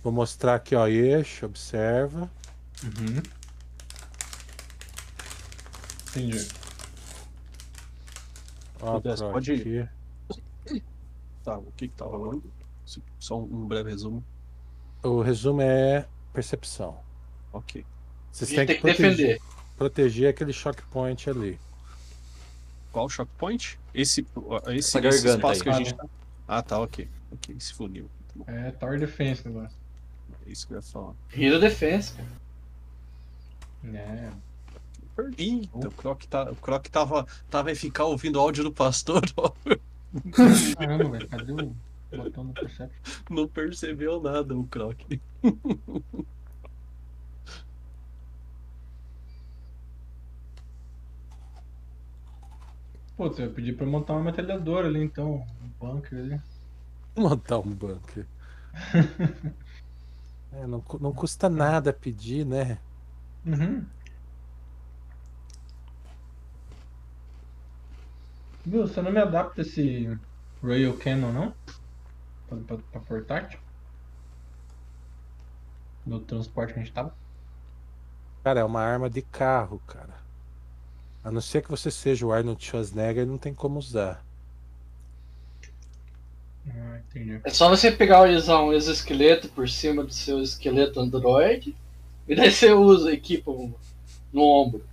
Vou 0.02 0.12
mostrar 0.12 0.54
aqui, 0.54 0.74
ó, 0.74 0.86
eixo, 0.86 1.46
observa. 1.46 2.30
Uhum. 2.82 3.22
Entendi. 6.18 6.48
Croc 8.78 9.02
pode 9.32 9.52
ir. 9.52 9.90
Tá, 11.44 11.58
o 11.58 11.72
que 11.76 11.88
que 11.88 11.94
tá 11.94 12.04
rolando? 12.04 12.42
Só 13.18 13.38
um 13.38 13.66
breve 13.66 13.90
resumo. 13.90 14.24
O 15.02 15.20
resumo 15.20 15.62
é 15.62 16.06
percepção. 16.32 16.98
Ok. 17.52 17.84
Vocês 18.32 18.50
têm 18.50 18.66
que 18.66 18.74
que 18.74 18.80
proteger, 18.80 19.16
defender. 19.16 19.40
proteger 19.76 20.28
aquele 20.30 20.52
choque 20.52 20.82
point 20.90 21.28
ali. 21.28 21.58
Qual 22.92 23.08
choke 23.08 23.30
point? 23.38 23.78
Esse, 23.94 24.26
esse, 24.68 24.98
esse 24.98 25.28
espaço 25.28 25.60
aí. 25.60 25.62
que 25.62 25.68
a 25.68 25.72
gente 25.72 25.94
tá. 25.94 26.04
Ah, 26.46 26.62
tá, 26.62 26.80
ok. 26.80 27.08
Ok, 27.32 27.56
se 27.58 27.74
funiu. 27.74 28.10
Tá 28.28 28.34
bom. 28.36 28.44
É 28.46 28.70
Tower 28.72 28.98
Defense 28.98 29.46
o 29.46 29.52
negócio. 29.52 29.76
É 30.46 30.50
isso 30.50 30.66
que 30.66 30.72
eu 30.74 30.78
ia 30.78 30.82
falar. 30.82 31.14
Hero 31.32 31.60
Defense, 31.60 32.14
cara. 32.14 32.28
É. 33.94 34.32
Eita, 35.36 35.88
o 35.88 35.90
Croc, 35.90 36.24
tá, 36.26 36.50
o 36.50 36.56
Croc 36.56 36.86
tava, 36.86 37.26
tava 37.50 37.72
em 37.72 37.74
ficar 37.74 38.04
ouvindo 38.04 38.36
o 38.36 38.40
áudio 38.40 38.64
do 38.64 38.72
pastor, 38.72 39.22
Caramba, 40.78 41.10
velho. 41.10 41.28
Cadê 41.28 41.52
o 41.52 41.74
botão 42.16 42.46
do 42.46 42.52
Perception? 42.54 42.88
não 43.28 43.48
percebeu 43.48 44.20
nada 44.20 44.56
o 44.56 44.64
Croc. 44.64 44.96
Pô, 53.16 53.28
você 53.28 53.46
vai 53.46 53.54
pedir 53.54 53.76
pra 53.76 53.84
eu 53.84 53.90
montar 53.90 54.12
uma 54.12 54.22
metralhadora 54.22 54.86
ali 54.86 55.02
então. 55.02 55.44
Um 55.60 55.68
bunker 55.80 56.18
ali. 56.18 56.40
Montar 57.16 57.58
um 57.58 57.74
bunker. 57.74 58.26
É, 60.50 60.66
não, 60.66 60.82
não 60.98 61.12
custa 61.12 61.48
nada 61.50 61.92
pedir, 61.92 62.42
né? 62.46 62.78
Uhum. 63.44 63.84
Viu, 68.64 68.82
você 68.86 69.02
não 69.02 69.10
me 69.10 69.18
adapta 69.20 69.62
esse 69.62 70.16
Rail 70.62 70.96
Cannon, 70.98 71.32
não? 71.32 71.54
Pra, 72.48 72.58
pra, 72.58 72.78
pra 72.78 73.00
portátil? 73.02 73.60
No 76.04 76.18
transporte 76.24 76.72
que 76.74 76.80
a 76.80 76.82
gente 76.82 76.92
tava? 76.92 77.16
Cara, 78.42 78.58
é 78.60 78.64
uma 78.64 78.80
arma 78.82 79.08
de 79.08 79.22
carro, 79.22 79.80
cara. 79.86 80.24
A 81.22 81.30
não 81.30 81.40
ser 81.40 81.62
que 81.62 81.70
você 81.70 81.92
seja 81.92 82.26
o 82.26 82.32
Arnold 82.32 82.60
Schwarzenegger, 82.64 83.24
não 83.24 83.38
tem 83.38 83.54
como 83.54 83.78
usar. 83.78 84.26
Ah, 86.66 86.98
entendi. 86.98 87.40
É 87.44 87.50
só 87.50 87.68
você 87.68 87.90
pegar 87.90 88.30
e 88.30 88.36
usar 88.36 88.60
um 88.62 88.72
exoesqueleto 88.72 89.48
por 89.50 89.68
cima 89.68 90.04
do 90.04 90.12
seu 90.12 90.40
esqueleto 90.42 91.00
Android 91.00 91.74
e 92.26 92.36
daí 92.36 92.50
você 92.52 92.72
usa, 92.72 93.12
equipa 93.12 93.50
um- 93.50 93.74
no 94.32 94.42
ombro. 94.42 94.84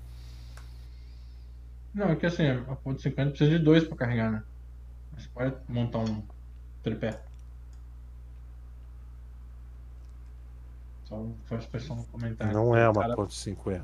Não, 1.95 2.09
é 2.09 2.15
que 2.17 2.25
assim, 2.25 2.45
a 2.47 2.75
ponto 2.75 3.01
50 3.01 3.29
precisa 3.31 3.57
de 3.57 3.63
dois 3.63 3.85
pra 3.87 3.95
carregar, 3.95 4.29
né? 4.31 4.43
Você 5.17 5.29
pode 5.33 5.55
montar 5.69 5.99
um 5.99 6.21
tripé. 6.83 7.21
Só 11.05 11.25
faz 11.45 11.65
pressão 11.65 11.95
no 11.95 12.03
comentário. 12.05 12.53
Não 12.53 12.75
é 12.75 12.89
uma 12.89 13.01
cara- 13.01 13.15
ponto 13.15 13.33
.50. 13.33 13.81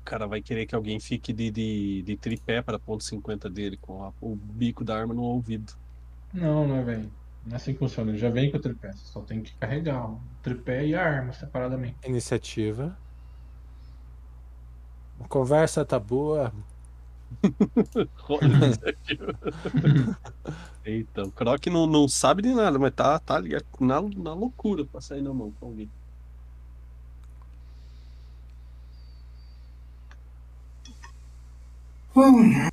O 0.00 0.04
cara 0.04 0.26
vai 0.26 0.40
querer 0.40 0.66
que 0.66 0.74
alguém 0.74 1.00
fique 1.00 1.32
de, 1.32 1.50
de, 1.50 2.02
de 2.02 2.16
tripé 2.16 2.62
para 2.62 2.78
ponto 2.78 3.02
50 3.02 3.50
dele, 3.50 3.76
com 3.76 4.04
a- 4.04 4.12
o 4.20 4.36
bico 4.36 4.84
da 4.84 4.96
arma 4.96 5.12
no 5.12 5.22
ouvido. 5.22 5.72
Não, 6.32 6.66
não 6.66 6.76
é, 6.76 6.84
velho. 6.84 7.10
Não 7.44 7.54
é 7.54 7.56
assim 7.56 7.72
que 7.72 7.78
funciona. 7.80 8.10
Ele 8.10 8.18
já 8.18 8.30
vem 8.30 8.50
com 8.50 8.56
o 8.56 8.60
tripé. 8.60 8.92
Você 8.92 9.12
só 9.12 9.20
tem 9.20 9.42
que 9.42 9.54
carregar 9.56 10.10
o 10.10 10.20
tripé 10.42 10.86
e 10.86 10.94
a 10.94 11.04
arma 11.04 11.32
Olha 12.04 12.16
isso 12.16 12.34
aqui. 12.34 12.72
Eita, 20.84 21.24
o 21.24 21.32
Croc 21.32 21.66
não, 21.66 21.86
não 21.86 22.08
sabe 22.08 22.42
de 22.42 22.52
nada, 22.54 22.78
mas 22.78 22.92
tá, 22.94 23.18
tá 23.18 23.38
ligado 23.38 23.64
na, 23.80 24.00
na 24.02 24.34
loucura 24.34 24.84
pra 24.84 25.00
sair 25.00 25.22
na 25.22 25.32
mão 25.32 25.52
com 25.60 25.66
alguém. 25.66 25.88
Hum, 32.14 32.68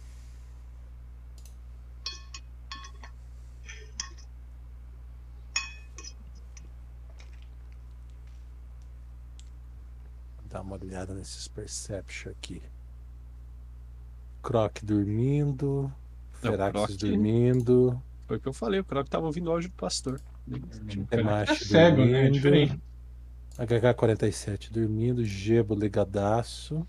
Dá 10.49 10.61
uma 10.61 10.76
olhada 10.76 11.14
nesses 11.14 11.48
perception 11.48 12.31
aqui. 12.31 12.61
Croc 14.41 14.80
dormindo. 14.84 15.91
Não, 16.44 16.52
Ferax 16.52 16.72
Croc- 16.72 16.98
dormindo. 16.98 18.02
Foi 18.28 18.38
o 18.38 18.40
que 18.40 18.48
eu 18.48 18.53
falei, 18.53 18.80
o 18.80 18.84
Croc 18.86 19.07
tava 19.07 19.26
ouvindo 19.26 19.48
o 19.48 19.52
áudio 19.52 19.70
do 19.70 19.76
pastor. 19.76 20.22
Temashi 21.10 21.52
É 21.52 21.56
cego, 21.56 21.98
né? 22.06 22.11
É 22.28 22.30
dormindo. 22.30 22.34
diferente. 22.34 22.82
HK-47 23.57 24.72
dormindo. 24.72 25.24
Gebo 25.26 25.76
ligadaço. 25.76 26.88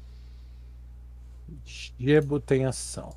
Gebo 1.98 2.38
tem 2.40 2.64
ação. 2.64 3.14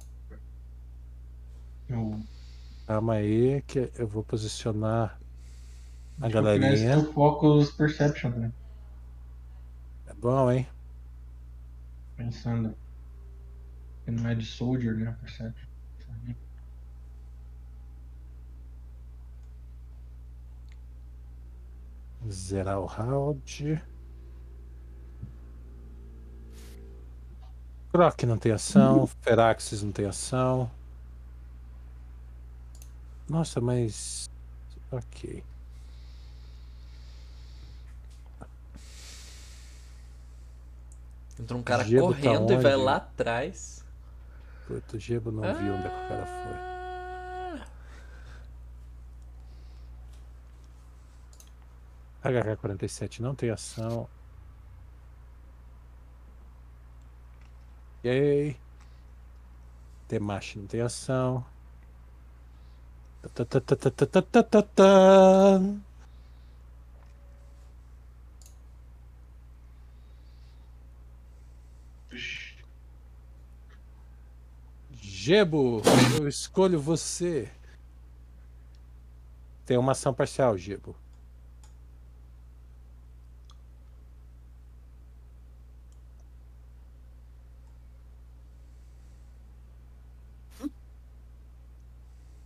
Eu, 1.88 2.20
Calma 2.88 3.14
aí 3.14 3.62
que 3.64 3.92
eu 3.98 4.08
vou 4.08 4.24
posicionar 4.24 5.20
a 6.20 6.26
acho 6.26 6.34
galerinha. 6.34 6.74
esse 6.74 7.14
Focus 7.14 7.72
Perception, 7.72 8.32
né? 8.32 8.52
É 10.08 10.14
bom, 10.14 10.52
hein? 10.52 10.68
Pensando. 12.16 12.76
Que 14.04 14.12
não 14.12 14.30
é 14.30 14.36
de 14.36 14.46
Soldier, 14.46 14.96
né? 14.96 15.16
Perception. 15.22 15.74
Zerar 22.30 22.80
o 22.80 22.86
round. 22.86 23.82
Croc 27.92 28.24
não 28.24 28.38
tem 28.38 28.52
ação. 28.52 29.08
Feraxis 29.22 29.84
não 29.84 29.92
tem 29.92 30.06
ação. 30.06 30.72
Nossa, 33.30 33.62
mas. 33.62 34.30
Ok. 34.92 35.44
Entra 41.40 41.58
um 41.58 41.64
cara 41.64 41.84
Gebo 41.84 42.14
tá 42.14 42.22
correndo 42.22 42.54
e 42.54 42.58
vai 42.58 42.76
lá 42.76 42.96
atrás. 42.98 43.83
Puta, 44.68 44.98
o 44.98 45.00
Gebo 45.00 45.32
não 45.32 45.44
viu 45.56 45.74
onde 45.76 45.88
é 45.88 45.90
que 45.90 46.06
o 46.06 46.08
cara 46.08 46.26
foi. 46.26 46.74
Ah, 52.24 52.30
HK-47 52.30 53.20
não 53.20 53.36
tem 53.36 53.50
ação. 53.50 54.08
Yay. 58.06 58.58
Temashi 60.08 60.60
não 60.60 60.68
tem 60.68 60.82
ação. 60.82 61.46
Tá, 63.22 63.46
tá, 63.46 63.62
tá, 63.62 63.76
tá, 63.76 63.92
tá, 63.92 64.06
tá, 64.06 64.22
tá, 64.22 64.44
tá, 64.44 64.62
tá. 64.62 65.60
Gebo, 75.28 75.82
eu 76.20 76.28
escolho 76.28 76.78
você. 76.78 77.50
Tem 79.66 79.78
uma 79.78 79.94
ação 79.94 80.14
parcial, 80.14 80.58
Gebo. 80.58 80.98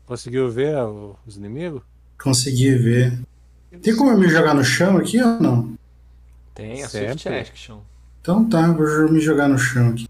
Conseguiu 0.06 0.49
ver 0.49 0.78
o- 0.78 1.16
os 1.26 1.36
inimigos? 1.38 1.82
Consegui 2.22 2.74
ver. 2.76 3.20
Tem 3.82 3.95
como 3.95 4.12
eu 4.12 4.18
me 4.18 4.30
jogar 4.30 4.54
no 4.54 4.64
chão 4.64 4.98
aqui 4.98 5.22
ou 5.22 5.40
não? 5.40 5.74
Tem 6.54 6.84
a 6.84 6.88
Sempre. 6.90 7.20
Swift 7.20 7.30
Action. 7.30 7.80
Então 8.22 8.48
tá, 8.48 8.72
vou 8.72 9.12
me 9.12 9.20
jogar 9.20 9.48
no 9.48 9.58
chão 9.58 9.90
aqui. 9.90 10.08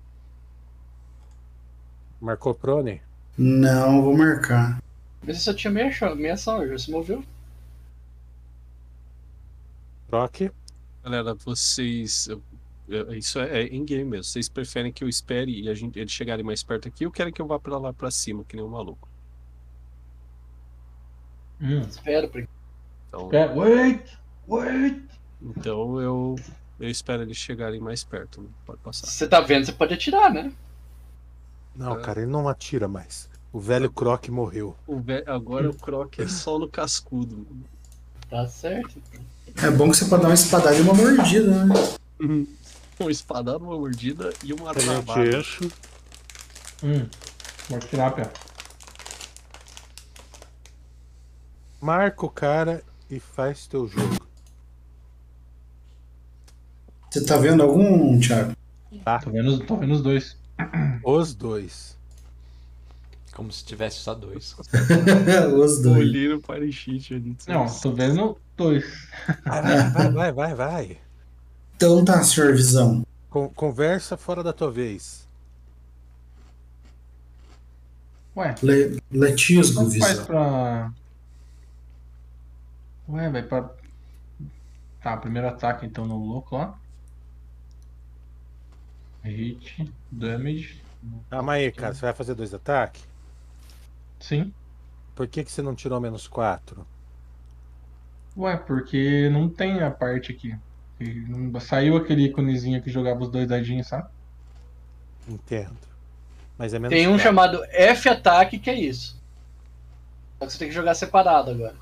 Marcou 2.20 2.54
Prone? 2.54 3.02
Não, 3.38 4.02
vou 4.02 4.18
marcar. 4.18 4.82
Mas 5.26 5.38
você 5.38 5.44
só 5.44 5.54
tinha 5.54 5.72
meia, 5.72 5.92
meia 6.16 6.34
ação, 6.34 6.68
já 6.68 6.78
se 6.78 6.90
moveu. 6.92 7.24
Rock? 10.12 10.52
Galera, 11.04 11.34
vocês. 11.36 12.30
Isso 13.16 13.40
é, 13.40 13.64
é 13.64 13.68
em-game 13.68 14.06
mesmo. 14.06 14.24
Vocês 14.24 14.48
preferem 14.48 14.92
que 14.92 15.04
eu 15.04 15.10
espere 15.10 15.52
e 15.62 15.70
a 15.70 15.74
gente, 15.74 16.00
eles 16.00 16.12
chegarem 16.12 16.44
mais 16.46 16.64
perto 16.64 16.88
aqui 16.88 17.06
ou 17.06 17.12
querem 17.12 17.34
que 17.34 17.42
eu 17.42 17.48
vá 17.48 17.60
pra 17.60 17.78
lá 17.78 17.92
pra 17.92 18.10
cima, 18.10 18.46
que 18.46 18.56
nem 18.56 18.64
um 18.64 18.70
maluco? 18.70 19.08
Hum. 21.62 21.82
Espera, 21.82 22.28
porque 22.28 22.48
Então, 23.10 23.30
wait! 23.58 24.18
Wait! 24.48 25.04
então 25.42 26.00
eu, 26.00 26.36
eu 26.80 26.90
espero 26.90 27.24
eles 27.24 27.36
chegarem 27.38 27.80
mais 27.80 28.04
perto. 28.04 28.42
né? 28.42 28.48
Pode 28.66 28.80
passar. 28.80 29.08
você 29.08 29.28
tá 29.28 29.42
vendo, 29.42 29.66
você 29.66 29.74
pode 29.74 29.94
atirar, 29.94 30.32
né? 30.34 30.52
Não, 31.78 31.98
É. 32.00 32.02
cara, 32.02 32.22
ele 32.22 32.32
não 32.32 32.48
atira 32.50 32.88
mais. 32.88 33.30
O 33.54 33.60
velho 33.60 33.90
Croc 33.92 34.28
morreu. 34.30 34.76
O 34.86 35.00
ve- 35.00 35.24
Agora 35.28 35.70
o 35.70 35.74
Croc 35.74 36.20
é 36.20 36.28
só 36.28 36.58
no 36.60 36.68
cascudo. 36.68 37.46
Tá 38.30 38.48
certo. 38.48 39.02
É 39.64 39.70
bom 39.72 39.90
que 39.90 39.98
você 39.98 40.06
pode 40.06 40.24
dar 40.24 40.28
uma 40.30 40.34
espadada 40.34 40.76
e 40.76 40.82
uma 40.82 40.94
mordida, 40.94 41.66
né? 41.66 41.74
Um 43.00 43.10
espadado, 43.10 43.64
uma 43.64 43.78
mordida 43.78 44.32
e 44.44 44.52
uma 44.54 44.74
Tenente 44.74 44.90
armada. 45.12 45.24
eixo. 45.26 45.72
Hum. 46.84 47.08
Morte 47.70 47.88
tirápia. 47.88 48.32
Marca 51.82 52.26
o 52.26 52.30
cara 52.30 52.84
e 53.10 53.20
faz 53.20 53.68
teu 53.68 53.88
jogo. 53.88 54.18
Você 57.10 57.24
tá 57.26 57.38
vendo 57.38 57.64
algum, 57.64 58.20
Thiago? 58.20 58.54
Tô 59.24 59.30
vendo, 59.32 59.66
tô 59.66 59.78
vendo 59.78 59.94
os 59.94 60.02
dois. 60.02 60.38
Os 61.04 61.34
dois. 61.34 61.96
Como 63.34 63.52
se 63.52 63.64
tivesse 63.64 63.98
só 64.00 64.16
dois. 64.16 64.56
Os 65.56 65.82
dois. 65.82 66.30
No 66.30 66.42
Fire 66.42 66.72
Sheet 66.72 67.14
ali. 67.14 67.38
Não, 67.48 67.68
tô 67.68 67.92
vendo 67.94 68.38
dois. 68.56 68.84
Vai, 69.46 69.62
vai, 69.62 69.90
vai, 69.92 70.12
vai, 70.12 70.34
vai, 70.34 70.56
vai. 70.56 70.98
Então 71.76 72.04
tá, 72.04 72.24
senhor 72.24 72.54
Visão. 72.56 73.06
Con- 73.30 73.50
conversa 73.50 74.18
fora 74.18 74.42
da 74.42 74.52
tua 74.52 74.72
vez. 74.72 75.28
Ué, 78.36 78.56
Le 78.64 79.02
Letisgo, 79.12 79.76
como 79.80 79.90
faz 79.92 80.12
Visão. 80.12 80.26
pra. 80.26 80.92
Ué, 83.10 83.30
vai 83.30 83.44
pra. 83.44 83.70
Tá, 85.02 85.18
primeiro 85.18 85.48
ataque 85.48 85.86
então 85.86 86.06
no 86.06 86.18
louco 86.18 86.58
lá. 86.58 86.76
Hit, 89.24 89.94
damage. 90.12 90.82
Calma 91.30 91.54
aí, 91.54 91.72
cara. 91.72 91.94
Você 91.94 92.02
vai 92.02 92.14
fazer 92.14 92.36
dois 92.36 92.54
ataques? 92.54 93.08
Sim. 94.20 94.54
Por 95.16 95.28
que, 95.28 95.44
que 95.44 95.52
você 95.52 95.62
não 95.62 95.76
tirou 95.76 96.00
menos 96.00 96.28
quatro? 96.28 96.88
Ué, 98.38 98.56
porque 98.58 99.30
não 99.30 99.50
tem 99.50 99.82
a 99.82 99.92
parte 99.92 100.32
aqui. 100.32 100.56
Saiu 101.62 101.98
aquele 101.98 102.24
íconezinho 102.26 102.82
que 102.82 102.90
jogava 102.90 103.24
os 103.24 103.30
dois 103.30 103.48
dadinhos, 103.48 103.88
sabe? 103.88 104.10
Entendo. 105.28 105.78
Mas 106.58 106.74
é 106.74 106.80
menos 106.80 106.96
Tem 106.96 107.08
um 107.08 107.18
quatro. 107.18 107.20
chamado 107.20 107.64
F-ataque 107.72 108.60
que 108.60 108.70
é 108.70 108.76
isso. 108.76 109.22
Só 110.40 110.46
que 110.48 110.54
você 110.54 110.60
tem 110.60 110.68
que 110.70 110.74
jogar 110.74 110.96
separado 110.96 111.52
agora. 111.52 111.76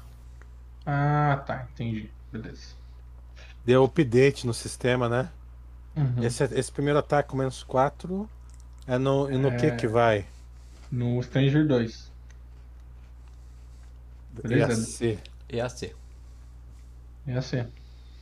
Ah, 0.85 1.43
tá, 1.45 1.67
entendi. 1.73 2.11
Beleza. 2.31 2.75
Deu 3.65 3.83
update 3.83 4.45
no 4.47 4.53
sistema, 4.53 5.09
né? 5.09 5.29
Uhum. 5.95 6.23
Esse, 6.23 6.43
esse 6.43 6.71
primeiro 6.71 6.99
ataque 6.99 7.29
com 7.29 7.37
menos 7.37 7.63
4 7.63 8.29
é 8.87 8.97
no, 8.97 9.31
e 9.31 9.37
no 9.37 9.55
que 9.55 9.67
É. 9.67 9.75
que 9.75 9.87
vai? 9.87 10.25
No 10.91 11.21
Stranger 11.23 11.65
2. 11.67 12.11
Beleza. 14.43 15.05
EAC. 15.49 15.95
EAC. 17.27 17.55
É. 17.55 17.67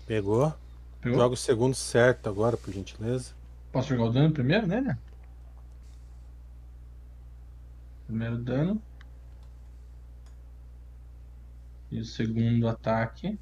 Pegou? 0.05 0.53
Pegou? 1.01 1.19
Joga 1.19 1.33
o 1.33 1.37
segundo 1.37 1.75
certo 1.75 2.29
agora, 2.29 2.55
por 2.55 2.71
gentileza. 2.73 3.33
Posso 3.71 3.89
jogar 3.89 4.05
o 4.05 4.11
dano 4.11 4.31
primeiro 4.31 4.67
nele? 4.67 4.95
Primeiro 8.05 8.37
dano. 8.37 8.81
E 11.91 11.99
o 11.99 12.05
segundo 12.05 12.67
ataque. 12.67 13.37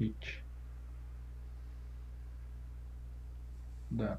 each 0.00 0.40
done 3.94 4.18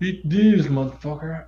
eat 0.00 0.28
these 0.28 0.66
motherfucker. 0.66 1.46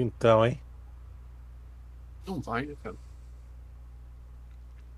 Vintão, 0.00 0.44
hein? 0.44 0.60
Não 2.26 2.38
vai, 2.38 2.66
né, 2.66 2.74
cara? 2.82 2.94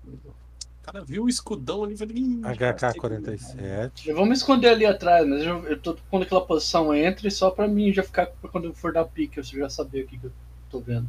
O 0.05 0.33
cara 0.81 1.05
viu 1.05 1.23
o 1.23 1.29
escudão 1.29 1.85
ali 1.85 1.93
e 1.93 1.97
falou. 1.97 2.13
"Ih, 2.17 2.41
HK-47. 2.41 4.13
Vamos 4.13 4.39
esconder 4.39 4.67
ali 4.69 4.85
atrás, 4.85 5.25
mas 5.25 5.41
eu, 5.43 5.65
eu 5.67 5.79
tô 5.79 5.95
pondo 6.11 6.23
aquela 6.23 6.45
posição 6.45 6.93
entre 6.93 7.31
só 7.31 7.49
pra 7.49 7.65
mim 7.65 7.93
já 7.93 8.03
ficar 8.03 8.25
pra 8.27 8.49
quando 8.49 8.65
eu 8.65 8.73
for 8.73 8.91
dar 8.91 9.05
pique, 9.05 9.37
eu 9.37 9.43
já 9.43 9.69
saber 9.69 10.03
o 10.03 10.07
que, 10.07 10.17
que 10.17 10.25
eu 10.25 10.31
tô 10.69 10.81
vendo. 10.81 11.07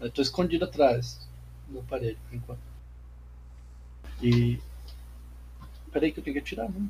Eu 0.00 0.10
tô 0.10 0.22
escondido 0.22 0.64
atrás 0.64 1.28
da 1.68 1.82
parede 1.82 2.16
por 2.28 2.34
enquanto. 2.34 2.60
E. 4.22 4.58
Peraí 5.92 6.12
que 6.12 6.20
eu 6.20 6.24
tenho 6.24 6.34
que 6.34 6.40
atirar, 6.40 6.70
né? 6.70 6.88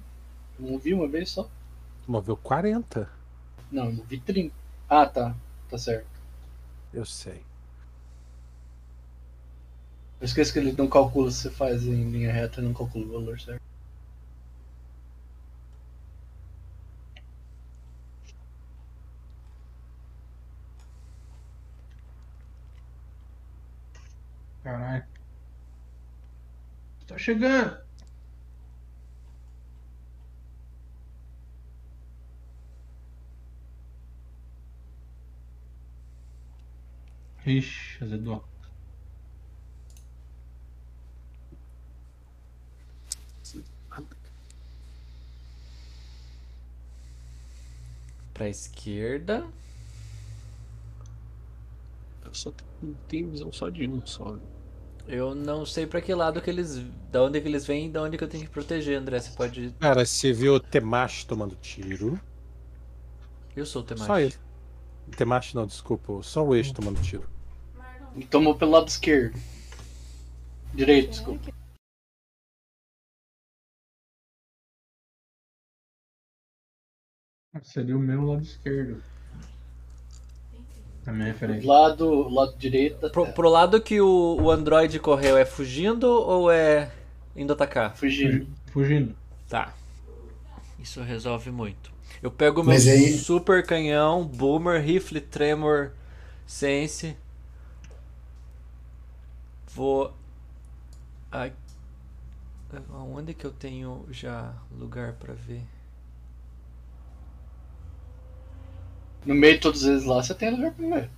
Eu 0.56 0.70
não 0.70 0.78
vi 0.78 0.94
uma 0.94 1.08
vez 1.08 1.30
só. 1.30 1.48
Moveu 2.06 2.36
40. 2.36 3.10
Não, 3.72 3.86
eu 3.86 4.04
vi 4.04 4.20
30. 4.20 4.54
Ah, 4.88 5.06
tá. 5.06 5.34
Tá 5.70 5.78
certo. 5.78 6.06
Eu 6.92 7.04
sei. 7.06 7.44
Eu 10.20 10.24
esqueço 10.24 10.52
que 10.52 10.58
ele 10.60 10.72
não 10.72 10.88
calcula 10.88 11.30
se 11.30 11.38
você 11.42 11.50
faz 11.50 11.84
em 11.84 12.10
linha 12.10 12.32
reta, 12.32 12.60
ele 12.60 12.68
não 12.68 12.74
calcula 12.74 13.06
o 13.06 13.12
valor 13.12 13.40
certo. 13.40 13.60
Caralho. 24.62 25.04
Tá 27.06 27.18
chegando. 27.18 27.89
Ixi, 37.46 38.04
azedou. 38.04 38.44
Pra 48.34 48.48
esquerda. 48.48 49.46
Eu 52.24 52.34
só 52.34 52.52
tenho, 52.52 52.96
tenho 53.08 53.30
visão 53.30 53.52
só 53.52 53.68
de 53.68 53.86
um 53.88 54.04
só. 54.06 54.38
Eu 55.06 55.34
não 55.34 55.66
sei 55.66 55.86
pra 55.86 56.00
que 56.00 56.14
lado 56.14 56.40
que 56.40 56.48
eles. 56.48 56.78
Da 57.10 57.22
onde 57.22 57.40
que 57.40 57.48
eles 57.48 57.66
vêm 57.66 57.86
e 57.86 57.90
da 57.90 58.02
onde 58.02 58.16
que 58.16 58.24
eu 58.24 58.28
tenho 58.28 58.44
que 58.44 58.50
proteger, 58.50 58.98
André. 58.98 59.20
Você 59.20 59.36
pode. 59.36 59.74
Cara, 59.80 60.06
você 60.06 60.32
viu 60.32 60.54
o 60.54 60.60
Temashi 60.60 61.26
tomando 61.26 61.56
tiro. 61.56 62.18
Eu 63.56 63.66
sou 63.66 63.82
o 63.82 63.84
Temashi. 63.84 64.06
Só 64.06 64.20
ele. 64.20 64.34
Temashi 65.16 65.54
não, 65.54 65.66
desculpa. 65.66 66.22
Só 66.22 66.44
o 66.44 66.54
eixo 66.54 66.74
tomando 66.74 67.00
tiro. 67.02 67.28
Ele 68.14 68.26
tomou 68.26 68.56
pelo 68.56 68.72
lado 68.72 68.88
esquerdo. 68.88 69.38
Direito, 70.74 71.10
desculpa. 71.10 71.52
Seria 77.62 77.96
o 77.96 78.00
meu 78.00 78.24
lado 78.24 78.42
esquerdo. 78.42 79.02
A 81.06 81.12
minha 81.12 81.26
referência. 81.26 81.66
lado, 81.68 82.28
lado 82.28 82.56
direito 82.56 83.10
Pro, 83.10 83.22
tela. 83.24 83.34
pro 83.34 83.48
lado 83.48 83.80
que 83.80 84.00
o, 84.00 84.36
o 84.40 84.50
Android 84.50 84.98
correu 85.00 85.36
é 85.36 85.44
fugindo 85.44 86.06
ou 86.06 86.50
é 86.50 86.92
indo 87.34 87.52
atacar? 87.52 87.96
Fugindo. 87.96 88.46
Fugindo. 88.72 89.16
Tá. 89.48 89.74
Isso 90.78 91.02
resolve 91.02 91.50
muito. 91.50 91.90
Eu 92.22 92.30
pego 92.30 92.60
o 92.60 92.64
meu 92.64 92.74
aí- 92.74 93.16
super 93.18 93.64
canhão, 93.66 94.26
boomer, 94.26 94.82
rifle, 94.82 95.20
tremor, 95.20 95.92
sense. 96.46 97.16
Vou. 99.74 100.12
Aonde 102.92 103.34
que 103.34 103.44
eu 103.44 103.50
tenho 103.50 104.06
já 104.10 104.54
lugar 104.70 105.14
pra 105.14 105.34
ver? 105.34 105.62
No 109.24 109.34
meio 109.34 109.54
de 109.54 109.60
todos 109.60 109.82
eles 109.84 110.04
lá, 110.04 110.22
você 110.22 110.34
tem 110.34 110.50
lugar 110.50 110.72
pra 110.72 110.86
ver. 110.86 111.10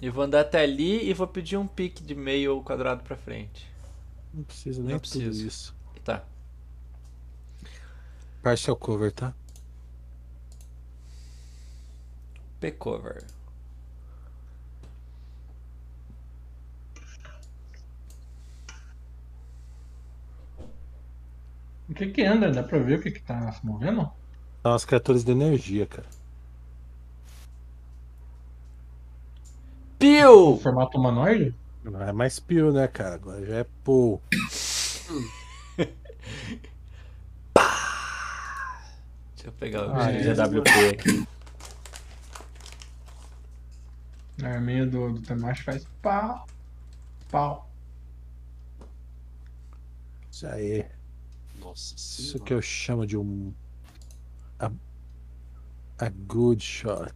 Eu 0.00 0.12
vou 0.12 0.24
andar 0.24 0.40
até 0.40 0.60
ali 0.62 1.08
e 1.08 1.14
vou 1.14 1.26
pedir 1.26 1.56
um 1.56 1.66
pique 1.66 2.02
de 2.02 2.14
meio 2.14 2.54
ou 2.54 2.62
quadrado 2.62 3.02
pra 3.02 3.16
frente. 3.16 3.66
Não 4.32 4.44
precisa 4.44 4.80
Não 4.80 4.88
nem 4.88 4.98
preciso. 4.98 5.24
tudo 5.38 5.46
isso. 5.48 5.74
Tá. 6.04 6.22
Partial 8.42 8.76
cover, 8.76 9.12
tá? 9.12 9.34
P-cover. 12.60 13.24
O 21.88 21.94
que 21.94 22.06
que 22.08 22.24
anda? 22.24 22.50
Dá 22.50 22.62
pra 22.62 22.78
ver 22.78 22.98
o 22.98 23.02
que 23.02 23.10
que 23.10 23.20
tá 23.22 23.52
se 23.52 23.64
movendo? 23.64 24.10
São 24.62 24.74
as 24.74 24.84
criaturas 24.84 25.24
de 25.24 25.30
energia, 25.32 25.86
cara. 25.86 26.06
O 29.94 29.98
Piu! 29.98 30.58
formato 30.62 30.98
humanoide? 30.98 31.54
Não 31.84 32.02
é 32.02 32.12
mais 32.12 32.38
pio, 32.40 32.72
né, 32.72 32.86
cara? 32.88 33.14
Agora 33.14 33.44
já 33.46 33.56
é 33.58 33.66
pool. 33.84 34.20
Deixa 39.34 39.46
eu 39.48 39.52
pegar 39.52 39.86
o 39.86 39.92
Ah. 39.94 40.10
GWP 40.10 40.70
aqui. 40.90 41.26
A 44.42 44.48
arminha 44.48 44.86
do, 44.86 45.12
do 45.14 45.22
Temashi 45.22 45.62
faz 45.64 45.86
pau. 46.02 46.46
Pau. 47.30 47.70
Isso 50.30 50.46
aí. 50.46 50.86
Nossa 51.58 51.94
Isso 51.94 52.32
senhora. 52.32 52.44
que 52.44 52.54
eu 52.54 52.62
chamo 52.62 53.06
de 53.06 53.16
um. 53.16 53.54
A, 54.58 54.70
a 55.98 56.08
good 56.10 56.62
shot. 56.62 57.14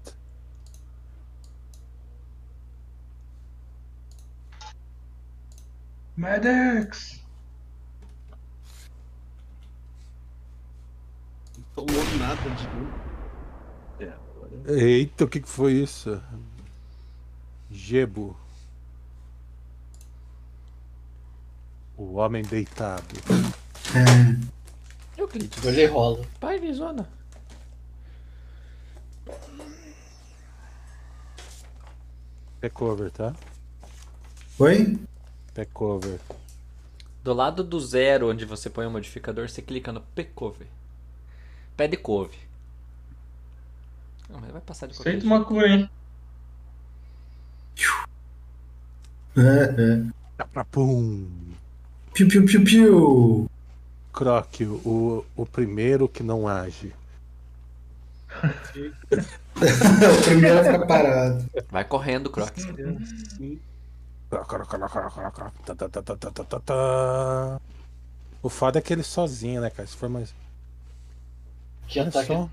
Medics! 6.16 7.20
Não 11.56 11.64
tomou 11.86 12.04
nada 12.18 12.50
de 12.50 12.66
novo. 12.68 12.92
É, 13.98 14.04
agora. 14.08 14.80
Eita, 14.80 15.24
o 15.24 15.28
que, 15.28 15.40
que 15.40 15.48
foi 15.48 15.74
isso? 15.74 16.22
Gebo. 17.70 18.36
O 21.96 22.14
homem 22.14 22.42
deitado. 22.42 23.04
É, 23.94 25.20
Euclides. 25.20 25.64
Hoje 25.64 25.80
ele 25.80 25.92
rola. 25.92 26.26
Pai 26.40 26.58
de 26.58 26.72
zona. 26.72 27.08
Pé 32.60 32.68
cover, 32.68 33.10
tá? 33.10 33.34
Oi? 34.58 34.98
Pé 35.54 35.64
cover. 35.64 36.20
Do 37.22 37.34
lado 37.34 37.62
do 37.62 37.78
zero, 37.78 38.30
onde 38.30 38.44
você 38.44 38.70
põe 38.70 38.86
o 38.86 38.90
modificador, 38.90 39.48
você 39.48 39.60
clica 39.60 39.92
no 39.92 40.00
P-cover. 40.00 40.66
Pé 41.76 41.86
de 41.86 41.96
couve. 41.96 42.38
Não, 44.28 44.40
mas 44.40 44.50
vai 44.50 44.60
passar 44.60 44.86
de 44.86 44.94
qualquer 44.94 45.12
jeito. 45.12 45.26
uma 45.26 45.44
cura, 45.44 45.68
hein? 45.68 45.90
É, 49.36 49.82
é. 49.82 50.02
Tá 50.36 50.44
pra 50.46 50.64
pum. 50.64 51.26
Piu, 52.14 52.28
piu, 52.28 52.44
piu, 52.46 52.64
piu. 52.64 53.50
Croc, 54.12 54.60
o, 54.84 55.24
o 55.36 55.46
primeiro 55.46 56.08
que 56.08 56.22
não 56.22 56.48
age. 56.48 56.92
o 58.40 60.22
primeiro 60.24 60.60
a 60.60 60.64
ficar 60.64 60.86
parado. 60.86 61.50
Vai 61.70 61.84
correndo, 61.84 62.30
Croc. 62.30 62.50
Tá, 64.28 64.40
tá, 64.40 65.88
tá, 65.88 66.02
tá, 66.02 66.16
tá, 66.16 66.30
tá, 66.30 66.44
tá, 66.44 66.60
tá. 66.60 67.60
O 68.42 68.48
foda 68.48 68.78
é 68.78 68.82
que 68.82 68.92
ele 68.92 69.02
sozinho, 69.02 69.60
né, 69.60 69.70
cara? 69.70 69.86
Se 69.88 69.96
for 69.96 70.08
mais. 70.08 70.34
Que 71.88 72.00
Olha 72.00 72.08
ataque. 72.08 72.26
só. 72.28 72.48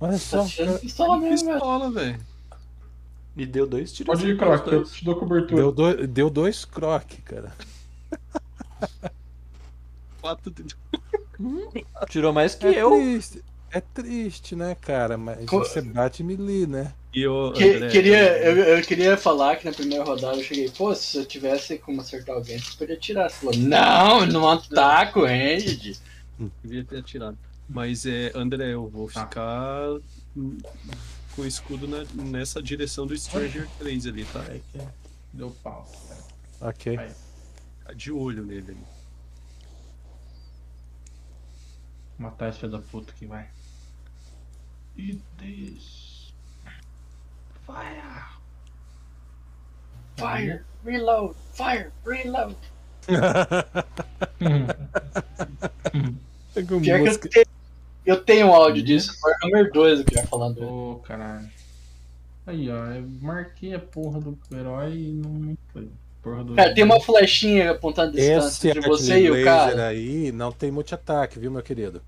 Olha 0.00 0.12
Tá 0.12 0.18
só. 0.18 0.44
tirando 0.46 0.80
pistola 0.80 1.16
mesmo, 1.18 1.92
velho. 1.92 2.20
Pistola, 3.34 3.36
velho. 3.36 3.42
E 3.42 3.46
deu 3.46 3.66
dois 3.66 3.92
tiros. 3.92 4.06
Pode 4.20 4.30
ir, 4.30 4.36
Croc, 4.36 4.66
eu 4.68 4.84
te 4.84 5.04
dou 5.04 5.16
cobertura. 5.16 5.56
Deu 5.62 5.72
dois, 5.72 6.08
deu 6.08 6.30
dois 6.30 6.64
croque, 6.64 7.20
cara. 7.22 7.52
Quatro 10.20 10.50
de... 10.52 10.64
Tirou 12.08 12.32
mais 12.32 12.54
que 12.54 12.66
É 12.66 12.82
eu. 12.82 12.90
triste. 12.90 13.44
É 13.70 13.80
triste, 13.80 14.54
né, 14.54 14.76
cara? 14.80 15.18
Mas 15.18 15.46
Co- 15.46 15.58
você 15.58 15.82
bate 15.82 16.22
melee, 16.22 16.64
né? 16.66 16.94
E 17.12 17.22
eu, 17.22 17.52
Que- 17.56 17.64
André, 17.74 17.88
queria, 17.90 18.38
eu, 18.38 18.56
eu 18.56 18.82
queria 18.82 19.16
falar 19.16 19.56
que 19.56 19.64
na 19.66 19.72
primeira 19.72 20.04
rodada 20.04 20.36
eu 20.36 20.42
cheguei, 20.44 20.70
pô, 20.70 20.94
se 20.94 21.18
eu 21.18 21.24
tivesse 21.24 21.76
como 21.78 22.00
acertar 22.00 22.36
alguém, 22.36 22.56
você 22.58 22.76
podia 22.76 22.96
tirar. 22.96 23.28
Você 23.28 23.36
falou, 23.44 23.56
não, 23.56 24.26
não 24.26 24.48
ataco, 24.48 25.24
ranged. 25.24 25.98
Devia 26.62 26.84
ter 26.84 26.98
atirado. 26.98 27.36
Mas, 27.68 28.06
é, 28.06 28.30
André, 28.34 28.74
eu 28.74 28.88
vou 28.88 29.10
Tá. 29.10 29.26
ficar 29.26 29.96
hum, 30.36 30.56
com 31.34 31.42
o 31.42 31.46
escudo 31.46 31.86
na- 31.88 32.04
nessa 32.14 32.62
direção 32.62 33.06
do 33.06 33.16
Stranger 33.16 33.68
3 33.78 34.06
ali, 34.06 34.24
tá? 34.26 34.40
Aí 34.48 34.62
que 34.72 34.78
deu 35.32 35.50
pau. 35.62 35.90
Ok. 36.60 36.96
Vai. 36.96 37.12
Ficar 37.80 37.94
de 37.94 38.12
olho 38.12 38.44
nele 38.44 38.72
ali. 38.72 38.84
Matar 42.18 42.50
esse 42.50 42.58
filho 42.60 42.72
da 42.72 42.78
puta 42.78 43.10
aqui, 43.12 43.26
vai. 43.26 43.48
Eat 44.96 45.20
this. 45.38 46.32
Fire. 47.66 48.24
Fire, 50.16 50.62
reload, 50.84 51.34
fire, 51.54 51.90
reload. 52.06 52.56
Pegou 56.54 56.80
Pior 56.80 57.18
que 57.18 57.38
eu. 57.40 57.44
Eu 58.04 58.22
tenho 58.22 58.48
um 58.48 58.54
áudio 58.54 58.82
disso, 58.82 59.14
Warhammer 59.22 59.72
2 59.72 60.00
eu 60.00 60.04
queria 60.04 60.26
falando. 60.26 60.62
Ô, 60.62 60.96
caralho. 60.96 61.48
Aí, 62.46 62.70
ó, 62.70 62.84
eu 62.86 63.08
marquei 63.22 63.74
a 63.74 63.78
porra 63.78 64.20
do 64.20 64.38
herói 64.52 64.94
e 64.94 65.12
não 65.12 65.56
foi. 65.72 65.88
Porra 66.22 66.44
do. 66.44 66.54
Cara, 66.54 66.74
tem 66.74 66.84
uma 66.84 67.00
flechinha 67.00 67.70
apontando 67.70 68.12
distância 68.12 68.48
Esse 68.48 68.68
entre 68.68 68.88
você 68.88 69.20
e 69.20 69.30
o 69.30 69.34
laser 69.34 69.44
cara. 69.44 69.88
aí 69.88 70.32
não 70.32 70.52
tem 70.52 70.70
multi-ataque, 70.70 71.38
viu, 71.38 71.50
meu 71.50 71.62
querido? 71.62 72.02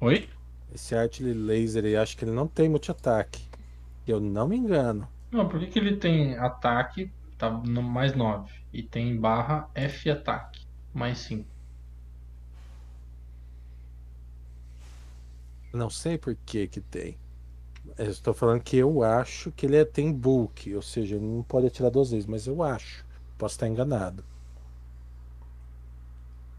Oi? 0.00 0.28
Esse 0.74 0.94
artilhery 0.94 1.38
laser 1.38 1.84
aí, 1.84 1.96
acho 1.96 2.16
que 2.16 2.24
ele 2.24 2.32
não 2.32 2.46
tem 2.46 2.68
multi-ataque. 2.68 3.42
Eu 4.06 4.20
não 4.20 4.46
me 4.46 4.56
engano. 4.56 5.08
Não, 5.30 5.48
por 5.48 5.58
que, 5.58 5.66
que 5.66 5.78
ele 5.78 5.96
tem 5.96 6.36
ataque, 6.36 7.10
tá 7.38 7.50
no 7.50 7.82
mais 7.82 8.14
9, 8.14 8.50
e 8.72 8.82
tem 8.82 9.16
barra 9.16 9.68
F 9.74 10.10
ataque, 10.10 10.60
mais 10.94 11.18
5? 11.18 11.55
Não 15.76 15.90
sei 15.90 16.18
por 16.18 16.34
que 16.44 16.66
que 16.66 16.80
tem. 16.80 17.20
Eu 17.98 18.10
estou 18.10 18.34
falando 18.34 18.62
que 18.62 18.76
eu 18.78 19.02
acho 19.02 19.52
que 19.52 19.66
ele 19.66 19.76
é- 19.76 19.84
tem 19.84 20.12
bulk, 20.12 20.74
ou 20.74 20.82
seja, 20.82 21.16
ele 21.16 21.26
não 21.26 21.42
pode 21.44 21.66
atirar 21.68 21.90
duas 21.90 22.10
vezes, 22.12 22.26
mas 22.26 22.46
eu 22.46 22.62
acho. 22.62 23.04
Posso 23.38 23.54
estar 23.56 23.68
enganado. 23.68 24.24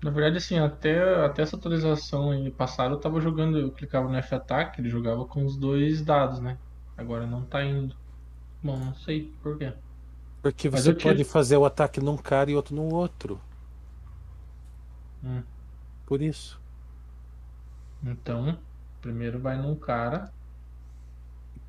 Na 0.01 0.11
verdade, 0.11 0.37
assim, 0.37 0.57
até, 0.59 1.25
até 1.25 1.41
essa 1.41 1.55
atualização 1.55 2.31
aí 2.31 2.51
passada 2.51 2.93
eu 2.95 2.99
tava 2.99 3.19
jogando, 3.19 3.57
eu 3.59 3.71
clicava 3.73 4.07
no 4.07 4.15
F 4.15 4.35
ataque, 4.35 4.79
ele 4.81 4.89
jogava 4.89 5.25
com 5.27 5.43
os 5.45 5.57
dois 5.57 6.03
dados, 6.03 6.39
né? 6.39 6.59
Agora 6.95 7.25
não 7.27 7.45
tá 7.45 7.63
indo. 7.63 7.95
Bom, 8.63 8.77
não 8.79 8.95
sei 8.95 9.37
por 9.41 9.57
quê. 9.57 9.73
Porque 10.41 10.67
Mas 10.71 10.87
você 10.87 10.91
pode 10.93 11.23
fazer 11.23 11.57
o 11.57 11.65
ataque 11.65 11.99
num 12.01 12.17
cara 12.17 12.49
e 12.49 12.55
outro 12.55 12.73
no 12.75 12.91
outro. 12.91 13.39
Hum. 15.23 15.47
Por 16.05 16.21
isso. 16.23 16.59
Então, 18.01 18.59
primeiro 19.01 19.39
vai 19.39 19.57
num 19.57 19.75
cara. 19.75 20.31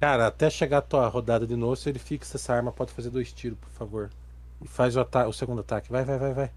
Cara, 0.00 0.26
até 0.28 0.48
chegar 0.50 0.78
a 0.78 0.82
tua 0.82 1.08
rodada 1.08 1.46
de 1.46 1.56
novo, 1.56 1.76
se 1.76 1.88
ele 1.88 1.98
fixa 1.98 2.36
essa 2.36 2.54
arma, 2.54 2.72
pode 2.72 2.92
fazer 2.92 3.10
dois 3.10 3.32
tiros, 3.32 3.58
por 3.58 3.70
favor. 3.70 4.10
E 4.60 4.68
faz 4.68 4.96
o, 4.96 5.00
o 5.28 5.32
segundo 5.32 5.60
ataque. 5.60 5.90
Vai, 5.90 6.04
vai, 6.04 6.18
vai, 6.18 6.34
vai. 6.34 6.50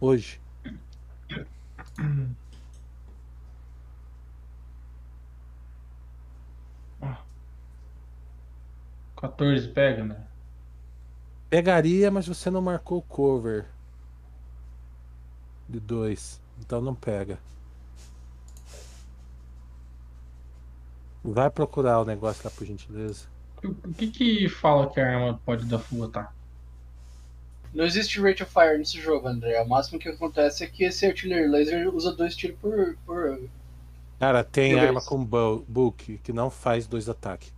Hoje. 0.00 0.40
14 9.16 9.68
pega, 9.68 10.04
né? 10.04 10.16
Pegaria, 11.50 12.10
mas 12.10 12.26
você 12.26 12.50
não 12.50 12.62
marcou 12.62 12.98
o 12.98 13.02
cover. 13.02 13.66
De 15.68 15.80
dois. 15.80 16.40
Então 16.60 16.80
não 16.80 16.94
pega. 16.94 17.38
Vai 21.22 21.50
procurar 21.50 22.00
o 22.00 22.04
negócio 22.04 22.42
lá, 22.44 22.50
por 22.50 22.66
gentileza. 22.66 23.26
O 23.64 23.92
que 23.92 24.06
que 24.08 24.48
fala 24.48 24.88
que 24.88 25.00
a 25.00 25.06
arma 25.16 25.40
pode 25.44 25.64
dar 25.66 25.78
full 25.78 26.04
ataque? 26.04 26.32
Não 27.74 27.84
existe 27.84 28.20
rate 28.20 28.42
of 28.42 28.52
fire 28.52 28.78
nesse 28.78 29.00
jogo, 29.00 29.28
André. 29.28 29.60
O 29.60 29.68
máximo 29.68 29.98
que 29.98 30.08
acontece 30.08 30.64
é 30.64 30.66
que 30.66 30.84
esse 30.84 31.04
artillery 31.04 31.48
laser 31.48 31.94
usa 31.94 32.12
dois 32.12 32.34
tiros 32.34 32.56
por. 32.60 32.96
por... 33.04 33.40
Cara, 34.18 34.42
tem 34.42 34.78
arma 34.78 35.00
com 35.02 35.22
bu- 35.24 35.64
bulk 35.68 36.18
que 36.22 36.32
não 36.32 36.50
faz 36.50 36.86
dois 36.86 37.08
ataques 37.08 37.52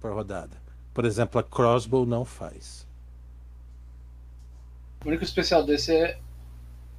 por 0.00 0.12
rodada. 0.12 0.56
Por 0.94 1.04
exemplo, 1.04 1.38
a 1.40 1.42
crossbow 1.44 2.06
não 2.06 2.24
faz. 2.24 2.86
O 5.04 5.08
único 5.08 5.24
especial 5.24 5.64
desse 5.64 5.94
é. 5.94 6.18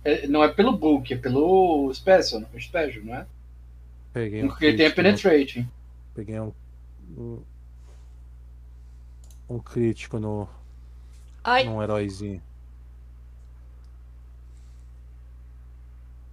é- 0.03 0.27
não 0.27 0.43
é 0.43 0.49
pelo 0.49 0.77
bulk, 0.77 1.13
é 1.13 1.17
pelo 1.17 1.91
special, 1.93 2.41
não- 2.41 2.59
special 2.59 3.03
não 3.03 3.15
é? 3.15 3.25
Peguei 4.13 4.43
um 4.43 4.47
Porque 4.49 4.65
ele 4.65 4.77
tem 4.77 4.85
a 4.85 4.89
no- 4.89 4.95
penetrating. 4.95 5.67
Peguei 6.13 6.39
um. 6.39 6.53
Um, 7.17 7.43
um 9.49 9.59
crítico 9.59 10.19
no. 10.19 10.47
Ai. 11.43 11.65
Num 11.65 11.81
heróizinho. 11.81 12.41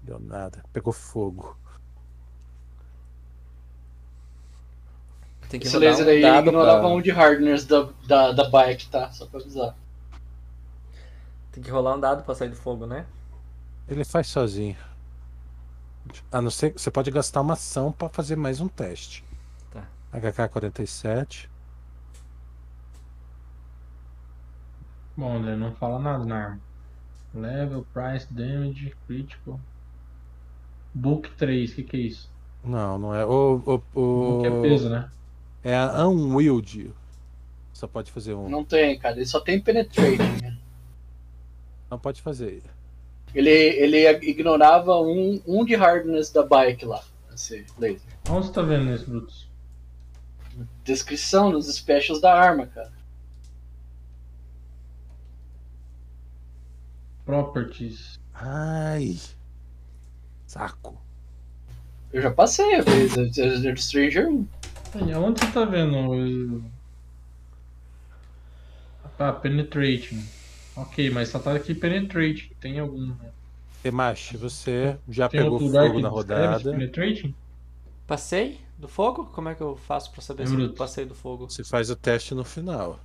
Deu 0.02 0.19
nada. 0.19 0.65
Pegou 0.73 0.93
fogo. 0.93 1.57
Tem 5.48 5.59
que 5.59 5.66
Esse 5.66 5.78
laser 5.78 6.07
um 6.07 6.11
aí 6.11 6.23
dado 6.23 6.47
ignorava 6.47 6.81
pra... 6.81 6.89
um 6.89 7.02
de 7.02 7.11
hardness 7.11 7.65
da, 7.65 7.89
da, 8.07 8.32
da 8.32 8.48
bike, 8.48 8.89
tá? 8.89 9.11
Só 9.11 9.27
pra 9.27 9.40
avisar. 9.40 9.74
Tem 11.51 11.62
que 11.62 11.70
rolar 11.70 11.97
um 11.97 12.01
dado 12.01 12.23
pra 12.23 12.35
sair 12.36 12.48
do 12.48 12.57
fogo, 12.57 12.86
né? 12.86 13.05
Ele 13.89 14.05
faz 14.05 14.28
sozinho. 14.28 14.77
A 16.31 16.40
não 16.40 16.51
ser 16.51 16.70
que 16.70 16.81
você 16.81 16.90
pode 16.90 17.11
gastar 17.11 17.40
uma 17.40 17.55
ação 17.55 17.90
pra 17.90 18.09
fazer 18.09 18.36
mais 18.36 18.61
um 18.61 18.69
teste. 18.69 19.24
Tá. 20.11 20.20
HK-47. 20.20 21.49
Bom, 25.16 25.37
André, 25.37 25.57
não 25.57 25.73
fala 25.73 25.99
nada 25.99 26.24
na 26.24 26.37
arma. 26.37 26.61
Level, 27.35 27.87
price, 27.93 28.27
damage, 28.32 28.95
critical. 29.07 29.61
Book 30.95 31.31
3, 31.37 31.70
o 31.70 31.74
que, 31.74 31.82
que 31.82 31.97
é 31.97 32.01
isso? 32.01 32.31
Não, 32.65 32.99
não 32.99 33.15
é. 33.15 33.24
O, 33.24 33.62
o, 33.65 33.74
o, 33.95 34.43
Book 34.43 34.47
é 34.47 34.62
peso, 34.62 34.89
né? 34.89 35.11
é 35.62 35.77
a 35.77 36.07
Unwield. 36.09 36.93
Só 37.73 37.87
pode 37.87 38.11
fazer 38.11 38.35
um. 38.35 38.45
Não, 38.45 38.51
Não 38.51 38.65
tem, 38.65 38.99
cara. 38.99 39.16
Ele 39.16 39.27
só 39.27 39.41
tem 39.41 39.61
penetrating. 39.61 40.43
né? 40.43 40.59
pode 42.03 42.20
fazer. 42.20 42.62
Ele, 43.35 43.51
ele 43.51 44.09
ignorava 44.28 44.97
um, 45.01 45.41
um 45.47 45.65
de 45.65 45.74
hardness 45.77 46.31
da 46.31 46.45
bike 46.45 46.85
lá. 46.85 47.03
Esse 47.32 47.65
laser. 47.78 48.01
Onde 48.28 48.47
você 48.47 48.53
tá 48.53 48.62
vendo 48.62 48.93
isso, 48.93 49.09
Brutus? 49.09 49.49
Descrição 50.85 51.51
dos 51.51 51.66
specials 51.74 52.20
da 52.20 52.35
arma, 52.35 52.66
cara. 52.66 52.93
Properties. 57.24 58.19
Ai. 58.35 59.19
Saco. 60.47 61.01
Eu 62.12 62.23
já 62.23 62.31
passei 62.31 62.74
a 62.77 62.82
vez. 62.82 63.15
do 63.15 63.77
Stranger 63.81 64.28
1. 64.28 64.47
Aí, 64.95 65.12
aonde 65.12 65.41
você 65.41 65.53
tá 65.53 65.65
vendo? 65.65 65.97
o- 65.97 66.62
Ah, 69.19 69.32
penetrating. 69.35 70.24
Ok, 70.74 71.11
mas 71.11 71.28
só 71.28 71.39
tá 71.39 71.55
aqui 71.55 71.74
penetrating. 71.74 72.51
Tem 72.59 72.78
algum. 72.78 73.12
Emache, 73.85 74.37
você 74.39 74.97
já 75.09 75.28
Tem 75.28 75.43
pegou 75.43 75.59
fogo 75.61 76.01
na 76.01 76.09
rodada. 76.09 76.70
Penetrating? 76.70 77.35
Passei 78.07 78.61
do 78.81 78.89
fogo? 78.89 79.27
Como 79.27 79.48
é 79.48 79.55
que 79.55 79.62
eu 79.62 79.77
faço 79.77 80.11
pra 80.12 80.20
saber 80.23 80.43
É 80.43 80.47
se 80.47 80.57
eu 80.57 80.74
passei 80.74 81.05
do 81.07 81.15
fogo? 81.15 81.52
Você 81.52 81.62
faz 81.65 81.90
o 81.90 81.97
teste 81.97 82.35
no 82.35 82.44
final. 82.44 82.98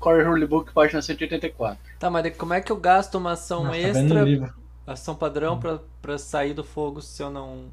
Core 0.00 0.24
Rulebook, 0.24 0.72
página 0.72 1.00
184. 1.00 1.92
Tá, 1.98 2.10
mas 2.10 2.36
como 2.36 2.54
é 2.54 2.60
que 2.60 2.72
eu 2.72 2.76
gasto 2.76 3.14
uma 3.16 3.32
ação 3.32 3.64
Nossa, 3.64 3.90
tá 3.90 4.00
extra, 4.00 4.22
livro. 4.22 4.52
ação 4.86 5.14
padrão 5.14 5.58
pra, 5.60 5.80
pra 6.02 6.18
sair 6.18 6.54
do 6.54 6.64
fogo 6.64 7.00
se 7.02 7.22
eu 7.22 7.30
não... 7.30 7.72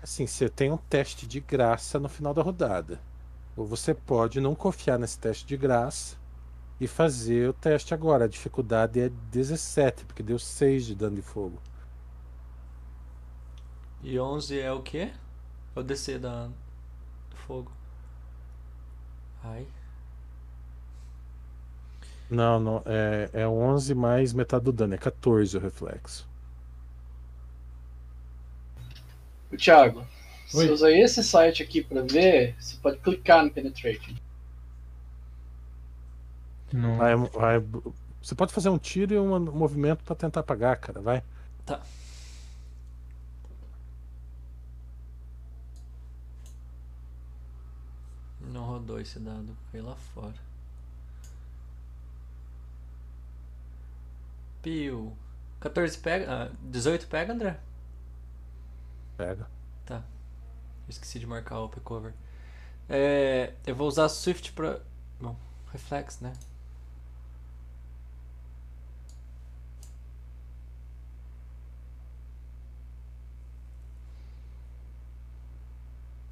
Assim, 0.00 0.24
você 0.26 0.48
tem 0.48 0.70
um 0.70 0.76
teste 0.76 1.26
de 1.26 1.40
graça 1.40 1.98
no 1.98 2.08
final 2.08 2.32
da 2.32 2.42
rodada. 2.42 3.02
Ou 3.56 3.66
você 3.66 3.92
pode 3.94 4.40
não 4.40 4.54
confiar 4.54 4.98
nesse 5.00 5.18
teste 5.18 5.46
de 5.46 5.56
graça 5.56 6.16
e 6.80 6.88
fazer 6.88 7.48
o 7.50 7.54
teste 7.54 7.94
agora. 7.94 8.24
A 8.26 8.28
dificuldade 8.28 9.00
é 9.00 9.08
17, 9.10 10.06
porque 10.06 10.22
deu 10.22 10.38
6 10.38 10.86
de 10.86 10.94
dano 10.96 11.16
de 11.16 11.22
fogo. 11.22 11.62
E 14.02 14.20
11 14.20 14.60
é 14.60 14.70
o 14.70 14.82
quê? 14.82 15.10
O 15.74 15.82
DC 15.82 16.18
da... 16.18 16.48
fogo. 17.46 17.72
Ai. 19.44 19.66
Não, 22.28 22.60
não. 22.60 22.82
É, 22.84 23.30
é 23.32 23.48
11 23.48 23.94
mais 23.94 24.32
metade 24.34 24.64
do 24.64 24.72
dano. 24.72 24.94
É 24.94 24.98
14 24.98 25.56
o 25.56 25.60
reflexo. 25.60 26.26
O 29.50 29.56
Thiago, 29.56 30.06
Oi. 30.52 30.66
você 30.66 30.70
usa 30.70 30.90
esse 30.92 31.22
site 31.24 31.62
aqui 31.62 31.82
pra 31.82 32.02
ver, 32.02 32.54
você 32.60 32.76
pode 32.76 32.98
clicar 32.98 33.42
no 33.42 33.50
Penetration. 33.50 34.14
Não. 36.72 36.96
Vai, 36.96 37.14
vai- 37.16 37.60
você 38.22 38.34
pode 38.34 38.52
fazer 38.52 38.68
um 38.68 38.78
tiro 38.78 39.14
e 39.14 39.18
um 39.18 39.38
movimento 39.52 40.02
pra 40.04 40.14
tentar 40.16 40.40
apagar, 40.40 40.78
cara. 40.78 41.00
Vai. 41.00 41.22
Tá. 41.66 41.80
Não 48.40 48.63
rodou 48.74 49.00
esse 49.00 49.18
dado, 49.18 49.56
caiu 49.70 49.84
lá 49.84 49.96
fora. 49.96 50.34
Piu. 54.62 55.16
14 55.60 55.98
pega. 55.98 56.26
Ah, 56.50 56.50
18 56.62 57.06
pega, 57.06 57.32
André? 57.32 57.58
Pega. 59.16 59.48
Esqueci 60.88 61.18
de 61.18 61.26
marcar 61.26 61.60
o 61.60 61.68
cover. 61.68 62.12
É, 62.88 63.54
eu 63.66 63.74
vou 63.74 63.88
usar 63.88 64.08
Swift 64.08 64.52
pra. 64.52 64.80
Bom, 65.20 65.36
reflex, 65.72 66.20
né? 66.20 66.32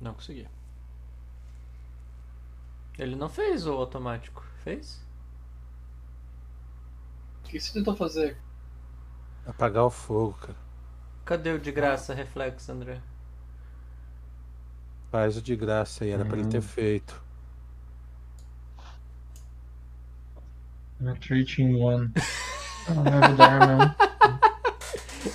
Não 0.00 0.14
consegui. 0.14 0.46
Ele 3.02 3.16
não 3.16 3.28
fez 3.28 3.66
o 3.66 3.72
automático, 3.72 4.44
fez? 4.62 5.00
O 7.44 7.48
que 7.48 7.58
você 7.58 7.72
tentou 7.72 7.96
fazer? 7.96 8.36
Apagar 9.44 9.84
o 9.84 9.90
fogo, 9.90 10.34
cara. 10.34 10.56
Cadê 11.24 11.50
o 11.50 11.58
de 11.58 11.72
graça 11.72 12.14
reflex, 12.14 12.68
André? 12.68 13.00
Faz 15.10 15.36
o 15.36 15.42
de 15.42 15.56
graça 15.56 16.04
aí, 16.04 16.10
era 16.10 16.24
pra 16.24 16.36
ele 16.38 16.48
ter 16.48 16.58
Hum. 16.58 16.62
feito. 16.62 17.20
Retreating 21.02 21.74
one. 21.74 22.12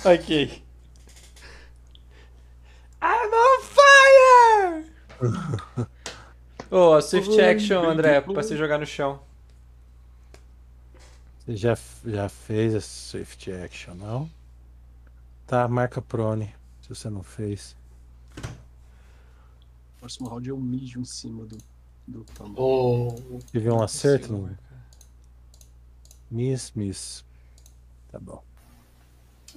Ok. 0.04 0.62
I'm 3.02 3.32
on 3.32 3.60
fire! 3.62 4.84
Ô, 6.70 6.92
a 6.92 7.00
Swift 7.00 7.40
Action, 7.40 7.82
André, 7.82 8.20
pra 8.20 8.32
você 8.34 8.56
jogar 8.56 8.78
no 8.78 8.84
chão. 8.84 9.20
Você 11.40 11.56
já, 11.56 11.78
já 12.04 12.28
fez 12.28 12.74
a 12.74 12.80
Swift 12.80 13.50
Action, 13.50 13.94
não? 13.94 14.30
Tá, 15.46 15.66
marca 15.66 16.02
prone. 16.02 16.54
Se 16.82 16.90
você 16.90 17.08
não 17.08 17.22
fez. 17.22 17.74
Próximo 19.98 20.28
round 20.28 20.48
eu 20.48 20.58
mijo 20.58 21.00
em 21.00 21.04
cima 21.04 21.46
do, 21.46 21.56
do 22.06 22.24
tamanho. 22.24 22.56
O 22.58 23.38
Tive 23.50 23.70
um 23.70 23.82
acerto? 23.82 24.28
Consigo 24.28 24.48
No... 24.48 24.58
Miss, 26.30 26.72
miss. 26.74 27.24
Tá 28.12 28.18
bom. 28.18 28.42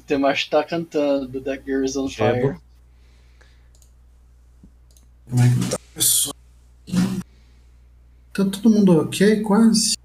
Temash 0.07 0.47
tá 0.47 0.63
cantando 0.63 1.41
da 1.41 1.55
Girls 1.57 1.97
on. 1.99 2.07
Fire. 2.07 2.57
Como 5.29 5.41
é 5.41 5.49
que 5.49 5.69
tá, 5.69 5.77
pessoal? 5.93 6.40
Tá 8.33 8.45
todo 8.45 8.69
mundo 8.69 9.01
ok, 9.01 9.41
quase? 9.41 9.97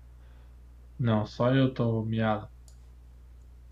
Não, 0.98 1.26
só 1.26 1.54
eu 1.54 1.72
tô 1.72 2.02
miado. 2.02 2.48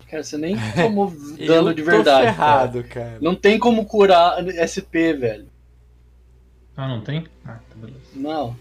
Cara, 0.09 0.23
você 0.23 0.37
nem 0.37 0.55
tomou 0.75 1.11
dano 1.45 1.73
de 1.73 1.83
tô 1.83 1.91
verdade. 1.91 2.05
cara. 2.05 2.33
ferrado, 2.33 2.83
cara. 2.85 3.17
Não 3.21 3.35
tem 3.35 3.59
como 3.59 3.85
curar 3.85 4.37
SP, 4.55 5.13
velho. 5.13 5.47
Ah, 6.77 6.87
não 6.87 7.01
tem? 7.01 7.25
Ah, 7.43 7.59
tá 7.69 7.75
beleza. 7.75 7.99
Não. 8.13 8.55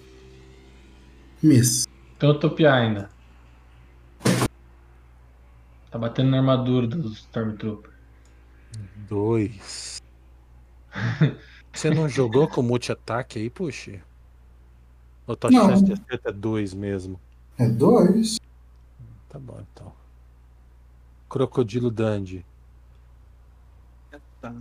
Miss. 1.43 1.87
Então 2.17 2.31
eu 2.31 2.39
tô 2.39 2.51
piar 2.51 2.75
ainda. 2.81 3.11
Tá 5.91 5.99
batendo 5.99 6.31
na 6.31 6.39
armadura 6.39 6.87
dos 6.87 7.19
Stormtrooper. 7.19 7.93
Dois. 9.09 10.03
Você 11.73 11.91
não 11.91 12.09
jogou 12.09 12.49
com 12.49 12.63
multi-ataque 12.63 13.39
aí, 13.39 13.51
puxa? 13.51 14.01
Ou 15.27 15.37
tua 15.37 15.51
Não. 15.51 15.69
chance 15.69 15.85
de 15.85 15.93
acerto 15.93 16.29
é 16.29 16.33
dois 16.33 16.75
mesmo? 16.75 17.19
É 17.59 17.69
dois? 17.69 18.37
Tá 19.29 19.39
bom, 19.39 19.59
então. 19.73 19.93
Crocodilo 21.29 21.91
Dandy. 21.91 22.45
Tá. 24.41 24.53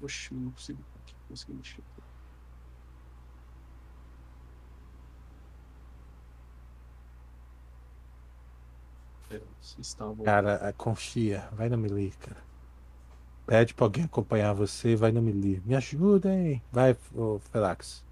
Oxe, 0.00 0.34
não 0.34 0.50
consigo. 0.50 0.80
Não 0.80 1.28
consigo 1.28 1.54
mexer. 1.54 1.82
Cara, 10.24 10.60
é, 10.62 10.72
confia. 10.72 11.48
Vai 11.52 11.68
no 11.68 11.78
melee, 11.78 12.10
cara. 12.12 12.51
Pede 13.46 13.74
pra 13.74 13.86
alguém 13.86 14.04
acompanhar 14.04 14.52
você 14.54 14.90
e 14.90 14.96
vai 14.96 15.10
no 15.12 15.20
melee. 15.20 15.60
Me 15.66 15.74
ajudem. 15.74 16.62
Vai, 16.70 16.96
ô 17.14 17.40
Felax. 17.50 18.02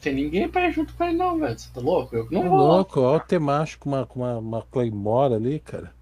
Tem 0.00 0.14
ninguém 0.14 0.48
pra 0.48 0.68
ir 0.68 0.72
junto 0.72 0.94
com 0.94 1.04
ele, 1.04 1.16
não, 1.16 1.38
velho. 1.38 1.58
Você 1.58 1.68
tá 1.74 1.80
louco? 1.80 2.14
Eu 2.14 2.28
não 2.30 2.42
Tá 2.42 2.48
vou. 2.48 2.58
louco, 2.58 3.00
ó 3.00 3.16
o 3.16 3.20
Temacho 3.20 3.78
com 3.80 3.88
uma, 3.90 4.06
com 4.06 4.20
uma, 4.20 4.38
uma 4.38 4.62
Claymore 4.62 5.34
ali, 5.34 5.58
cara. 5.58 5.92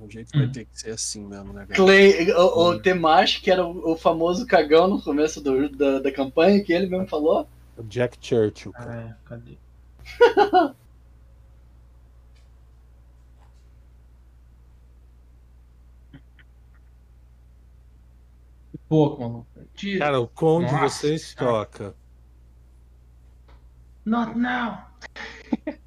O 0.00 0.10
jeito 0.10 0.30
vai 0.36 0.46
Hum. 0.46 0.52
ter 0.52 0.64
que 0.64 0.78
ser 0.80 0.90
assim 0.90 1.24
mesmo, 1.24 1.52
né, 1.52 1.66
cara? 1.66 1.74
Clay, 1.74 2.30
o, 2.32 2.68
o 2.70 2.78
Temash, 2.80 3.38
que 3.38 3.50
era 3.50 3.64
o, 3.64 3.92
o 3.92 3.96
famoso 3.96 4.46
cagão 4.46 4.86
no 4.88 5.00
começo 5.02 5.40
do- 5.40 5.68
da, 5.68 5.98
da 6.00 6.12
campanha, 6.12 6.62
que 6.62 6.72
ele 6.72 6.86
mesmo 6.88 7.06
falou. 7.08 7.48
O 7.76 7.82
Jack 7.82 8.16
Churchill, 8.20 8.72
cara. 8.72 8.92
Ah, 8.92 9.00
é, 9.10 9.14
cadê? 9.28 9.56
Pouco, 18.88 19.22
maluco. 19.22 19.46
Tira. 19.74 19.98
Cara, 19.98 20.20
o 20.20 20.28
conde 20.28 20.72
Nossa, 20.72 20.88
vocês 20.88 21.34
cara. 21.34 21.50
toca. 21.50 21.94
Not 24.04 24.38
now. 24.38 24.78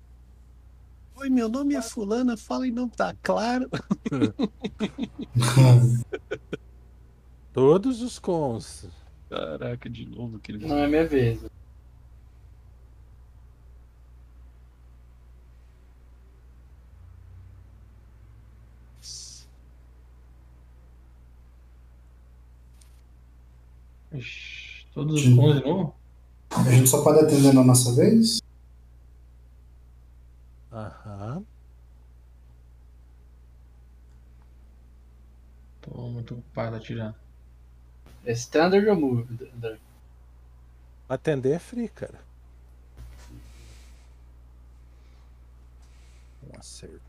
Oi, 1.16 1.30
meu 1.30 1.50
nome 1.50 1.74
é 1.74 1.82
Fulana, 1.82 2.38
fala 2.38 2.68
e 2.68 2.72
não 2.72 2.88
tá 2.88 3.16
claro. 3.24 3.68
Todos 7.54 8.02
os 8.02 8.20
cons. 8.20 8.88
Caraca, 9.30 9.90
de 9.90 10.06
novo 10.06 10.38
aquele. 10.38 10.66
Não 10.66 10.78
é 10.78 10.88
minha 10.88 11.08
vez. 11.08 11.44
Ixi, 24.14 24.88
todos 24.94 25.22
os 25.22 25.36
cons 25.36 25.56
de 25.56 25.64
novo? 25.64 25.96
A 26.50 26.72
gente 26.72 26.88
só 26.90 27.04
pode 27.04 27.20
atender 27.20 27.54
na 27.54 27.64
nossa 27.64 27.94
vez? 27.94 28.40
Aham. 30.72 31.44
Tô 35.82 36.02
muito 36.10 36.34
ocupado 36.36 36.76
atirando. 36.76 37.16
É 38.26 38.32
standard 38.34 38.88
ou 38.88 38.96
move? 38.96 39.50
Atender 41.08 41.52
é 41.52 41.60
free, 41.60 41.88
cara. 41.88 42.20
Um 46.44 46.60
acerto. 46.60 47.07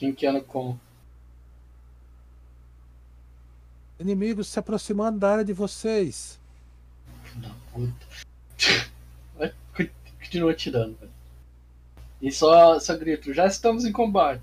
Quem 0.00 0.14
que 0.14 0.26
anda 0.26 0.40
com? 0.40 0.78
Inimigos 3.98 4.48
se 4.48 4.58
aproximando 4.58 5.18
da 5.18 5.30
área 5.30 5.44
de 5.44 5.52
vocês. 5.52 6.40
Da 7.36 7.54
puta. 7.70 9.52
Continua 10.18 10.52
atirando, 10.52 10.96
velho. 10.96 11.12
E 12.22 12.32
só, 12.32 12.80
só 12.80 12.96
grito, 12.96 13.34
já 13.34 13.46
estamos 13.46 13.84
em 13.84 13.92
combate. 13.92 14.40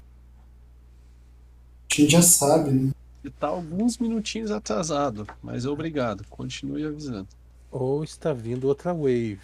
A 1.92 1.96
gente 2.02 2.12
já 2.12 2.22
sabe, 2.22 2.70
né? 2.70 2.92
Ele 3.24 3.34
tá 3.40 3.48
alguns 3.48 3.98
minutinhos 3.98 4.52
atrasado, 4.52 5.26
mas 5.42 5.66
obrigado. 5.66 6.24
Continue 6.30 6.86
avisando. 6.86 7.28
Ou 7.72 8.04
está 8.04 8.32
vindo 8.32 8.68
outra 8.68 8.94
wave. 8.94 9.40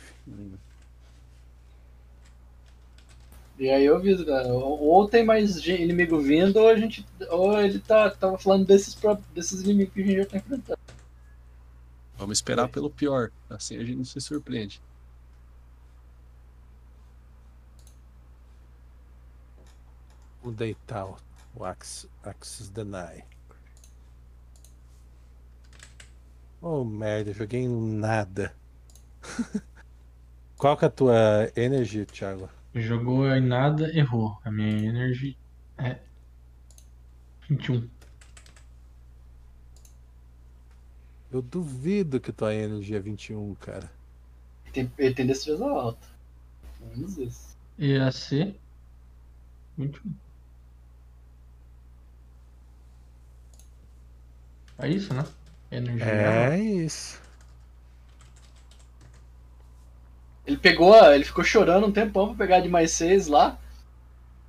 E 3.57 3.69
aí 3.69 3.85
eu 3.85 3.95
aviso, 3.95 4.25
cara, 4.25 4.47
ou 4.47 5.07
tem 5.07 5.23
mais 5.23 5.65
inimigo 5.67 6.19
vindo, 6.19 6.57
ou 6.57 6.69
a 6.69 6.75
gente. 6.75 7.05
Ou 7.29 7.59
ele 7.59 7.79
tá, 7.79 8.09
tava 8.09 8.37
falando 8.37 8.65
desses, 8.65 8.97
desses 9.33 9.61
inimigos 9.61 9.93
que 9.93 10.01
a 10.01 10.05
gente 10.05 10.17
já 10.17 10.25
tá 10.25 10.37
enfrentando. 10.37 10.79
Vamos 12.17 12.37
esperar 12.37 12.67
pelo 12.69 12.89
pior. 12.89 13.31
Assim 13.49 13.77
a 13.77 13.83
gente 13.83 13.97
não 13.97 14.05
se 14.05 14.19
surpreende. 14.19 14.81
Vamos 20.41 20.57
deitar 20.57 21.05
o, 21.05 21.17
o 21.55 21.63
Axis, 21.63 22.09
Axis 22.23 22.69
Deny. 22.69 23.23
Oh 26.61 26.83
merda, 26.83 27.33
joguei 27.33 27.61
em 27.61 27.69
nada. 27.69 28.53
Qual 30.57 30.75
que 30.77 30.85
é 30.85 30.87
a 30.87 30.91
tua 30.91 31.51
energia, 31.55 32.05
Thiago? 32.05 32.49
Jogou 32.75 33.27
em 33.27 33.41
nada, 33.41 33.95
errou. 33.95 34.37
A 34.43 34.51
minha 34.51 34.89
energy 34.89 35.37
é 35.77 35.99
21. 37.47 37.87
Eu 41.31 41.41
duvido 41.41 42.19
que 42.19 42.31
tua 42.31 42.53
energia 42.53 42.97
é 42.97 42.99
21, 42.99 43.55
cara. 43.55 43.91
Tem, 44.71 44.91
ele 44.97 45.13
tem 45.13 45.25
destreza 45.25 45.65
alta. 45.65 46.07
Pelo 46.79 46.91
menos 46.97 47.17
isso. 47.17 47.57
EAC 47.77 48.55
21. 49.77 50.13
É 54.79 54.89
isso, 54.89 55.13
né? 55.13 55.23
Energia. 55.71 56.05
É 56.05 56.59
isso. 56.59 57.21
Ele 60.45 60.57
pegou, 60.57 60.95
ele 61.13 61.23
ficou 61.23 61.43
chorando 61.43 61.87
um 61.87 61.91
tempão 61.91 62.27
pra 62.27 62.45
pegar 62.45 62.59
de 62.59 62.69
mais 62.69 62.91
6 62.91 63.27
lá. 63.27 63.57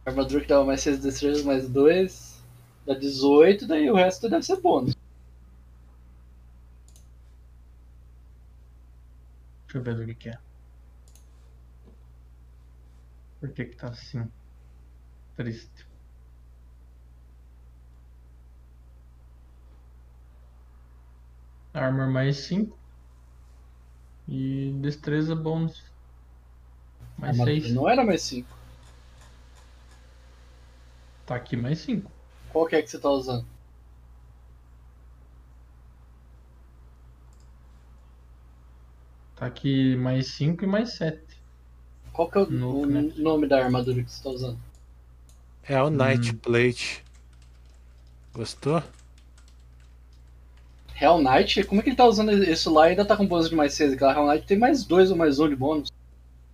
A 0.04 0.10
armadura 0.10 0.40
que 0.40 0.48
dava 0.48 0.64
mais 0.64 0.80
6 0.80 1.00
destrezas, 1.00 1.44
mais 1.44 1.68
2. 1.68 2.42
Dá 2.86 2.94
18, 2.94 3.66
daí 3.66 3.90
o 3.90 3.94
resto 3.94 4.28
deve 4.28 4.44
ser 4.44 4.60
bônus. 4.60 4.94
Deixa 9.66 9.78
eu 9.78 9.82
ver 9.82 9.96
do 9.96 10.06
que 10.06 10.14
que 10.14 10.28
é. 10.30 10.38
Por 13.40 13.50
que 13.52 13.64
que 13.66 13.76
tá 13.76 13.88
assim? 13.88 14.26
Triste. 15.36 15.86
Armor 21.72 22.08
mais 22.08 22.36
5. 22.38 22.83
E 24.28 24.72
destreza 24.80 25.34
bônus. 25.36 25.82
Mais 27.18 27.38
Armadura 27.38 27.60
6. 27.60 27.74
não 27.74 27.88
era 27.88 28.04
mais 28.04 28.22
5. 28.22 28.48
Tá 31.26 31.36
aqui 31.36 31.56
mais 31.56 31.78
5. 31.80 32.10
Qual 32.52 32.66
que 32.66 32.76
é 32.76 32.82
que 32.82 32.88
você 32.90 32.98
tá 32.98 33.10
usando? 33.10 33.46
Tá 39.36 39.46
aqui 39.46 39.96
mais 39.96 40.28
5 40.28 40.64
e 40.64 40.66
mais 40.66 40.94
7. 40.96 41.20
Qual 42.12 42.30
que 42.30 42.38
é 42.38 42.42
o, 42.42 42.50
No 42.50 42.82
o 42.82 42.86
Kinect. 42.86 43.20
nome 43.20 43.48
da 43.48 43.64
armadura 43.64 44.02
que 44.02 44.10
você 44.10 44.22
tá 44.22 44.30
usando? 44.30 44.58
É 45.64 45.82
o 45.82 45.90
Night 45.90 46.32
Hum. 46.32 46.36
Plate. 46.38 47.02
Gostou? 48.32 48.82
Hell 51.00 51.18
Knight? 51.18 51.64
Como 51.64 51.80
é 51.80 51.84
que 51.84 51.90
ele 51.90 51.96
tá 51.96 52.04
usando 52.04 52.32
isso 52.32 52.72
lá 52.72 52.86
e 52.86 52.90
ainda 52.90 53.04
tá 53.04 53.16
com 53.16 53.26
bônus 53.26 53.48
de 53.48 53.56
mais 53.56 53.74
6? 53.74 53.94
Aquela 53.94 54.12
Hell 54.12 54.26
Knight 54.26 54.46
tem 54.46 54.58
mais 54.58 54.84
2 54.84 55.10
ou 55.10 55.16
mais 55.16 55.38
1 55.38 55.48
de 55.48 55.56
bônus. 55.56 55.92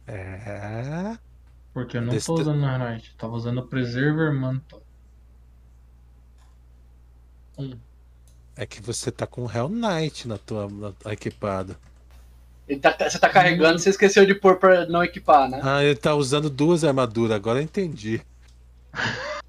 É. 0.07 1.17
Porque 1.73 1.97
eu 1.97 2.03
não 2.03 2.19
tô 2.19 2.35
usando 2.35 2.61
Night. 2.61 3.15
Tava 3.17 3.35
usando 3.35 3.59
o 3.59 3.67
Preserver 3.67 4.33
Mantle. 4.33 4.83
É 8.57 8.67
que 8.67 8.81
você 8.81 9.11
tá 9.11 9.27
com 9.27 9.51
Hell 9.51 9.69
Knight 9.69 10.27
na 10.27 10.39
tua 10.39 10.69
na, 10.69 11.13
equipado. 11.13 11.77
Ele 12.69 12.81
tá, 12.81 12.97
você 12.99 13.19
tá 13.19 13.29
carregando, 13.29 13.79
você 13.79 13.91
esqueceu 13.91 14.25
de 14.25 14.35
pôr 14.35 14.57
pra 14.57 14.87
não 14.87 15.03
equipar, 15.03 15.49
né? 15.49 15.61
Ah, 15.63 15.83
ele 15.83 15.97
tá 15.97 16.15
usando 16.15 16.49
duas 16.49 16.85
armaduras, 16.85 17.33
agora 17.37 17.59
eu 17.59 17.63
entendi. 17.63 18.21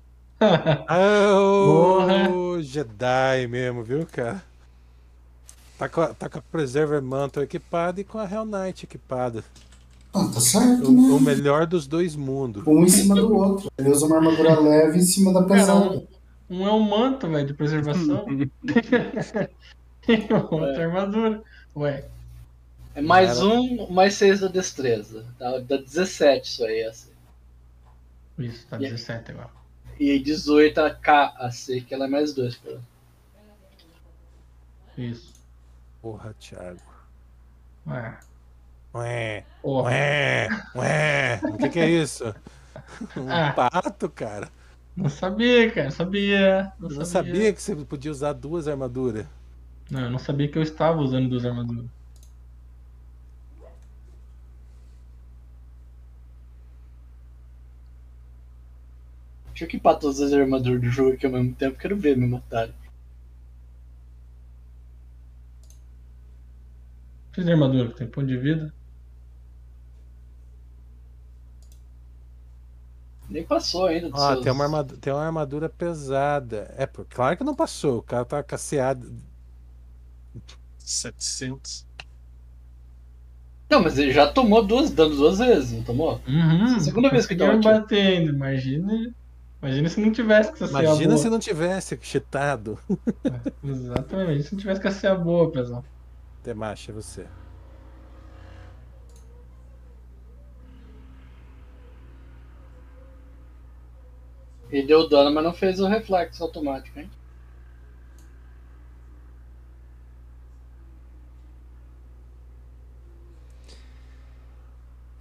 Ah, 0.88 1.35
ô, 1.35 2.59
Jedi 2.63 3.45
mesmo, 3.47 3.84
viu, 3.84 4.07
cara? 4.07 4.43
Tá 5.82 5.90
com, 5.90 6.02
a, 6.02 6.14
tá 6.14 6.30
com 6.30 6.38
a 6.38 6.41
Preserver 6.44 7.02
Mantle 7.02 7.41
equipada 7.41 7.99
e 7.99 8.03
com 8.03 8.20
a 8.20 8.32
Hell 8.32 8.45
Knight 8.45 8.86
equipada. 8.86 9.44
Ah, 10.14 10.30
tá 10.32 10.40
certo, 10.40 10.88
O, 10.91 11.16
o 11.16 11.20
né? 11.20 11.34
melhor 11.34 11.66
dos 11.66 11.88
dois 11.88 12.16
mundos. 12.16 12.62
Um 12.68 12.84
em 12.84 12.88
cima 12.88 13.16
do 13.16 13.36
outro. 13.36 13.72
Ele 13.80 13.90
usa 13.90 14.06
uma 14.06 14.18
armadura 14.18 14.60
leve 14.62 14.99
em 14.99 15.02
cima 15.02 15.34
da 15.34 15.41
pesada. 15.41 16.06
Um 16.48 16.68
é 16.68 16.72
um 16.72 16.82
manto, 16.88 17.28
velho, 17.28 17.48
de 17.48 17.56
preservação. 17.56 18.28
Tem 20.06 20.28
outra 20.32 20.86
armadura. 20.86 21.41
Ué, 21.76 22.06
É 22.94 23.02
mais 23.02 23.40
Cara. 23.40 23.45
1, 23.48 23.90
mais 23.90 24.14
6 24.14 24.41
da 24.41 24.49
destreza. 24.49 25.26
Dá, 25.40 25.58
dá 25.62 25.78
17 25.78 26.48
isso 26.48 26.64
aí. 26.64 26.84
Assim. 26.84 27.10
isso, 28.38 28.68
tá 28.70 28.78
E- 28.78 28.82
17 28.82 29.32
agora. 29.32 29.49
E 29.99 30.12
aí 30.12 30.20
18 30.20 30.78
a 30.80 30.91
KAC, 30.91 31.82
que 31.82 31.91
ela 31.91 32.06
é 32.06 32.08
mais 32.08 32.36
2. 32.36 32.56
Pra... 32.58 32.74
Isso. 34.95 35.31
Porra, 36.02 36.34
Thiago. 36.40 36.82
Ué. 37.88 38.19
Ué, 38.94 39.45
Porra. 39.61 39.90
ué, 39.90 40.49
ué. 40.76 41.41
O 41.53 41.57
que, 41.57 41.69
que 41.69 41.80
é 41.80 41.90
isso? 41.90 42.26
Um 43.18 43.30
Ah. 43.30 43.53
pato, 43.56 44.10
cara. 44.10 44.49
Não 44.95 45.10
sabia, 45.10 45.72
cara. 45.72 45.91
Sabia. 45.91 46.73
Não, 46.80 46.90
Eu 46.90 46.95
não 46.98 47.06
sabia 47.06 47.53
que 47.53 47.61
você 47.61 47.76
podia 47.76 48.11
usar 48.11 48.34
duas 48.34 48.68
armaduras. 48.68 49.26
Não, 49.91 50.02
eu 50.02 50.10
não 50.10 50.18
sabia 50.19 50.48
que 50.49 50.57
eu 50.57 50.64
estava 50.64 50.99
usando 51.02 51.30
duas 51.30 51.45
armaduras. 51.45 51.86
Deixa 59.49 59.65
eu 59.65 59.68
equipar 59.68 59.99
todas 59.99 60.19
as 60.19 60.34
armaduras 60.34 60.82
do 60.82 60.90
jogo 60.90 61.14
aqui 61.14 61.26
ao 61.26 61.32
mesmo 61.32 61.53
tempo, 61.53 61.78
quero 61.78 61.95
ver 61.95 62.18
me 62.18 62.28
matarem. 62.28 62.73
Fiz 67.34 67.45
de 67.45 67.52
armadura, 67.52 67.90
tem 67.94 68.08
ponto 68.08 68.28
de 68.28 68.38
vida. 68.38 68.74
Nem 73.30 73.45
passou 73.45 73.86
ainda 73.88 74.10
Ah, 74.14 74.34
seus... 74.34 74.44
tem 74.44 74.52
uma, 74.52 74.66
armadura, 74.66 74.99
tem 74.99 75.14
uma 75.14 75.26
armadura 75.26 75.70
pesada. 75.70 76.74
É, 76.78 76.86
pô, 76.86 77.06
claro 77.10 77.38
que 77.38 77.44
não 77.44 77.56
passou. 77.56 77.99
O 77.99 78.03
cara 78.03 78.26
tá 78.26 78.44
casseado. 78.44 79.14
700. 80.80 81.86
Não, 83.70 83.82
mas 83.82 83.98
ele 83.98 84.12
já 84.12 84.32
tomou 84.32 84.66
duas, 84.66 84.91
dano 84.91 85.16
duas 85.16 85.38
vezes, 85.40 85.72
não 85.72 85.84
tomou? 85.84 86.22
Uhum. 86.28 86.78
Segunda 86.82 87.10
vez 87.10 87.26
que 87.26 87.36
tava 87.38 87.53
me 87.56 87.64
batendo. 87.64 88.32
Imagina. 88.34 89.14
Imagina 89.62 89.90
se 89.90 90.02
não 90.02 90.12
tivesse 90.12 90.52
que 90.52 90.58
ser 90.58 90.66
a 90.66 90.68
Imagina 90.68 91.08
boa. 91.14 91.18
se 91.18 91.30
não 91.30 91.40
tivesse 91.40 91.98
cheatado. 92.02 92.78
Exatamente. 93.64 94.44
Se 94.44 94.53
não 94.53 94.60
tivesse 94.60 94.82
que 94.82 94.91
ser 94.91 95.08
a 95.08 95.16
boa, 95.16 95.49
pessoal. 95.52 95.86
Temacha, 96.43 96.91
é 96.91 96.95
você. 96.95 97.27
Ele 104.72 104.88
deu 104.88 105.07
dano, 105.07 105.31
mas 105.34 105.43
não 105.43 105.53
fez 105.53 105.80
o 105.80 105.88
reflexo 105.88 106.41
automático, 106.43 106.97
hein? 106.99 107.09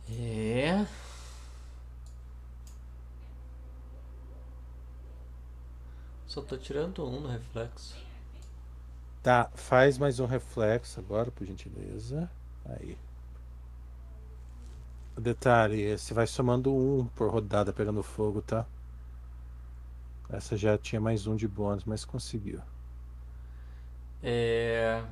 É. 0.08 0.86
Só 6.26 6.40
tô 6.42 6.56
tirando 6.56 7.04
um 7.04 7.20
no 7.20 7.28
reflexo. 7.28 8.09
Tá, 9.22 9.50
faz 9.54 9.98
mais 9.98 10.18
um 10.18 10.24
reflexo 10.24 10.98
agora, 10.98 11.30
por 11.30 11.46
gentileza. 11.46 12.30
Aí. 12.64 12.96
Detalhe, 15.18 15.98
você 15.98 16.14
vai 16.14 16.26
somando 16.26 16.74
um 16.74 17.04
por 17.14 17.30
rodada 17.30 17.72
pegando 17.72 18.02
fogo, 18.02 18.40
tá? 18.40 18.66
Essa 20.30 20.56
já 20.56 20.78
tinha 20.78 21.00
mais 21.00 21.26
um 21.26 21.36
de 21.36 21.46
bônus, 21.46 21.84
mas 21.84 22.04
conseguiu. 22.04 22.60
É. 24.22 25.04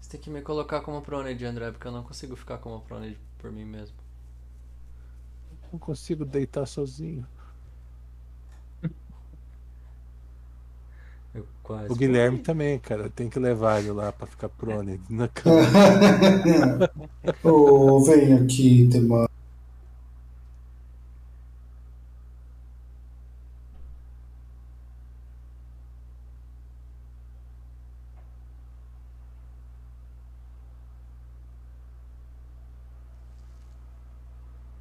Você 0.00 0.10
tem 0.10 0.20
que 0.20 0.30
me 0.30 0.40
colocar 0.40 0.80
como 0.80 1.02
Proned, 1.02 1.44
André, 1.44 1.70
porque 1.72 1.86
eu 1.86 1.92
não 1.92 2.02
consigo 2.02 2.36
ficar 2.36 2.58
como 2.58 2.80
Proned 2.80 3.18
por 3.38 3.52
mim 3.52 3.64
mesmo. 3.64 3.96
Não 5.72 5.78
consigo 5.78 6.24
deitar 6.24 6.66
sozinho. 6.66 7.26
Quase, 11.64 11.90
o 11.90 11.96
Guilherme 11.96 12.38
também, 12.38 12.78
cara. 12.78 13.08
Tem 13.08 13.28
que 13.28 13.38
levar 13.38 13.80
ele 13.80 13.90
lá 13.90 14.12
pra 14.12 14.26
ficar 14.26 14.50
prone 14.50 15.00
na 15.08 15.26
cama. 15.32 15.62
Ô, 17.42 17.48
oh, 17.48 18.00
vem 18.04 18.34
aqui, 18.34 18.84
demônio. 18.84 19.28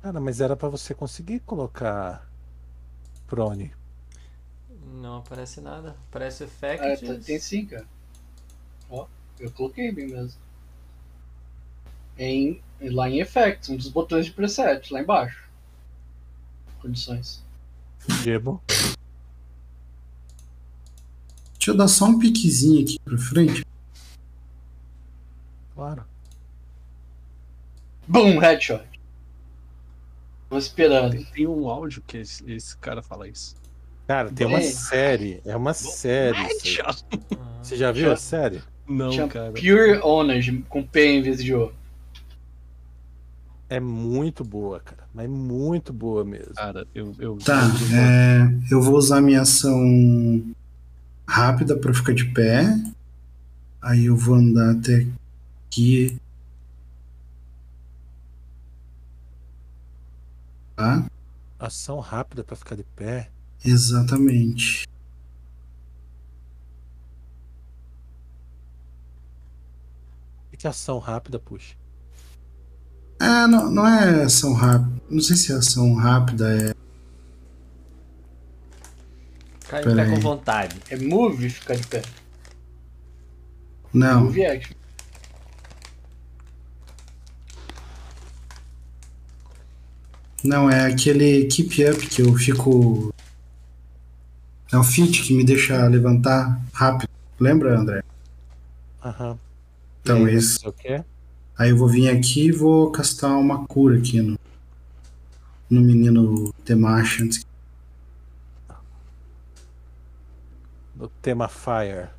Cara, 0.02 0.20
mas 0.20 0.42
era 0.42 0.58
para 0.58 0.68
você 0.68 0.94
conseguir 0.94 1.40
colocar 1.40 2.28
prone 3.26 3.72
não 4.94 5.18
aparece 5.18 5.60
nada. 5.60 5.96
Aparece 6.10 6.44
Ah, 6.44 6.46
effects. 6.46 7.02
tá- 7.08 7.16
tem 7.26 7.40
sim, 7.40 7.66
cara. 7.66 7.86
Ó, 8.90 9.08
eu 9.40 9.50
coloquei 9.52 9.92
bem 9.92 10.08
mesmo. 10.08 10.40
Em, 12.18 12.62
lá 12.80 13.10
em 13.10 13.20
Effects, 13.20 13.70
um 13.70 13.76
dos 13.76 13.90
botões 13.90 14.28
de 14.28 14.32
preset, 14.32 14.94
lá 14.94 15.02
embaixo. 15.02 15.44
Condições. 16.80 17.42
Gebo. 18.22 18.62
Deixa 21.58 21.72
eu 21.72 21.78
dar 21.78 21.88
só 21.88 22.06
um 22.06 22.20
piquezinho 22.20 22.84
aqui 22.84 23.00
pra 23.00 23.18
frente. 23.18 23.66
Claro. 25.74 26.06
Boom, 28.08 28.38
headshot. 28.38 28.84
Tô 30.50 30.58
esperando. 30.58 31.14
Tem, 31.14 31.24
tem 31.26 31.48
um 31.48 31.68
áudio 31.68 32.04
que 32.06 32.18
esse, 32.18 32.44
esse 32.52 32.78
cara 32.78 33.02
fala 33.02 33.28
isso. 33.28 33.56
Cara, 34.14 34.30
tem 34.32 34.46
uma 34.46 34.60
É. 34.60 34.62
série. 34.62 35.42
É 35.44 35.56
uma 35.56 35.74
série. 35.74 36.38
Ah, 36.86 37.58
Você 37.64 37.76
já 37.76 37.92
viu 37.92 38.12
a 38.12 38.16
série? 38.16 38.62
Não, 38.88 39.12
Chama 39.12 39.28
cara. 39.28 39.52
Pure 39.54 40.00
Ownage, 40.04 40.64
com 40.70 40.84
P 40.84 41.04
em 41.04 41.24
vez 41.24 41.44
de 41.44 41.56
O. 41.56 41.72
É 43.68 43.80
muito 43.80 44.44
boa, 44.44 44.80
cara. 44.82 45.04
Mas 45.12 45.28
muito 45.28 45.92
boa 45.92 46.24
mesmo. 46.24 46.54
Cara, 46.54 46.86
eu. 46.94 47.16
eu 47.18 47.38
Tá, 47.38 47.62
eu- 47.92 47.98
é, 47.98 48.60
eu 48.70 48.82
vou 48.84 48.96
usar 48.98 49.20
minha 49.20 49.42
ação 49.42 50.44
rápida 51.28 51.76
pra 51.76 51.92
ficar 51.92 52.14
de 52.14 52.26
pé. 52.26 52.68
Aí 53.82 54.06
eu 54.06 54.16
vou 54.16 54.36
andar 54.36 54.74
até 54.76 55.08
aqui. 55.68 56.18
Tá? 60.76 61.04
Ação 61.58 62.00
rápida 62.00 62.44
pra 62.44 62.56
ficar 62.56 62.76
de 62.76 62.84
pé. 62.96 63.30
Exatamente. 63.66 64.88
Que 70.58 70.68
é 70.68 70.70
ação 70.70 70.98
rápida, 70.98 71.38
puxa? 71.40 71.76
É, 73.20 73.46
não, 73.48 73.70
não 73.70 73.86
é 73.86 74.24
ação 74.24 74.54
rápida. 74.54 75.02
Não 75.10 75.22
sei 75.22 75.36
se 75.36 75.52
é 75.52 75.56
ação 75.56 75.94
rápida, 75.94 76.56
é. 76.56 76.74
Ficar 79.60 79.82
em 79.82 79.84
pé 79.84 79.96
Pera 79.96 80.10
com 80.10 80.20
vontade. 80.22 80.78
É 80.90 80.98
move 80.98 81.50
ficar 81.50 81.76
de 81.76 81.86
pé. 81.86 82.02
Não. 83.94 84.24
Move 84.24 84.46
action. 84.46 84.74
Não, 90.44 90.70
é 90.70 90.86
aquele 90.86 91.46
keep 91.48 91.86
up 91.90 92.08
que 92.08 92.22
eu 92.22 92.34
fico. 92.36 93.13
É 94.74 94.78
o 94.78 94.84
fit 94.84 95.22
que 95.22 95.36
me 95.36 95.44
deixa 95.44 95.86
levantar 95.86 96.60
rápido. 96.74 97.08
Lembra, 97.40 97.80
André? 97.80 98.04
Aham. 99.06 99.38
Então, 100.02 100.28
E 100.28 100.32
aí, 100.32 100.36
esse. 100.36 100.60
você 100.60 100.68
o 100.68 100.74
quê? 100.74 101.04
Aí 101.56 101.70
eu 101.70 101.78
vou 101.78 101.88
vir 101.88 102.10
aqui 102.10 102.48
e 102.48 102.52
vou 102.52 102.92
castar 102.92 103.38
uma 103.38 103.68
cura 103.68 104.00
aqui 104.00 104.20
no, 104.20 104.36
no 105.70 105.80
menino 105.80 106.52
Temash 106.66 107.22
antes. 107.22 107.46
No 110.96 111.08
tema 111.22 111.48
Fire. 111.48 112.10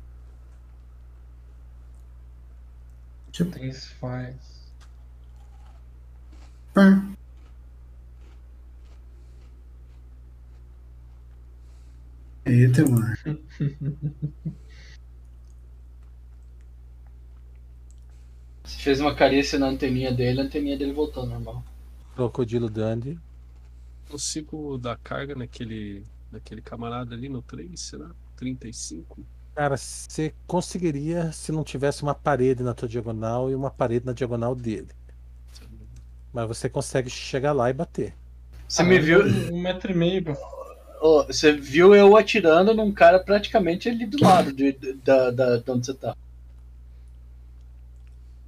Tem 3.51 3.67
esse 3.67 3.89
faz. 3.95 4.35
Pá. 6.73 7.03
Aí, 12.45 12.71
Temash. 12.71 13.23
Você 18.63 18.77
fez 18.79 18.99
uma 18.99 19.13
carícia 19.15 19.59
na 19.59 19.67
anteninha 19.67 20.11
dele, 20.11 20.41
a 20.41 20.43
anteninha 20.43 20.77
dele 20.77 20.93
voltou 20.93 21.23
ao 21.23 21.29
normal. 21.29 21.63
Crocodilo 22.15 22.69
Dandy. 22.69 23.19
consigo 24.09 24.77
dar 24.77 24.97
carga 24.97 25.35
naquele, 25.35 26.03
naquele 26.31 26.61
camarada 26.61 27.13
ali 27.13 27.29
no 27.29 27.41
3, 27.41 27.79
será? 27.79 28.09
35? 28.37 29.23
Cara, 29.53 29.77
você 29.77 30.33
conseguiria 30.47 31.31
se 31.31 31.51
não 31.51 31.63
tivesse 31.63 32.03
uma 32.03 32.15
parede 32.15 32.63
na 32.63 32.73
tua 32.73 32.87
diagonal 32.87 33.49
e 33.49 33.55
uma 33.55 33.71
parede 33.71 34.05
na 34.05 34.13
diagonal 34.13 34.55
dele. 34.55 34.89
Mas 36.33 36.47
você 36.47 36.67
consegue 36.67 37.09
chegar 37.09 37.53
lá 37.53 37.69
e 37.69 37.73
bater. 37.73 38.13
Você 38.67 38.81
Ah, 38.81 38.85
me 38.85 38.99
viu. 38.99 39.21
Um 39.53 39.61
metro 39.61 39.91
e 39.91 39.95
meio 39.95 40.23
pra 40.23 40.35
Você 41.27 41.51
viu 41.53 41.93
eu 41.95 42.15
atirando 42.17 42.73
num 42.73 42.91
cara 42.91 43.19
praticamente 43.19 43.89
ali 43.89 44.05
do 44.05 44.23
lado 44.23 44.51
de, 44.53 44.73
de- 44.73 44.93
da, 44.93 45.31
da, 45.31 45.57
de 45.57 45.71
onde 45.71 45.85
você 45.85 45.93
tá. 45.93 46.15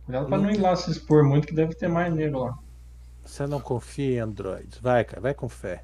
Cuidado 0.06 0.28
pra 0.28 0.38
não 0.38 0.50
ir 0.50 0.58
lá 0.60 0.76
se 0.76 0.90
expor 0.92 1.24
muito, 1.24 1.48
que 1.48 1.54
deve 1.54 1.76
ter 1.76 1.88
mais 1.88 2.14
negro 2.14 2.40
lá. 2.46 2.58
Você 3.26 3.46
não 3.46 3.60
confia 3.60 4.16
em 4.16 4.20
androides. 4.20 4.80
Vai, 4.80 5.04
cara, 5.04 5.22
vai 5.22 5.34
com 5.34 5.50
fé. 5.50 5.84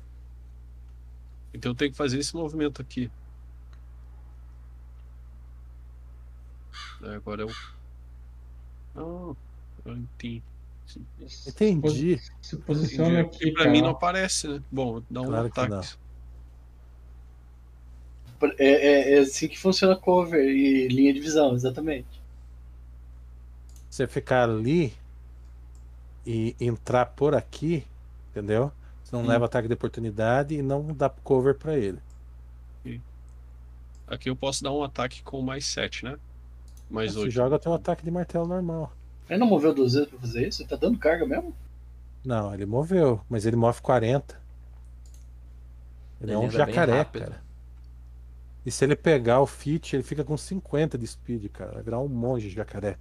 Então 1.53 1.72
eu 1.72 1.76
tenho 1.76 1.92
que 1.92 1.98
fazer 1.98 2.18
esse 2.19 2.34
movimento 2.35 2.82
aqui. 2.82 3.11
É, 7.03 7.16
Agora 7.16 7.42
eu. 7.42 7.50
Ah, 8.95 9.35
eu 9.85 9.95
entendi. 9.98 10.42
Entendi. 11.48 12.22
Se 12.42 12.58
posiciona 12.58 13.22
Entendi. 13.22 13.35
aqui, 13.35 13.52
pra 13.52 13.64
cara. 13.64 13.72
mim 13.72 13.82
não 13.82 13.90
aparece, 13.90 14.48
né? 14.48 14.61
Bom, 14.72 15.02
dá 15.10 15.22
um 15.22 15.26
Claro 15.27 15.52
que 15.52 15.60
ataque. 15.60 15.98
É, 18.57 18.65
é- 18.67 19.13
é 19.15 19.19
assim 19.19 19.47
que 19.47 19.57
funciona 19.59 19.95
cover 19.95 20.43
e 20.45 20.88
linha 20.88 21.13
de 21.13 21.19
visão, 21.19 21.53
exatamente. 21.55 22.22
Você 23.89 24.07
ficar 24.07 24.49
ali 24.49 24.93
e 26.25 26.55
entrar 26.59 27.05
por 27.07 27.35
aqui, 27.35 27.85
entendeu? 28.31 28.72
Você 29.03 29.15
não 29.15 29.23
Hum. 29.23 29.27
leva 29.27 29.45
ataque 29.45 29.67
de 29.67 29.73
oportunidade 29.73 30.55
e 30.55 30.61
não 30.61 30.93
dá 30.93 31.09
cover 31.09 31.55
pra 31.55 31.77
ele. 31.77 31.99
Aqui 34.07 34.30
eu 34.30 34.35
posso 34.35 34.63
dar 34.63 34.72
um 34.72 34.83
ataque 34.83 35.23
com 35.23 35.41
mais 35.41 35.65
7, 35.65 36.03
né? 36.05 36.17
Mais 36.89 37.13
Você 37.13 37.19
8. 37.19 37.31
joga 37.31 37.57
teu 37.59 37.73
ataque 37.73 38.03
de 38.03 38.11
martelo 38.11 38.45
normal. 38.47 38.91
Ele 39.30 39.39
não 39.39 39.47
moveu 39.47 39.73
duas 39.73 39.93
vezes 39.93 40.09
pra 40.09 40.19
fazer 40.19 40.47
isso? 40.47 40.61
Ele 40.61 40.69
tá 40.69 40.75
dando 40.75 40.97
carga 40.97 41.25
mesmo? 41.25 41.55
Não, 42.23 42.53
ele 42.53 42.65
moveu, 42.65 43.22
mas 43.30 43.45
ele 43.45 43.55
move 43.55 43.81
40. 43.81 44.39
Ele, 46.22 46.31
é 46.31 46.35
Ele 46.35 46.43
um 46.43 46.47
anda 46.47 46.65
bem 46.65 46.73
jacaré, 46.75 47.05
cara. 47.05 47.41
E 48.66 48.72
se 48.72 48.85
ele 48.85 48.95
pegar 48.95 49.42
o 49.42 49.48
fit, 49.48 49.95
ele 49.95 50.03
fica 50.03 50.24
com 50.24 50.38
50 50.38 50.98
de 50.98 51.06
speed, 51.06 51.50
cara. 51.51 51.74
Vai 51.74 51.83
virar 51.83 52.00
um 52.00 52.08
monge 52.08 52.50
de 52.50 52.56
jacaré. 52.56 52.98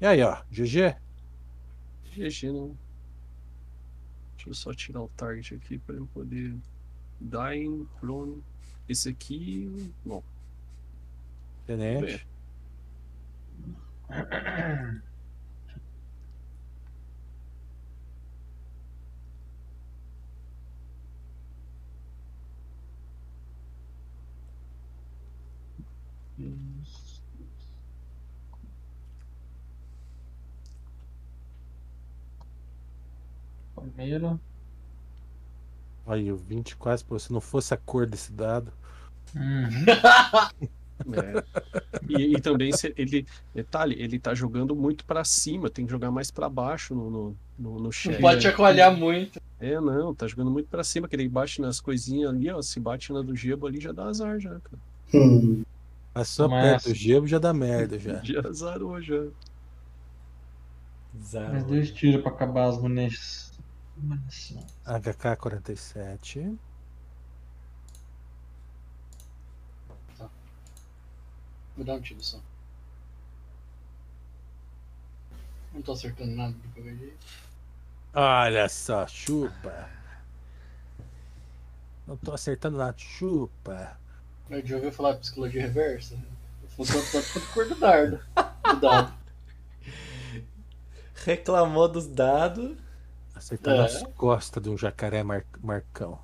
E 0.00 0.06
aí, 0.06 0.22
ó, 0.22 0.42
GG. 0.50 0.96
GG, 2.10 2.52
não. 2.52 2.76
Deixa 4.36 4.50
eu 4.50 4.54
só 4.54 4.72
tirar 4.72 5.02
o 5.02 5.08
target 5.08 5.54
aqui 5.54 5.78
pra 5.78 5.94
eu 5.94 6.06
poder. 6.06 6.56
Dying, 7.20 7.86
prone. 8.00 8.42
Esse 8.88 9.10
aqui. 9.10 9.92
Bom, 10.04 10.22
Tenente. 11.66 12.26
Primeiro. 33.74 34.40
Aí, 36.06 36.32
o 36.32 36.36
20 36.36 36.76
quase, 36.76 37.04
pô, 37.04 37.18
se 37.18 37.32
não 37.32 37.40
fosse 37.40 37.72
a 37.74 37.76
cor 37.76 38.06
desse 38.06 38.32
dado. 38.32 38.72
Uhum. 39.34 39.84
É. 41.10 41.42
E, 42.08 42.36
e 42.36 42.40
também 42.40 42.72
se 42.72 42.92
ele, 42.96 43.26
detalhe, 43.52 43.96
ele 43.98 44.20
tá 44.20 44.34
jogando 44.34 44.74
muito 44.76 45.04
pra 45.04 45.24
cima, 45.24 45.68
tem 45.68 45.84
que 45.84 45.90
jogar 45.90 46.12
mais 46.12 46.30
pra 46.30 46.48
baixo 46.48 46.94
no, 46.94 47.10
no, 47.10 47.36
no, 47.58 47.70
no 47.78 47.90
Não 48.04 48.20
pode 48.20 48.42
chacoalhar 48.42 48.96
muito. 48.96 49.40
É, 49.58 49.80
não, 49.80 50.14
tá 50.14 50.28
jogando 50.28 50.50
muito 50.50 50.68
pra 50.68 50.84
cima, 50.84 51.08
que 51.08 51.16
ele 51.16 51.28
bate 51.28 51.60
nas 51.60 51.80
coisinhas 51.80 52.30
ali, 52.30 52.50
ó, 52.50 52.60
se 52.62 52.78
bate 52.78 53.12
na 53.12 53.22
do 53.22 53.34
Gebo 53.34 53.66
ali 53.66 53.80
já 53.80 53.90
dá 53.90 54.04
azar 54.04 54.38
já, 54.38 54.50
cara. 54.60 54.78
Hum. 55.14 55.62
Passou 56.12 56.48
Mas- 56.48 56.62
perto 56.62 56.88
do 56.90 56.94
gelo 56.94 57.26
já 57.26 57.38
dá 57.38 57.52
merda 57.54 57.98
já. 57.98 58.20
Já 58.24 58.40
azarou 58.46 59.00
já. 59.00 59.24
Zero. 61.22 61.52
Mais 61.52 61.64
dois 61.64 61.90
tiros 61.90 62.22
pra 62.22 62.32
acabar 62.32 62.68
as 62.68 62.78
munições. 62.78 63.52
Munição. 63.96 64.66
HK-47. 64.86 66.56
Vou 71.76 71.84
dar 71.86 71.94
um 71.94 72.00
tiro 72.00 72.22
só. 72.22 72.38
Não 75.72 75.80
tô 75.80 75.92
acertando 75.92 76.32
nada 76.32 76.52
de 76.52 76.68
qualquer 76.68 76.96
jeito. 76.96 77.26
Olha 78.14 78.68
só, 78.68 79.06
chupa. 79.06 79.88
Não 82.06 82.16
tô 82.16 82.32
acertando 82.32 82.76
nada, 82.76 82.94
chupa. 82.98 83.98
Eu 84.50 84.66
já 84.66 84.76
ouviu 84.76 84.92
falar 84.92 85.12
de 85.14 85.20
psicologia 85.20 85.62
reversa? 85.62 86.16
Funciona 86.76 87.02
tanto 87.10 87.32
quanto 87.32 87.52
cor 87.52 87.68
do 87.68 87.74
dardo. 87.74 88.20
Do 88.64 88.80
dado. 88.80 89.14
Reclamou 91.24 91.88
dos 91.88 92.06
dados. 92.06 92.76
Acertando 93.34 93.82
É. 93.82 93.84
as 93.86 94.02
costas 94.14 94.62
de 94.62 94.68
um 94.68 94.76
jacaré 94.78 95.22
mar- 95.22 95.44
marcão. 95.62 96.18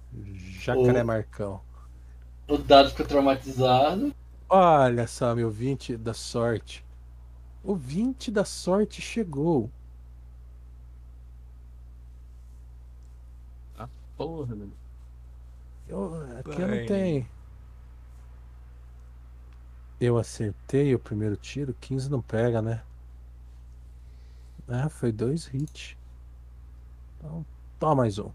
Jacaré 0.60 1.02
O- 1.02 1.06
marcão. 1.06 1.60
O 2.46 2.56
dado 2.58 2.90
ficou 2.90 3.06
traumatizado. 3.06 4.14
Olha 4.48 5.06
só, 5.06 5.34
meu 5.34 5.50
20 5.50 5.96
da 5.96 6.14
sorte. 6.14 6.84
O 7.62 7.74
20 7.74 8.30
da 8.30 8.44
sorte 8.44 9.02
chegou. 9.02 9.70
Porra, 14.16 14.56
mano. 14.56 14.72
Eu, 15.86 16.14
aqui 16.40 16.50
eu 16.50 16.58
não 16.58 16.68
Bem. 16.76 16.86
tenho. 16.86 17.26
Eu 20.00 20.16
acertei 20.16 20.94
o 20.94 20.98
primeiro 20.98 21.36
tiro, 21.36 21.74
15 21.80 22.10
não 22.10 22.20
pega, 22.22 22.62
né? 22.62 22.82
Ah, 24.68 24.88
foi 24.88 25.10
dois 25.12 25.48
hits. 25.52 25.96
Então, 27.18 27.44
toma 27.78 27.96
mais 27.96 28.18
um. 28.18 28.30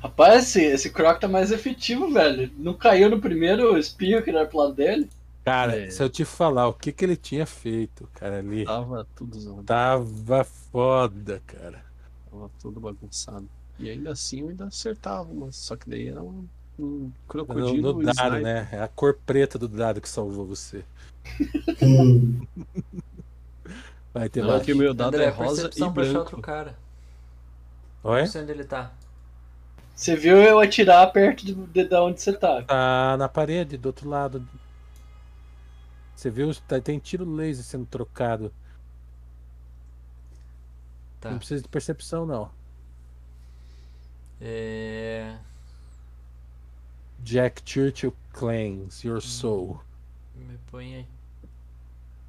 Rapaz, 0.00 0.44
esse, 0.48 0.60
esse 0.64 0.90
Croc 0.90 1.20
tá 1.20 1.28
mais 1.28 1.52
efetivo, 1.52 2.12
velho. 2.12 2.50
Não 2.58 2.74
caiu 2.74 3.08
no 3.08 3.20
primeiro 3.20 3.78
espinho 3.78 4.22
que 4.22 4.30
era 4.30 4.46
pro 4.46 4.58
lado 4.58 4.74
dele. 4.74 5.08
Cara, 5.44 5.76
É. 5.76 5.90
se 5.90 6.02
eu 6.02 6.08
te 6.10 6.24
falar 6.24 6.68
o 6.68 6.72
que 6.74 6.92
que 6.92 7.04
ele 7.04 7.16
tinha 7.16 7.46
feito, 7.46 8.08
cara, 8.14 8.38
ali. 8.38 8.64
Tava 8.64 9.06
tudo 9.16 9.38
zoado, 9.38 9.62
Tava 9.64 10.44
foda, 10.44 11.40
cara. 11.46 11.84
tava 12.30 12.50
tudo 12.60 12.80
bagunçado. 12.80 13.48
E 13.78 13.90
ainda 13.90 14.12
assim 14.12 14.40
eu 14.40 14.48
ainda 14.50 14.66
acertava, 14.66 15.28
mas 15.32 15.56
só 15.56 15.74
que 15.76 15.88
daí 15.90 16.08
era 16.08 16.22
um, 16.22 16.46
um 16.78 16.84
No, 16.84 17.12
crocodilo. 17.28 17.92
no 17.94 18.02
dado, 18.04 18.16
sniper. 18.36 18.42
né? 18.42 18.68
É 18.72 18.80
a 18.82 18.88
cor 18.88 19.18
preta 19.26 19.58
do 19.58 19.66
dado 19.68 20.00
que 20.00 20.08
salvou 20.08 20.46
você. 20.46 20.84
Vai 24.14 24.28
ter 24.28 24.42
Não, 24.42 24.48
mais. 24.50 24.62
que 24.64 24.72
o 24.72 24.76
meu 24.76 24.92
dado 24.92 25.14
André, 25.14 25.24
é 25.24 25.28
rosa 25.30 25.70
e 25.74 25.88
branco. 25.88 26.18
outro 26.18 26.40
cara. 26.40 26.76
Oi? 28.04 28.20
Não 28.20 28.26
sei 28.26 28.42
onde 28.42 28.50
ele 28.52 28.64
tá. 28.64 28.92
Você 29.94 30.16
viu 30.16 30.36
eu 30.36 30.58
atirar 30.60 31.10
perto 31.12 31.46
de, 31.46 31.54
de, 31.54 31.84
da 31.84 32.02
onde 32.02 32.20
você 32.20 32.32
tá. 32.32 32.62
Tá 32.62 33.16
na 33.18 33.28
parede, 33.28 33.76
do 33.76 33.86
outro 33.86 34.08
lado. 34.08 34.46
Você 36.14 36.28
viu? 36.30 36.52
Tá- 36.68 36.80
Tem 36.80 36.98
tiro 36.98 37.24
laser 37.24 37.64
sendo 37.64 37.86
trocado. 37.86 38.52
Tá. 41.20 41.30
Não 41.30 41.38
precisa 41.38 41.62
de 41.62 41.68
percepção, 41.68 42.26
não. 42.26 42.50
É... 44.44 45.38
Jack 47.20 47.62
Churchill 47.64 48.12
claims 48.32 49.04
your 49.04 49.22
soul. 49.22 49.80
Me 50.34 50.58
põe 50.68 51.06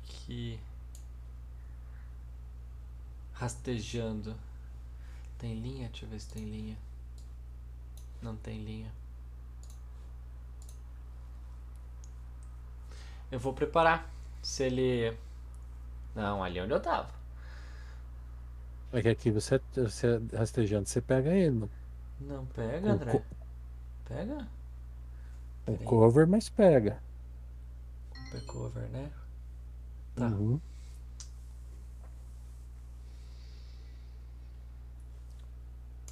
aqui. 0.04 0.60
Rastejando. 3.34 4.36
Tem 5.40 5.60
linha? 5.60 5.90
Deixa 5.90 6.06
eu 6.06 6.10
ver 6.10 6.20
se 6.20 6.30
tem 6.30 6.46
linha. 6.46 6.78
Não 8.22 8.36
tem 8.36 8.64
linha. 8.64 8.92
Eu 13.32 13.40
vou 13.40 13.54
preparar. 13.54 14.08
Se 14.44 14.64
ele. 14.64 15.18
Não, 16.14 16.44
ali 16.44 16.62
onde 16.62 16.74
eu 16.74 16.80
tava. 16.80 17.10
É 18.92 19.02
que 19.02 19.10
aqui 19.10 19.32
você, 19.32 19.60
você 19.74 20.22
rastejando, 20.38 20.88
você 20.88 21.02
pega 21.02 21.32
ele. 21.32 21.68
Não 22.20 22.46
pega, 22.48 22.92
André. 22.92 23.12
co- 23.12 23.24
Pega? 24.06 24.48
Com 25.66 25.76
Peraí. 25.76 25.84
cover, 25.84 26.26
mas 26.26 26.48
pega. 26.48 27.02
Backover, 28.32 28.90
né? 28.90 29.10
Tá. 30.16 30.28
Uhum. 30.28 30.60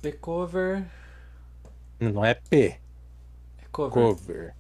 Backover. 0.04 0.86
Não 2.02 2.26
é 2.26 2.34
P, 2.34 2.82
É 3.58 3.66
cover. 3.72 4.12
cover. 4.16 4.56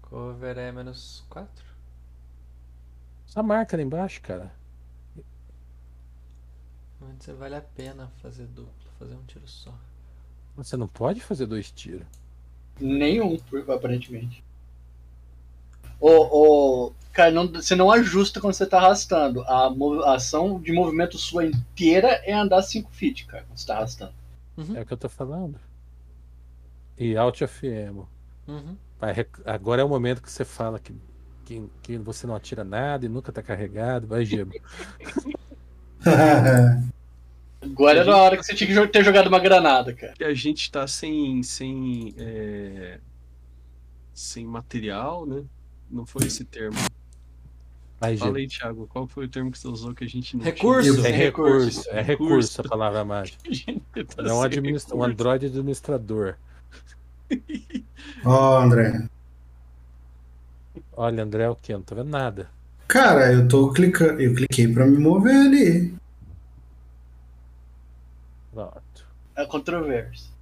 Cover 0.00 0.56
é 0.56 0.72
menos 0.72 1.22
4. 1.28 1.66
Essa 3.28 3.42
marca 3.42 3.76
ali 3.76 3.82
embaixo, 3.84 4.20
cara. 4.22 4.50
Antes 7.00 7.28
vale 7.38 7.56
a 7.56 7.62
pena 7.62 8.08
fazer 8.20 8.46
duplo, 8.48 8.90
fazer 8.98 9.14
um 9.14 9.24
tiro 9.24 9.48
só. 9.48 9.72
Você 10.56 10.76
não 10.76 10.88
pode 10.88 11.20
fazer 11.20 11.46
dois 11.46 11.70
tiros. 11.70 12.06
Nenhum, 12.80 13.38
aparentemente. 13.68 14.42
O, 16.00 16.10
o, 16.88 16.92
cara, 17.12 17.30
não, 17.30 17.46
você 17.48 17.74
não 17.74 17.90
ajusta 17.90 18.40
quando 18.40 18.54
você 18.54 18.66
tá 18.66 18.78
arrastando. 18.78 19.42
A, 19.42 19.68
a 20.04 20.14
ação 20.14 20.60
de 20.60 20.72
movimento 20.72 21.18
sua 21.18 21.44
inteira 21.46 22.08
é 22.24 22.32
andar 22.34 22.62
5 22.62 22.90
feet, 22.90 23.26
cara, 23.26 23.44
quando 23.44 23.58
você 23.58 23.66
tá 23.66 23.76
arrastando. 23.76 24.12
É 24.74 24.80
o 24.80 24.86
que 24.86 24.92
eu 24.92 24.96
tô 24.96 25.08
falando. 25.08 25.58
E 26.98 27.16
Alt 27.16 27.42
FM. 27.42 28.06
Uhum. 28.48 28.76
Vai 28.98 29.12
rec- 29.12 29.40
Agora 29.44 29.82
é 29.82 29.84
o 29.84 29.88
momento 29.88 30.22
que 30.22 30.30
você 30.32 30.44
fala 30.44 30.78
que, 30.78 30.94
que, 31.44 31.62
que 31.82 31.98
você 31.98 32.26
não 32.26 32.34
atira 32.34 32.64
nada 32.64 33.04
e 33.04 33.08
nunca 33.08 33.30
tá 33.32 33.42
carregado. 33.42 34.06
Vai, 34.06 34.24
Gebo. 34.24 34.52
Agora 37.70 38.00
era 38.00 38.12
a 38.12 38.16
hora 38.16 38.36
que 38.36 38.44
você 38.44 38.54
tinha 38.54 38.68
que 38.68 38.88
ter 38.88 39.04
jogado 39.04 39.26
uma 39.26 39.38
granada, 39.38 39.92
cara. 39.92 40.14
E 40.18 40.24
a 40.24 40.34
gente 40.34 40.70
tá 40.70 40.86
sem. 40.86 41.42
sem. 41.42 42.14
é, 42.18 42.98
sem 44.14 44.44
material, 44.46 45.26
né? 45.26 45.44
Não 45.90 46.06
foi 46.06 46.26
esse 46.26 46.44
termo. 46.44 46.76
Vai, 47.98 48.16
Fala 48.16 48.36
aí, 48.36 48.46
Thiago, 48.46 48.86
qual 48.86 49.06
foi 49.06 49.24
o 49.24 49.28
termo 49.28 49.50
que 49.50 49.58
você 49.58 49.68
usou 49.68 49.94
que 49.94 50.04
a 50.04 50.08
gente 50.08 50.36
não 50.36 50.44
Recurso. 50.44 51.00
É 51.00 51.02
Tem 51.02 51.12
recurso, 51.12 51.80
recurso. 51.80 51.90
é 51.90 52.02
recurso 52.02 52.60
a 52.60 52.64
palavra 52.64 53.04
mágica. 53.04 53.38
tinha? 53.50 53.80
A 53.96 54.04
tá 54.04 54.22
Não 54.22 54.36
um, 54.36 54.40
sem 54.40 54.46
administra... 54.46 54.96
um. 54.96 55.02
Android 55.02 55.46
administrador. 55.46 56.36
Ó, 58.24 58.58
André. 58.60 59.08
Olha, 60.92 61.22
André, 61.22 61.48
o 61.48 61.56
que? 61.56 61.72
Não 61.72 61.82
tô 61.82 61.94
vendo 61.94 62.10
nada. 62.10 62.50
Cara, 62.86 63.32
eu 63.32 63.48
tô 63.48 63.72
clicando. 63.72 64.20
Eu 64.20 64.34
cliquei 64.34 64.68
pra 64.68 64.86
me 64.86 64.98
mover 64.98 65.34
ali. 65.34 65.94
Pronto. 68.56 69.06
É 69.36 69.44
controverso. 69.44 70.32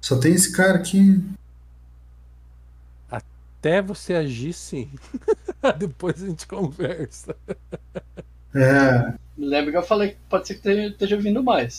Só 0.00 0.18
tem 0.18 0.32
esse 0.34 0.50
cara 0.52 0.78
aqui. 0.78 1.22
Até 3.08 3.80
você 3.80 4.14
agir, 4.14 4.52
sim. 4.52 4.90
Depois 5.78 6.20
a 6.20 6.26
gente 6.26 6.44
conversa. 6.48 7.36
É. 8.52 9.14
Lembra 9.38 9.70
que 9.70 9.76
eu 9.76 9.82
falei 9.84 10.10
que 10.10 10.16
pode 10.28 10.48
ser 10.48 10.54
que 10.56 10.68
esteja- 10.68 11.16
vindo 11.18 11.40
mais. 11.40 11.78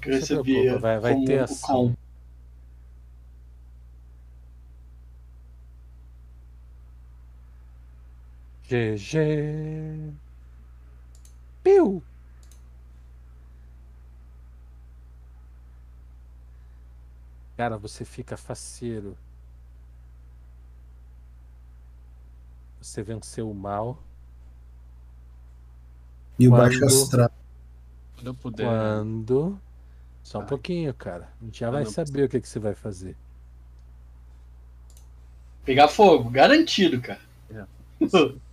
Que 0.00 0.08
eu 0.08 0.14
recebi 0.14 0.70
vai- 0.78 0.98
vai 0.98 1.12
como 1.12 1.26
ter 1.26 1.40
ação. 1.40 1.88
com. 1.90 1.96
GG. 8.68 10.14
Piu! 11.62 12.02
Cara, 17.56 17.76
você 17.76 18.04
fica 18.04 18.36
faceiro. 18.36 19.16
Você 22.80 23.02
venceu 23.02 23.50
o 23.50 23.54
mal. 23.54 24.02
E 26.38 26.48
o 26.48 26.50
Quando- 26.50 26.60
baixo 26.62 26.84
astral. 26.86 27.30
Quando 28.14 28.26
eu 28.28 28.34
puder. 28.34 28.66
Quando. 28.66 29.60
Só 30.22 30.38
um 30.40 30.46
pouquinho, 30.46 30.92
cara. 30.94 31.28
A 31.40 31.44
gente 31.44 31.60
já 31.60 31.68
Ah, 31.68 31.72
vai 31.72 31.86
saber 31.86 32.24
o 32.24 32.28
que, 32.28 32.40
que 32.40 32.48
você 32.48 32.58
vai 32.58 32.74
fazer. 32.74 33.16
Pegar 35.64 35.88
fogo, 35.88 36.30
garantido, 36.30 37.00
cara. 37.00 37.20
É. 37.50 37.64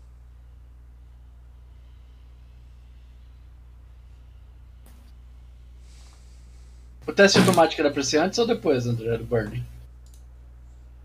O 7.07 7.13
teste 7.13 7.39
automático 7.39 7.81
era 7.81 7.89
pra 7.89 8.03
ser 8.03 8.17
antes 8.17 8.37
ou 8.37 8.45
depois, 8.45 8.85
André, 8.85 9.17
do 9.17 9.23
Burning? 9.23 9.65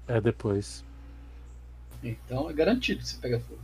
É 0.08 0.20
depois. 0.20 0.84
Então 2.02 2.50
é 2.50 2.52
garantido 2.52 3.00
que 3.00 3.08
você 3.08 3.16
pega 3.18 3.38
fogo. 3.38 3.60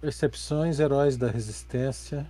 Percepções, 0.00 0.80
heróis 0.80 1.16
da 1.16 1.30
resistência. 1.30 2.28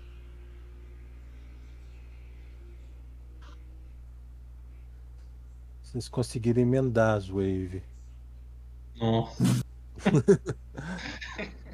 Vocês 5.83 6.07
conseguiram 6.07 6.61
emendar 6.61 7.17
as 7.17 7.29
wave. 7.29 7.83
Nossa. 8.97 9.43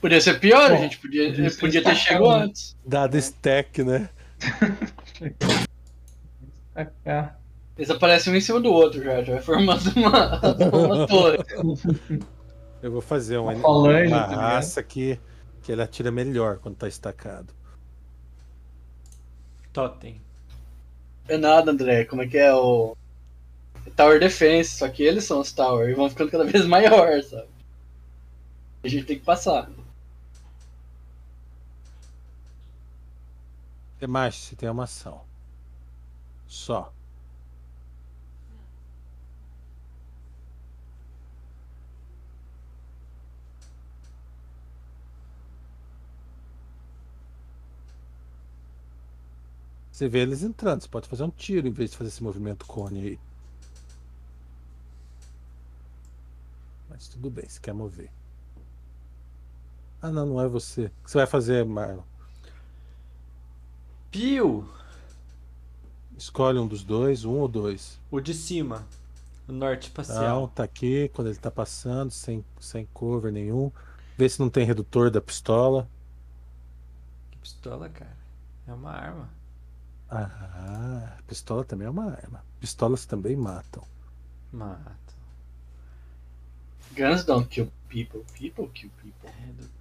Podia 0.00 0.20
ser 0.20 0.40
pior, 0.40 0.70
a 0.70 0.74
Bom, 0.74 0.82
gente 0.82 0.98
podia, 0.98 1.30
podia 1.30 1.50
podia 1.50 1.82
ter 1.82 1.96
sacado, 1.96 2.04
chegado 2.04 2.38
né? 2.38 2.44
antes. 2.44 2.76
Dado 2.84 3.16
stack, 3.18 3.82
né? 3.82 4.08
Tacar. 6.74 7.40
Eles 7.76 7.90
aparecem 7.90 8.32
um 8.32 8.36
em 8.36 8.40
cima 8.40 8.60
do 8.60 8.70
outro 8.70 9.02
já, 9.02 9.22
já 9.22 9.34
vai 9.34 9.42
formando 9.42 9.90
uma, 9.96 10.40
uma 10.70 11.06
torre. 11.06 11.38
Eu 12.82 12.92
vou 12.92 13.00
fazer 13.00 13.38
uma, 13.38 13.52
Uma 13.52 13.62
falange, 13.62 14.12
uma 14.12 14.28
tá 14.28 14.36
raça 14.36 14.82
que, 14.82 15.18
que 15.62 15.72
ele 15.72 15.82
atira 15.82 16.10
melhor 16.10 16.58
quando 16.58 16.76
tá 16.76 16.88
estacado. 16.88 17.54
Totem. 19.72 20.20
É 21.28 21.36
nada, 21.36 21.70
André, 21.70 22.04
como 22.04 22.22
é 22.22 22.26
que 22.26 22.38
é 22.38 22.52
o. 22.54 22.96
Tower 23.96 24.20
Defense, 24.20 24.76
só 24.76 24.88
que 24.88 25.02
eles 25.02 25.24
são 25.24 25.40
os 25.40 25.52
Tower 25.52 25.88
e 25.88 25.94
vão 25.94 26.10
ficando 26.10 26.30
cada 26.30 26.44
vez 26.44 26.64
maior, 26.66 27.22
sabe? 27.22 27.48
A 28.82 28.88
gente 28.88 29.04
tem 29.04 29.18
que 29.18 29.24
passar. 29.24 29.70
É 34.00 34.06
mais, 34.06 34.34
você 34.34 34.56
tem 34.56 34.68
uma 34.68 34.84
ação. 34.84 35.22
Só. 36.46 36.92
Você 49.92 50.08
vê 50.08 50.20
eles 50.20 50.42
entrando, 50.42 50.80
você 50.80 50.88
pode 50.88 51.06
fazer 51.08 51.24
um 51.24 51.30
tiro 51.30 51.68
em 51.68 51.70
vez 51.70 51.90
de 51.90 51.96
fazer 51.98 52.08
esse 52.08 52.22
movimento 52.22 52.64
cone 52.64 53.00
aí. 53.00 53.20
Mas 56.88 57.06
tudo 57.08 57.28
bem, 57.28 57.46
você 57.46 57.60
quer 57.60 57.74
mover. 57.74 58.10
Ah 60.02 60.10
não, 60.10 60.26
não 60.26 60.40
é 60.40 60.48
você. 60.48 60.86
O 60.86 60.90
que 61.04 61.10
você 61.10 61.18
vai 61.18 61.26
fazer, 61.26 61.64
Marlon? 61.64 62.02
Pio! 64.10 64.68
Escolhe 66.16 66.58
um 66.58 66.66
dos 66.66 66.84
dois, 66.84 67.24
um 67.24 67.38
ou 67.38 67.48
dois. 67.48 67.98
O 68.10 68.20
de 68.20 68.34
cima. 68.34 68.86
O 69.48 69.52
norte 69.52 69.84
Não, 69.84 69.88
espacial. 69.88 70.48
tá 70.48 70.64
aqui, 70.64 71.08
quando 71.14 71.28
ele 71.28 71.38
tá 71.38 71.50
passando, 71.50 72.10
sem, 72.10 72.44
sem 72.60 72.86
cover 72.92 73.32
nenhum. 73.32 73.70
Vê 74.16 74.28
se 74.28 74.38
não 74.40 74.50
tem 74.50 74.64
redutor 74.66 75.10
da 75.10 75.20
pistola. 75.20 75.88
Que 77.30 77.38
pistola, 77.38 77.88
cara. 77.88 78.16
É 78.68 78.72
uma 78.72 78.90
arma. 78.90 79.28
Ah, 80.10 81.18
pistola 81.26 81.64
também 81.64 81.86
é 81.86 81.90
uma 81.90 82.10
arma. 82.12 82.44
Pistolas 82.60 83.06
também 83.06 83.36
matam. 83.36 83.82
Mata. 84.52 85.14
Guns 86.96 87.24
don't 87.24 87.48
kill 87.48 87.70
people, 87.88 88.24
people 88.34 88.68
kill 88.74 88.90
people. 89.02 89.30
Redutor. 89.46 89.79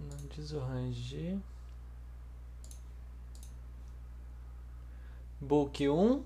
Não 0.00 0.28
diz 0.30 0.52
o 0.52 0.58
ranger. 0.60 1.38
Bulk 5.40 5.88
1. 5.88 6.24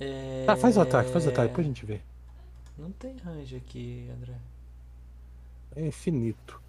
É... 0.00 0.46
Ah, 0.48 0.56
faz 0.56 0.76
o 0.76 0.80
ataque, 0.80 1.10
faz 1.10 1.26
o 1.26 1.28
ataque, 1.28 1.48
depois 1.48 1.66
a 1.66 1.68
gente 1.68 1.84
vê. 1.84 2.00
Não 2.78 2.90
tem 2.92 3.16
range 3.18 3.56
aqui, 3.56 4.10
André. 4.16 4.34
É 5.76 5.86
infinito. 5.86 6.60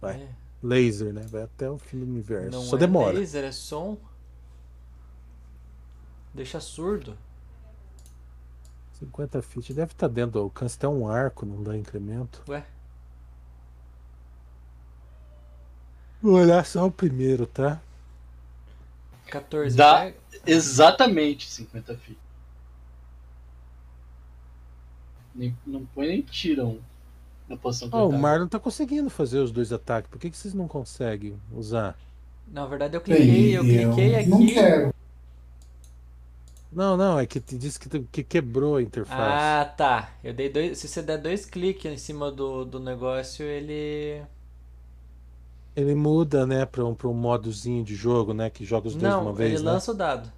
Vai. 0.00 0.20
É. 0.20 0.28
Laser, 0.62 1.12
né? 1.12 1.22
Vai 1.22 1.42
até 1.42 1.70
o 1.70 1.78
fim 1.78 1.98
do 2.00 2.04
universo. 2.04 2.50
Não 2.50 2.62
Só 2.62 2.76
é 2.76 2.80
demora. 2.80 3.18
laser, 3.18 3.44
é 3.44 3.52
som. 3.52 3.96
Deixa 6.34 6.60
surdo. 6.60 7.16
50 9.00 9.42
feet. 9.42 9.72
Deve 9.72 9.92
estar 9.92 10.08
dentro 10.08 10.32
do 10.32 10.38
alcance. 10.40 10.76
Até 10.76 10.86
um 10.86 11.08
arco, 11.08 11.46
não 11.46 11.62
dá 11.62 11.76
incremento. 11.76 12.42
Ué? 12.48 12.64
Vou 16.22 16.34
olhar 16.34 16.64
só 16.66 16.86
o 16.86 16.90
primeiro, 16.90 17.46
tá? 17.46 17.80
14. 19.26 19.76
Dá. 19.76 20.00
pega? 20.00 20.16
Exatamente 20.46 21.50
50 21.50 21.96
feet. 21.96 22.18
Nem, 25.34 25.56
não 25.66 25.86
põe 25.86 26.08
nem 26.08 26.22
tiram 26.22 26.78
na 27.48 27.56
posição 27.56 27.88
que 27.88 27.96
ele 27.96 28.04
o 28.04 28.10
tá. 28.10 28.18
Marlon 28.18 28.48
tá 28.48 28.58
conseguindo 28.58 29.08
fazer 29.08 29.38
os 29.38 29.50
dois 29.50 29.72
ataques. 29.72 30.10
Por 30.10 30.18
que, 30.18 30.28
que 30.28 30.36
vocês 30.36 30.52
não 30.52 30.68
conseguem 30.68 31.40
usar? 31.52 31.96
Na 32.48 32.66
verdade, 32.66 32.96
eu 32.96 33.00
cliquei, 33.00 33.56
eu 33.56 33.62
cliquei 33.62 34.16
aqui. 34.16 34.28
Não 34.28 34.46
quero. 34.46 34.94
Não, 36.72 36.96
não, 36.96 37.18
é 37.18 37.26
que 37.26 37.40
te 37.40 37.58
disse 37.58 37.80
que, 37.80 38.00
que 38.04 38.22
quebrou 38.22 38.76
a 38.76 38.82
interface. 38.82 39.20
Ah, 39.20 39.64
tá. 39.76 40.12
Eu 40.22 40.32
dei 40.32 40.48
dois. 40.48 40.78
Se 40.78 40.86
você 40.86 41.02
der 41.02 41.18
dois 41.18 41.44
cliques 41.44 41.90
em 41.90 41.96
cima 41.96 42.30
do, 42.30 42.64
do 42.64 42.78
negócio, 42.78 43.44
ele. 43.44 44.22
Ele 45.74 45.94
muda, 45.94 46.46
né, 46.46 46.64
pra 46.66 46.84
um, 46.84 46.94
pra 46.94 47.08
um 47.08 47.14
modozinho 47.14 47.82
de 47.82 47.94
jogo, 47.94 48.34
né, 48.34 48.50
que 48.50 48.64
joga 48.64 48.88
os 48.88 48.94
dois 48.94 49.02
de 49.02 49.08
Não, 49.08 49.22
uma 49.22 49.32
vez, 49.32 49.54
ele 49.54 49.64
né? 49.64 49.72
lança 49.72 49.92
o 49.92 49.94
dado. 49.94 50.30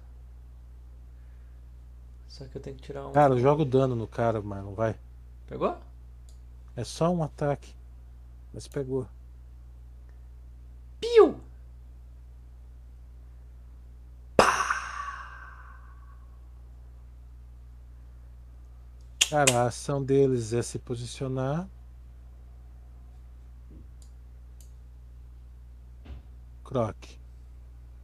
Só 2.27 2.45
que 2.45 2.57
eu 2.57 2.61
tenho 2.61 2.75
que 2.75 2.81
tirar 2.81 3.07
um. 3.07 3.11
Cara, 3.11 3.37
joga 3.37 3.61
o 3.61 3.65
dano 3.65 3.95
no 3.95 4.07
cara, 4.07 4.41
Marlon, 4.41 4.73
vai. 4.73 4.95
Pegou? 5.47 5.75
É 6.75 6.83
só 6.83 7.11
um 7.11 7.23
ataque. 7.23 7.75
Mas 8.51 8.67
pegou. 8.67 9.07
Piu! 10.99 11.39
Cara, 19.33 19.61
a 19.63 19.65
ação 19.65 20.03
deles 20.03 20.53
é 20.53 20.61
se 20.61 20.77
posicionar. 20.77 21.67
Croc. 26.63 26.95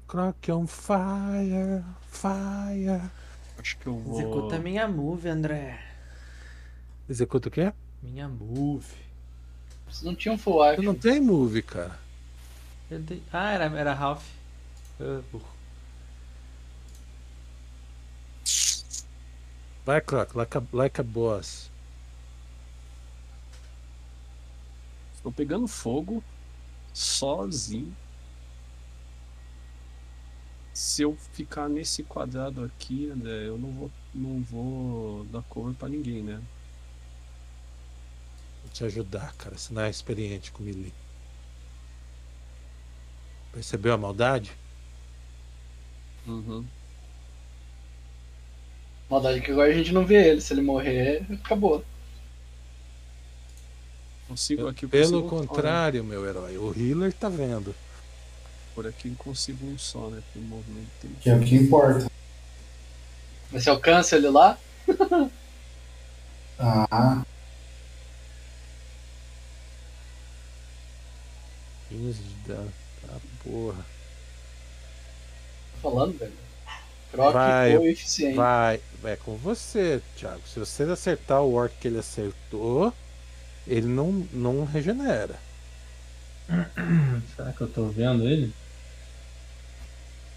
Croc 0.08 0.50
on 0.50 0.66
fire, 0.66 1.84
fire. 2.10 3.12
Acho 3.60 3.78
que 3.78 3.86
eu 3.86 3.96
vou. 4.00 4.20
Executa 4.20 4.58
minha 4.58 4.88
move, 4.88 5.30
André. 5.30 5.80
Executa 7.08 7.48
o 7.48 7.52
quê? 7.52 7.72
Minha 8.02 8.28
move. 8.28 8.88
Vocês 9.88 10.02
não 10.02 10.16
tinham 10.16 10.36
full 10.36 10.56
Você 10.64 10.70
action. 10.72 10.84
não 10.84 10.96
tem 10.96 11.22
move, 11.22 11.62
cara. 11.62 12.00
Eu 12.90 12.98
dei- 12.98 13.22
Ah, 13.32 13.52
era, 13.52 13.66
era 13.78 13.94
Ralph. 13.94 14.26
Ah, 15.00 15.22
Vai, 19.90 20.02
Croc, 20.02 20.36
like 20.36 20.56
a, 20.56 20.62
like 20.72 21.02
a 21.02 21.04
boss. 21.04 21.72
Estou 25.16 25.32
pegando 25.32 25.68
fogo 25.68 26.24
sozinho. 26.94 27.98
Se 30.76 31.02
eu 31.02 31.18
ficar 31.34 31.68
nesse 31.68 32.04
quadrado 32.04 32.64
aqui, 32.64 33.10
André, 33.10 33.48
eu 33.48 33.58
não 33.58 33.72
vou, 33.72 33.92
não 34.14 34.44
vou 34.44 35.24
dar 35.24 35.42
cover 35.50 35.74
pra 35.74 35.90
ninguém, 35.90 36.22
né? 36.22 36.40
Vou 38.62 38.72
te 38.72 38.84
ajudar, 38.84 39.34
cara. 39.38 39.58
Você 39.58 39.74
não 39.74 39.82
é 39.82 39.90
experiente 39.90 40.52
com 40.52 40.62
melee. 40.62 40.94
Percebeu 43.52 43.94
a 43.94 43.98
maldade? 43.98 44.56
Uhum. 46.28 46.64
Maldade 49.10 49.42
que 49.42 49.52
agora 49.52 49.72
a 49.72 49.74
gente 49.74 49.92
não 49.92 50.06
vê 50.06 50.30
ele. 50.30 50.42
Se 50.42 50.54
ele 50.54 50.62
morrer, 50.62 51.26
acabou. 51.44 51.84
Consigo 54.28 54.68
aqui 54.68 54.86
eu 54.86 54.90
Pelo 54.90 55.24
consigo- 55.24 55.48
contrário, 55.48 56.04
meu 56.04 56.28
herói, 56.28 56.58
o 56.58 56.74
healer 56.78 57.12
tá 57.14 57.28
vendo. 57.30 57.74
por 58.76 58.86
aqui 58.88 59.08
eu 59.10 59.16
consigo 59.18 59.66
um 59.66 59.78
só, 59.78 60.08
né? 60.10 60.22
Pelo 60.32 60.46
movimento 60.46 60.88
dele. 61.02 61.16
Que 61.20 61.30
é 61.32 61.36
o 61.36 61.40
que 61.44 61.56
importa. 61.56 62.10
Mas 63.52 63.64
se 63.64 63.70
alcança 63.70 64.16
ele 64.16 64.30
lá, 64.30 64.58
Ah, 66.62 67.24
15 71.90 72.22
de 72.22 72.34
dano. 72.48 72.72
Tá, 73.02 73.14
porra. 73.44 73.86
tô 75.82 75.90
falando, 75.90 76.18
velho. 76.18 76.34
Croc 77.12 77.34
Vai, 77.34 77.76
foi 77.76 77.88
eficiente. 77.90 78.36
Vai, 78.36 78.80
vai 79.02 79.18
com 79.18 79.36
você, 79.38 80.02
Thiago. 80.18 80.42
Se 80.48 80.60
você 80.60 80.84
acertar 80.84 81.42
o 81.42 81.54
orc 81.54 81.74
que 81.80 81.88
ele 81.88 81.98
acertou, 82.00 82.94
ele 83.68 83.88
não, 83.88 84.26
não 84.32 84.66
regenera. 84.66 85.36
Será 87.36 87.52
que 87.52 87.62
eu 87.62 87.68
tô 87.68 87.86
vendo 87.88 88.28
ele? 88.28 88.52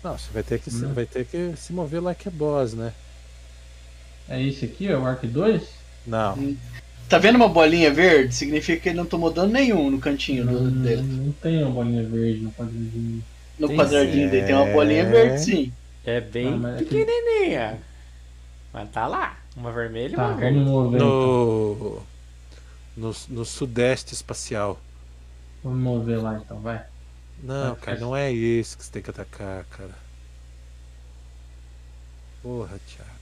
Não, 0.02 0.18
você 0.18 0.31
vai 0.33 0.42
ter 0.42 0.59
que, 0.60 0.70
se- 0.70 0.83
Não. 0.83 0.92
vai 0.94 1.07
ter 1.07 1.25
que 1.26 1.55
se 1.57 1.73
mover 1.73 2.02
like 2.02 2.26
a 2.26 2.31
boss, 2.31 2.75
né? 2.75 2.92
É 4.28 4.42
esse 4.42 4.65
aqui? 4.65 4.89
É 4.89 4.97
o 4.97 5.05
Arc 5.07 5.25
2? 5.26 5.62
Não. 6.07 6.57
Tá 7.09 7.18
vendo 7.18 7.36
uma 7.36 7.49
bolinha 7.49 7.92
verde? 7.92 8.34
Significa 8.34 8.81
que 8.81 8.89
ele 8.89 8.97
não 8.97 9.07
tomou 9.07 9.31
dano 9.33 9.52
nenhum 9.52 9.91
no 9.91 9.99
cantinho 10.01 10.44
do- 10.47 10.60
Não, 10.70 10.83
dele. 10.83 11.02
não 11.02 11.33
tem 11.33 11.62
uma 11.62 11.70
bolinha 11.70 12.02
verde 12.02 12.41
no 12.41 12.51
quadradinho. 12.52 13.23
No 13.59 13.68
Tem 13.68 13.76
quadradinho 13.76 14.31
dele 14.31 14.47
tem 14.47 14.55
uma 14.55 14.67
bolinha 14.73 15.02
É. 15.02 15.05
verde, 15.05 15.44
sim. 15.44 15.73
É 16.05 16.20
bem 16.20 16.48
Ah, 16.55 16.56
mas 16.56 16.74
é 16.74 16.78
que- 16.78 16.84
pequenininha. 16.86 17.81
Mas 18.72 18.90
tá 18.90 19.06
lá. 19.06 19.36
Uma 19.56 19.70
vermelha 19.70 20.12
e 20.12 20.16
Tá, 20.16 20.28
uma 20.28 20.36
verde. 20.36 20.58
vamos 20.58 20.70
mover. 20.70 20.97
então. 21.00 21.08
No, 22.97 23.08
no, 23.10 23.14
no 23.28 23.44
sudeste 23.44 24.14
espacial. 24.14 24.81
Vamos 25.62 25.78
mover 25.78 26.20
lá 26.22 26.36
então, 26.42 26.58
vai. 26.60 26.84
Não, 27.42 27.70
Vai, 27.72 27.81
cara, 27.81 27.81
faz. 27.84 28.00
não 28.00 28.16
é 28.16 28.32
esse 28.32 28.76
que 28.76 28.84
você 28.84 28.90
tem 28.92 29.02
que 29.02 29.10
atacar, 29.10 29.64
cara. 29.66 29.94
Porra, 32.42 32.81
Thiago. 32.86 33.12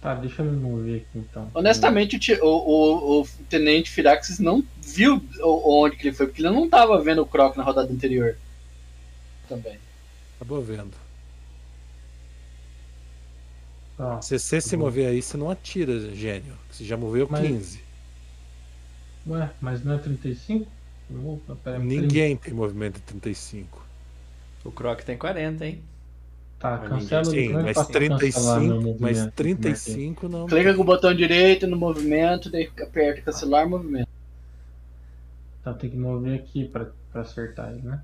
Tá, 0.00 0.14
deixa 0.14 0.42
eu 0.42 0.46
me 0.52 0.56
mover 0.58 0.96
aqui 1.02 1.18
então. 1.18 1.50
Honestamente, 1.54 2.16
o, 2.40 2.46
o, 2.46 3.18
o, 3.18 3.22
o 3.22 3.28
Tenente 3.48 3.90
Firaxis 3.90 4.38
não 4.38 4.64
viu 4.80 5.20
onde 5.42 5.96
que 5.96 6.08
ele 6.08 6.16
foi, 6.16 6.26
porque 6.26 6.40
ele 6.42 6.50
não 6.50 6.68
tava 6.68 7.00
vendo 7.02 7.22
o 7.22 7.26
Croc 7.26 7.56
na 7.56 7.64
rodada 7.64 7.92
anterior. 7.92 8.36
Também. 9.48 9.78
Acabou 10.36 10.62
vendo. 10.62 10.92
Ó, 13.98 14.20
Se 14.20 14.38
você 14.38 14.60
se 14.60 14.70
Tá 14.70 14.76
mover 14.76 15.08
aí, 15.08 15.20
você 15.20 15.36
não 15.36 15.50
atira, 15.50 16.14
gênio. 16.14 16.54
Você 16.70 16.84
já 16.84 16.96
moveu 16.96 17.26
Mas- 17.30 17.46
15. 17.46 17.80
ué, 19.26 19.50
mas 19.60 19.84
não 19.84 19.94
é 19.94 19.98
35? 19.98 20.66
Opa, 21.24 21.56
pera, 21.56 21.78
Ninguém 21.78 22.36
tem 22.36 22.52
movimento 22.54 22.96
de 22.96 23.00
35. 23.02 23.84
O 24.64 24.70
Croc 24.70 25.00
tem 25.02 25.16
40, 25.16 25.66
hein? 25.66 25.82
Tá, 26.58 26.76
cancela 26.78 27.22
como 27.22 27.34
Sim, 27.36 27.52
mas 27.52 27.76
faço 27.76 27.92
pra 27.92 28.00
cancelar 28.00 28.60
meu 28.60 28.68
35, 28.68 28.74
movimento 28.74 29.00
mas 29.00 29.18
aqui, 29.20 29.30
35 29.36 30.28
não. 30.28 30.46
Clica 30.46 30.74
com 30.74 30.82
o 30.82 30.84
botão 30.84 31.14
direito 31.14 31.66
no 31.66 31.76
movimento, 31.76 32.50
daí 32.50 32.68
aperta 32.80 33.22
cancelar 33.22 33.68
movimento. 33.68 34.08
Tá, 35.62 35.72
tem 35.72 35.88
que 35.90 35.96
mover 35.96 36.38
aqui 36.40 36.68
pra, 36.68 36.86
pra 37.12 37.22
acertar 37.22 37.70
ele, 37.72 37.82
né? 37.82 38.02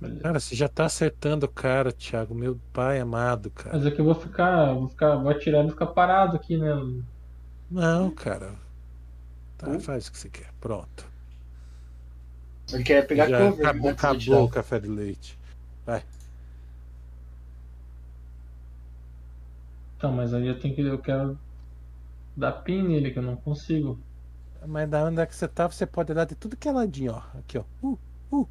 Beleza. 0.00 0.20
Cara, 0.22 0.40
você 0.40 0.54
já 0.54 0.68
tá 0.68 0.84
acertando 0.84 1.46
o 1.46 1.48
cara, 1.48 1.92
Thiago. 1.92 2.34
Meu 2.34 2.58
pai 2.72 3.00
amado, 3.00 3.50
cara. 3.50 3.76
Mas 3.76 3.86
é 3.86 3.90
que 3.90 4.00
eu 4.00 4.04
vou 4.04 4.14
ficar, 4.14 4.74
vou 4.74 4.88
ficar, 4.88 5.16
vou 5.16 5.30
atirar 5.30 5.64
e 5.64 5.70
ficar 5.70 5.86
parado 5.86 6.36
aqui, 6.36 6.56
né? 6.56 6.70
Não, 7.70 8.10
cara. 8.10 8.54
Tá, 9.58 9.68
Hum? 9.68 9.80
faz 9.80 10.06
o 10.08 10.12
que 10.12 10.18
você 10.18 10.28
quer. 10.28 10.52
Pronto. 10.60 11.06
Ele 12.72 12.84
quer 12.84 13.06
pegar 13.06 13.28
já 13.28 13.38
cover. 13.38 13.66
acabou, 13.66 13.92
de 13.92 13.98
acabou 13.98 14.16
atirar. 14.16 14.42
o 14.44 14.48
café 14.48 14.78
de 14.80 14.88
leite. 14.88 15.38
Então, 19.96 20.12
mas 20.12 20.32
aí 20.34 20.46
eu 20.46 20.58
tenho 20.60 20.74
que, 20.74 20.82
eu 20.82 20.98
quero 20.98 21.38
dar 22.36 22.52
pin 22.52 22.82
nele, 22.82 23.10
que 23.10 23.18
eu 23.18 23.22
não 23.22 23.36
consigo. 23.36 23.98
Mas 24.66 24.88
da 24.90 25.04
onde 25.04 25.20
é 25.20 25.26
que 25.26 25.34
você 25.34 25.48
tá, 25.48 25.68
você 25.68 25.86
pode 25.86 26.12
dar 26.12 26.24
de 26.24 26.34
tudo 26.34 26.56
que 26.56 26.68
é 26.68 26.72
ladinho, 26.72 27.12
ó. 27.12 27.38
Aqui, 27.38 27.58
ó. 27.58 27.64
Uh, 27.82 27.98
uh, 28.32 28.48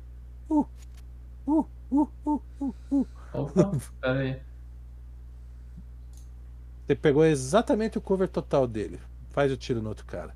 uh, 0.49 0.67
uh, 1.47 1.67
uh, 1.91 2.09
uh, 2.25 2.41
uh, 2.61 2.75
uh. 2.91 3.07
Opa, 3.33 3.71
pera 4.01 4.19
aí. 4.19 4.41
Você 6.85 6.95
pegou 6.95 7.25
exatamente 7.25 7.97
o 7.97 8.01
cover 8.01 8.29
total 8.29 8.67
dele. 8.67 8.99
Faz 9.31 9.51
o 9.51 9.57
tiro 9.57 9.81
no 9.81 9.89
outro 9.89 10.05
cara. 10.05 10.35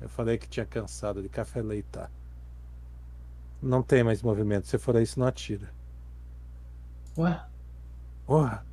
Eu 0.00 0.08
falei 0.08 0.38
que 0.38 0.48
tinha 0.48 0.64
cansado 0.64 1.20
de 1.22 1.28
café 1.28 1.60
leitar. 1.60 2.10
Não 3.60 3.82
tem 3.82 4.02
mais 4.02 4.22
movimento. 4.22 4.66
Se 4.66 4.78
for 4.78 4.96
isso, 4.96 5.18
não 5.20 5.26
atira. 5.26 5.68
Ué? 7.18 7.44
Porra! 8.24 8.64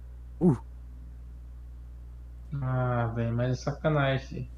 Ah, 2.61 3.07
velho, 3.15 3.33
mas 3.35 3.51
é 3.51 3.55
sacanagem. 3.55 4.49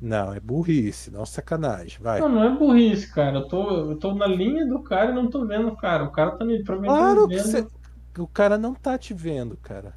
Não, 0.00 0.34
é 0.34 0.40
burrice, 0.40 1.10
não 1.10 1.24
sacanagem. 1.24 1.98
Vai. 2.00 2.20
Não, 2.20 2.28
não 2.28 2.44
é 2.44 2.50
burrice, 2.56 3.10
cara. 3.12 3.38
Eu 3.38 3.48
tô, 3.48 3.90
eu 3.92 3.96
tô 3.98 4.14
na 4.14 4.26
linha 4.26 4.66
do 4.66 4.82
cara 4.82 5.10
e 5.10 5.14
não 5.14 5.30
tô 5.30 5.46
vendo 5.46 5.68
o 5.68 5.76
cara. 5.76 6.04
O 6.04 6.10
cara 6.12 6.32
tá 6.32 6.44
me 6.44 6.62
prometendo 6.62 6.96
Claro 6.98 7.28
que 7.28 7.36
vendo. 7.36 7.44
você... 7.46 7.66
o 8.18 8.26
cara 8.26 8.58
não 8.58 8.74
tá 8.74 8.98
te 8.98 9.14
vendo, 9.14 9.56
cara. 9.56 9.94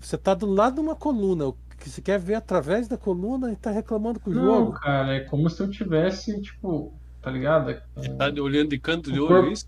Você 0.00 0.16
tá 0.16 0.34
do 0.34 0.46
lado 0.46 0.74
de 0.74 0.80
uma 0.80 0.94
coluna. 0.94 1.46
O 1.48 1.56
que 1.78 1.90
você 1.90 2.00
quer 2.00 2.18
ver 2.18 2.34
através 2.36 2.88
da 2.88 2.96
coluna 2.96 3.52
e 3.52 3.56
tá 3.56 3.70
reclamando 3.70 4.18
com 4.20 4.30
o 4.30 4.34
Não, 4.34 4.44
jogo. 4.44 4.72
cara, 4.72 5.14
é 5.14 5.20
como 5.20 5.50
se 5.50 5.60
eu 5.62 5.68
tivesse, 5.70 6.40
tipo, 6.40 6.94
tá 7.20 7.30
ligado? 7.30 7.70
É- 7.70 7.82
Tá 8.16 8.26
olhando 8.40 8.70
de 8.70 8.78
canto 8.78 9.12
de 9.12 9.20
O 9.20 9.24
olho 9.24 9.34
corpo- 9.34 9.50
isso? 9.52 9.66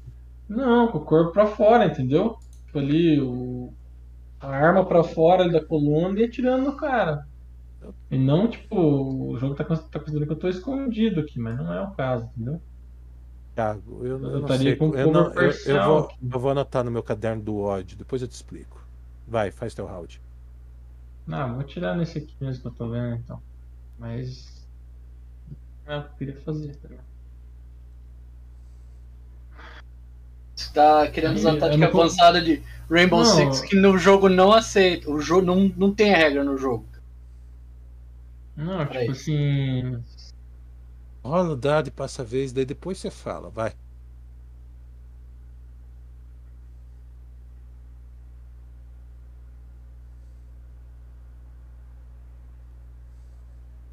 Não, 0.49 0.89
com 0.89 0.99
o 0.99 1.05
corpo 1.05 1.33
pra 1.33 1.47
fora, 1.47 1.85
entendeu? 1.87 2.37
Tipo 2.67 2.79
ali, 2.79 3.21
o... 3.21 3.71
a 4.41 4.49
arma 4.49 4.87
pra 4.87 5.03
fora 5.05 5.47
da 5.51 5.63
coluna 5.63 6.19
e 6.21 6.25
atirando 6.25 6.65
no 6.65 6.77
cara. 6.77 7.27
E 8.11 8.19
não, 8.19 8.49
tipo, 8.49 8.77
o 8.77 9.39
jogo 9.39 9.55
tá, 9.55 9.65
tá 9.65 9.99
considerando 9.99 10.27
que 10.27 10.33
eu 10.33 10.39
tô 10.39 10.49
escondido 10.49 11.21
aqui, 11.21 11.39
mas 11.39 11.57
não 11.57 11.73
é 11.73 11.83
o 11.83 11.91
caso, 11.93 12.25
entendeu? 12.35 12.61
Thiago, 13.55 14.07
eu, 14.07 14.23
eu 14.23 14.31
Eu 14.31 14.41
não 14.41 14.49
sei. 14.49 14.77
com 14.77 14.95
Eu, 14.95 15.11
não, 15.11 15.33
eu, 15.35 15.51
eu 15.51 15.85
vou, 15.85 16.11
eu 16.33 16.41
vou 16.41 16.51
anotar 16.51 16.85
no 16.85 16.91
meu 16.91 17.03
caderno 17.03 17.43
do 17.43 17.59
ódio. 17.59 17.99
Depois 17.99 18.23
eu 18.23 18.29
te 18.29 18.33
explico. 18.33 18.81
Vai, 19.27 19.51
faz 19.51 19.75
teu 19.75 19.85
round. 19.85 20.21
Não, 21.27 21.57
vou 21.57 21.65
tirar 21.65 21.97
nesse 21.97 22.19
aqui 22.19 22.35
mesmo 22.41 22.63
que 22.63 22.69
eu 22.69 22.73
tô 22.73 22.89
vendo, 22.89 23.17
então. 23.17 23.43
Mas. 23.99 24.67
É 25.87 25.99
o 25.99 26.03
que 26.03 26.09
eu 26.09 26.17
queria 26.19 26.37
fazer, 26.43 26.77
tá 26.77 26.89
ligado? 26.89 27.09
Você 30.55 30.73
tá 30.73 31.11
querendo 31.11 31.37
usar 31.37 31.53
a 31.53 31.57
tática 31.59 31.87
avançada 31.87 32.41
de 32.41 32.63
Rainbow 32.91 33.21
Não. 33.21 33.27
Six 33.27 33.61
que 33.61 33.77
no 33.77 33.99
jogo 33.99 34.29
não 34.29 34.53
aceita. 34.53 35.11
O 35.11 35.21
jogo 35.21 35.47
não, 35.47 35.73
não 35.77 35.95
tem 35.95 36.15
a 36.15 36.17
regra 36.17 36.43
no 36.43 36.57
jogo. 36.57 36.85
Não, 38.59 38.87
Pra 38.87 39.01
tipo 39.01 39.13
isso. 39.13 39.31
assim. 39.31 40.05
Rola 41.23 41.51
o 41.51 41.57
dado 41.57 41.87
e 41.87 41.91
passa 41.93 42.23
a 42.23 42.25
vez, 42.25 42.53
daí 42.53 42.65
depois 42.65 42.99
você 42.99 43.09
fala. 43.09 43.49
Vai. 43.51 43.73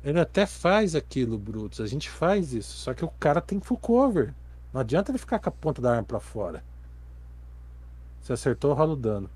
Ele 0.04 0.20
até 0.20 0.46
faz 0.46 0.96
aquilo, 0.96 1.38
Brutus. 1.38 1.82
A 1.82 1.88
gente 1.88 2.10
faz 2.10 2.54
isso. 2.54 2.78
Só 2.78 2.94
que 2.94 3.04
o 3.04 3.10
cara 3.20 3.42
tem 3.42 3.60
full 3.60 3.78
cover. 3.78 4.34
Não 4.74 4.82
adianta 4.82 5.12
ele 5.12 5.18
ficar 5.18 5.40
com 5.40 5.50
a 5.50 5.52
ponta 5.52 5.82
da 5.82 5.92
arma 5.92 6.04
pra 6.04 6.20
fora. 6.20 6.64
Se 8.22 8.34
acertou, 8.34 8.74
rola 8.74 8.94
o 8.94 8.96
dano. 8.98 9.30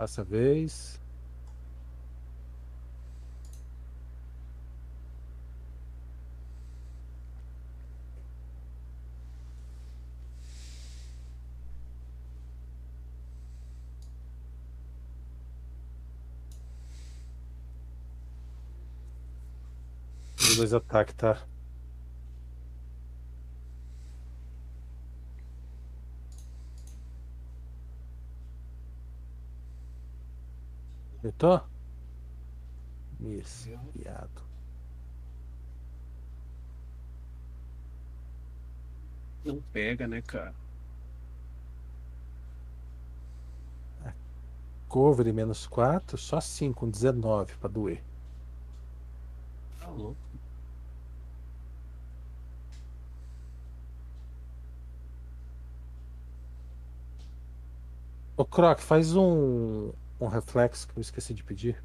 Passa 0.00 0.22
a 0.22 0.24
vez. 0.24 0.98
Dois 20.56 20.72
ataques, 20.72 21.14
tá? 21.14 21.46
Acertou? 31.20 31.62
Isso, 33.20 33.70
viado. 33.94 34.42
Não 39.44 39.60
pega, 39.72 40.06
né, 40.08 40.22
cara? 40.22 40.54
Cover 44.88 45.26
e 45.26 45.32
menos 45.32 45.66
4, 45.66 46.18
só 46.18 46.38
5, 46.38 46.84
um 46.84 46.90
19 46.90 47.56
pra 47.56 47.70
doer. 47.70 48.04
Tá 49.78 49.88
louco. 49.90 50.16
Ô 58.36 58.44
Croc, 58.44 58.80
faz 58.80 59.14
um, 59.14 59.92
um 60.20 60.28
reflexo 60.28 60.86
que 60.88 60.96
eu 60.96 61.00
esqueci 61.00 61.34
de 61.34 61.42
pedir. 61.42 61.82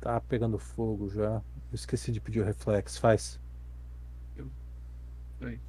Tá 0.00 0.20
pegando 0.20 0.58
fogo 0.58 1.08
já. 1.08 1.36
Eu 1.36 1.74
esqueci 1.74 2.10
de 2.10 2.20
pedir 2.20 2.40
o 2.40 2.44
reflexo. 2.44 3.00
Faz. 3.00 3.40
Aí. 5.40 5.60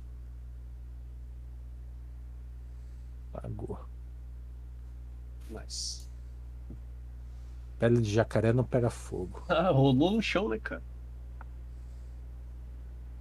Pagou. 3.32 3.80
Mas. 5.50 6.10
Pele 7.80 8.02
de 8.02 8.12
jacaré 8.12 8.54
não 8.54 8.64
pega 8.64 8.90
fogo. 8.90 9.44
Ah, 9.50 9.70
rolou 9.70 10.12
no 10.12 10.22
chão, 10.22 10.50
né, 10.50 10.60
cara? 10.60 10.82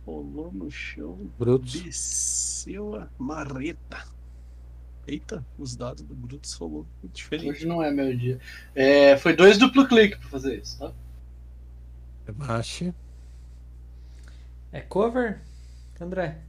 Rolou 0.06 0.50
no 0.52 0.70
chão. 0.70 1.30
Brutus. 1.38 1.72
Desceu 1.72 2.96
a 2.96 3.08
marreta. 3.18 4.04
Eita, 5.06 5.44
os 5.58 5.74
dados 5.74 6.04
do 6.04 6.14
Brutus 6.14 6.52
rolou 6.54 6.86
muito 7.02 7.14
diferente. 7.14 7.50
Hoje 7.50 7.66
não 7.66 7.82
é 7.82 7.90
meu 7.90 8.16
dia. 8.16 8.38
É, 8.74 9.16
foi 9.16 9.34
dois 9.34 9.58
duplo 9.58 9.86
clique 9.88 10.16
pra 10.18 10.28
fazer 10.28 10.60
isso, 10.60 10.78
tá? 10.78 10.92
Rebaixe. 12.26 12.94
É 14.70 14.80
cover, 14.80 15.42
André? 16.00 16.40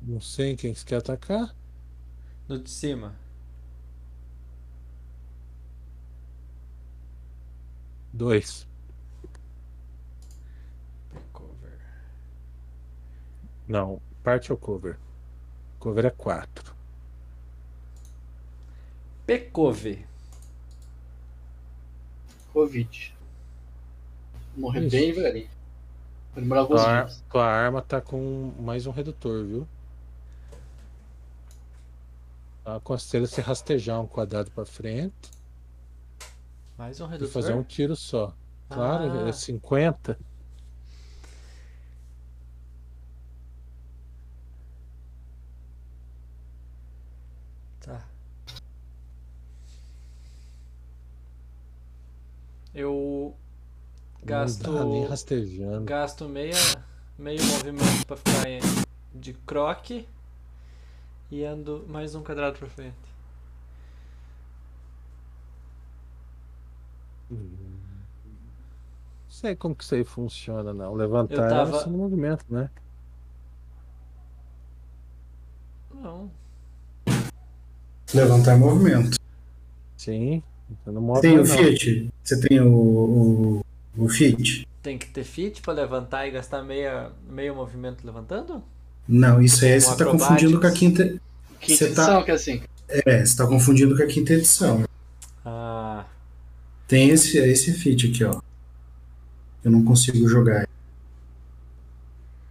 Não 0.00 0.20
sei 0.20 0.50
em 0.50 0.56
quem 0.56 0.74
que 0.74 0.84
quer 0.84 0.96
atacar. 0.96 1.54
No 2.48 2.58
de 2.58 2.70
cima. 2.70 3.14
Dois. 8.12 8.68
Cover. 11.32 11.78
Não, 13.66 14.02
parte 14.22 14.52
ou 14.52 14.58
cover? 14.58 14.98
Cover 15.78 16.04
é 16.04 16.10
quatro. 16.10 16.74
Pecove. 19.26 20.04
Covid. 22.52 23.14
Morrer 24.56 24.80
Isso. 24.82 24.90
bem 24.90 25.12
demorar 26.42 26.60
alguns 26.62 26.80
Tua, 26.82 26.90
ar- 26.90 27.04
dias. 27.06 27.24
tua 27.30 27.46
arma 27.46 27.80
tá 27.82 28.00
com 28.00 28.52
mais 28.60 28.86
um 28.86 28.90
redutor, 28.90 29.44
viu? 29.46 29.68
Eu 32.64 32.72
Aconselho 32.74 33.26
você 33.26 33.40
rastejar 33.40 34.00
um 34.00 34.06
quadrado 34.06 34.50
pra 34.50 34.64
frente 34.64 35.30
Mais 36.76 37.00
um 37.00 37.06
e 37.06 37.10
redutor. 37.10 37.32
fazer 37.32 37.54
um 37.54 37.62
tiro 37.64 37.96
só. 37.96 38.34
Claro, 38.68 39.04
Ah. 39.24 39.28
é 39.28 39.32
50. 39.32 40.18
Tá. 47.80 48.04
Eu 52.74 53.34
gasto 54.24 54.70
Não 54.70 54.74
dá 54.78 54.84
nem 54.84 55.06
rastejando. 55.06 55.84
gasto 55.84 56.28
meia 56.28 56.54
meio 57.18 57.44
movimento 57.44 58.06
pra 58.06 58.16
ficar 58.16 58.48
em- 58.48 58.60
de 59.14 59.32
croque 59.34 60.08
e 61.30 61.44
ando 61.44 61.84
mais 61.88 62.14
um 62.14 62.22
quadrado 62.22 62.58
pra 62.58 62.68
frente. 62.68 62.96
Não 67.30 67.38
sei 69.28 69.56
como 69.56 69.74
que 69.74 69.84
isso 69.84 69.94
aí 69.94 70.04
funciona, 70.04 70.72
não. 70.72 70.94
Levantar 70.94 71.34
Eu 71.34 71.48
tava- 71.48 71.76
é 71.78 71.80
só 71.80 71.90
no 71.90 71.98
movimento, 71.98 72.44
né? 72.48 72.70
Não. 75.94 76.30
Levantar 78.14 78.58
movimento. 78.58 79.18
Sim. 79.96 80.42
Então 80.80 80.92
não 80.94 81.20
Tem 81.20 81.34
o 81.34 81.38
não. 81.38 81.44
Fiat? 81.46 82.08
Você 82.22 82.40
tem 82.40 82.60
o, 82.60 82.72
o, 82.72 83.64
o 83.96 84.08
Fiat? 84.08 84.66
Tem 84.82 84.98
que 84.98 85.06
ter 85.08 85.24
fit 85.24 85.60
pra 85.62 85.72
levantar 85.72 86.26
e 86.26 86.30
gastar 86.30 86.62
meia 86.62 87.10
meio 87.30 87.54
movimento 87.54 88.04
levantando? 88.04 88.62
Não, 89.08 89.40
isso 89.42 89.64
aí 89.64 89.80
você 89.80 89.86
tá 89.88 89.92
acrobatics. 89.94 90.26
confundindo 90.28 90.60
com 90.60 90.66
a 90.66 90.70
quinta. 90.72 91.04
Quinta 91.60 91.76
Você 91.78 91.90
tá- 91.94 92.02
edição 92.02 92.22
que 92.24 92.30
é 92.30 92.34
assim. 92.34 92.62
É, 92.88 93.24
você 93.24 93.36
tá 93.36 93.46
confundindo 93.46 93.96
com 93.96 94.02
a 94.02 94.06
quinta 94.06 94.32
edição. 94.34 94.84
Ah, 95.44 96.04
Tem 96.88 97.10
esse, 97.10 97.38
esse 97.38 97.72
Fiat 97.72 98.08
aqui, 98.08 98.24
ó. 98.24 98.40
Eu 99.64 99.70
não 99.70 99.84
consigo 99.84 100.28
jogar. 100.28 100.68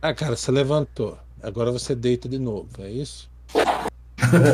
Ah, 0.01 0.13
cara, 0.13 0.35
você 0.35 0.51
levantou. 0.51 1.17
Agora 1.43 1.71
você 1.71 1.93
deita 1.95 2.27
de 2.29 2.39
novo, 2.39 2.69
é 2.79 2.89
isso? 2.89 3.29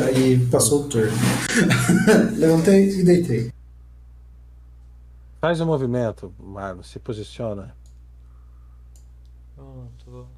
Aí 0.06 0.38
passou 0.50 0.84
o 0.84 0.88
turno. 0.88 1.12
Levantei 2.36 2.88
e 2.90 3.04
deitei. 3.04 3.52
Faz 5.40 5.60
o 5.60 5.66
movimento, 5.66 6.34
Marlon. 6.38 6.82
Se 6.82 6.98
posiciona. 6.98 7.76
pronto. 9.54 10.28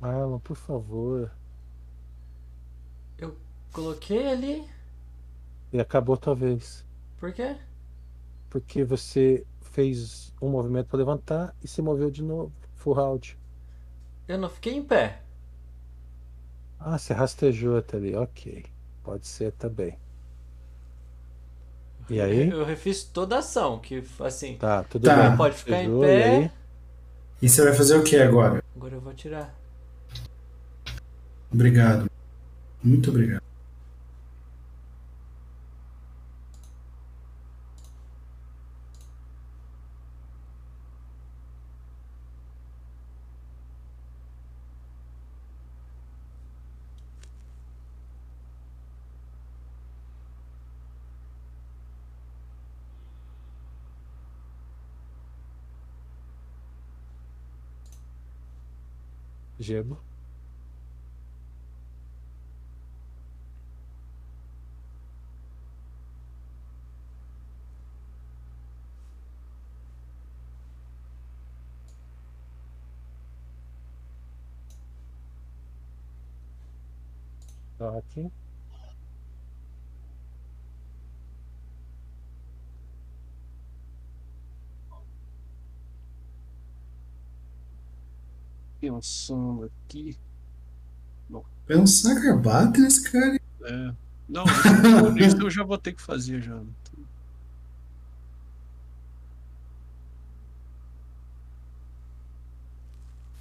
Marlon, 0.00 0.38
por 0.38 0.56
favor. 0.56 1.30
Coloquei 3.76 4.26
ali. 4.26 4.70
E 5.70 5.78
acabou 5.78 6.16
tua 6.16 6.34
vez. 6.34 6.82
Por 7.18 7.30
quê? 7.34 7.58
Porque 8.48 8.82
você 8.82 9.44
fez 9.60 10.32
um 10.40 10.48
movimento 10.48 10.86
para 10.86 10.98
levantar 10.98 11.54
e 11.62 11.68
se 11.68 11.82
moveu 11.82 12.10
de 12.10 12.22
novo. 12.22 12.50
Full 12.76 12.94
round. 12.94 13.38
Eu 14.26 14.38
não 14.38 14.48
fiquei 14.48 14.74
em 14.74 14.82
pé. 14.82 15.25
Ah, 16.78 16.98
você 16.98 17.12
rastejou 17.12 17.76
até 17.78 17.96
ali. 17.96 18.14
Ok. 18.14 18.64
Pode 19.02 19.26
ser 19.26 19.52
também. 19.52 19.96
E 22.08 22.20
aí? 22.20 22.48
Eu 22.50 22.64
refiz 22.64 23.02
toda 23.02 23.36
a 23.36 23.38
ação, 23.40 23.78
que 23.80 24.02
assim, 24.20 24.56
Tá, 24.58 24.84
tudo 24.84 25.04
Tá. 25.06 25.28
bem. 25.28 25.36
pode 25.36 25.54
ficar 25.56 25.72
em 25.82 25.88
Rastejou, 25.88 26.04
e 26.04 26.06
pé. 26.06 26.24
aí? 26.24 26.50
E 27.42 27.48
você 27.48 27.64
vai 27.64 27.72
fazer 27.74 27.96
o 27.96 28.02
que 28.04 28.16
agora? 28.16 28.62
Agora 28.76 28.94
eu 28.94 29.00
vou 29.00 29.10
atirar. 29.12 29.52
Obrigado. 31.52 32.10
Muito 32.82 33.10
obrigado. 33.10 33.42
Gebo. 59.66 59.98
Toque. 77.78 78.30
Pensando 88.90 89.64
aqui. 89.64 90.16
Pensar 91.66 92.14
garbata 92.14 92.78
nesse 92.80 93.10
cara. 93.10 93.40
É. 93.64 93.94
Não, 94.28 94.44
isso, 95.18 95.36
eu 95.40 95.50
já 95.50 95.64
vou 95.64 95.76
ter 95.76 95.92
que 95.92 96.02
fazer 96.02 96.40
já. 96.40 96.60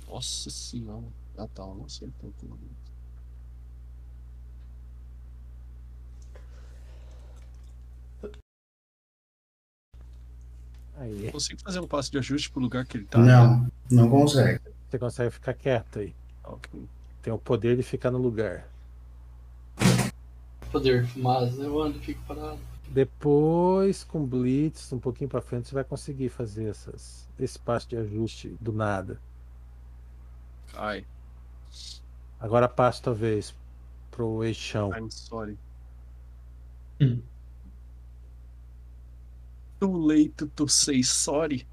Nossa 0.07 0.49
senhora. 0.49 1.05
Ah 1.37 1.47
tá, 1.47 1.63
eu 1.63 1.75
não 1.75 1.85
acertou 1.85 2.33
tudo. 2.39 2.57
Aí. 10.97 11.29
Consigo 11.31 11.61
fazer 11.61 11.79
um 11.79 11.87
passo 11.87 12.09
de 12.11 12.17
ajuste 12.17 12.49
pro 12.49 12.61
lugar 12.61 12.85
que 12.85 12.97
ele 12.97 13.05
tá? 13.05 13.19
né? 13.19 13.33
Não, 13.33 13.71
não 13.91 14.09
consegue. 14.09 14.61
Você 14.95 14.99
consegue 14.99 15.29
ficar 15.31 15.53
quieto 15.53 15.99
aí. 15.99 16.15
Tem 17.21 17.33
o 17.33 17.37
poder 17.37 17.75
de 17.75 17.83
ficar 17.83 18.11
no 18.11 18.17
lugar. 18.17 18.65
Poder, 20.71 21.05
mas 21.17 21.59
eu 21.59 21.81
ando 21.81 21.97
e 21.97 22.01
fico 22.01 22.21
parado. 22.25 22.59
Depois, 22.87 24.05
com 24.05 24.25
Blitz, 24.25 24.93
um 24.93 24.99
pouquinho 24.99 25.29
pra 25.29 25.41
frente, 25.41 25.67
você 25.67 25.75
vai 25.75 25.83
conseguir 25.83 26.29
fazer 26.29 26.69
essas, 26.69 27.27
esse 27.37 27.59
passo 27.59 27.89
de 27.89 27.97
ajuste 27.97 28.55
do 28.61 28.71
nada. 28.71 29.19
Ai, 30.75 31.05
Agora 32.39 32.69
passo 32.69 33.03
talvez 33.03 33.53
pro 34.11 34.45
eixão. 34.45 34.91
I'm 34.95 35.11
sorry. 35.11 35.57
Hum. 37.01 37.21
Too 39.77 39.97
late 39.97 40.45
to 40.55 40.69
say 40.69 41.03
sorry. 41.03 41.67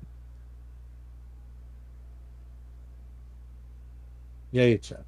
E 4.53 4.61
aí, 4.61 4.79
Thiago? 4.79 5.05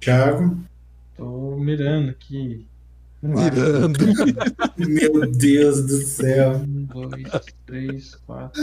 Thiago. 0.00 0.58
Tô 1.16 1.56
mirando 1.58 2.10
aqui. 2.10 2.66
Mirando. 3.22 3.98
Meu 4.78 5.30
Deus 5.30 5.86
do 5.86 5.98
céu. 5.98 6.56
Um, 6.56 6.84
dois, 6.86 7.44
três, 7.66 8.14
quatro. 8.26 8.60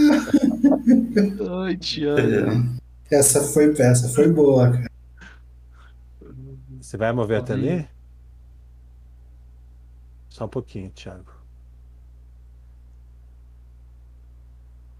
Ai, 1.64 1.78
Tiago. 1.78 2.80
Essa 3.12 3.42
foi 3.42 3.74
essa 3.80 4.10
foi 4.10 4.28
boa, 4.28 4.72
cara. 4.72 4.92
Você 6.82 6.98
vai 6.98 7.14
mover 7.14 7.40
até 7.40 7.54
ali? 7.54 7.88
Só 10.30 10.46
um 10.46 10.50
pouquinho, 10.50 10.90
Thiago. 10.90 11.39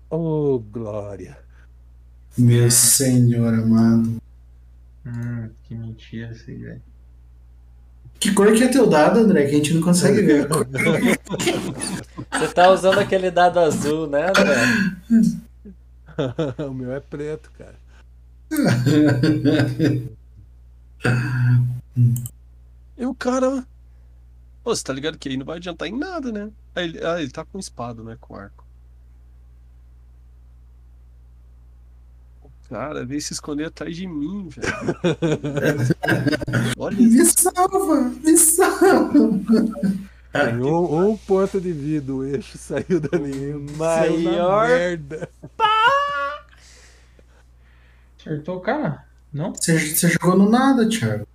Oh, 0.10 0.60
Glória. 0.72 1.38
Meu 2.38 2.72
senhor 2.72 3.54
amado. 3.54 4.22
Hum, 5.06 5.50
que 5.64 5.76
mentira 5.76 6.32
isso 6.32 6.50
aí, 6.50 6.58
velho. 6.58 6.82
Que 8.20 8.34
cor 8.34 8.54
que 8.54 8.64
é 8.64 8.68
teu 8.68 8.88
dado, 8.88 9.20
André? 9.20 9.46
Que 9.46 9.52
a 9.52 9.58
gente 9.58 9.74
não 9.74 9.82
consegue 9.82 10.22
ver. 10.22 10.48
Você 12.32 12.48
tá 12.54 12.70
usando 12.70 13.00
aquele 13.00 13.32
dado 13.32 13.60
azul, 13.60 14.08
né, 14.08 14.30
André? 14.30 14.56
o 16.68 16.74
meu 16.74 16.92
é 16.92 17.00
preto, 17.00 17.50
cara. 17.58 17.76
E 22.98 23.06
o 23.06 23.16
cara. 23.16 23.66
Pô, 24.64 24.76
você 24.76 24.84
tá 24.84 24.92
ligado 24.92 25.18
que 25.18 25.30
aí 25.30 25.38
não 25.38 25.46
vai 25.46 25.58
adiantar 25.58 25.88
em 25.88 25.98
nada, 25.98 26.32
né? 26.32 26.50
Aí 26.76 27.00
ah, 27.02 27.22
ele 27.22 27.32
tá 27.32 27.46
com 27.46 27.58
espada, 27.58 28.04
né? 28.04 28.18
Com 28.20 28.36
arco. 28.36 28.66
Cara 32.70 33.06
veio 33.06 33.22
se 33.22 33.34
esconder 33.34 33.66
atrás 33.66 33.96
de 33.96 34.08
mim, 34.08 34.48
velho. 34.50 34.70
Olha 36.78 36.98
Me 36.98 37.26
salva! 37.26 38.02
Me 38.24 38.38
salva! 38.38 39.14
Tem 40.32 40.56
um, 40.62 41.10
um 41.10 41.18
ponto 41.18 41.60
de 41.60 41.72
vida, 41.74 42.14
o 42.14 42.24
eixo 42.24 42.58
saiu 42.58 43.00
dali. 43.00 43.54
Maior- 43.76 44.08
Saiu 44.08 44.32
na 44.32 44.68
merda. 44.68 45.30
Acertou 48.20 48.58
o 48.58 48.62
cara? 48.62 49.06
Não? 49.34 49.54
Você, 49.56 49.78
você 49.80 50.10
jogou 50.10 50.38
no 50.38 50.50
nada, 50.50 50.88
Thiago. 50.88 51.28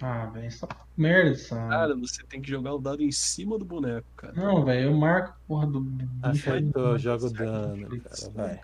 Ah, 0.00 0.26
velho, 0.26 0.46
essa 0.46 0.68
merda 0.96 1.30
essa. 1.30 1.56
Cara, 1.56 1.94
você 1.96 2.22
tem 2.24 2.40
que 2.42 2.50
jogar 2.50 2.74
o 2.74 2.78
dado 2.78 3.02
em 3.02 3.10
cima 3.12 3.58
do 3.58 3.64
boneco, 3.64 4.06
cara. 4.16 4.32
Não, 4.34 4.64
velho, 4.64 4.90
eu 4.90 4.96
marco 4.96 5.30
a 5.30 5.36
porra 5.48 5.66
do. 5.66 5.86
Acertou, 6.22 6.98
joga 6.98 7.26
o 7.26 7.30
dano, 7.30 7.88
cara. 8.00 8.30
Vai. 8.34 8.60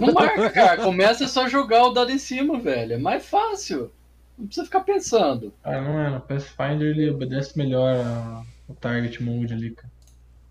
Não 0.00 0.12
marca, 0.12 0.50
cara. 0.50 0.82
Começa 0.82 1.26
só 1.28 1.44
a 1.44 1.48
jogar 1.48 1.84
o 1.84 1.90
dado 1.92 2.10
em 2.10 2.18
cima, 2.18 2.58
velho. 2.58 2.94
É 2.94 2.98
mais 2.98 3.24
fácil. 3.26 3.90
Não 4.38 4.46
precisa 4.46 4.66
ficar 4.66 4.80
pensando. 4.80 5.52
Ah, 5.64 5.80
não 5.80 5.98
é, 6.00 6.10
no 6.10 6.20
Pathfinder 6.20 6.88
ele 6.88 7.10
obedece 7.10 7.56
melhor 7.56 7.96
a- 7.96 8.42
o 8.68 8.74
target 8.74 9.22
mode 9.22 9.52
ali, 9.52 9.70
cara. 9.70 9.90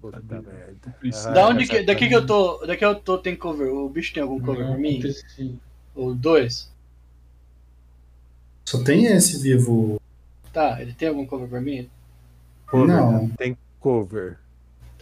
Puta 0.02 0.20
merda. 0.22 0.96
Ah, 1.26 1.30
da 1.32 1.48
onde 1.48 1.68
que, 1.68 1.82
daqui 1.84 2.08
que 2.08 2.16
eu 2.16 2.26
tô. 2.26 2.66
Daqui 2.66 2.86
eu 2.86 2.96
tô 2.96 3.18
tem 3.18 3.36
cover. 3.36 3.68
O 3.72 3.90
bicho 3.90 4.14
tem 4.14 4.22
algum 4.24 4.40
cover 4.40 4.66
Não 4.66 4.74
pra 4.74 4.82
mim? 4.82 5.02
Ou 5.96 6.14
dois? 6.14 6.72
Só 8.66 8.84
tem 8.84 9.06
esse 9.06 9.42
vivo. 9.42 10.00
Tá, 10.52 10.82
ele 10.82 10.94
tem 10.94 11.08
algum 11.10 11.26
cover 11.26 11.48
pra 11.48 11.62
mim? 11.62 11.90
Cover, 12.68 12.88
Não. 12.88 13.30
Tem 13.30 13.58
cover. 13.80 14.38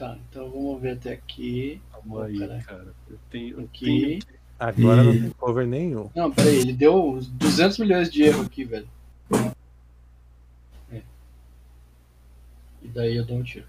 Tá, 0.03 0.17
então 0.30 0.49
vamos 0.51 0.82
ver 0.82 0.98
até 0.98 1.14
aqui. 1.14 1.82
Calma 1.93 2.25
aí, 2.25 2.38
Caralho. 2.40 2.64
cara. 2.65 2.93
Eu 3.09 3.17
tenho. 3.32 3.59
Eu 3.59 3.64
Aqui. 3.65 3.85
tenho... 3.85 4.19
Agora 4.59 5.01
E- 5.01 5.06
não 5.06 5.14
tem 5.22 5.30
cover 5.32 5.65
nenhum. 5.65 6.09
Não, 6.14 6.30
peraí, 6.30 6.57
ele 6.57 6.73
deu 6.73 7.11
uns 7.11 7.27
200 7.30 7.77
milhões 7.77 8.11
de 8.11 8.23
erro 8.23 8.41
aqui, 8.43 8.65
velho. 8.65 8.88
É. 10.91 11.01
E 12.82 12.88
daí 12.90 13.15
eu 13.15 13.23
dou 13.25 13.38
um 13.38 13.43
tiro. 13.43 13.65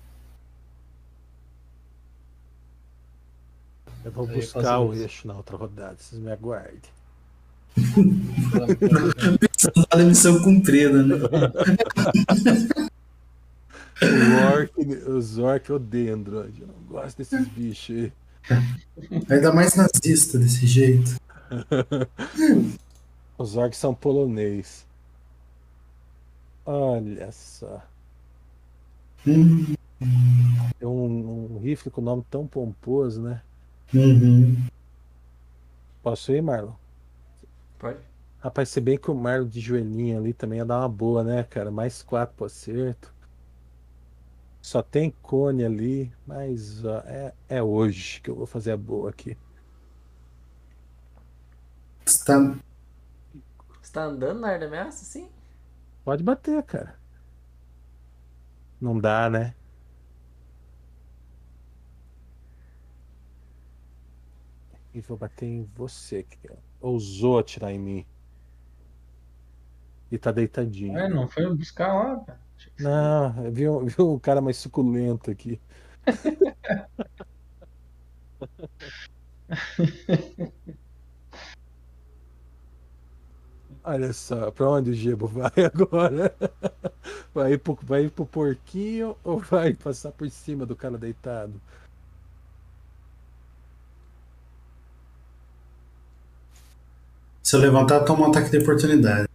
Eu 4.05 4.11
vou 4.11 4.27
Aí, 4.29 4.35
buscar 4.35 4.81
o 4.81 4.93
isso. 4.93 5.03
eixo 5.03 5.29
na 5.29 5.35
outra 5.37 5.57
rodada, 5.57 5.97
vocês 5.99 6.21
me 6.21 6.33
aguardem. 6.33 6.81
A 9.91 9.97
missão 9.99 10.43
cumprida, 10.43 11.01
né? 11.03 11.15
O 14.03 14.33
Orc, 14.33 14.73
os 15.09 15.39
Orc 15.39 15.71
odeiam 15.73 16.15
Android. 16.17 16.61
Eu 16.63 16.69
não 16.69 16.75
gosto 16.89 17.19
desses 17.19 17.49
bichos 17.49 17.97
aí. 17.97 18.13
Ainda 19.31 19.53
mais 19.53 19.75
nazista 19.75 20.39
desse 20.39 20.67
jeito. 20.67 21.17
Os 23.39 23.57
Orcs 23.57 23.79
são 23.79 23.95
polonês. 23.95 24.89
Olha 26.67 27.33
só. 27.33 27.83
Hum, 29.27 29.75
Tem 30.79 30.87
um, 30.89 31.57
um 31.57 31.59
rifle 31.59 31.91
com 31.91 32.01
nome 32.01 32.25
tão 32.31 32.47
pomposo, 32.47 33.21
né? 33.23 33.43
uhum. 33.95 34.69
Posso 36.03 36.33
ir, 36.33 36.41
Marlon? 36.43 36.77
Pode? 37.79 38.01
Rapaz, 38.39 38.69
se 38.69 38.81
bem 38.81 38.99
que 38.99 39.11
o 39.11 39.15
Marlon 39.15 39.49
de 39.49 39.61
joelhinho 39.61 40.19
ali 40.19 40.33
também 40.35 40.59
ia 40.59 40.65
dar 40.65 40.79
uma 40.81 40.89
boa, 40.89 41.25
né, 41.25 41.45
cara? 41.45 41.71
Mais 41.71 42.03
quatro 42.03 42.37
pro 42.37 42.47
acerto. 42.47 43.14
Só 44.65 44.83
tem 44.83 45.11
cone 45.21 45.63
ali, 45.63 46.11
mas 46.27 46.83
ó, 46.87 47.01
é, 47.01 47.35
é 47.51 47.63
hoje 47.63 48.19
que 48.23 48.31
eu 48.31 48.35
vou 48.35 48.47
fazer 48.47 48.73
a 48.73 48.77
boa 48.79 49.11
aqui. 49.11 49.37
Você 52.07 52.25
tá- 52.25 52.57
Você 53.83 53.93
tá 53.93 54.05
andando 54.05 54.41
na 54.41 54.49
área 54.49 54.61
da 54.61 54.67
ameaça, 54.67 55.05
sim? 55.05 55.29
Pode 56.03 56.25
bater, 56.25 56.63
cara. 56.63 56.99
Não 58.81 58.99
dá, 58.99 59.29
né? 59.29 59.55
E 64.95 65.01
vou 65.03 65.19
bater 65.19 65.45
em 65.45 65.69
você, 65.77 66.23
que 66.23 66.39
ousou 66.81 67.39
atirar 67.39 67.71
em 67.71 67.79
mim. 67.79 68.07
E 70.11 70.17
tá 70.17 70.33
deitadinho. 70.33 70.97
É, 70.97 71.07
não 71.07 71.29
foi 71.29 71.55
buscar 71.55 71.93
lá, 71.93 72.17
cara. 72.21 72.44
Não, 72.79 73.51
viu, 73.53 73.85
viu 73.87 74.11
um 74.15 74.19
cara 74.19 74.41
mais 74.41 74.57
suculento 74.57 75.31
aqui. 75.31 75.61
Olha 83.85 84.13
só, 84.15 84.51
pra 84.51 84.69
onde 84.71 84.91
o 84.91 84.95
Gebo 84.95 85.27
vai 85.27 85.53
agora? 85.73 86.35
Vai 87.35 87.53
ir 87.53 87.59
pro, 87.59 87.79
vai 87.83 88.05
ir 88.05 88.11
pro 88.11 88.25
porquinho 88.27 89.17
ou 89.23 89.39
vai 89.39 89.75
passar 89.75 90.11
por 90.13 90.29
cima 90.31 90.65
do 90.65 90.75
cara 90.75 90.97
deitado? 90.97 91.61
Se 97.43 97.57
eu 97.57 97.61
levantar, 97.61 98.05
toma 98.05 98.27
um 98.27 98.31
ataque 98.31 98.51
de 98.51 98.59
oportunidade. 98.59 99.29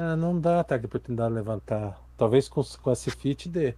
Ah, 0.00 0.14
não 0.14 0.38
dá 0.38 0.60
ataque 0.60 0.82
de 0.82 0.86
oportunidade 0.86 1.30
de 1.30 1.34
levantar. 1.34 2.00
Talvez 2.16 2.48
com, 2.48 2.62
com 2.62 2.90
a 2.90 2.94
Cifit 2.94 3.48
dê. 3.48 3.74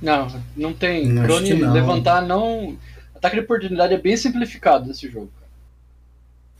Não, 0.00 0.26
não 0.56 0.74
tem. 0.74 1.06
Não, 1.06 1.22
Crone 1.22 1.54
não. 1.54 1.72
levantar 1.72 2.20
não. 2.20 2.76
Ataque 3.14 3.36
de 3.36 3.42
oportunidade 3.42 3.94
é 3.94 3.98
bem 3.98 4.16
simplificado 4.16 4.88
nesse 4.88 5.08
jogo. 5.08 5.30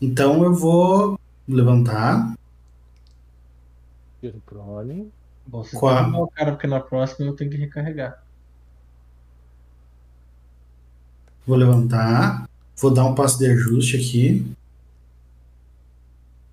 Então 0.01 0.45
eu 0.45 0.55
vou 0.55 1.19
levantar. 1.49 2.33
Tiro 4.21 4.41
prone. 4.47 5.11
Bom, 5.45 5.65
você 5.65 5.77
Qual? 5.77 6.23
o 6.23 6.29
cara, 6.29 6.53
porque 6.53 6.69
na 6.69 6.79
próxima 6.79 7.27
eu 7.27 7.35
tenho 7.35 7.51
que 7.51 7.57
recarregar. 7.57 8.23
Vou 11.45 11.57
levantar. 11.57 12.49
Vou 12.77 12.95
dar 12.95 13.05
um 13.05 13.17
passo 13.17 13.37
de 13.41 13.47
ajuste 13.47 13.97
aqui. 13.97 14.55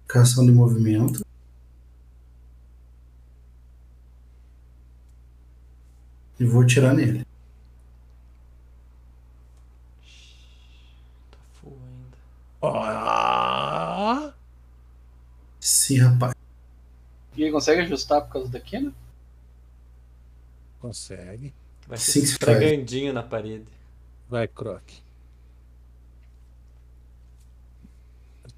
Cação 0.09 0.43
de 0.43 0.51
movimento. 0.51 1.23
E 6.39 6.43
vou 6.43 6.65
tirar 6.65 6.95
nele. 6.95 7.23
Tá 11.29 11.37
full 11.61 11.77
ainda. 11.77 12.17
Ah! 12.63 14.33
Sim, 15.59 15.99
rapaz. 15.99 16.33
E 17.37 17.43
ele 17.43 17.51
consegue 17.51 17.81
ajustar 17.81 18.23
por 18.23 18.33
causa 18.33 18.49
da 18.49 18.59
quina? 18.59 18.91
Consegue. 20.81 21.53
Vai 21.87 21.99
Sim, 21.99 22.11
ser 22.13 22.19
faz. 22.21 22.29
esfregandinho 22.31 23.13
na 23.13 23.21
parede. 23.21 23.67
Vai, 24.27 24.47
Croc. 24.47 24.81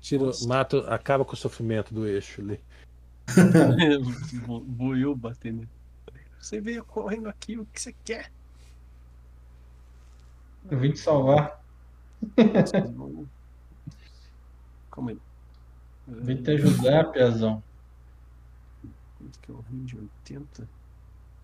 Tiro, 0.01 0.31
mato, 0.47 0.77
acaba 0.87 1.23
com 1.23 1.33
o 1.33 1.37
sofrimento 1.37 1.93
do 1.93 2.07
eixo 2.07 2.41
ali. 2.41 2.59
Eu 4.99 5.15
bater 5.15 5.53
nele. 5.53 5.69
Você 6.39 6.59
veio 6.59 6.83
correndo 6.83 7.29
aqui, 7.29 7.57
o 7.57 7.65
que 7.67 7.79
você 7.79 7.93
quer? 8.03 8.31
Eu 10.69 10.79
vim 10.79 10.91
te 10.91 10.99
salvar, 10.99 11.59
Calma 14.91 15.11
aí. 15.11 15.17
eu 16.07 16.23
vim 16.23 16.35
te 16.41 16.51
ajudar, 16.51 17.11
Piazão. 17.11 17.63
Quanto 19.17 19.39
que 19.39 19.51
é 19.51 19.53
o 19.53 19.61
range? 19.61 19.97
80? 19.97 20.67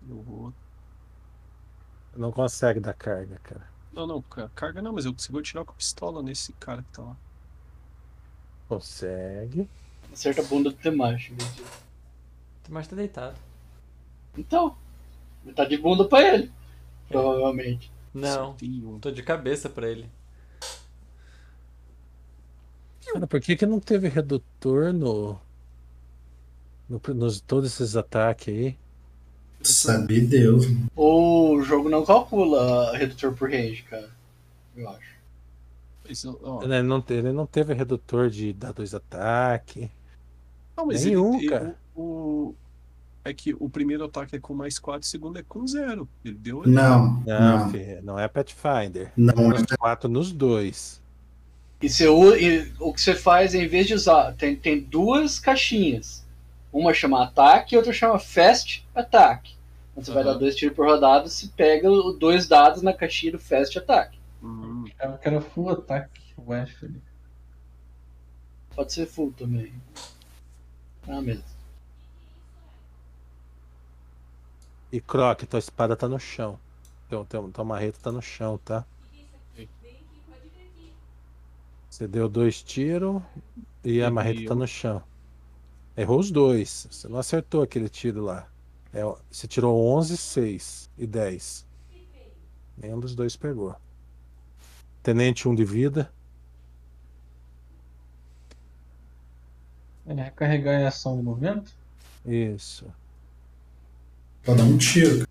Eu 0.08 0.22
vou. 0.22 0.52
Não 2.16 2.32
consegue 2.32 2.80
dar 2.80 2.94
carga, 2.94 3.38
cara. 3.42 3.66
Não, 3.92 4.06
não, 4.06 4.22
ca- 4.22 4.48
carga 4.54 4.82
não, 4.82 4.92
mas 4.92 5.04
eu 5.04 5.12
consigo 5.12 5.38
atirar 5.38 5.64
com 5.64 5.72
a 5.72 5.74
pistola 5.76 6.22
nesse 6.22 6.52
cara 6.54 6.82
que 6.82 6.92
tá 6.92 7.02
lá. 7.02 7.16
Consegue. 8.68 9.68
Acerta 10.12 10.42
a 10.42 10.44
bunda 10.44 10.70
do 10.70 10.76
vez 11.34 11.54
de- 11.54 11.62
Mas 12.68 12.86
tá 12.86 12.94
deitado. 12.94 13.36
Então, 14.36 14.76
tá 15.56 15.64
de 15.64 15.76
bunda 15.78 16.04
pra 16.06 16.22
ele. 16.22 16.52
Provavelmente. 17.08 17.90
Não, 18.12 18.50
Certinho. 18.58 18.98
tô 19.00 19.10
de 19.10 19.22
cabeça 19.22 19.68
pra 19.70 19.88
ele. 19.88 20.08
Cara, 23.06 23.26
por 23.26 23.40
que 23.40 23.56
que 23.56 23.64
não 23.64 23.80
teve 23.80 24.08
redutor 24.08 24.92
no, 24.92 25.38
no 26.88 27.00
nos 27.14 27.40
todos 27.40 27.72
esses 27.72 27.96
ataques 27.96 28.48
aí? 28.54 28.76
Sabe 29.62 30.20
Deus. 30.20 30.66
O 30.94 31.60
jogo 31.62 31.88
não 31.88 32.04
calcula 32.04 32.96
redutor 32.96 33.34
por 33.34 33.50
range, 33.50 33.82
cara. 33.84 34.10
Eu 34.76 34.88
acho. 34.90 35.17
Isso, 36.08 36.38
ó, 36.42 36.62
Ele 36.62 36.82
não, 36.82 37.04
ele 37.10 37.32
não 37.32 37.46
teve 37.46 37.74
redutor 37.74 38.30
de 38.30 38.52
dar 38.52 38.72
dois 38.72 38.94
ataques. 38.94 39.88
não, 40.76 40.86
mas 40.86 41.04
nenhum, 41.04 41.36
ele, 41.36 41.48
cara. 41.48 41.76
O, 41.94 42.02
o- 42.02 42.54
é 43.24 43.34
que 43.34 43.54
o 43.60 43.68
primeiro 43.68 44.04
ataque 44.04 44.36
é 44.36 44.38
com 44.40 44.54
mais 44.54 44.78
4 44.78 45.02
o 45.02 45.10
segundo 45.10 45.38
é 45.38 45.42
com 45.46 45.66
zero. 45.66 46.08
Ele 46.24 46.34
deu. 46.34 46.62
Não, 46.66 47.20
Não, 47.26 47.58
não. 47.58 47.70
filho, 47.70 48.02
não 48.02 48.18
é 48.18 48.26
Pathfinder. 48.26 49.12
Não 49.16 49.52
é. 49.52 49.64
quatro 49.78 50.08
nos 50.08 50.32
dois. 50.32 51.02
E, 51.82 51.88
você, 51.90 52.06
e 52.08 52.72
o 52.80 52.92
que 52.92 53.00
você 53.00 53.14
faz, 53.14 53.54
em 53.54 53.66
vez 53.68 53.86
de 53.86 53.94
usar, 53.94 54.32
tem, 54.34 54.56
tem 54.56 54.80
duas 54.80 55.38
caixinhas. 55.38 56.26
Uma 56.72 56.92
chama 56.94 57.22
ataque 57.22 57.74
e 57.74 57.78
outra 57.78 57.92
chama 57.92 58.18
fast 58.18 58.84
attack. 58.94 59.54
Quando 59.94 60.06
você 60.06 60.12
vai 60.12 60.22
Aham. 60.22 60.32
dar 60.32 60.38
dois 60.38 60.56
tiros 60.56 60.74
por 60.76 60.86
rodada, 60.86 61.28
você 61.28 61.48
pega 61.56 61.90
os 61.90 62.18
dois 62.18 62.46
dados 62.48 62.82
na 62.82 62.92
caixinha 62.92 63.32
do 63.32 63.38
fast 63.38 63.78
attack. 63.78 64.17
Hum, 64.42 64.84
Eu 65.00 65.18
quero 65.18 65.40
full 65.40 65.70
ataque, 65.70 66.34
o 66.36 66.52
Ashford. 66.52 67.00
Pode 68.74 68.92
ser 68.92 69.06
full 69.06 69.32
também. 69.32 69.72
Ah, 71.08 71.20
mesmo. 71.20 71.44
E 74.92 75.00
Croc, 75.00 75.42
tua 75.42 75.58
espada 75.58 75.96
tá 75.96 76.08
no 76.08 76.18
chão. 76.18 76.58
Teu, 77.08 77.24
teu, 77.24 77.50
tua 77.50 77.64
marreta 77.64 77.98
tá 78.00 78.12
no 78.12 78.22
chão, 78.22 78.58
tá? 78.58 78.84
Você 81.90 82.06
deu 82.06 82.28
dois 82.28 82.62
tiros 82.62 83.20
e 83.82 84.02
a 84.02 84.10
marreta 84.10 84.48
tá 84.48 84.54
no 84.54 84.66
chão. 84.66 85.02
Errou 85.96 86.20
os 86.20 86.30
dois. 86.30 86.86
Você 86.90 87.08
não 87.08 87.18
acertou 87.18 87.62
aquele 87.62 87.88
tiro 87.88 88.22
lá. 88.22 88.48
É, 88.92 89.02
você 89.30 89.48
tirou 89.48 89.84
11, 89.96 90.16
6 90.16 90.90
e 90.96 91.06
10. 91.06 91.66
Nenhum 92.76 93.00
dos 93.00 93.14
dois 93.14 93.36
pegou. 93.36 93.74
Tenente 95.08 95.48
1 95.48 95.54
de 95.54 95.64
vida. 95.64 96.12
Ele 100.06 100.20
recarregar 100.20 100.78
em 100.78 100.84
ação 100.84 101.16
de 101.16 101.22
movimento? 101.22 101.72
Isso. 102.26 102.84
Pra 104.42 104.52
dar 104.52 104.64
um 104.64 104.76
tiro. 104.76 105.26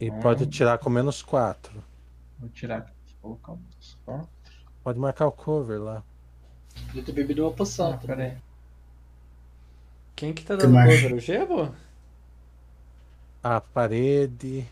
E 0.00 0.10
pode 0.10 0.44
tirar 0.48 0.78
com 0.78 0.90
menos 0.90 1.22
4. 1.22 1.72
Vou 2.40 2.48
tirar 2.48 2.78
aqui. 2.78 2.92
Colocar 3.22 3.52
um 3.52 3.60
só. 3.78 4.26
Pode 4.82 4.98
marcar 4.98 5.28
o 5.28 5.32
cover 5.32 5.80
lá. 5.80 6.02
Podia 6.88 7.04
ter 7.04 7.12
bebido 7.12 7.44
uma 7.44 7.52
poção. 7.52 7.92
Ah, 7.92 7.96
tá? 7.96 8.06
pera 8.08 8.24
aí. 8.24 8.38
Quem 10.16 10.34
que 10.34 10.44
tá 10.44 10.56
Que 10.56 10.62
dando 10.64 10.74
mais? 10.74 11.00
cover? 11.00 11.14
O 11.16 11.20
Gebo? 11.20 11.74
A 13.40 13.60
parede, 13.60 14.66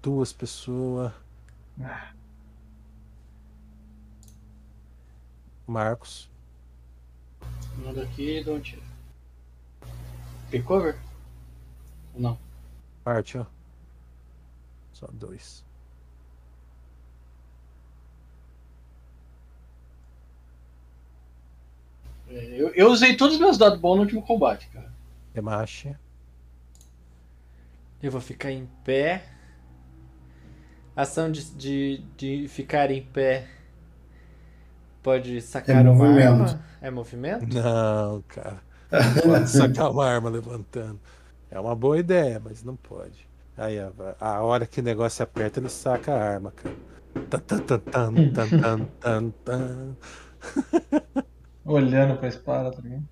duas 0.00 0.32
pessoas. 0.32 1.12
Ah, 1.78 2.12
Marcos. 5.68 6.30
Manda 7.84 8.02
aqui 8.02 8.38
e 8.38 8.44
dá 8.44 8.52
um 8.52 8.60
tiro. 8.60 8.82
Pick 10.50 10.64
cover? 10.64 10.98
Não. 12.14 12.38
Parte, 13.04 13.38
ó. 13.38 13.44
Só 14.92 15.06
dois. 15.12 15.64
É, 22.28 22.60
Eu, 22.60 22.68
eu 22.74 22.90
usei 22.90 23.16
todos 23.16 23.34
os 23.34 23.40
meus 23.40 23.58
dados 23.58 23.78
bons 23.78 23.96
no 23.96 24.02
último 24.02 24.22
combate, 24.22 24.68
cara. 24.68 24.92
Remache. 25.34 25.94
Eu 28.02 28.10
vou 28.10 28.20
ficar 28.20 28.50
em 28.50 28.66
pé. 28.84 29.24
Ação 30.96 31.30
de, 31.30 31.44
de, 31.52 31.98
de 32.16 32.48
ficar 32.48 32.90
em 32.90 33.02
pé. 33.02 33.48
Pode 35.08 35.40
sacar 35.42 35.86
É 35.86 35.90
uma 35.90 35.92
movimento. 35.94 36.54
arma? 36.54 36.64
É 36.80 36.90
movimento? 36.90 37.46
Não, 37.46 38.22
cara. 38.28 38.62
Não 38.98 39.14
pode 39.18 39.48
sacar 39.50 39.90
uma 39.90 40.06
arma 40.06 40.28
levantando. 40.30 41.00
É 41.50 41.60
uma 41.60 41.74
boa 41.76 41.98
ideia, 41.98 42.40
mas 42.40 42.62
não 42.64 42.76
pode. 42.76 43.28
Aí, 43.56 43.78
a, 43.78 43.92
a 44.20 44.42
hora 44.42 44.66
que 44.66 44.80
o 44.80 44.84
negócio 44.84 45.22
aperta, 45.24 45.60
ele 45.60 45.68
saca 45.70 46.14
a 46.14 46.22
arma, 46.22 46.52
cara. 46.52 46.76
Tan, 47.30 47.40
tan, 47.40 47.60
tan, 47.60 47.78
tan, 47.80 48.22
tan, 48.32 48.52
tan, 48.60 48.86
tan, 49.00 49.30
tan. 49.44 49.96
olhando 51.64 52.18
pra 52.18 52.26
espada, 52.28 52.72
tá 52.72 52.80
ligado? 52.82 53.08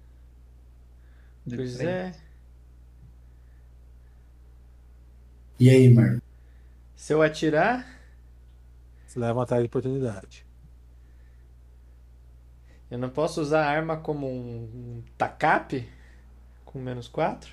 De 1.46 1.56
Pois 1.56 1.72
frente. 1.72 1.98
é. 1.98 2.14
E 5.58 5.70
aí, 5.70 5.88
Marco? 5.92 6.22
Se 6.96 7.12
eu 7.14 7.22
atirar, 7.22 7.86
Você 9.04 9.18
leva 9.18 9.32
uma 9.38 9.42
ataque 9.44 9.62
de 9.62 9.66
oportunidade. 9.66 10.45
Eu 12.90 12.98
não 12.98 13.10
posso 13.10 13.40
usar 13.40 13.64
a 13.64 13.70
arma 13.70 13.96
como 13.96 14.28
um, 14.28 14.64
um 14.98 15.02
tacape? 15.18 15.88
Com 16.64 16.80
menos 16.80 17.08
4? 17.08 17.50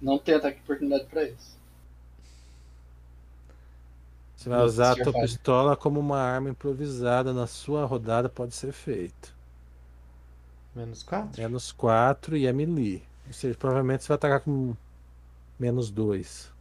Não 0.00 0.18
tem 0.18 0.34
ataque 0.34 0.56
de 0.58 0.62
oportunidade 0.64 1.06
pra 1.06 1.24
isso. 1.24 1.58
Você 4.34 4.48
vai 4.48 4.58
Não, 4.58 4.64
usar 4.64 4.90
a 4.92 4.96
tua 4.96 5.14
pistola 5.14 5.76
como 5.76 6.00
uma 6.00 6.18
arma 6.18 6.50
improvisada 6.50 7.32
na 7.32 7.46
sua 7.46 7.84
rodada, 7.84 8.28
pode 8.28 8.54
ser 8.56 8.72
feito. 8.72 9.32
Menos 10.74 11.04
4? 11.04 11.40
Menos 11.40 11.72
4 11.72 12.36
e 12.36 12.46
é 12.46 12.52
melee. 12.52 13.02
Ou 13.26 13.32
seja, 13.32 13.56
provavelmente 13.58 14.02
você 14.04 14.08
vai 14.08 14.14
atacar 14.16 14.40
com 14.40 14.76
menos 15.58 15.90
2. 15.90 16.52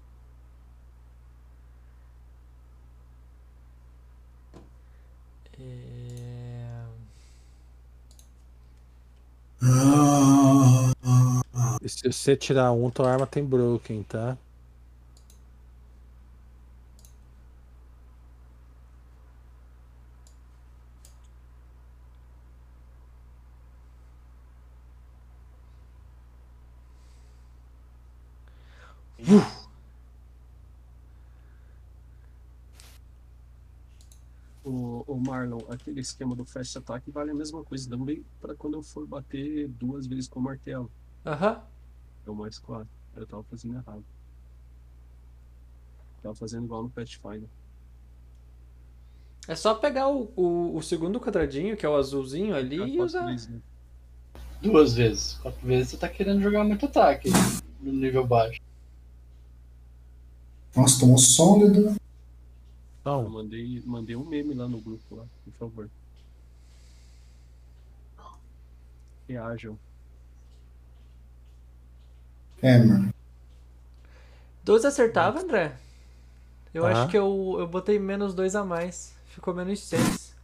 É... 5.59 5.89
Se 11.87 12.11
você 12.11 12.35
tirar 12.37 12.71
um, 12.71 12.89
tua 12.89 13.11
arma 13.11 13.25
tem 13.27 13.43
broken, 13.43 14.03
tá 14.03 14.37
o 34.63 35.08
Marlon, 35.19 35.59
aquele 35.69 35.99
esquema 36.01 36.35
do 36.35 36.45
fast 36.45 36.77
attack 36.77 37.09
vale 37.11 37.31
a 37.31 37.33
mesma 37.33 37.63
coisa 37.63 37.89
também 37.89 38.23
para 38.41 38.55
quando 38.55 38.75
eu 38.75 38.83
for 38.83 39.05
bater 39.07 39.67
duas 39.67 40.07
vezes 40.07 40.27
com 40.27 40.39
o 40.39 40.43
martelo. 40.43 40.89
Aham. 41.25 41.61
É 42.25 42.29
o 42.29 42.35
mais 42.35 42.57
4. 42.59 42.87
Eu 43.15 43.25
tava 43.27 43.43
fazendo 43.43 43.75
errado. 43.75 44.03
Tava 46.21 46.35
fazendo 46.35 46.65
igual 46.65 46.83
no 46.83 46.89
Pathfinder. 46.89 47.47
É 49.47 49.55
só 49.55 49.73
pegar 49.73 50.09
o, 50.09 50.31
o, 50.35 50.75
o 50.77 50.81
segundo 50.83 51.19
quadradinho, 51.19 51.75
que 51.75 51.85
é 51.85 51.89
o 51.89 51.95
azulzinho 51.95 52.55
ali, 52.55 52.77
Tá 52.77 52.85
e 52.87 52.97
quatro 52.97 53.05
usar. 53.05 53.25
vezes, 53.25 53.47
né? 53.47 53.59
Duas 54.61 54.93
vezes. 54.93 55.33
Quatro 55.35 55.65
vezes 55.65 55.89
você 55.91 55.97
tá 55.97 56.07
querendo 56.09 56.41
jogar 56.41 56.63
muito 56.63 56.85
ataque 56.85 57.29
no 57.81 57.91
nível 57.93 58.27
baixo. 58.27 58.59
nossa, 60.75 60.99
tomou 60.99 61.17
sólido. 61.17 61.95
Eu 63.19 63.29
Então, 63.29 63.29
mandei, 63.29 63.81
mandei 63.85 64.15
um 64.15 64.25
meme 64.25 64.53
lá 64.55 64.67
no 64.67 64.81
grupo 64.81 65.15
lá, 65.15 65.27
por 65.43 65.53
favor. 65.53 65.91
Reajam. 69.29 69.79
É, 72.61 72.77
mano. 72.79 73.11
12 74.63 74.87
acertava, 74.87 75.39
André? 75.39 75.77
Eu 76.73 76.85
Aham. 76.85 76.87
acho 76.87 77.07
que 77.07 77.17
eu, 77.17 77.57
eu 77.59 77.67
botei 77.67 77.99
menos 77.99 78.33
2 78.35 78.55
a 78.55 78.63
mais. 78.65 79.15
Ficou 79.27 79.53
menos 79.53 79.79
6. 79.81 80.35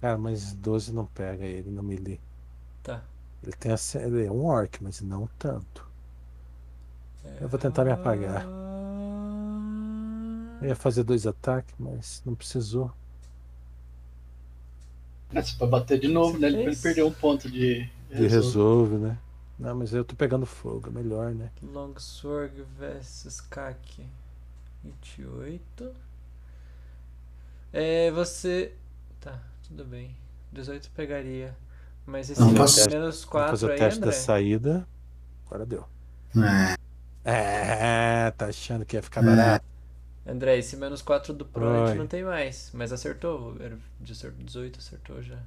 cara, 0.00 0.18
mas 0.18 0.54
12 0.54 0.92
não 0.92 1.06
pega 1.06 1.44
ele 1.46 1.70
no 1.70 1.82
melee. 1.84 2.20
Tá. 2.82 3.02
Ele, 3.42 3.52
tem 3.52 3.72
a, 3.72 3.76
ele 4.00 4.26
é 4.26 4.30
um 4.30 4.44
orc, 4.44 4.80
mas 4.80 5.00
não 5.00 5.26
tanto. 5.36 5.90
Eu 7.40 7.48
vou 7.48 7.58
tentar 7.58 7.84
me 7.84 7.90
apagar. 7.90 8.52
Eu 10.60 10.68
ia 10.68 10.76
fazer 10.76 11.04
dois 11.04 11.26
ataques, 11.26 11.74
mas 11.78 12.22
não 12.24 12.34
precisou. 12.34 12.90
Mas 15.32 15.50
você 15.50 15.56
vai 15.58 15.68
bater 15.68 15.98
de 16.00 16.08
novo, 16.08 16.32
Você 16.32 16.38
né? 16.38 16.48
Ele, 16.48 16.56
fez? 16.64 16.66
ele 16.68 16.82
perdeu 16.82 17.06
um 17.06 17.12
ponto 17.12 17.50
de. 17.50 17.88
De 18.10 18.26
resolve, 18.26 18.96
né? 18.96 19.18
Não, 19.58 19.74
mas 19.76 19.92
eu 19.92 20.04
tô 20.04 20.14
pegando 20.16 20.46
fogo, 20.46 20.88
é 20.88 20.90
melhor, 20.90 21.34
né? 21.34 21.50
Longsword 21.62 22.64
versus 22.78 23.40
Kaki. 23.40 24.06
28. 24.82 25.92
É, 27.72 28.10
você. 28.10 28.72
Tá, 29.20 29.38
tudo 29.66 29.84
bem. 29.84 30.16
18 30.52 30.90
pegaria. 30.92 31.54
Mas 32.06 32.30
esse 32.30 32.40
Não, 32.40 32.54
passa- 32.54 32.88
menos 32.88 33.16
Vamos 33.16 33.24
4 33.26 33.50
fazer 33.50 33.66
o 33.66 33.70
aí, 33.72 33.78
teste 33.78 33.98
André. 33.98 34.10
da 34.10 34.16
saída. 34.16 34.88
Agora 35.46 35.66
deu. 35.66 35.84
É, 37.24 38.26
É, 38.26 38.30
tá 38.30 38.46
achando 38.46 38.86
que 38.86 38.96
ia 38.96 39.02
ficar 39.02 39.22
É. 39.22 39.26
barato? 39.26 39.66
André, 40.28 40.58
esse 40.58 40.76
menos 40.76 41.00
4 41.00 41.32
do 41.32 41.46
Pro 41.46 41.66
a 41.66 41.86
gente 41.86 41.98
não 41.98 42.06
tem 42.06 42.22
mais. 42.22 42.70
Mas 42.74 42.92
acertou. 42.92 43.56
Era 43.58 43.78
18, 43.98 44.78
acertou 44.78 45.22
já. 45.22 45.38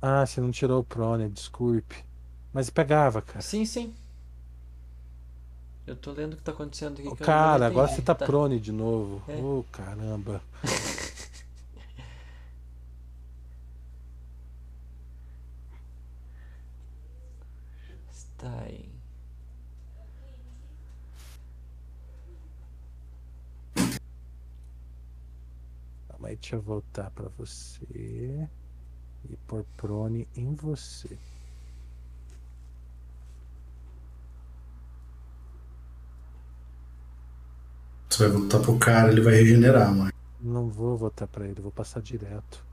Ah, 0.00 0.24
você 0.24 0.40
não 0.40 0.50
tirou 0.50 0.80
o 0.80 0.84
prone, 0.84 1.28
desculpe. 1.28 2.02
Mas 2.52 2.70
pegava, 2.70 3.20
cara. 3.20 3.42
Sim, 3.42 3.66
sim. 3.66 3.94
Eu 5.86 5.96
tô 5.96 6.12
lendo 6.12 6.32
o 6.32 6.36
que 6.36 6.42
tá 6.42 6.52
acontecendo 6.52 6.98
aqui. 6.98 7.08
Eu 7.08 7.16
cara, 7.16 7.66
agora 7.66 7.88
você 7.88 8.00
tá 8.00 8.14
prone 8.14 8.58
de 8.58 8.72
novo. 8.72 9.22
É. 9.28 9.36
Ô, 9.36 9.64
caramba. 9.70 10.40
Está 18.10 18.60
aí. 18.60 18.88
Calma 26.08 26.28
aí, 26.28 26.36
deixa 26.48 26.56
eu 26.56 26.62
voltar 26.62 27.10
pra 27.10 27.28
você. 27.36 28.48
E 29.28 29.36
pôr 29.46 29.66
prone 29.76 30.26
em 30.34 30.54
você. 30.54 31.18
você 38.08 38.28
vai 38.28 38.38
voltar 38.38 38.60
pro 38.60 38.78
cara, 38.78 39.12
ele 39.12 39.20
vai 39.20 39.34
regenerar, 39.34 39.94
mano. 39.94 40.10
Não 40.40 40.68
vou 40.68 40.96
voltar 40.96 41.26
pra 41.28 41.46
ele, 41.46 41.60
vou 41.60 41.70
passar 41.70 42.00
direto. 42.00 42.64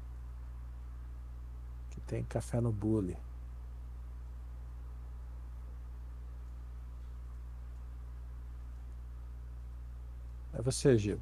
Que 1.92 2.00
tem 2.02 2.24
café 2.24 2.62
no 2.62 2.72
bule. 2.72 3.18
É 10.54 10.62
você, 10.62 10.98
Gigo. 10.98 11.22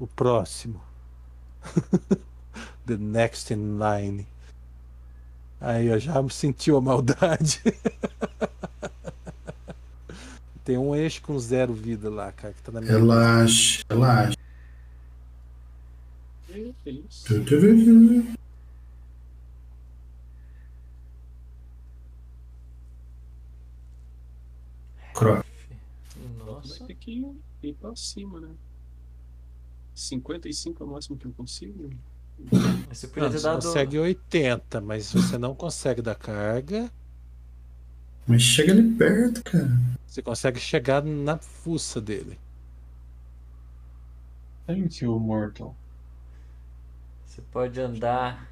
O 0.00 0.06
próximo. 0.06 0.95
The 2.86 2.96
next 2.96 3.52
in 3.52 3.78
line. 3.78 4.26
Aí 5.60 5.86
eu 5.86 5.98
já 5.98 6.14
sentiu 6.28 6.76
a 6.76 6.80
maldade. 6.80 7.60
Tem 10.64 10.76
um 10.76 10.94
eixo 10.94 11.22
com 11.22 11.38
zero 11.38 11.72
vida 11.72 12.10
lá, 12.10 12.32
cara, 12.32 12.52
que 12.52 12.62
tá 12.62 12.72
na 12.72 12.80
minha. 12.80 12.92
Relaxa, 12.92 13.84
relaxa. 13.88 14.36
É, 16.50 16.58
é 16.60 16.92
tu, 17.24 17.44
tu. 17.44 18.36
Cro- 25.14 25.44
Nossa. 26.44 26.78
Vai 26.80 26.88
ter 26.88 26.94
que 26.96 27.24
ir 27.62 27.72
pra 27.74 27.94
cima, 27.96 28.40
né? 28.40 28.50
55 29.96 30.82
é 30.82 30.86
o 30.86 30.90
máximo 30.90 31.16
que 31.16 31.26
eu 31.26 31.32
consigo. 31.32 31.90
Você 32.90 33.08
podia 33.08 33.24
Não, 33.24 33.30
ter 33.30 33.38
você 33.38 33.44
dado. 33.44 33.62
consegue 33.64 33.98
80, 33.98 34.80
mas 34.82 35.10
você 35.12 35.38
não 35.38 35.54
consegue 35.54 36.02
dar 36.02 36.14
carga. 36.14 36.92
Mas 38.26 38.42
chega 38.42 38.72
ali 38.72 38.92
perto, 38.94 39.42
cara. 39.42 39.70
Você 40.06 40.20
consegue 40.20 40.60
chegar 40.60 41.02
na 41.02 41.38
fuça 41.38 42.00
dele. 42.00 42.38
Thank 44.66 45.02
you, 45.04 45.18
Mortal. 45.18 45.74
Você 47.24 47.40
pode 47.52 47.80
andar 47.80 48.50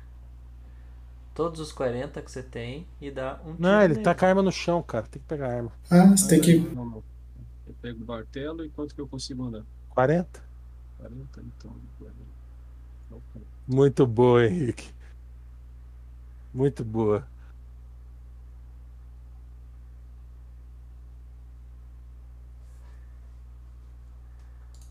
todos 1.34 1.60
os 1.60 1.72
40 1.72 2.22
que 2.22 2.30
você 2.30 2.42
tem 2.42 2.86
e 3.00 3.10
dar 3.10 3.42
um 3.44 3.54
Não, 3.58 3.80
ele 3.82 3.94
nele. 3.94 4.04
tá 4.04 4.14
com 4.14 4.24
a 4.24 4.28
arma 4.28 4.42
no 4.42 4.52
chão, 4.52 4.82
cara. 4.82 5.06
Tem 5.06 5.20
que 5.20 5.28
pegar 5.28 5.48
a 5.48 5.56
arma. 5.56 5.72
Ah, 5.90 6.06
você 6.06 6.28
tem 6.28 6.40
que. 6.40 6.52
Eu 7.66 7.74
pego 7.82 8.04
o 8.04 8.06
martelo 8.06 8.64
e 8.64 8.70
quanto 8.70 8.94
que 8.94 9.00
eu 9.00 9.08
consigo 9.08 9.44
andar? 9.44 9.64
40? 9.90 10.42
40, 10.98 11.40
então. 11.40 11.76
Muito 13.66 14.06
boa, 14.06 14.46
Henrique. 14.46 14.92
Muito 16.52 16.84
boa. 16.84 17.26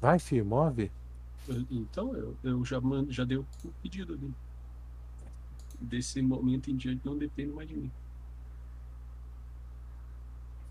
Vai, 0.01 0.19
filho, 0.19 0.45
move. 0.45 0.91
Então, 1.71 2.13
eu, 2.15 2.35
eu 2.43 2.65
já, 2.65 2.81
mando, 2.81 3.11
já 3.11 3.23
dei 3.23 3.37
o 3.37 3.45
pedido 3.81 4.13
ali. 4.13 4.33
Desse 5.79 6.21
momento 6.21 6.69
em 6.69 6.75
diante 6.75 7.05
não 7.05 7.17
depende 7.17 7.53
mais 7.53 7.67
de 7.67 7.75
mim. 7.75 7.91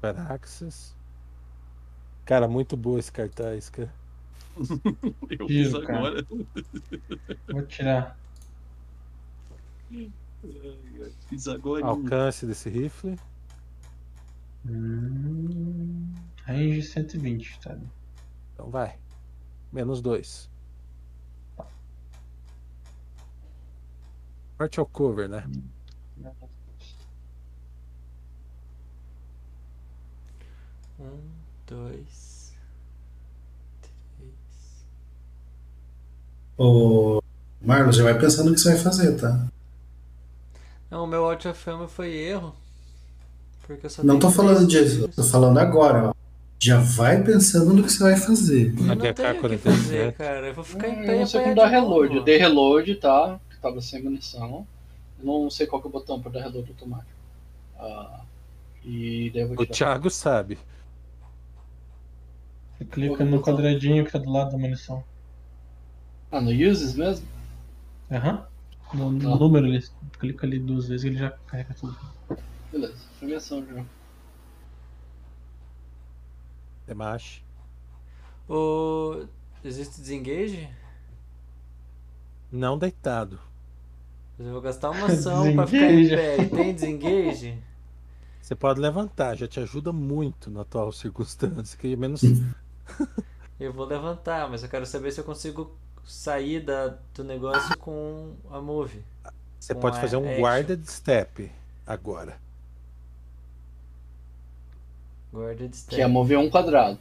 Feraxis. 0.01 0.95
Cara, 2.25 2.47
muito 2.47 2.77
boa 2.77 2.99
esse 2.99 3.11
cartaz, 3.11 3.71
cara. 3.71 4.02
Eu 5.39 5.49
Giro, 5.49 5.71
fiz 5.71 5.87
cara. 5.87 5.99
agora. 5.99 6.27
Vou 7.49 7.67
tirar. 7.67 8.19
Fiz 11.29 11.49
agora. 11.49 11.85
Alcance 11.87 12.47
desse 12.47 12.69
rifle. 12.69 13.19
Hum, 14.67 16.13
range 16.45 16.83
120, 16.83 17.61
tá? 17.61 17.77
Então 18.55 18.71
vai. 18.71 18.99
Menos 19.73 20.01
dois. 20.01 20.51
Partial 24.57 24.87
cover, 24.87 25.29
né? 25.29 25.45
Um, 31.01 31.21
dois, 31.67 32.55
três. 33.81 34.85
Ô, 36.65 37.21
Marlon, 37.61 37.91
já 37.93 38.05
vai 38.05 38.19
pensando 38.19 38.49
no 38.51 38.55
que 38.55 38.61
você 38.61 38.73
vai 38.75 38.79
fazer, 38.79 39.17
tá? 39.21 39.49
Não, 40.91 41.05
o 41.05 41.07
meu 41.07 41.25
Out 41.25 41.49
of 41.49 41.59
Fame 41.61 41.89
foi 41.89 42.13
erro. 42.15 42.55
Porque 43.67 43.87
eu 43.87 43.91
só 43.91 44.03
Não 44.05 44.19
tenho 44.19 44.21
tô 44.21 44.31
falando 44.31 44.69
três 44.69 44.69
disso, 44.69 44.97
tiros. 45.01 45.17
tô 45.17 45.25
falando 45.25 45.59
agora, 45.59 46.11
ó. 46.11 46.15
Já 46.61 46.79
vai 46.79 47.21
pensando 47.25 47.73
no 47.75 47.83
que 47.83 47.91
você 47.91 48.03
vai 48.05 48.17
fazer. 48.17 48.73
Eu 48.87 48.97
não 48.97 49.07
ADK 49.09 49.15
tenho 49.15 49.31
o 49.31 49.45
que 49.49 49.59
47. 49.59 49.61
fazer, 49.61 50.13
cara. 50.13 50.47
Eu 50.49 50.55
vou 50.55 50.63
ficar 50.65 50.89
em 50.89 51.05
pé 51.05 51.15
Eu 51.15 51.19
não 51.19 51.27
sei 51.27 51.41
apanhar 51.41 51.43
como 51.43 51.57
dar 51.57 51.65
de 51.67 51.71
reload. 51.71 52.09
novo. 52.09 52.21
Eu 52.21 52.25
dei 52.25 52.39
reload, 52.39 52.95
tá? 52.97 53.41
Que 53.51 53.57
tava 53.57 53.81
sem 53.83 54.03
munição. 54.03 54.67
Eu 55.19 55.25
não 55.27 55.51
sei 55.51 55.67
qual 55.67 55.83
que 55.83 55.89
é 55.89 55.91
o 55.91 55.93
botão 55.93 56.21
pra 56.23 56.31
dar 56.31 56.43
reload 56.43 56.69
automático. 56.71 57.11
Ah, 57.77 58.21
e 58.85 59.31
daí 59.35 59.43
eu 59.43 59.49
vou 59.49 59.57
O 59.59 59.67
tirar. 59.67 59.75
Thiago 59.77 60.11
sabe. 60.11 60.59
Você 62.79 62.85
clica 62.85 63.25
no 63.25 63.41
quadradinho 63.43 64.05
que 64.05 64.13
tá 64.13 64.19
do 64.19 64.31
lado 64.31 64.53
da 64.53 64.59
munição. 64.59 65.03
Ah, 66.33 66.41
no 66.41 66.51
uses 66.51 66.95
mesmo? 66.95 67.27
Aham. 68.11 68.47
No, 68.95 69.11
no 69.11 69.35
Ah. 69.35 69.39
número 69.39 69.67
ali. 69.67 69.85
Clica 70.19 70.47
ali 70.47 70.59
duas 70.59 70.89
vezes 70.89 71.05
e 71.05 71.09
ele 71.09 71.19
já 71.19 71.31
carrega 71.47 71.75
tudo. 71.75 71.97
Beleza, 72.73 72.97
foi 73.19 73.27
minha 73.27 73.39
ação 73.39 73.65
já. 73.67 73.85
Demache. 76.87 77.43
O... 78.49 79.25
Existe 79.65 80.01
desengage? 80.01 80.69
Não 82.51 82.77
deitado. 82.77 83.39
Mas 84.39 84.47
Eu 84.47 84.53
vou 84.55 84.63
gastar 84.63 84.91
uma 84.91 85.07
ação 85.07 85.55
pra 85.55 85.67
ficar 85.67 85.91
em 85.93 86.09
pé. 86.09 86.45
Tem 86.49 86.75
desengage? 86.75 87.63
Você 88.41 88.55
pode 88.57 88.81
levantar, 88.81 89.37
já 89.37 89.47
te 89.47 89.61
ajuda 89.61 89.93
muito 89.93 90.51
na 90.51 90.63
atual 90.63 90.91
circunstância. 90.93 91.79
Que 91.79 91.95
menos. 91.97 92.23
Eu 93.61 93.73
vou 93.73 93.87
levantar, 93.87 94.51
mas 94.51 94.65
eu 94.65 94.69
quero 94.69 94.85
saber 94.85 95.13
se 95.13 95.21
eu 95.21 95.25
consigo 95.25 95.77
sair 96.05 96.61
da, 96.61 96.99
do 97.15 97.25
negócio 97.25 97.77
com 97.79 98.35
a 98.51 98.61
move. 98.61 99.05
Você 99.59 99.75
pode 99.75 99.97
a 99.99 100.01
fazer 100.01 100.17
um 100.17 100.27
action. 100.27 100.41
guarded 100.41 100.91
step 100.91 101.53
agora. 101.87 102.41
Guarded 105.33 105.75
step. 105.77 105.97
Que 105.97 106.03
é 106.03 106.07
mover 106.07 106.39
um 106.39 106.51
quadrado. 106.51 106.99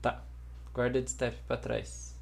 Tá. 0.00 0.22
Guarded 0.74 1.08
step 1.08 1.36
pra 1.46 1.56
trás. 1.56 2.14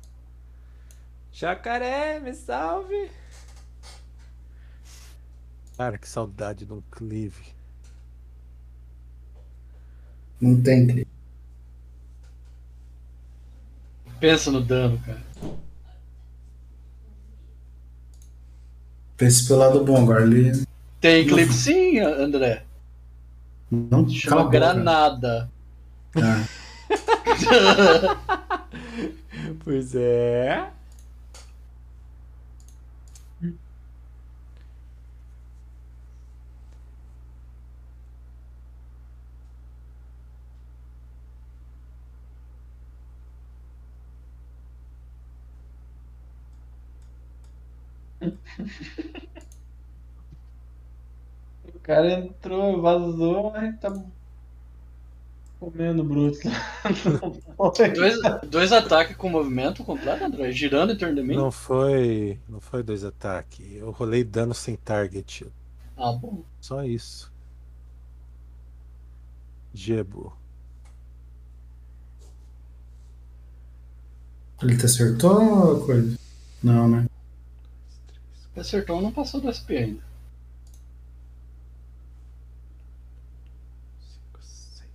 Jacaré, 1.32 2.20
me 2.20 2.34
salve! 2.34 3.10
Cara, 5.76 5.96
que 5.96 6.06
saudade 6.08 6.66
de 6.66 6.72
um 6.72 6.82
cleave. 6.90 7.54
Não 10.40 10.60
tem. 10.60 11.06
Pensa 14.18 14.50
no 14.50 14.60
dano, 14.60 14.98
cara. 15.04 15.20
Pense 19.16 19.46
pelo 19.46 19.58
lado 19.60 19.84
bom 19.84 20.02
agora. 20.02 20.22
Ele 20.24 20.64
Tem 21.00 21.26
clipe 21.26 21.52
sim, 21.52 21.98
André. 21.98 22.64
não 23.70 24.08
Chama 24.08 24.44
boca. 24.44 24.50
granada. 24.58 25.50
Ah, 26.16 26.44
Pois 29.62 29.94
é. 29.94 30.70
O 51.74 51.78
cara 51.82 52.12
entrou, 52.12 52.80
vazou, 52.80 53.50
mas 53.50 53.78
tá 53.80 54.04
comendo 55.58 56.04
bruto. 56.04 56.38
Dois, 57.94 58.16
dois 58.48 58.72
ataques 58.72 59.16
com 59.16 59.28
movimento 59.28 59.84
completo, 59.84 60.24
André. 60.24 60.52
Girando 60.52 60.92
em 60.92 60.96
torno 60.96 61.14
de 61.14 61.22
mim. 61.22 61.36
Não 61.36 61.50
foi. 61.50 62.38
Não 62.48 62.60
foi 62.60 62.82
dois 62.82 63.04
ataques. 63.04 63.66
Eu 63.72 63.90
rolei 63.90 64.24
dano 64.24 64.54
sem 64.54 64.76
target. 64.76 65.46
Ah, 65.96 66.12
bom. 66.12 66.42
Só 66.60 66.84
isso. 66.84 67.30
Gebo. 69.72 70.32
ele 74.62 74.76
te 74.76 74.84
acertou 74.84 75.42
ou 75.42 75.80
coisa? 75.86 76.18
Não, 76.62 76.88
né? 76.88 77.06
Acertou, 78.56 79.00
não 79.02 79.12
passou 79.12 79.40
do 79.40 79.48
SP 79.48 79.76
ainda. 79.76 80.02
Cinco, 84.00 84.38
seis. 84.42 84.90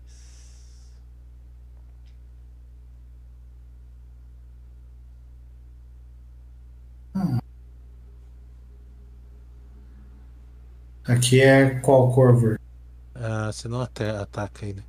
Aqui 11.08 11.42
é 11.42 11.80
qual 11.82 12.12
cor, 12.12 12.36
Ver? 12.36 12.60
Ah, 13.14 13.52
você 13.52 13.68
não 13.68 13.82
ate- 13.82 14.04
ataca 14.04 14.66
ainda. 14.66 14.84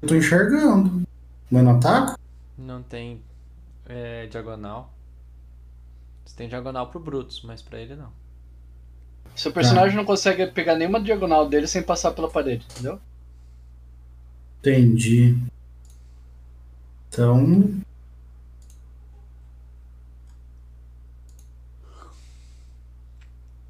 Eu 0.00 0.08
tô 0.08 0.14
enxergando. 0.14 1.02
Mas 1.50 1.64
não 1.64 1.72
ataco? 1.76 2.18
Não 2.56 2.82
tem 2.82 3.20
é, 3.86 4.26
diagonal. 4.26 4.92
Você 6.30 6.36
tem 6.36 6.48
diagonal 6.48 6.86
pro 6.88 7.00
Brutus, 7.00 7.42
mas 7.42 7.60
pra 7.60 7.80
ele 7.80 7.96
não. 7.96 8.12
Seu 9.34 9.52
personagem 9.52 9.96
não 9.96 10.04
consegue 10.04 10.46
pegar 10.46 10.76
nenhuma 10.76 11.02
diagonal 11.02 11.48
dele 11.48 11.66
sem 11.66 11.82
passar 11.82 12.12
pela 12.12 12.30
parede, 12.30 12.64
entendeu? 12.70 13.00
Entendi. 14.60 15.36
Então. 17.08 17.80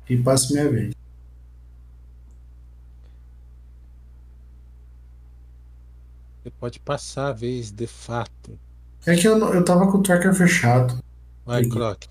E 0.07 0.17
passo 0.19 0.53
minha 0.53 0.71
vez. 0.71 0.95
Você 6.43 6.51
pode 6.51 6.79
passar 6.81 7.29
a 7.29 7.33
vez 7.33 7.71
de 7.71 7.87
fato. 7.87 8.59
É 9.07 9.17
que 9.17 9.27
eu, 9.27 9.39
eu 9.55 9.65
tava 9.65 9.91
com 9.91 9.97
o 9.97 10.03
tracker 10.03 10.35
fechado. 10.35 10.99
Vai. 11.47 11.65
Croc. 11.65 12.05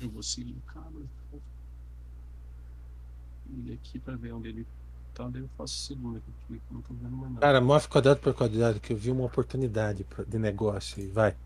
Eu 0.00 0.08
vou 0.08 0.22
seguir 0.22 0.52
o 0.52 0.72
cara. 0.72 0.86
Ele 3.52 3.74
aqui 3.74 3.98
pra 3.98 4.16
ver 4.16 4.32
onde 4.32 4.48
ele 4.48 4.66
tá, 5.12 5.28
daí 5.28 5.42
eu 5.42 5.48
faço 5.58 5.74
o 5.74 5.86
segundo 5.86 6.16
aqui, 6.18 6.30
porque 6.46 6.62
eu 6.70 6.74
não 6.74 6.82
tô 6.82 6.94
vendo 6.94 7.16
mais 7.16 7.32
nada. 7.32 7.40
Cara, 7.40 7.60
move 7.60 7.88
quadrado 7.88 8.20
por 8.20 8.32
quadrado, 8.32 8.80
que 8.80 8.92
eu 8.92 8.96
vi 8.96 9.10
uma 9.10 9.24
oportunidade 9.24 10.06
de 10.26 10.38
negócio 10.38 11.02
aí. 11.02 11.08
Vai. 11.08 11.36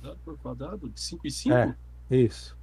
Quadrado 0.00 0.18
por 0.24 0.38
quadrado? 0.38 0.88
De 0.88 1.00
5 1.00 1.26
em 1.26 1.30
5? 1.30 1.54
É. 1.54 1.76
Isso. 2.10 2.56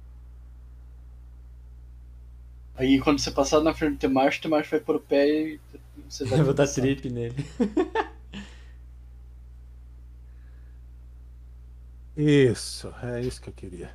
Aí 2.74 3.00
quando 3.00 3.18
você 3.18 3.30
passar 3.30 3.60
na 3.60 3.74
frente 3.74 3.94
do 3.94 3.98
Temacho, 3.98 4.38
o 4.38 4.42
Temacho 4.42 4.70
vai 4.70 4.80
pôr 4.80 4.96
o 4.96 5.00
pé 5.00 5.28
e 5.28 5.60
você 6.08 6.24
vai. 6.24 6.38
Eu 6.40 6.44
vou 6.44 6.54
dar 6.54 6.66
trip 6.66 7.08
nele. 7.10 7.34
Isso. 12.18 12.92
É 13.02 13.20
isso 13.22 13.40
que 13.40 13.48
eu 13.48 13.54
queria. 13.54 13.90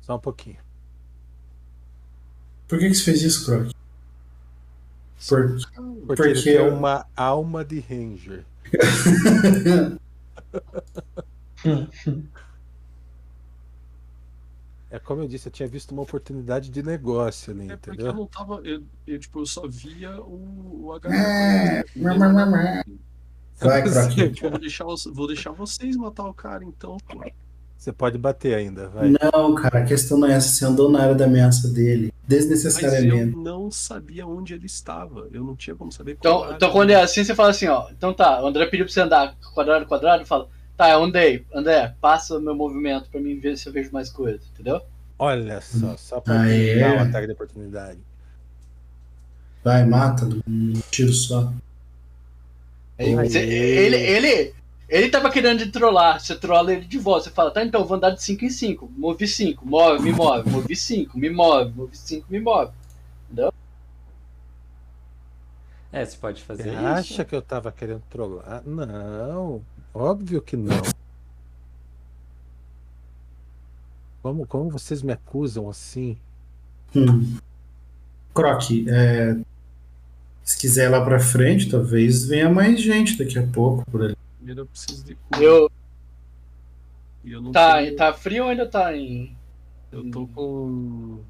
Só 0.00 0.16
um 0.16 0.18
pouquinho. 0.18 0.56
Por 2.66 2.78
que, 2.78 2.88
que 2.88 2.94
você 2.94 3.04
fez 3.04 3.22
isso, 3.22 3.44
Croc? 3.44 3.70
Por... 5.28 5.56
Porque, 6.06 6.32
Porque 6.32 6.48
eu- 6.50 6.74
uma 6.74 7.04
alma 7.14 7.64
de 7.64 7.80
Ranger. 7.80 8.44
É 14.90 14.98
como 14.98 15.20
eu 15.22 15.28
disse, 15.28 15.48
eu 15.48 15.52
tinha 15.52 15.68
visto 15.68 15.92
uma 15.92 16.00
oportunidade 16.02 16.70
de 16.70 16.82
negócio 16.82 17.52
ali, 17.52 17.70
É 17.70 17.76
porque 17.76 17.90
eu 17.90 17.94
entendeu? 17.94 18.14
não 18.14 18.26
tava. 18.26 18.54
Eu, 18.64 18.82
eu, 19.06 19.18
tipo, 19.18 19.40
eu 19.40 19.46
só 19.46 19.68
via 19.68 20.18
o, 20.22 20.86
o 20.86 20.92
H. 20.94 21.10
É, 21.10 21.84
Vai, 23.60 23.82
Croc. 23.82 24.42
Eu 24.42 24.50
vou 24.50 24.58
deixar, 24.58 24.86
os- 24.86 25.04
vou 25.12 25.26
deixar 25.26 25.50
vocês 25.52 25.96
matar 25.96 26.24
o 26.24 26.34
cara, 26.34 26.64
então, 26.64 26.96
pô. 27.08 27.24
Você 27.76 27.92
pode 27.92 28.18
bater 28.18 28.54
ainda, 28.56 28.88
vai. 28.88 29.08
Não, 29.08 29.54
cara, 29.54 29.78
a 29.80 29.84
questão 29.84 30.18
não 30.18 30.26
é 30.28 30.32
essa. 30.34 30.48
Você 30.48 30.64
andou 30.64 30.90
na 30.90 31.00
área 31.00 31.14
da 31.14 31.26
ameaça 31.26 31.68
dele. 31.68 32.12
Mas 32.12 32.32
eu 32.34 32.38
Desnecessariamente. 32.40 33.36
não 33.36 33.70
sabia 33.70 34.26
onde 34.26 34.52
ele 34.52 34.66
estava. 34.66 35.28
Eu 35.32 35.44
não 35.44 35.54
tinha 35.54 35.76
como 35.76 35.92
saber 35.92 36.16
qual 36.16 36.42
Então, 36.44 36.56
então 36.56 36.72
quando 36.72 36.90
é 36.90 36.96
assim, 36.96 37.22
você 37.22 37.34
fala 37.36 37.50
assim, 37.50 37.68
ó. 37.68 37.88
Então 37.90 38.12
tá, 38.12 38.42
o 38.42 38.46
André 38.48 38.66
pediu 38.66 38.84
pra 38.84 38.92
você 38.92 39.00
andar 39.00 39.36
quadrado, 39.54 39.86
quadrado, 39.86 40.26
fala, 40.26 40.48
tá, 40.76 40.90
eu 40.90 41.02
andei. 41.04 41.46
André, 41.54 41.94
passa 42.00 42.36
o 42.36 42.40
meu 42.40 42.54
movimento 42.54 43.08
pra 43.10 43.20
mim 43.20 43.38
ver 43.38 43.56
se 43.56 43.68
eu 43.68 43.72
vejo 43.72 43.90
mais 43.92 44.10
coisa, 44.10 44.40
entendeu? 44.52 44.80
Olha 45.16 45.60
só, 45.60 45.96
só 45.96 46.20
pra 46.20 46.40
Ah, 46.42 46.48
é? 46.52 46.78
dar 46.80 46.96
um 46.96 47.08
ataque 47.08 47.26
de 47.28 47.32
oportunidade. 47.32 47.98
Vai, 49.62 49.84
mata. 49.86 50.28
Um 50.48 50.72
tiro 50.90 51.12
só. 51.12 51.52
Você- 52.98 53.38
ele, 53.38 53.96
ele, 53.96 54.54
ele 54.88 55.08
tava 55.08 55.30
querendo 55.30 55.60
te 55.64 55.70
trollar, 55.70 56.20
você 56.20 56.34
trola 56.36 56.72
ele 56.72 56.84
de 56.84 56.98
volta. 56.98 57.24
Você 57.24 57.30
fala, 57.30 57.50
tá, 57.50 57.64
então 57.64 57.80
eu 57.82 57.86
vou 57.86 57.96
andar 57.96 58.10
de 58.10 58.22
5 58.22 58.44
em 58.44 58.50
5. 58.50 58.90
Movi 58.96 59.28
5, 59.28 59.64
move, 59.66 60.02
me 60.02 60.12
move, 60.12 60.50
movi 60.50 60.74
5, 60.76 61.16
me 61.18 61.30
move, 61.30 61.72
movi 61.74 61.96
5, 61.96 62.26
me 62.28 62.40
move. 62.40 62.70
É, 65.90 66.04
você 66.04 66.16
pode 66.18 66.42
fazer 66.42 66.64
Você 66.64 66.68
isso. 66.70 66.78
acha 66.86 67.24
que 67.24 67.34
eu 67.34 67.40
tava 67.40 67.72
querendo 67.72 68.02
trollar? 68.10 68.62
Não, 68.66 69.62
óbvio 69.94 70.42
que 70.42 70.56
não. 70.56 70.76
Como, 74.22 74.46
como 74.46 74.70
vocês 74.70 75.02
me 75.02 75.12
acusam 75.12 75.68
assim? 75.70 76.18
Hum. 76.94 77.38
Croc, 78.34 78.70
é, 78.86 79.36
se 80.48 80.58
quiser 80.58 80.86
ir 80.86 80.88
lá 80.90 81.04
pra 81.04 81.18
frente, 81.20 81.68
talvez 81.70 82.24
venha 82.26 82.48
mais 82.48 82.80
gente 82.80 83.18
daqui 83.18 83.38
a 83.38 83.46
pouco 83.46 83.84
por 83.90 84.02
ali. 84.02 84.16
Primeiro 84.36 84.62
eu 84.62 84.66
preciso 84.66 85.04
de 85.04 85.14
cura. 85.14 85.42
Eu, 85.44 85.70
E 87.24 87.32
eu 87.32 87.40
não 87.42 87.52
tá, 87.52 87.76
tenho- 87.78 87.96
tá 87.96 88.12
frio 88.14 88.44
ou 88.44 88.50
ainda 88.50 88.66
tá 88.66 88.96
em. 88.96 89.36
Eu 89.92 90.10
tô 90.10 90.26
com. 90.28 91.20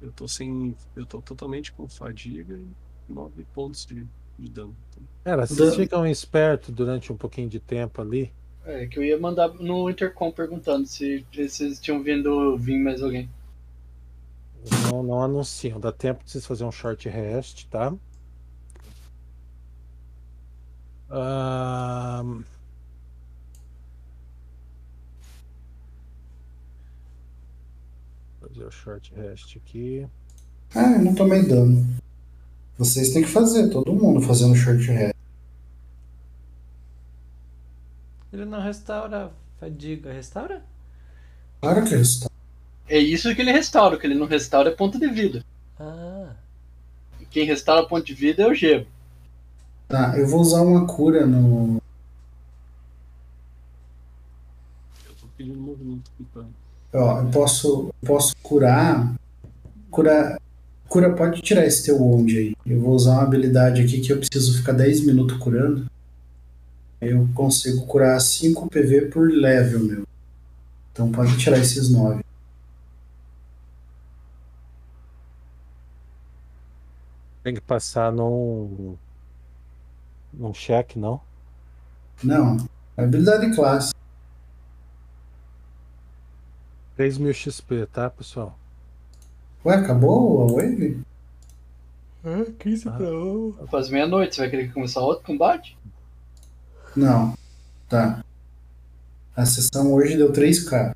Eu 0.00 0.12
tô 0.12 0.26
sem. 0.28 0.74
Eu 0.96 1.04
tô 1.06 1.20
totalmente 1.20 1.72
com 1.72 1.86
fadiga 1.88 2.54
e 2.54 2.66
9 3.12 3.44
pontos 3.54 3.84
de, 3.86 4.06
de 4.38 4.48
dano. 4.50 4.74
Cara, 5.24 5.46
vocês 5.46 5.70
Dan- 5.70 5.76
ficam 5.76 6.06
espertos 6.06 6.74
durante 6.74 7.12
um 7.12 7.16
pouquinho 7.16 7.48
de 7.48 7.58
tempo 7.60 8.00
ali. 8.00 8.32
É, 8.64 8.86
que 8.86 8.98
eu 8.98 9.04
ia 9.04 9.18
mandar 9.18 9.48
no 9.48 9.90
Intercom 9.90 10.30
perguntando 10.30 10.86
se 10.86 11.24
vocês 11.34 11.78
tinham 11.80 12.02
vindo 12.02 12.56
vir 12.56 12.78
mais 12.78 13.02
alguém. 13.02 13.28
Não, 14.70 15.02
não 15.02 15.22
anunciam. 15.22 15.78
Dá 15.78 15.92
tempo 15.92 16.24
de 16.24 16.30
vocês 16.30 16.46
fazerem 16.46 16.68
um 16.68 16.72
short 16.72 17.08
rest, 17.08 17.66
tá? 17.68 17.92
Ahn. 21.10 22.42
Fazer 28.40 28.64
o 28.64 28.70
short 28.70 29.14
rest 29.14 29.56
aqui. 29.56 30.06
Ah, 30.74 30.92
eu 30.92 31.02
não 31.02 31.14
tomei 31.14 31.46
dano. 31.46 31.86
Vocês 32.76 33.10
têm 33.10 33.22
que 33.22 33.28
fazer, 33.28 33.70
todo 33.70 33.92
mundo 33.92 34.20
fazendo 34.20 34.56
short 34.56 34.84
rest. 34.90 35.14
Ele 38.32 38.44
não 38.44 38.60
restaura 38.60 39.26
a 39.26 39.30
fadiga. 39.60 40.12
Restaura? 40.12 40.64
Claro 41.60 41.84
que 41.84 41.94
está. 41.94 42.33
É 42.88 42.98
isso 42.98 43.34
que 43.34 43.40
ele 43.40 43.52
restaura. 43.52 43.96
O 43.96 43.98
que 43.98 44.06
ele 44.06 44.14
não 44.14 44.26
restaura 44.26 44.70
é 44.70 44.74
ponto 44.74 44.98
de 44.98 45.06
vida. 45.08 45.44
Ah, 45.78 46.32
Quem 47.30 47.44
restaura 47.46 47.86
ponto 47.86 48.04
de 48.04 48.14
vida 48.14 48.42
é 48.42 48.46
o 48.46 48.54
gelo. 48.54 48.86
Tá, 49.88 50.16
eu 50.18 50.26
vou 50.26 50.40
usar 50.40 50.62
uma 50.62 50.86
cura 50.86 51.26
no. 51.26 51.80
Eu 55.06 55.14
tô 55.20 55.26
pedindo 55.36 55.58
movimento 55.58 56.10
aqui 56.14 56.24
pra. 56.32 56.44
Ó, 56.94 57.20
eu 57.20 57.30
posso, 57.30 57.92
eu 58.02 58.06
posso 58.06 58.34
curar. 58.42 59.14
Curar. 59.90 60.40
Cura, 60.88 61.12
pode 61.12 61.42
tirar 61.42 61.66
esse 61.66 61.84
teu 61.84 62.00
wound 62.00 62.36
aí. 62.36 62.54
Eu 62.64 62.80
vou 62.80 62.94
usar 62.94 63.12
uma 63.12 63.22
habilidade 63.22 63.82
aqui 63.82 64.00
que 64.00 64.12
eu 64.12 64.18
preciso 64.18 64.56
ficar 64.56 64.72
10 64.72 65.04
minutos 65.04 65.36
curando. 65.38 65.90
Eu 67.00 67.28
consigo 67.34 67.84
curar 67.86 68.20
5 68.20 68.68
PV 68.68 69.06
por 69.06 69.30
level, 69.30 69.80
meu. 69.80 70.06
Então 70.92 71.10
pode 71.10 71.36
tirar 71.36 71.58
esses 71.58 71.90
9. 71.90 72.23
Tem 77.44 77.54
que 77.54 77.60
passar 77.60 78.10
num. 78.10 78.96
num 80.32 80.52
cheque, 80.54 80.98
não? 80.98 81.20
Não, 82.22 82.56
habilidade 82.96 83.54
classe. 83.54 83.92
3 86.96 87.18
mil 87.18 87.32
XP, 87.34 87.86
tá, 87.92 88.08
pessoal? 88.08 88.58
Ué, 89.64 89.74
acabou 89.76 90.42
a 90.48 90.52
wave? 90.54 91.02
15 92.58 92.84
pra 92.84 92.98
1. 93.12 93.66
Faz 93.70 93.90
meia-noite. 93.90 94.36
Você 94.36 94.40
vai 94.42 94.50
querer 94.50 94.72
começar 94.72 95.00
outro 95.00 95.24
combate? 95.26 95.76
Não. 96.96 97.36
Tá. 97.88 98.24
A 99.36 99.44
sessão 99.44 99.92
hoje 99.92 100.16
deu 100.16 100.32
3k. 100.32 100.94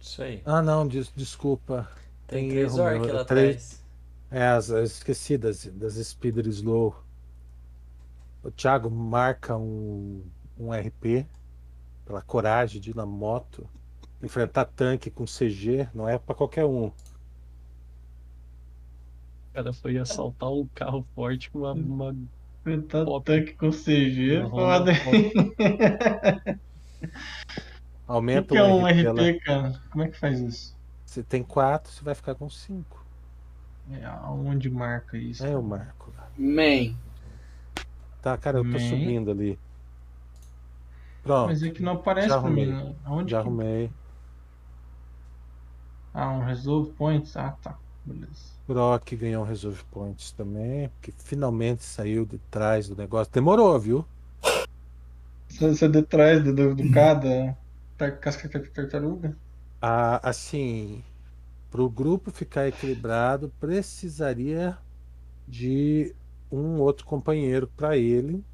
Isso 0.00 0.22
aí. 0.22 0.40
Ah, 0.46 0.62
não, 0.62 0.86
des- 0.88 1.12
desculpa. 1.14 1.86
Tem 2.26 2.42
Tem 2.44 2.50
três 2.50 2.72
erro 2.78 2.82
orc 2.86 3.00
meu, 3.00 3.14
lá 3.14 3.20
é 3.20 3.24
três- 3.24 3.48
atrás. 3.56 3.82
É, 4.30 4.46
as, 4.46 4.70
as 4.70 4.92
esqueci 4.92 5.38
das, 5.38 5.66
das 5.66 5.94
Speeder 5.94 6.46
Slow. 6.48 6.94
O 8.42 8.50
Thiago 8.50 8.90
marca 8.90 9.56
um, 9.56 10.22
um 10.58 10.70
RP 10.72 11.26
pela 12.04 12.22
coragem 12.22 12.80
de 12.80 12.90
ir 12.90 12.96
na 12.96 13.06
moto. 13.06 13.68
Enfrentar 14.22 14.64
tanque 14.64 15.10
com 15.10 15.24
CG 15.24 15.88
não 15.94 16.08
é 16.08 16.18
pra 16.18 16.34
qualquer 16.34 16.64
um. 16.64 16.86
O 16.86 16.92
cara 19.54 19.72
foi 19.72 19.98
assaltar 19.98 20.50
um 20.50 20.66
carro 20.74 21.06
forte 21.14 21.50
com 21.50 21.60
uma. 21.60 21.72
uma... 21.72 22.16
Tá 22.88 23.02
Pop. 23.02 23.24
tanque 23.24 23.54
com 23.54 23.70
CG, 23.70 24.40
Uma 24.40 24.50
foda. 24.50 24.92
Honda 24.92 26.60
O 28.06 28.42
que, 28.42 28.48
Aumenta 28.48 28.48
que 28.48 28.58
é 28.58 28.64
um 28.64 28.86
RP. 28.86 29.06
RP, 29.06 29.44
cara? 29.44 29.80
Como 29.90 30.04
é 30.04 30.08
que 30.08 30.18
faz 30.18 30.40
isso? 30.40 30.76
Você 31.04 31.22
tem 31.22 31.42
quatro, 31.42 31.90
você 31.90 32.04
vai 32.04 32.14
ficar 32.14 32.34
com 32.34 32.50
cinco. 32.50 32.97
É, 33.90 34.04
aonde 34.04 34.68
marca 34.70 35.16
isso? 35.16 35.44
É, 35.44 35.54
eu 35.54 35.62
marco 35.62 36.12
lá. 36.16 36.28
Man. 36.36 36.94
Tá, 38.22 38.36
cara, 38.36 38.58
eu 38.58 38.64
tô 38.64 38.78
Man. 38.78 38.78
subindo 38.78 39.30
ali. 39.30 39.58
Pronto, 41.22 41.46
Mas 41.48 41.62
é 41.62 41.70
que 41.70 41.82
não 41.82 41.92
aparece 41.94 42.28
Já 42.28 42.40
pra 42.40 42.50
mim. 42.50 42.62
arrumei. 42.70 42.84
né? 42.84 42.94
Aonde 43.04 43.30
já 43.32 43.42
que- 43.42 43.46
arrumei. 43.48 43.90
Ah, 46.12 46.30
um 46.32 46.44
Resolve 46.44 46.92
Points? 46.92 47.36
Ah, 47.36 47.52
tá. 47.62 47.78
Beleza. 48.04 48.58
Brock 48.66 49.12
ganhou 49.16 49.42
um 49.44 49.46
Resolve 49.46 49.82
Points 49.90 50.32
também, 50.32 50.90
que 51.00 51.12
finalmente 51.12 51.82
saiu 51.84 52.24
de 52.26 52.38
trás 52.50 52.88
do 52.88 52.96
negócio. 52.96 53.32
Demorou, 53.32 53.78
viu? 53.78 54.04
Você, 55.48 55.84
é 55.86 55.88
de 55.88 56.02
trás 56.02 56.42
do, 56.44 56.54
do, 56.54 56.74
do 56.74 56.84
cada 56.92 57.56
casca 58.20 58.48
de 58.48 58.68
tartaruga? 58.70 59.36
Ah, 59.80 60.20
assim, 60.28 61.04
para 61.70 61.82
o 61.82 61.88
grupo 61.88 62.30
ficar 62.30 62.66
equilibrado, 62.66 63.52
precisaria 63.60 64.76
de 65.46 66.14
um 66.50 66.80
outro 66.80 67.04
companheiro 67.04 67.66
para 67.76 67.96
ele, 67.96 68.44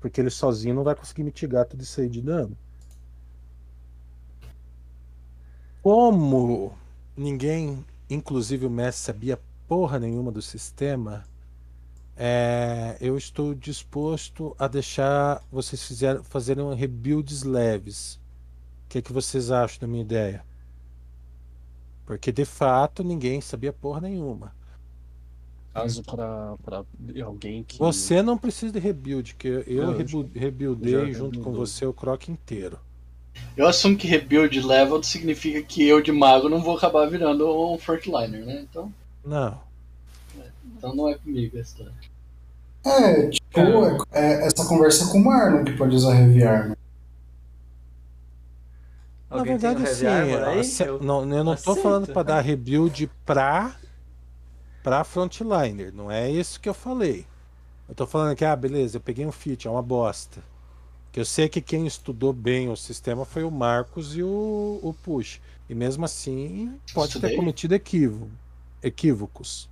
porque 0.00 0.20
ele 0.20 0.30
sozinho 0.30 0.74
não 0.74 0.84
vai 0.84 0.94
conseguir 0.94 1.22
mitigar 1.22 1.64
tudo 1.66 1.82
isso 1.82 2.00
aí 2.00 2.08
de 2.08 2.20
dano. 2.20 2.56
Como 5.82 6.76
ninguém, 7.16 7.84
inclusive 8.10 8.66
o 8.66 8.70
mestre, 8.70 9.04
sabia 9.04 9.40
porra 9.66 9.98
nenhuma 9.98 10.30
do 10.30 10.42
sistema, 10.42 11.24
é, 12.16 12.96
eu 13.00 13.16
estou 13.16 13.54
disposto 13.54 14.54
a 14.58 14.66
deixar 14.66 15.42
vocês 15.50 15.82
fizer, 15.84 16.22
fazerem 16.22 16.74
rebuilds 16.74 17.42
leves. 17.42 18.14
O 18.84 18.88
que, 18.88 19.02
que 19.02 19.12
vocês 19.12 19.50
acham 19.50 19.80
da 19.80 19.86
minha 19.86 20.02
ideia? 20.02 20.44
Porque 22.06 22.30
de 22.32 22.44
fato 22.44 23.02
ninguém 23.04 23.40
sabia 23.40 23.72
porra 23.72 24.00
nenhuma. 24.00 24.54
Caso 25.74 26.02
pra, 26.02 26.54
pra 26.64 26.84
alguém 27.24 27.62
que. 27.62 27.78
Você 27.78 28.22
não 28.22 28.38
precisa 28.38 28.72
de 28.72 28.78
rebuild, 28.78 29.34
que 29.34 29.46
eu 29.48 29.60
eu 29.62 29.96
rebu- 29.96 30.30
rebuildei 30.34 31.12
junto 31.12 31.40
com 31.40 31.52
você 31.52 31.84
o 31.84 31.92
croc 31.92 32.28
inteiro. 32.28 32.78
Eu 33.54 33.66
assumo 33.66 33.96
que 33.98 34.06
rebuild 34.06 34.58
level 34.62 35.02
significa 35.02 35.60
que 35.62 35.86
eu 35.86 36.00
de 36.00 36.10
mago 36.12 36.48
não 36.48 36.62
vou 36.62 36.76
acabar 36.78 37.04
virando 37.10 37.46
um 37.74 37.76
frontliner, 37.76 38.46
né? 38.46 38.62
Então, 38.70 38.90
Não. 39.22 39.60
então 40.78 40.94
não 40.94 41.08
é 41.10 41.16
comigo 41.18 41.58
a 41.58 41.60
história. 41.60 41.92
É, 42.82 43.28
tipo, 43.28 43.58
é- 43.60 43.98
é 44.12 44.46
essa 44.46 44.64
conversa 44.66 45.10
com 45.12 45.18
o 45.18 45.24
Marlon 45.24 45.64
que 45.64 45.72
pode 45.76 45.94
usar 45.94 46.18
Heavy 46.18 46.42
Armor. 46.44 46.76
Na 49.30 49.38
Alguém 49.38 49.56
verdade, 49.58 49.80
um 49.82 50.60
ace- 50.60 50.82
Eu- 50.84 51.02
não, 51.02 51.20
eu 51.34 51.42
não 51.44 51.56
tô 51.56 51.74
falando 51.74 52.12
para 52.12 52.22
dar 52.22 52.40
rebuild 52.40 53.10
pra, 53.24 53.74
pra 54.82 55.02
frontliner. 55.04 55.92
Não 55.92 56.10
é 56.10 56.30
isso 56.30 56.60
que 56.60 56.68
eu 56.68 56.74
falei. 56.74 57.26
Eu 57.88 57.94
tô 57.94 58.06
falando 58.06 58.36
que, 58.36 58.44
ah, 58.44 58.54
beleza, 58.54 58.96
eu 58.96 59.00
peguei 59.00 59.26
um 59.26 59.32
fit, 59.32 59.66
é 59.66 59.70
uma 59.70 59.82
bosta. 59.82 60.42
Que 61.12 61.18
eu 61.20 61.24
sei 61.24 61.48
que 61.48 61.60
quem 61.60 61.86
estudou 61.86 62.32
bem 62.32 62.68
o 62.68 62.76
sistema 62.76 63.24
foi 63.24 63.42
o 63.42 63.50
Marcos 63.50 64.16
e 64.16 64.22
o, 64.22 64.78
o 64.82 64.94
Push. 65.02 65.40
E 65.68 65.74
mesmo 65.74 66.04
assim, 66.04 66.78
pode 66.94 67.12
ter 67.12 67.18
Estudei. 67.18 67.36
cometido 67.36 67.74
equívoco, 67.74 68.30
equívocos. 68.82 69.68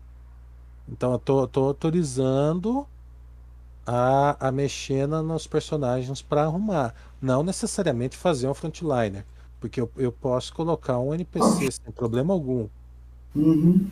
Então 0.89 1.13
eu 1.13 1.19
tô, 1.19 1.47
tô 1.47 1.65
autorizando 1.65 2.87
a, 3.87 4.49
a 4.49 4.53
mexer 4.53 5.07
na- 5.07 5.23
nos 5.23 5.47
personagens 5.47 6.21
para 6.23 6.43
arrumar. 6.43 6.95
Não 7.21 7.43
necessariamente 7.43 8.17
fazer 8.17 8.49
um 8.49 8.55
frontliner. 8.55 9.25
Porque 9.61 9.81
eu, 9.81 9.91
eu 9.97 10.13
posso 10.13 10.53
colocar 10.53 10.99
um 10.99 11.15
NPC 11.15 11.71
sem 11.73 11.93
problema 11.93 12.35
algum. 12.35 12.69
Uhum. 13.35 13.91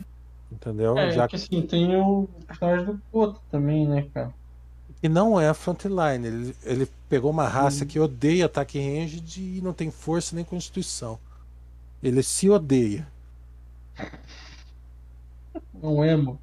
Entendeu? 0.51 0.97
É, 0.97 1.11
Já 1.11 1.27
que 1.27 1.35
assim, 1.35 1.61
tem 1.63 1.95
o 1.95 2.27
personagem 2.47 2.85
do 2.85 3.01
Koto 3.11 3.41
também, 3.49 3.87
né, 3.87 4.07
cara? 4.13 4.33
que 5.03 5.09
não 5.09 5.37
é 5.37 5.53
frontliner. 5.53 6.31
Ele, 6.31 6.55
ele 6.63 6.89
pegou 7.09 7.29
uma 7.29 7.45
raça 7.45 7.85
que 7.85 7.99
odeia 7.99 8.45
ataque 8.45 8.79
ranged 8.79 9.37
e 9.37 9.59
não 9.61 9.73
tem 9.73 9.91
força 9.91 10.33
nem 10.33 10.45
constituição. 10.45 11.19
Ele 12.01 12.23
se 12.23 12.49
odeia. 12.49 13.05
Um 15.81 16.05
emo. 16.05 16.39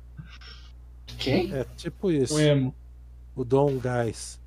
Quem? 1.19 1.55
É 1.55 1.65
tipo 1.77 2.11
isso. 2.11 2.35
Um 2.35 2.39
emo. 2.39 2.75
O 3.35 3.45
Dom 3.45 3.79
Gás. 3.79 4.40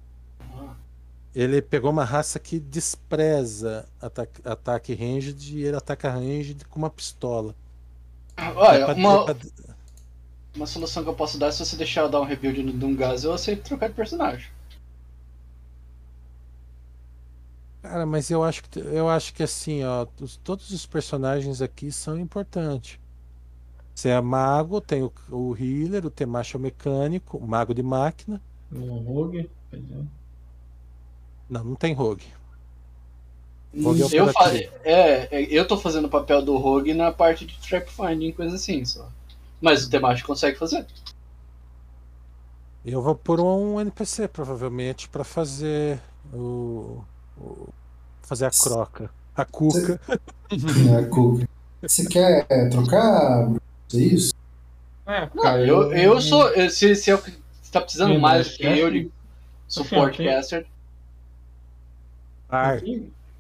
Ah. 1.36 1.40
Ele 1.40 1.62
pegou 1.62 1.90
uma 1.92 2.04
raça 2.06 2.40
que 2.40 2.60
despreza 2.60 3.88
ataque, 4.02 4.42
ataque 4.48 4.94
ranged 4.94 5.56
e 5.58 5.64
ele 5.64 5.76
ataca 5.78 6.10
ranged 6.12 6.66
com 6.70 6.80
uma 6.80 6.90
pistola. 6.90 7.56
É 8.38 8.50
Olha, 8.50 8.86
pra- 8.86 8.94
uma, 8.96 9.22
é 9.22 9.34
pra- 9.34 9.36
uma 10.56 10.66
solução 10.68 11.04
que 11.04 11.10
eu 11.10 11.16
posso 11.16 11.38
dar 11.38 11.48
é 11.48 11.52
se 11.52 11.66
você 11.66 11.76
deixar 11.76 12.02
eu 12.02 12.10
dar 12.10 12.22
um 12.22 12.26
rebuild 12.26 12.62
no 12.64 12.74
Dungas, 12.74 13.24
eu 13.24 13.34
aceito 13.34 13.64
trocar 13.64 13.90
de 13.90 13.96
personagem. 13.96 14.48
Cara, 17.82 18.06
mas 18.06 18.30
eu 18.32 18.44
acho 18.44 18.64
que 18.64 18.80
eu 18.80 19.10
acho 19.10 19.34
que 19.34 19.44
assim, 19.44 19.84
ó, 19.84 20.08
os- 20.22 20.38
todos 20.38 20.70
os 20.72 20.86
personagens 20.86 21.62
aqui 21.62 21.92
são 21.92 22.18
importantes. 22.20 22.98
Você 23.96 24.10
é 24.10 24.22
mago, 24.22 24.82
tem 24.82 25.04
o, 25.04 25.12
o 25.32 25.56
healer, 25.58 26.06
o 26.06 26.10
Temacha 26.10 26.58
é 26.58 26.60
o 26.60 26.62
mecânico, 26.62 27.38
o 27.38 27.48
mago 27.48 27.74
de 27.74 27.84
máquina. 27.84 28.42
Um 28.72 29.00
rogue. 29.00 29.50
quer 29.70 29.78
dizer. 29.82 30.06
Não, 31.54 31.64
não 31.64 31.76
tem 31.76 31.94
rogue. 31.94 32.26
Rogue 33.84 34.02
é 34.02 34.20
Eu, 34.20 34.28
fa 34.34 34.52
é, 34.84 35.30
eu 35.50 35.68
tô 35.68 35.78
fazendo 35.78 36.06
o 36.06 36.10
papel 36.10 36.42
do 36.42 36.58
Rogue 36.58 36.94
na 36.96 37.12
parte 37.12 37.46
de 37.46 37.56
trap 37.60 37.88
finding, 37.90 38.32
coisa 38.32 38.56
assim 38.56 38.84
só. 38.86 39.08
Mas 39.62 39.86
o 39.86 39.90
Temacho 39.90 40.26
consegue 40.26 40.58
fazer. 40.58 40.86
Eu 42.84 43.02
vou 43.02 43.16
pôr 43.16 43.40
um 43.40 43.80
NPC 43.80 44.28
provavelmente 44.28 45.08
pra 45.08 45.24
fazer 45.24 46.00
o, 46.34 47.02
o- 47.40 47.70
fazer 48.24 48.46
a 48.46 48.50
croca, 48.52 49.10
a 49.36 49.46
cuca. 49.46 50.00
É, 50.52 51.04
Cuca. 51.06 51.48
Você 51.82 52.06
quer 52.06 52.46
trocar? 52.70 53.50
É 53.94 53.98
isso? 53.98 54.34
É, 55.08 55.22
Não, 55.34 55.44
cara, 55.44 55.66
eu, 55.66 55.92
eu 55.94 56.22
sou. 56.22 56.48
eu- 56.50 56.70
Se, 56.70 56.96
se 56.96 57.10
eu 57.10 57.20
tá 57.72 57.82
precisando 57.82 58.20
mais 58.20 58.56
que 58.56 58.64
eu 58.64 58.92
de 58.92 59.12
suporte 59.68 60.18
tem- 60.18 60.28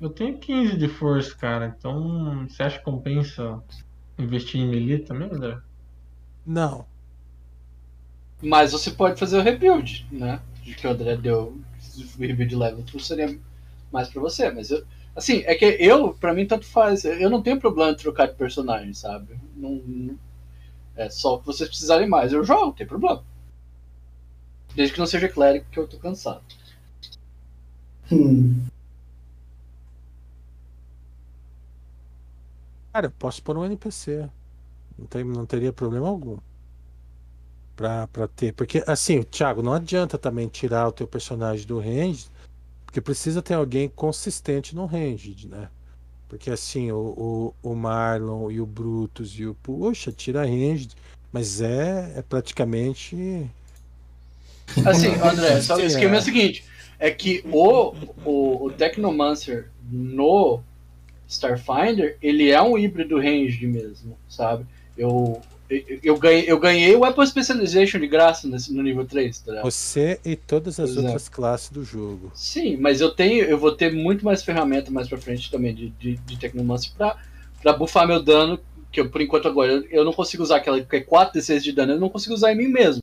eu 0.02 0.10
tenho 0.10 0.38
15 0.40 0.78
de 0.78 0.88
força, 0.88 1.36
cara. 1.36 1.76
Então, 1.78 2.48
você 2.48 2.64
acha 2.64 2.78
que 2.80 2.86
compensa 2.86 3.64
investir 4.18 4.62
em 4.62 4.68
melee 4.70 5.00
também, 5.00 5.30
André? 5.32 5.58
Não. 6.46 6.86
Mas 8.42 8.72
você 8.72 8.92
pode 8.92 9.20
fazer 9.20 9.38
o 9.38 9.42
rebuild, 9.42 10.06
né? 10.12 10.40
De 10.64 10.76
que 10.76 10.86
o 10.86 10.92
André 10.92 11.16
deu 11.16 11.58
o 12.18 12.22
rebuild 12.22 12.56
level 12.56 12.84
seria 13.00 13.38
mais 13.92 14.10
pra 14.10 14.22
você. 14.22 14.52
Mas 14.52 14.70
eu, 14.72 14.84
assim, 15.16 15.44
é 15.46 15.56
que 15.56 15.66
eu, 15.66 16.14
pra 16.14 16.34
mim, 16.34 16.46
tanto 16.46 16.66
faz. 16.66 17.06
Eu 17.06 17.30
não 17.30 17.42
tenho 17.42 17.60
problema 17.60 17.92
em 17.92 17.96
trocar 17.96 18.28
de 18.28 18.36
personagem, 18.36 18.94
sabe? 18.94 19.38
Não, 19.56 19.76
não- 19.86 20.20
é 20.96 21.10
só 21.10 21.38
que 21.40 21.46
vocês 21.48 21.70
precisarem 21.70 22.08
mais. 22.10 22.34
Eu 22.34 22.44
jogo, 22.44 22.68
não 22.68 22.74
tem 22.74 22.88
problema. 22.88 23.24
Desde 24.76 24.94
que 24.94 25.00
não 25.00 25.08
seja 25.08 25.28
clérigo, 25.28 25.66
que 25.72 25.80
eu 25.80 25.88
tô 25.88 25.98
cansado. 25.98 26.44
Hum. 28.12 28.70
Cara, 32.94 33.08
eu 33.08 33.12
posso 33.12 33.42
pôr 33.42 33.58
um 33.58 33.66
NPC. 33.66 34.30
Não, 34.98 35.08
tem, 35.08 35.24
não 35.24 35.48
teria 35.48 35.74
problema 35.74 36.08
algum. 36.08 36.38
Pra, 37.76 38.06
pra 38.08 38.28
ter. 38.28 38.54
Porque, 38.54 38.84
assim, 38.86 39.24
Thiago, 39.24 39.64
não 39.64 39.74
adianta 39.74 40.16
também 40.16 40.48
tirar 40.48 40.88
o 40.88 40.92
teu 40.92 41.08
personagem 41.08 41.66
do 41.66 41.80
range, 41.80 42.28
porque 42.86 43.02
precisa 43.02 43.42
ter 43.42 43.56
alguém 43.56 43.90
consistente 43.90 44.76
no 44.76 44.86
range, 44.86 45.48
né? 45.48 45.70
Porque, 46.30 46.52
assim, 46.52 46.92
o, 46.92 47.54
o, 47.64 47.72
o 47.72 47.76
Marlon 47.76 48.52
e 48.52 48.62
o 48.62 48.66
Brutus 48.66 49.32
e 49.40 49.48
o. 49.48 49.56
Poxa, 49.56 50.12
tira 50.12 50.46
range, 50.46 50.90
mas 51.32 51.62
é, 51.62 52.14
é 52.16 52.22
praticamente. 52.22 53.50
Assim, 54.86 55.16
André, 55.16 55.62
só 55.62 55.78
o 55.78 55.82
esquema 55.82 56.14
é. 56.14 56.18
é. 56.18 56.20
o 56.20 56.24
seguinte: 56.24 56.64
é 57.00 57.10
que 57.10 57.44
o, 57.52 57.96
o, 58.24 58.66
o 58.66 58.72
Technomancer 58.72 59.72
no 59.92 60.62
Starfinder, 61.34 62.18
ele 62.22 62.50
é 62.50 62.62
um 62.62 62.78
híbrido 62.78 63.18
range 63.18 63.66
mesmo, 63.68 64.18
sabe? 64.30 64.66
Eu, 64.98 65.42
eu, 65.70 66.00
eu 66.04 66.18
ganhei, 66.18 66.46
eu 66.48 66.60
ganhei 66.60 66.96
o 66.96 67.02
Weapon 67.02 67.26
Specialization 67.26 68.00
de 68.00 68.08
graça 68.08 68.48
nesse, 68.48 68.74
no 68.74 68.84
nível 68.84 69.06
3, 69.06 69.40
tá? 69.40 69.62
Você 69.62 70.20
e 70.24 70.36
todas 70.36 70.80
as 70.80 70.96
é. 70.96 71.00
outras 71.00 71.28
classes 71.28 71.70
do 71.70 71.84
jogo. 71.84 72.32
Sim, 72.36 72.78
mas 72.78 73.02
eu 73.02 73.12
tenho, 73.12 73.44
eu 73.44 73.58
vou 73.58 73.72
ter 73.72 73.92
muito 73.92 74.24
mais 74.24 74.44
ferramenta 74.44 74.92
mais 74.92 75.08
pra 75.08 75.18
frente 75.18 75.50
também 75.50 75.74
de, 75.74 75.90
de, 75.90 76.16
de 76.18 76.38
Technomancer 76.38 76.94
pra, 76.98 77.18
pra 77.62 77.74
buffar 77.74 78.08
meu 78.08 78.22
dano, 78.22 78.60
que 78.92 79.00
eu, 79.00 79.10
por 79.10 79.22
enquanto 79.22 79.48
agora, 79.48 79.72
eu, 79.72 79.84
eu 79.90 80.06
não 80.06 80.14
consigo 80.14 80.44
usar 80.44 80.58
aquela 80.58 80.80
que 80.80 80.96
é 80.96 81.02
4 81.02 81.40
d6 81.40 81.60
de 81.60 81.72
dano, 81.72 81.94
eu 81.94 82.00
não 82.00 82.10
consigo 82.10 82.36
usar 82.36 82.52
em 82.52 82.58
mim 82.58 82.68
mesmo. 82.68 83.02